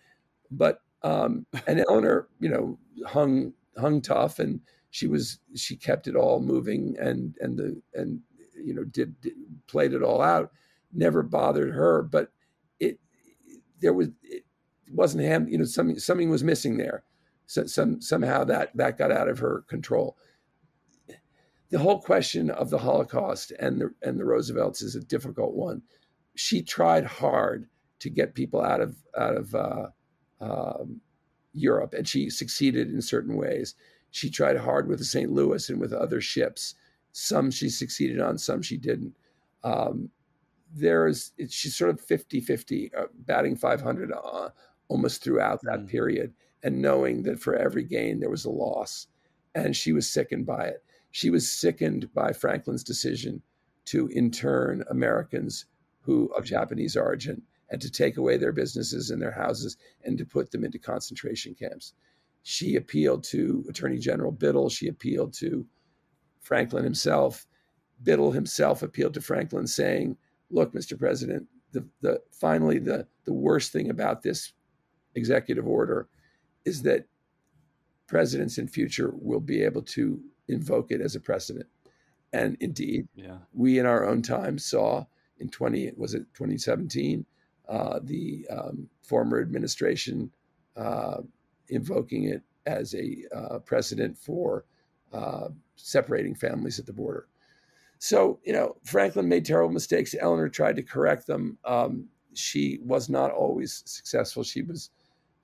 But 0.50 0.82
um, 1.02 1.46
and 1.66 1.84
Eleanor, 1.88 2.28
you 2.40 2.48
know, 2.48 2.78
hung 3.06 3.52
hung 3.78 4.00
tough, 4.00 4.38
and 4.38 4.60
she 4.90 5.06
was 5.06 5.38
she 5.54 5.76
kept 5.76 6.06
it 6.06 6.16
all 6.16 6.40
moving, 6.40 6.96
and 7.00 7.34
and 7.40 7.58
the 7.58 7.80
and 7.94 8.20
you 8.62 8.74
know 8.74 8.84
did, 8.84 9.20
did 9.20 9.34
played 9.66 9.92
it 9.92 10.02
all 10.02 10.22
out. 10.22 10.52
Never 10.92 11.22
bothered 11.22 11.74
her, 11.74 12.02
but 12.02 12.30
it 12.78 12.98
there 13.80 13.94
was 13.94 14.08
it 14.22 14.44
wasn't 14.92 15.24
him. 15.24 15.48
You 15.48 15.58
know, 15.58 15.64
something 15.64 15.98
something 15.98 16.30
was 16.30 16.44
missing 16.44 16.76
there. 16.76 17.04
So 17.46 17.66
some 17.66 18.00
somehow 18.00 18.44
that 18.44 18.76
that 18.76 18.98
got 18.98 19.10
out 19.10 19.28
of 19.28 19.38
her 19.38 19.64
control. 19.68 20.16
The 21.72 21.78
whole 21.78 22.02
question 22.02 22.50
of 22.50 22.68
the 22.68 22.76
Holocaust 22.76 23.50
and 23.58 23.80
the 23.80 23.94
and 24.02 24.20
the 24.20 24.26
Roosevelts 24.26 24.82
is 24.82 24.94
a 24.94 25.00
difficult 25.00 25.54
one. 25.54 25.80
She 26.34 26.62
tried 26.62 27.06
hard 27.06 27.66
to 28.00 28.10
get 28.10 28.34
people 28.34 28.60
out 28.60 28.82
of 28.82 28.94
out 29.16 29.34
of 29.34 29.54
uh, 29.54 29.86
um, 30.38 31.00
Europe, 31.54 31.94
and 31.94 32.06
she 32.06 32.28
succeeded 32.28 32.90
in 32.90 33.00
certain 33.00 33.36
ways. 33.36 33.74
She 34.10 34.28
tried 34.28 34.58
hard 34.58 34.86
with 34.86 34.98
the 34.98 35.06
St. 35.06 35.32
Louis 35.32 35.70
and 35.70 35.80
with 35.80 35.94
other 35.94 36.20
ships. 36.20 36.74
Some 37.12 37.50
she 37.50 37.70
succeeded 37.70 38.20
on, 38.20 38.36
some 38.36 38.60
she 38.60 38.76
didn't. 38.76 39.16
Um, 39.64 40.10
there's 40.74 41.32
she's 41.48 41.74
sort 41.74 41.90
of 41.90 42.02
50 42.02 42.40
50, 42.40 42.92
uh, 42.94 43.04
batting 43.14 43.56
500 43.56 44.12
uh, 44.12 44.50
almost 44.88 45.24
throughout 45.24 45.62
that 45.62 45.80
mm. 45.80 45.88
period, 45.88 46.34
and 46.64 46.82
knowing 46.82 47.22
that 47.22 47.40
for 47.40 47.56
every 47.56 47.84
gain 47.84 48.20
there 48.20 48.28
was 48.28 48.44
a 48.44 48.50
loss. 48.50 49.06
And 49.54 49.74
she 49.74 49.94
was 49.94 50.10
sickened 50.10 50.44
by 50.44 50.66
it. 50.66 50.84
She 51.12 51.30
was 51.30 51.50
sickened 51.50 52.12
by 52.12 52.32
Franklin's 52.32 52.82
decision 52.82 53.42
to 53.86 54.10
intern 54.10 54.82
Americans 54.90 55.66
who 56.00 56.26
of 56.36 56.44
Japanese 56.44 56.96
origin 56.96 57.42
and 57.70 57.80
to 57.80 57.90
take 57.90 58.16
away 58.16 58.36
their 58.36 58.52
businesses 58.52 59.10
and 59.10 59.20
their 59.20 59.32
houses 59.32 59.76
and 60.04 60.18
to 60.18 60.24
put 60.24 60.50
them 60.50 60.64
into 60.64 60.78
concentration 60.78 61.54
camps. 61.54 61.94
She 62.42 62.76
appealed 62.76 63.24
to 63.24 63.64
Attorney 63.68 63.98
General 63.98 64.32
Biddle. 64.32 64.68
She 64.68 64.88
appealed 64.88 65.32
to 65.34 65.64
Franklin 66.40 66.82
himself. 66.82 67.46
Biddle 68.02 68.32
himself 68.32 68.82
appealed 68.82 69.14
to 69.14 69.20
Franklin, 69.20 69.66
saying, 69.66 70.16
"Look, 70.50 70.72
Mr. 70.72 70.98
President, 70.98 71.46
the, 71.70 71.86
the 72.00 72.20
finally 72.32 72.78
the 72.78 73.06
the 73.24 73.32
worst 73.32 73.70
thing 73.70 73.90
about 73.90 74.22
this 74.22 74.52
executive 75.14 75.66
order 75.66 76.08
is 76.64 76.82
that 76.82 77.06
presidents 78.08 78.58
in 78.58 78.66
future 78.66 79.12
will 79.14 79.40
be 79.40 79.62
able 79.62 79.82
to 79.82 80.20
invoke 80.48 80.90
it 80.90 81.00
as 81.00 81.14
a 81.16 81.20
precedent." 81.20 81.66
And 82.32 82.56
indeed, 82.60 83.08
yeah. 83.14 83.38
we 83.52 83.78
in 83.78 83.86
our 83.86 84.06
own 84.06 84.22
time 84.22 84.58
saw 84.58 85.04
in 85.38 85.48
20 85.48 85.92
was 85.96 86.14
it 86.14 86.24
2017 86.34 87.26
uh, 87.68 88.00
the 88.02 88.46
um, 88.50 88.88
former 89.02 89.40
administration 89.40 90.30
uh, 90.76 91.18
invoking 91.68 92.24
it 92.24 92.42
as 92.66 92.94
a 92.94 93.24
uh, 93.34 93.58
precedent 93.58 94.16
for 94.16 94.64
uh, 95.12 95.48
separating 95.76 96.34
families 96.34 96.78
at 96.78 96.86
the 96.86 96.92
border. 96.92 97.26
So, 97.98 98.40
you 98.44 98.52
know, 98.52 98.76
Franklin 98.84 99.28
made 99.28 99.44
terrible 99.44 99.72
mistakes. 99.72 100.14
Eleanor 100.18 100.48
tried 100.48 100.76
to 100.76 100.82
correct 100.82 101.26
them. 101.26 101.58
Um, 101.64 102.08
she 102.34 102.78
was 102.82 103.08
not 103.08 103.30
always 103.30 103.82
successful. 103.86 104.42
She 104.42 104.62
was 104.62 104.90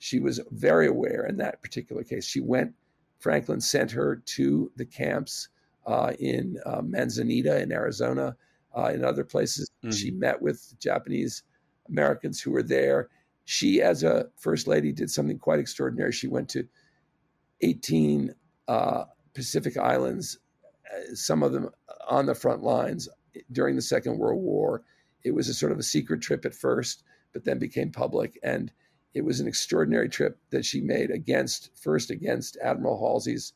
she 0.01 0.21
was 0.21 0.41
very 0.51 0.87
aware 0.87 1.27
in 1.27 1.37
that 1.39 1.61
particular 1.63 2.03
case. 2.03 2.25
She 2.25 2.41
went. 2.41 2.73
Franklin 3.19 3.61
sent 3.61 3.91
her 3.91 4.17
to 4.17 4.71
the 4.77 4.87
camps 4.87 5.49
uh, 5.87 6.13
in 6.19 6.59
uh, 6.67 6.83
Manzanita 6.83 7.61
in 7.61 7.73
Arizona, 7.73 8.37
uh, 8.77 8.91
in 8.95 9.05
other 9.05 9.25
places. 9.25 9.71
Mm-hmm. 9.83 9.95
She 9.95 10.11
met 10.11 10.41
with 10.41 10.75
Japanese 10.79 11.43
Americans 11.89 12.41
who 12.41 12.51
were 12.51 12.63
there. 12.63 13.09
She, 13.45 13.81
as 13.81 14.03
a 14.03 14.29
first 14.37 14.67
lady, 14.67 14.93
did 14.93 15.11
something 15.11 15.39
quite 15.39 15.59
extraordinary. 15.59 16.13
She 16.13 16.29
went 16.29 16.49
to 16.51 16.69
18 17.63 18.35
uh, 18.69 19.05
Pacific 19.35 19.77
islands, 19.77 20.39
uh, 20.95 21.15
some 21.15 21.43
of 21.43 21.53
them 21.53 21.71
on 22.09 22.27
the 22.27 22.35
front 22.35 22.63
lines 22.63 23.09
during 23.53 23.75
the 23.75 23.83
Second 23.83 24.19
World 24.19 24.43
War. 24.43 24.83
It 25.25 25.35
was 25.35 25.49
a 25.49 25.55
sort 25.55 25.73
of 25.73 25.79
a 25.79 25.83
secret 25.83 26.21
trip 26.21 26.45
at 26.45 26.55
first, 26.55 27.05
but 27.33 27.45
then 27.45 27.59
became 27.59 27.91
public. 27.91 28.39
And 28.43 28.71
it 29.15 29.25
was 29.25 29.41
an 29.41 29.49
extraordinary 29.49 30.09
trip 30.09 30.39
that 30.51 30.65
she 30.65 30.81
made 30.81 31.11
against, 31.11 31.71
first 31.75 32.11
against 32.11 32.57
Admiral 32.63 32.99
Halsey's 32.99 33.53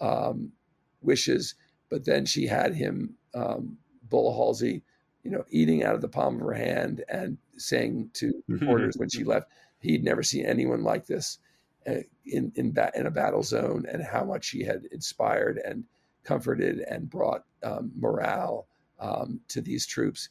um, 0.00 0.52
wishes, 1.00 1.54
but 1.88 2.04
then 2.04 2.26
she 2.26 2.46
had 2.46 2.74
him, 2.74 3.14
um, 3.34 3.78
Bulla 4.08 4.34
Halsey, 4.34 4.82
you 5.22 5.30
know, 5.30 5.44
eating 5.50 5.82
out 5.82 5.94
of 5.94 6.00
the 6.00 6.08
palm 6.08 6.36
of 6.36 6.40
her 6.42 6.52
hand 6.52 7.04
and 7.08 7.38
saying 7.56 8.10
to 8.14 8.32
reporters 8.46 8.96
when 8.96 9.08
she 9.08 9.24
left, 9.24 9.50
he'd 9.80 10.04
never 10.04 10.22
seen 10.22 10.46
anyone 10.46 10.82
like 10.82 11.06
this 11.06 11.38
uh, 11.88 12.00
in 12.24 12.52
in, 12.54 12.72
ba- 12.72 12.92
in 12.94 13.06
a 13.06 13.10
battle 13.10 13.42
zone, 13.42 13.86
and 13.90 14.02
how 14.02 14.24
much 14.24 14.50
he 14.50 14.62
had 14.62 14.84
inspired 14.92 15.60
and 15.64 15.84
comforted 16.24 16.80
and 16.80 17.10
brought 17.10 17.44
um, 17.62 17.92
morale 17.96 18.66
um, 19.00 19.40
to 19.48 19.60
these 19.60 19.86
troops. 19.86 20.28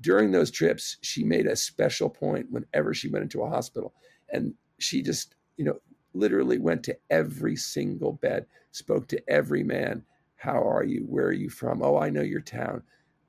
During 0.00 0.30
those 0.30 0.50
trips, 0.50 0.96
she 1.02 1.24
made 1.24 1.46
a 1.46 1.56
special 1.56 2.08
point 2.08 2.50
whenever 2.50 2.94
she 2.94 3.08
went 3.08 3.24
into 3.24 3.42
a 3.42 3.48
hospital, 3.48 3.94
and 4.32 4.54
she 4.78 5.02
just, 5.02 5.34
you 5.56 5.64
know, 5.64 5.78
literally 6.14 6.58
went 6.58 6.84
to 6.84 6.96
every 7.10 7.56
single 7.56 8.12
bed, 8.12 8.46
spoke 8.70 9.08
to 9.08 9.30
every 9.30 9.64
man. 9.64 10.04
How 10.36 10.62
are 10.62 10.84
you? 10.84 11.00
Where 11.08 11.26
are 11.26 11.32
you 11.32 11.50
from? 11.50 11.82
Oh, 11.82 11.98
I 11.98 12.10
know 12.10 12.22
your 12.22 12.40
town 12.40 12.82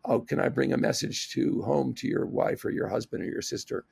oh, 0.05 0.21
can 0.21 0.39
I 0.39 0.49
bring 0.49 0.73
a 0.73 0.77
message 0.77 1.29
to 1.31 1.61
home 1.61 1.93
to 1.95 2.07
your 2.07 2.25
wife 2.25 2.63
or 2.65 2.71
your 2.71 2.87
husband 2.87 3.23
or 3.23 3.27
your 3.27 3.41
sister 3.41 3.85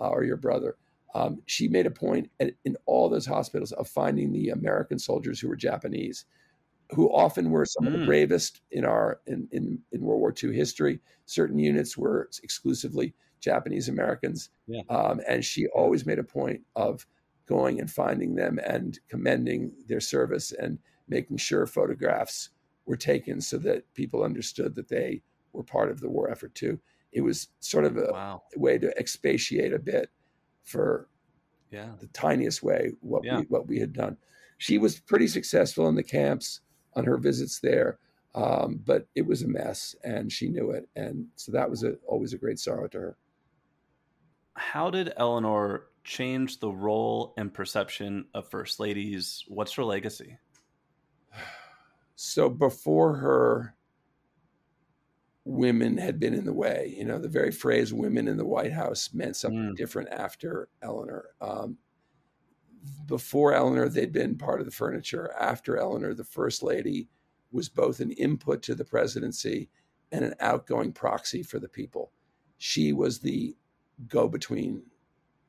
uh, 0.00 0.08
or 0.08 0.24
your 0.24 0.36
brother? 0.36 0.76
Um, 1.14 1.42
she 1.46 1.68
made 1.68 1.86
a 1.86 1.90
point 1.90 2.30
at, 2.38 2.52
in 2.64 2.76
all 2.86 3.08
those 3.08 3.26
hospitals 3.26 3.72
of 3.72 3.88
finding 3.88 4.32
the 4.32 4.50
American 4.50 4.98
soldiers 4.98 5.40
who 5.40 5.48
were 5.48 5.56
Japanese, 5.56 6.26
who 6.92 7.12
often 7.12 7.50
were 7.50 7.66
some 7.66 7.84
mm. 7.84 7.88
of 7.88 7.92
the 7.92 7.98
hmm. 8.00 8.06
bravest 8.06 8.62
in 8.70 8.84
our 8.84 9.20
in, 9.26 9.48
in, 9.52 9.78
in 9.92 10.00
World 10.00 10.20
War 10.20 10.34
II 10.42 10.54
history. 10.54 11.00
Certain 11.26 11.58
units 11.58 11.98
were 11.98 12.30
exclusively 12.42 13.14
Japanese 13.40 13.88
Americans, 13.88 14.50
yeah. 14.66 14.82
um, 14.88 15.20
and 15.28 15.44
she 15.44 15.66
always 15.68 16.06
made 16.06 16.18
a 16.18 16.24
point 16.24 16.62
of 16.76 17.06
going 17.46 17.80
and 17.80 17.90
finding 17.90 18.34
them 18.34 18.58
and 18.66 18.98
commending 19.08 19.72
their 19.86 20.00
service 20.00 20.52
and 20.52 20.78
making 21.08 21.36
sure 21.36 21.66
photographs 21.66 22.50
were 22.86 22.96
taken 22.96 23.40
so 23.40 23.58
that 23.58 23.92
people 23.94 24.22
understood 24.22 24.74
that 24.74 24.88
they 24.88 25.22
were 25.52 25.62
part 25.62 25.90
of 25.90 26.00
the 26.00 26.08
war 26.08 26.30
effort 26.30 26.54
too. 26.54 26.78
It 27.12 27.22
was 27.22 27.48
sort 27.60 27.84
of 27.84 27.96
a 27.96 28.12
wow. 28.12 28.42
way 28.56 28.78
to 28.78 28.96
expatiate 28.98 29.72
a 29.72 29.78
bit 29.78 30.10
for 30.64 31.08
yeah. 31.70 31.90
the 32.00 32.06
tiniest 32.08 32.62
way 32.62 32.92
what 33.00 33.24
yeah. 33.24 33.40
we 33.40 33.42
what 33.44 33.66
we 33.66 33.78
had 33.78 33.92
done. 33.92 34.16
She 34.58 34.78
was 34.78 34.98
pretty 34.98 35.28
successful 35.28 35.88
in 35.88 35.94
the 35.94 36.02
camps 36.02 36.60
on 36.94 37.04
her 37.04 37.16
visits 37.16 37.60
there, 37.60 37.98
um, 38.34 38.80
but 38.84 39.06
it 39.14 39.26
was 39.26 39.42
a 39.42 39.48
mess, 39.48 39.94
and 40.04 40.30
she 40.30 40.48
knew 40.48 40.70
it, 40.70 40.88
and 40.96 41.26
so 41.36 41.52
that 41.52 41.68
was 41.68 41.84
a, 41.84 41.94
always 42.06 42.32
a 42.32 42.38
great 42.38 42.58
sorrow 42.58 42.88
to 42.88 42.98
her. 42.98 43.16
How 44.54 44.90
did 44.90 45.12
Eleanor 45.16 45.86
change 46.04 46.58
the 46.58 46.70
role 46.70 47.34
and 47.36 47.52
perception 47.52 48.26
of 48.34 48.48
first 48.48 48.80
ladies? 48.80 49.44
What's 49.48 49.72
her 49.74 49.84
legacy? 49.84 50.38
So 52.16 52.48
before 52.48 53.14
her, 53.14 53.76
women 55.44 55.96
had 55.96 56.18
been 56.18 56.34
in 56.34 56.44
the 56.44 56.52
way. 56.52 56.92
You 56.96 57.04
know, 57.04 57.18
the 57.18 57.28
very 57.28 57.52
phrase 57.52 57.94
"women 57.94 58.26
in 58.26 58.36
the 58.36 58.44
White 58.44 58.72
House" 58.72 59.10
meant 59.14 59.36
something 59.36 59.72
mm. 59.72 59.76
different 59.76 60.08
after 60.10 60.68
Eleanor. 60.82 61.26
Um, 61.40 61.78
before 63.06 63.54
Eleanor, 63.54 63.88
they'd 63.88 64.12
been 64.12 64.36
part 64.36 64.60
of 64.60 64.66
the 64.66 64.72
furniture. 64.72 65.34
After 65.38 65.76
Eleanor, 65.76 66.14
the 66.14 66.24
first 66.24 66.62
lady 66.62 67.08
was 67.50 67.68
both 67.68 68.00
an 68.00 68.10
input 68.12 68.62
to 68.62 68.74
the 68.74 68.84
presidency 68.84 69.68
and 70.12 70.24
an 70.24 70.34
outgoing 70.40 70.92
proxy 70.92 71.42
for 71.42 71.58
the 71.58 71.68
people. 71.68 72.12
She 72.58 72.92
was 72.92 73.20
the 73.20 73.56
go 74.06 74.28
between. 74.28 74.82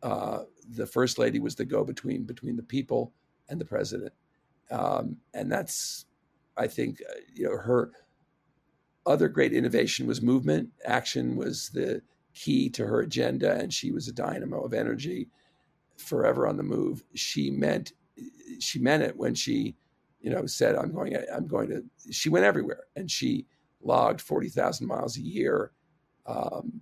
Uh, 0.02 0.44
the 0.70 0.86
first 0.86 1.18
lady 1.18 1.40
was 1.40 1.56
the 1.56 1.66
go 1.66 1.84
between 1.84 2.24
between 2.24 2.56
the 2.56 2.64
people 2.64 3.14
and 3.50 3.60
the 3.60 3.66
president. 3.66 4.14
Um, 4.72 5.18
and 5.34 5.52
that's, 5.52 6.06
I 6.56 6.68
think, 6.68 7.02
uh, 7.10 7.20
you 7.34 7.46
know, 7.46 7.58
her 7.58 7.92
other 9.06 9.28
great 9.28 9.54
innovation 9.54 10.08
was 10.08 10.22
movement. 10.22 10.70
Action 10.86 11.36
was 11.36 11.70
the 11.70 12.02
key 12.34 12.70
to 12.70 12.86
her 12.86 13.02
agenda, 13.02 13.58
and 13.58 13.74
she 13.74 13.92
was 13.92 14.08
a 14.08 14.14
dynamo 14.14 14.62
of 14.62 14.74
energy, 14.74 15.30
forever 16.00 16.48
on 16.48 16.58
the 16.58 16.64
move. 16.64 17.04
She 17.16 17.52
meant 17.52 17.94
she 18.60 18.80
meant 18.80 19.04
it 19.04 19.16
when 19.16 19.34
she, 19.36 19.76
you 20.22 20.30
know, 20.30 20.46
said, 20.46 20.76
"I'm 20.76 20.94
going. 20.94 21.16
I'm 21.34 21.48
going 21.48 21.70
to." 21.70 21.84
She 22.12 22.30
went 22.30 22.46
everywhere, 22.46 22.84
and 22.96 23.10
she 23.10 23.46
logged 23.82 24.22
forty 24.22 24.50
thousand 24.50 24.88
miles 24.88 25.18
a 25.18 25.22
year. 25.22 25.72
Um, 26.26 26.82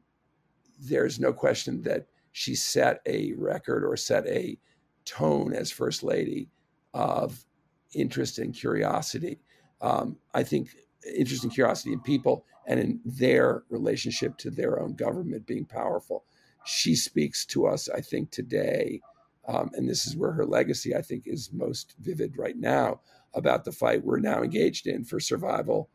there's 0.79 1.19
no 1.19 1.33
question 1.33 1.81
that 1.83 2.07
she 2.31 2.55
set 2.55 3.01
a 3.05 3.33
record 3.33 3.83
or 3.83 3.97
set 3.97 4.27
a 4.27 4.57
tone 5.05 5.53
as 5.53 5.71
first 5.71 6.03
lady 6.03 6.49
of 6.93 7.45
interest 7.93 8.39
and 8.39 8.53
curiosity. 8.53 9.39
Um, 9.81 10.17
I 10.33 10.43
think 10.43 10.69
interest 11.15 11.43
and 11.43 11.53
curiosity 11.53 11.93
in 11.93 11.99
people 12.01 12.45
and 12.67 12.79
in 12.79 12.99
their 13.05 13.63
relationship 13.69 14.37
to 14.37 14.51
their 14.51 14.79
own 14.79 14.93
government 14.93 15.47
being 15.47 15.65
powerful. 15.65 16.25
She 16.67 16.95
speaks 16.95 17.45
to 17.47 17.65
us, 17.65 17.89
I 17.89 18.01
think, 18.01 18.29
today, 18.29 19.01
um, 19.47 19.71
and 19.73 19.87
this 19.89 20.05
is 20.05 20.15
where 20.15 20.33
her 20.33 20.45
legacy, 20.45 20.95
I 20.95 21.01
think, 21.01 21.23
is 21.25 21.51
most 21.53 21.95
vivid 21.99 22.37
right 22.37 22.57
now 22.57 22.99
about 23.33 23.63
the 23.63 23.71
fight 23.71 24.03
we're 24.03 24.19
now 24.19 24.43
engaged 24.43 24.87
in 24.87 25.05
for 25.05 25.19
survival 25.19 25.89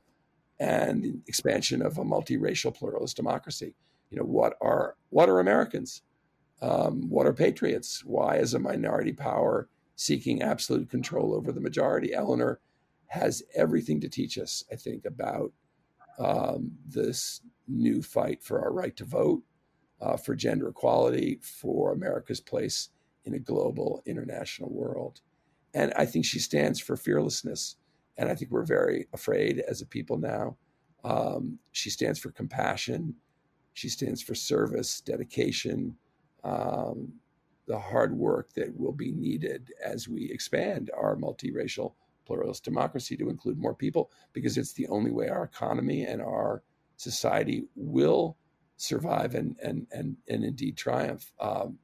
and 0.59 1.03
the 1.03 1.20
expansion 1.27 1.82
of 1.82 1.99
a 1.99 2.05
multiracial 2.05 2.74
pluralist 2.74 3.16
democracy. 3.16 3.74
You 4.11 4.19
know, 4.19 4.24
what 4.24 4.57
are 4.61 4.97
what 5.11 5.28
are 5.28 5.40
Americans? 5.40 6.03
Um, 6.61 7.09
what 7.11 7.27
are 7.27 7.32
patriots? 7.32 8.05
Why, 8.05 8.36
as 8.36 8.55
a 8.55 8.59
minority 8.59 9.12
power 9.12 9.69
seeking 9.97 10.43
absolute 10.43 10.89
control 10.89 11.35
over 11.35 11.53
the 11.53 11.61
majority, 11.61 12.15
Eleanor 12.15 12.61
has 13.09 13.43
everything 13.55 14.01
to 14.01 14.09
teach 14.09 14.39
us, 14.39 14.65
I 14.73 14.77
think, 14.77 15.05
about 15.05 15.53
um, 16.19 16.73
this 16.86 17.40
new 17.69 18.01
fight 18.01 18.43
for 18.43 18.62
our 18.62 18.73
right 18.73 18.97
to 18.97 19.05
vote, 19.05 19.43
uh, 20.03 20.16
for 20.16 20.35
gender 20.35 20.69
equality, 20.69 21.39
for 21.41 21.93
America's 21.93 22.41
place 22.41 22.91
in 23.24 23.35
a 23.35 23.39
global 23.39 24.03
international 24.05 24.70
world. 24.70 25.20
And 25.74 25.93
I 25.97 26.05
think 26.07 26.24
she 26.24 26.41
stands 26.41 26.81
for 26.81 26.97
fearlessness. 26.97 27.77
And 28.19 28.29
I 28.29 28.35
think 28.35 28.51
we're 28.51 28.65
very 28.65 29.07
afraid 29.12 29.61
as 29.61 29.81
a 29.81 29.87
people 29.87 30.19
now. 30.19 30.57
Um, 31.05 31.59
she 31.70 31.89
stands 31.89 32.19
for 32.19 32.31
compassion. 32.31 33.15
She 33.74 33.89
stands 33.89 34.20
for 34.20 34.35
service, 34.35 35.01
dedication, 35.01 35.97
um, 36.45 37.12
the 37.66 37.79
hard 37.79 38.16
work 38.16 38.53
that 38.55 38.77
will 38.77 38.93
be 38.93 39.12
needed 39.12 39.73
as 39.83 40.09
we 40.09 40.31
expand 40.31 40.91
our 40.97 41.16
multiracial 41.16 41.95
pluralist 42.27 42.65
democracy 42.65 43.16
to 43.16 43.31
include 43.31 43.59
more 43.59 43.74
people 43.74 44.11
because 44.33 44.59
it's 44.59 44.73
the 44.73 44.89
only 44.89 45.11
way 45.11 45.29
our 45.29 45.45
economy 45.45 46.05
and 46.05 46.20
our 46.20 46.62
society 46.97 47.65
will 47.77 48.37
survive 48.77 49.35
and 49.35 49.57
and 49.62 49.86
and, 49.93 50.16
and 50.28 50.44
indeed 50.44 50.77
triumph. 50.77 51.32
Um, 51.40 51.78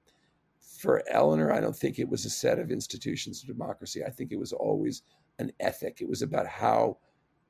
for 0.60 1.02
Eleanor, 1.10 1.52
I 1.52 1.60
don't 1.60 1.76
think 1.76 1.98
it 1.98 2.08
was 2.08 2.24
a 2.24 2.30
set 2.30 2.58
of 2.58 2.70
institutions 2.70 3.42
of 3.42 3.48
democracy. 3.48 4.04
I 4.04 4.10
think 4.10 4.30
it 4.30 4.38
was 4.38 4.52
always 4.52 5.02
an 5.38 5.52
ethic. 5.58 6.00
It 6.00 6.08
was 6.08 6.22
about 6.22 6.46
how 6.46 6.98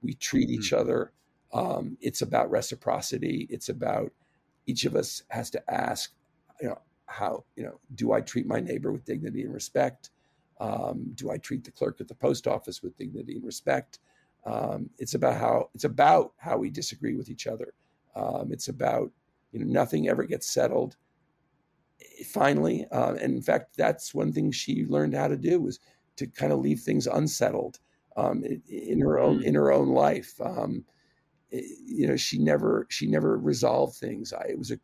we 0.02 0.14
treat 0.14 0.48
each 0.48 0.72
mm-hmm. 0.72 0.80
other. 0.80 1.12
Um, 1.52 1.98
it's 2.00 2.22
about 2.22 2.50
reciprocity. 2.50 3.46
It's 3.50 3.68
about 3.68 4.12
each 4.66 4.84
of 4.84 4.96
us 4.96 5.22
has 5.28 5.50
to 5.50 5.70
ask, 5.70 6.12
you 6.60 6.68
know, 6.68 6.78
how 7.06 7.44
you 7.56 7.64
know, 7.64 7.80
do 7.94 8.12
I 8.12 8.20
treat 8.20 8.46
my 8.46 8.60
neighbor 8.60 8.92
with 8.92 9.04
dignity 9.04 9.42
and 9.42 9.52
respect? 9.52 10.10
Um, 10.60 11.12
do 11.14 11.30
I 11.30 11.38
treat 11.38 11.64
the 11.64 11.70
clerk 11.70 12.00
at 12.00 12.08
the 12.08 12.14
post 12.14 12.46
office 12.46 12.82
with 12.82 12.96
dignity 12.96 13.36
and 13.36 13.44
respect? 13.44 13.98
Um, 14.44 14.90
it's 14.98 15.14
about 15.14 15.36
how 15.36 15.70
it's 15.74 15.84
about 15.84 16.32
how 16.38 16.56
we 16.56 16.70
disagree 16.70 17.14
with 17.14 17.28
each 17.28 17.46
other. 17.46 17.72
Um, 18.14 18.52
it's 18.52 18.68
about 18.68 19.10
you 19.52 19.60
know 19.60 19.66
nothing 19.66 20.08
ever 20.08 20.24
gets 20.24 20.48
settled. 20.48 20.96
Finally, 22.26 22.86
uh, 22.92 23.14
and 23.20 23.34
in 23.34 23.42
fact, 23.42 23.76
that's 23.76 24.14
one 24.14 24.32
thing 24.32 24.50
she 24.50 24.84
learned 24.86 25.14
how 25.14 25.28
to 25.28 25.36
do 25.36 25.60
was 25.60 25.78
to 26.16 26.26
kind 26.26 26.52
of 26.52 26.58
leave 26.58 26.80
things 26.80 27.06
unsettled 27.06 27.78
um, 28.16 28.44
in, 28.68 29.00
her 29.00 29.18
own 29.18 29.42
in 29.42 29.54
her 29.54 29.72
own 29.72 29.88
life. 29.88 30.34
Um, 30.40 30.84
you 31.50 32.06
know, 32.06 32.16
she 32.16 32.38
never 32.38 32.86
she 32.90 33.06
never 33.06 33.38
resolved 33.38 33.96
things. 33.96 34.32
I, 34.32 34.46
it 34.48 34.58
was 34.58 34.70
a 34.70 34.78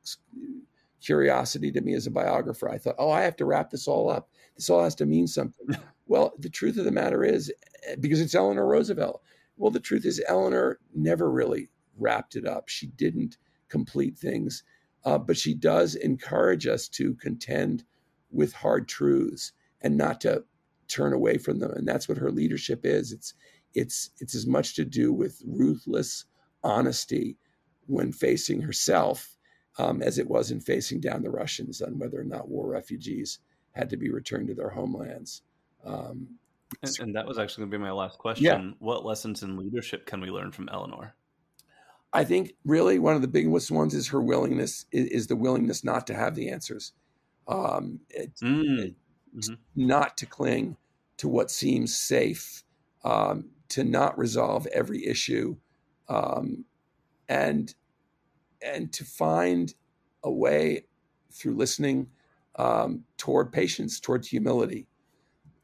curiosity 1.05 1.71
to 1.71 1.81
me 1.81 1.95
as 1.95 2.07
a 2.07 2.11
biographer. 2.11 2.71
I 2.71 2.79
thought, 2.79 2.97
oh, 2.99 3.11
I 3.11 3.23
have 3.23 3.37
to 3.37 3.45
wrap 3.45 3.71
this 3.71 3.87
all 3.87 4.09
up. 4.09 4.31
This 4.57 4.71
all 4.71 4.83
has 4.83 4.95
to 4.97 5.07
mean 5.07 5.27
something. 5.27 5.77
well, 6.07 6.33
the 6.39 6.49
truth 6.49 6.79
of 6.79 6.85
the 6.85 6.91
matter 6.91 7.23
is, 7.25 7.53
eh, 7.87 7.97
because 8.01 8.21
it's 8.21 8.35
Eleanor 8.35 8.67
Roosevelt. 8.67 9.23
Well, 9.57 9.71
the 9.71 9.81
truth 9.81 10.07
is, 10.07 10.23
Eleanor 10.27 10.79
never 10.95 11.31
really 11.31 11.69
wrapped 11.99 12.37
it 12.37 12.47
up. 12.47 12.69
She 12.69 12.87
didn't 12.87 13.37
complete 13.69 14.19
things, 14.19 14.63
uh, 15.05 15.19
but 15.19 15.37
she 15.37 15.55
does 15.55 15.95
encourage 15.95 16.67
us 16.67 16.89
to 16.89 17.15
contend 17.15 17.85
with 18.31 18.53
hard 18.53 18.89
truths 18.89 19.53
and 19.81 19.97
not 19.97 20.21
to 20.23 20.45
turn 20.89 21.13
away 21.13 21.39
from 21.39 21.59
them. 21.59 21.73
And 21.73 21.87
that's 21.87 22.09
what 22.09 22.19
her 22.19 22.31
leadership 22.31 22.81
is. 22.85 23.13
It's 23.13 23.35
it's 23.75 24.11
it's 24.21 24.35
as 24.35 24.47
much 24.47 24.75
to 24.77 24.85
do 24.85 25.13
with 25.13 25.43
ruthless 25.47 26.25
honesty 26.63 27.37
when 27.87 28.13
facing 28.13 28.63
herself 28.63 29.37
um, 29.79 30.03
as 30.03 30.19
it 30.19 30.29
was 30.29 30.51
in 30.51 30.61
facing 30.61 31.01
down 31.01 31.23
the 31.23 31.31
Russians 31.31 31.83
on 31.83 31.99
whether 31.99 32.21
or 32.21 32.25
not 32.25 32.49
war 32.49 32.69
refugees 32.69 33.41
had 33.73 33.91
to 33.91 33.97
be 33.97 34.11
returned 34.11 34.49
to 34.49 34.55
their 34.55 34.71
homelands. 34.71 35.43
Um, 35.85 36.39
and, 36.83 36.99
and, 37.01 37.17
that 37.17 37.27
was 37.27 37.39
actually 37.39 37.63
going 37.63 37.73
to 37.73 37.79
be 37.79 37.85
my 37.85 37.91
last 37.91 38.19
question. 38.19 38.45
Yeah. 38.45 38.71
What 38.79 39.05
lessons 39.05 39.43
in 39.43 39.57
leadership 39.57 40.07
can 40.07 40.21
we 40.21 40.31
learn 40.31 40.53
from 40.53 40.69
Eleanor? 40.73 41.15
I 42.15 42.23
think 42.23 42.55
really 42.65 43.01
one 43.01 43.17
of 43.17 43.23
the 43.23 43.29
biggest 43.29 43.73
ones 43.73 43.93
is 43.93 44.09
her 44.09 44.23
willingness 44.23 44.87
is, 44.93 45.09
is 45.09 45.27
the 45.27 45.37
willingness 45.37 45.83
not 45.83 46.07
to 46.07 46.15
have 46.15 46.37
the 46.37 46.49
answers, 46.49 46.93
um, 47.49 48.01
it, 48.09 48.33
mm. 48.37 48.79
it, 48.79 48.95
mm-hmm. 49.37 49.55
not 49.75 50.17
to 50.19 50.27
cling 50.27 50.77
to 51.17 51.29
what 51.29 51.51
seems 51.51 51.95
safe, 51.95 52.63
um, 53.05 53.51
to 53.71 53.83
not 53.83 54.17
resolve 54.17 54.67
every 54.69 55.05
issue, 55.05 55.57
um, 56.09 56.65
and 57.29 57.75
and 58.63 58.93
to 58.93 59.05
find 59.05 59.75
a 60.23 60.31
way 60.31 60.85
through 61.33 61.57
listening 61.57 62.07
um, 62.57 63.05
toward 63.19 63.53
patience, 63.53 63.99
toward 63.99 64.25
humility, 64.25 64.87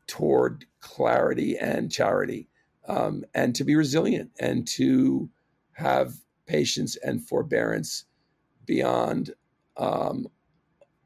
toward 0.08 0.66
clarity 0.80 1.56
and 1.56 1.92
charity, 1.92 2.48
um, 2.88 3.24
and 3.34 3.54
to 3.54 3.62
be 3.62 3.76
resilient 3.76 4.32
and 4.40 4.66
to 4.66 5.30
have 5.74 6.14
patience 6.50 6.96
and 6.96 7.26
forbearance 7.26 8.04
beyond 8.66 9.34
um, 9.76 10.26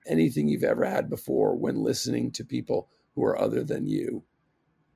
anything 0.07 0.49
you've 0.49 0.65
ever 0.65 0.85
had 0.85 1.09
before 1.09 1.55
when 1.57 1.83
listening 1.83 2.31
to 2.33 2.45
people 2.45 2.89
who 3.15 3.25
are 3.25 3.39
other 3.39 3.63
than 3.63 3.87
you, 3.87 4.25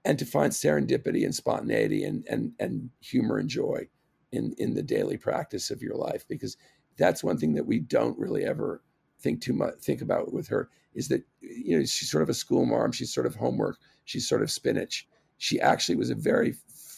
and 0.05 0.19
to 0.19 0.25
find 0.25 0.53
serendipity 0.53 1.25
and 1.25 1.35
spontaneity 1.35 2.05
and 2.05 2.27
and 2.29 2.53
and 2.59 2.91
humor 3.01 3.39
and 3.39 3.49
joy 3.49 3.89
in 4.33 4.55
in 4.59 4.75
the 4.75 4.83
daily 4.83 5.17
practice 5.17 5.71
of 5.71 5.83
your 5.83 5.95
life 5.95 6.27
because 6.29 6.57
that's 6.97 7.25
one 7.25 7.39
thing 7.39 7.55
that 7.55 7.67
we 7.67 7.79
don't 7.79 8.19
really 8.19 8.45
ever 8.45 8.83
think 9.21 9.41
too 9.41 9.53
much 9.53 9.75
think 9.81 10.01
about 10.01 10.33
with 10.33 10.49
her 10.49 10.69
is 10.95 11.09
that 11.09 11.23
you 11.41 11.77
know 11.77 11.85
she's 11.85 12.11
sort 12.11 12.23
of 12.23 12.29
a 12.29 12.35
school 12.35 12.67
mom 12.67 12.93
she's 12.93 13.13
sort 13.13 13.27
of 13.27 13.35
homework 13.35 13.79
she's 14.09 14.27
sort 14.27 14.43
of 14.43 14.51
spinach. 14.51 15.07
She 15.37 15.61
actually 15.61 15.97
was 15.97 16.11
a 16.11 16.15
very 16.15 16.55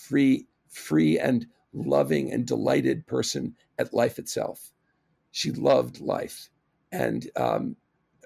free 0.08 0.46
free 0.68 1.18
and 1.18 1.46
loving 1.72 2.32
and 2.32 2.46
delighted 2.46 3.06
person 3.06 3.54
at 3.78 3.94
life 3.94 4.18
itself. 4.18 4.72
She 5.30 5.52
loved 5.52 6.00
life. 6.00 6.50
And 6.92 7.30
um, 7.36 7.76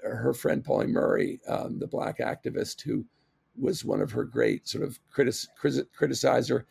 her 0.03 0.33
friend 0.33 0.63
Pauli 0.63 0.87
Murray 0.87 1.39
um, 1.47 1.79
the 1.79 1.87
black 1.87 2.19
activist 2.19 2.81
who 2.81 3.05
was 3.57 3.85
one 3.85 4.01
of 4.01 4.11
her 4.11 4.23
great 4.23 4.67
sort 4.67 4.83
of 4.83 4.99
critic, 5.11 5.35
criticizer 5.63 6.65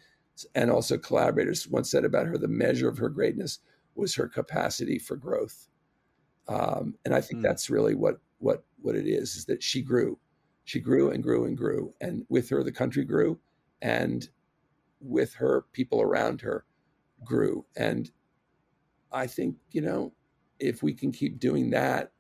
and 0.55 0.71
also 0.71 0.99
collaborators 0.99 1.69
once 1.69 1.91
said 1.91 2.05
about 2.05 2.27
her 2.27 2.37
the 2.37 2.49
measure 2.49 2.89
of 2.89 2.99
her 2.99 3.09
greatness 3.09 3.61
was 3.95 4.15
her 4.15 4.29
capacity 4.29 4.99
for 4.99 5.17
growth. 5.17 5.69
Um, 6.49 6.97
and 7.05 7.15
I 7.15 7.21
think 7.21 7.41
mm. 7.41 7.43
that's 7.43 7.71
really 7.71 7.95
what 7.95 8.19
what 8.39 8.65
what 8.83 8.97
it 8.97 9.07
is: 9.07 9.37
is 9.37 9.45
that 9.47 9.63
she 9.63 9.81
grew, 9.81 10.19
she 10.65 10.81
grew 10.81 11.11
and 11.11 11.23
grew 11.23 11.45
and 11.45 11.57
grew, 11.57 11.95
and 12.01 12.27
with 12.29 12.51
her 12.51 12.63
the 12.63 12.73
country 12.73 13.05
grew, 13.05 13.39
and 13.81 14.29
with 15.05 15.35
her 15.35 15.67
people 15.73 16.01
around 16.01 16.41
her 16.41 16.65
grew. 17.25 17.65
And 17.77 18.11
I 19.13 19.27
think 19.27 19.57
you 19.71 19.83
know 19.83 20.13
if 20.59 20.83
we 20.83 20.95
can 20.95 21.13
keep 21.13 21.39
doing 21.39 21.71
that, 21.71 22.13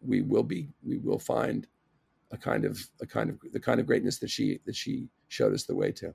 we 0.00 0.22
will 0.22 0.42
be 0.42 0.68
we 0.82 0.98
will 0.98 1.18
find 1.18 1.66
a 2.32 2.36
kind 2.36 2.64
of 2.64 2.80
a 3.00 3.06
kind 3.06 3.30
of 3.30 3.38
the 3.52 3.60
kind 3.60 3.80
of 3.80 3.86
greatness 3.86 4.18
that 4.18 4.30
she 4.30 4.60
that 4.66 4.76
she 4.76 5.08
showed 5.28 5.54
us 5.54 5.64
the 5.64 5.74
way 5.74 5.92
to. 5.92 6.14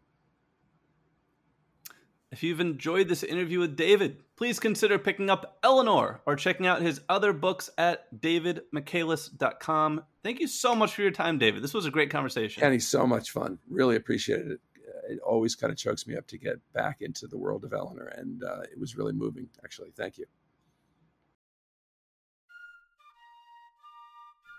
If 2.32 2.44
you've 2.44 2.60
enjoyed 2.60 3.08
this 3.08 3.24
interview 3.24 3.60
with 3.60 3.78
David, 3.78 4.18
please 4.36 4.60
consider 4.60 5.00
picking 5.00 5.30
up 5.30 5.58
Eleanor 5.64 6.22
or 6.26 6.36
checking 6.36 6.68
out 6.68 6.82
his 6.82 7.00
other 7.08 7.32
books 7.32 7.70
at 7.78 8.14
davidmichaelis.com. 8.20 10.04
Thank 10.22 10.40
you 10.42 10.48
so 10.48 10.76
much 10.76 10.96
for 10.96 11.02
your 11.02 11.12
time, 11.12 11.38
David. 11.38 11.64
This 11.64 11.74
was 11.74 11.86
a 11.86 11.92
great 11.92 12.10
conversation. 12.10 12.60
Kenny, 12.60 12.80
so 12.80 13.08
much 13.08 13.32
fun. 13.32 13.60
Really 13.70 13.96
appreciated 13.96 14.52
it. 14.52 14.60
It 15.08 15.20
always 15.20 15.56
kind 15.56 15.72
of 15.72 15.78
chokes 15.78 16.08
me 16.08 16.16
up 16.16 16.28
to 16.28 16.38
get 16.38 16.58
back 16.74 17.02
into 17.02 17.28
the 17.28 17.38
world 17.38 17.64
of 17.64 17.74
Eleanor, 17.74 18.08
and 18.08 18.44
uh, 18.44 18.62
it 18.72 18.80
was 18.80 18.96
really 18.96 19.14
moving, 19.14 19.50
actually. 19.64 19.92
Thank 19.96 20.18
you. 20.18 20.26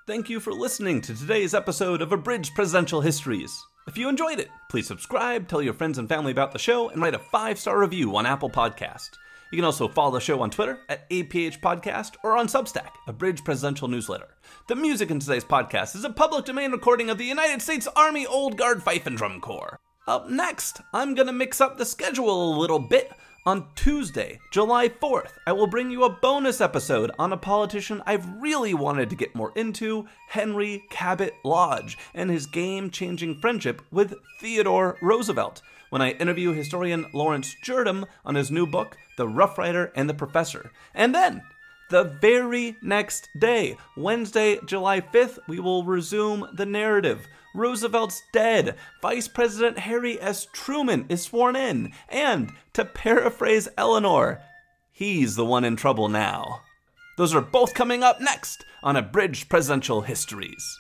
Thank 0.07 0.31
you 0.31 0.39
for 0.39 0.53
listening 0.53 1.01
to 1.01 1.17
today's 1.17 1.53
episode 1.53 2.01
of 2.01 2.13
Abridged 2.13 2.55
Presidential 2.55 3.01
Histories. 3.01 3.61
If 3.89 3.99
you 3.99 4.09
enjoyed 4.09 4.39
it, 4.39 4.51
please 4.71 4.87
subscribe, 4.87 5.49
tell 5.49 5.63
your 5.63 5.75
friends 5.75 5.99
and 5.99 6.09
family 6.09 6.31
about 6.31 6.53
the 6.53 6.61
show, 6.61 6.91
and 6.91 7.03
write 7.03 7.15
a 7.15 7.19
five 7.19 7.59
star 7.59 7.81
review 7.81 8.17
on 8.17 8.25
Apple 8.25 8.51
Podcast. 8.51 9.11
You 9.53 9.59
can 9.59 9.65
also 9.65 9.87
follow 9.89 10.13
the 10.13 10.21
show 10.21 10.43
on 10.43 10.51
Twitter 10.51 10.81
at 10.89 11.09
APH 11.11 11.61
Podcast 11.61 12.15
or 12.25 12.37
on 12.37 12.49
Substack, 12.49 12.91
Abridged 13.07 13.45
Presidential 13.45 13.87
Newsletter. 13.87 14.29
The 14.69 14.75
music 14.75 15.11
in 15.11 15.21
today's 15.21 15.45
podcast 15.45 15.95
is 15.95 16.05
a 16.05 16.11
public 16.11 16.45
domain 16.45 16.73
recording 16.73 17.11
of 17.11 17.19
the 17.19 17.25
United 17.25 17.63
States 17.63 17.87
Army 17.95 18.27
Old 18.27 18.57
Guard 18.57 18.83
Fife 18.83 19.07
and 19.07 19.17
Drum 19.17 19.41
Corps. 19.41 19.79
Up 20.07 20.31
next, 20.31 20.81
I'm 20.95 21.17
to 21.17 21.33
mix 21.33 21.61
up 21.61 21.79
the 21.79 21.85
schedule 21.85 22.55
a 22.55 22.59
little 22.59 22.79
bit 22.79 23.11
on 23.47 23.67
Tuesday, 23.77 24.41
July 24.51 24.89
4th, 24.89 25.33
I 25.47 25.53
will 25.53 25.69
bring 25.69 25.89
you 25.89 26.03
a 26.03 26.11
bonus 26.11 26.61
episode 26.61 27.13
on 27.17 27.33
a 27.33 27.37
politician 27.37 28.03
I've 28.05 28.29
really 28.41 28.75
wanted 28.75 29.09
to 29.11 29.17
get 29.17 29.37
more 29.37 29.53
into, 29.55 30.07
Henry 30.29 30.85
Cabot 30.91 31.33
Lodge, 31.45 31.97
and 32.13 32.29
his 32.29 32.47
game 32.47 32.91
changing 32.91 33.41
friendship 33.41 33.83
with 33.93 34.15
Theodore 34.41 34.97
Roosevelt, 35.01 35.63
when 35.91 36.03
I 36.03 36.11
interview 36.11 36.53
historian 36.53 37.07
Laurence 37.13 37.55
Jurdem 37.65 38.05
on 38.25 38.35
his 38.35 38.51
new 38.51 38.67
book, 38.67 38.97
The 39.17 39.29
Rough 39.29 39.59
Rider 39.59 39.93
and 39.95 40.09
the 40.09 40.15
Professor. 40.15 40.73
And 40.93 41.15
then, 41.15 41.43
the 41.89 42.03
very 42.03 42.77
next 42.83 43.29
day, 43.39 43.77
Wednesday, 43.97 44.59
July 44.67 45.01
5th, 45.01 45.39
we 45.47 45.61
will 45.61 45.85
resume 45.85 46.49
the 46.53 46.67
narrative. 46.67 47.29
Roosevelt's 47.57 48.23
dead. 48.33 48.77
Vice 49.03 49.29
President 49.29 49.79
Harry 49.81 50.21
S. 50.21 50.47
Truman 50.53 51.07
is 51.09 51.23
sworn 51.23 51.57
in. 51.57 51.93
And, 52.09 52.53
to 52.75 52.85
paraphrase 52.85 53.69
Eleanor, 53.77 54.41
he's 54.93 55.37
the 55.37 55.45
one 55.45 55.65
in 55.65 55.77
trouble 55.77 56.09
now. 56.09 56.63
Those 57.17 57.35
are 57.35 57.41
both 57.41 57.75
coming 57.75 58.03
up 58.03 58.21
next 58.21 58.65
on 58.83 58.97
Abridged 58.97 59.49
Presidential 59.49 60.03
Histories. 60.03 60.79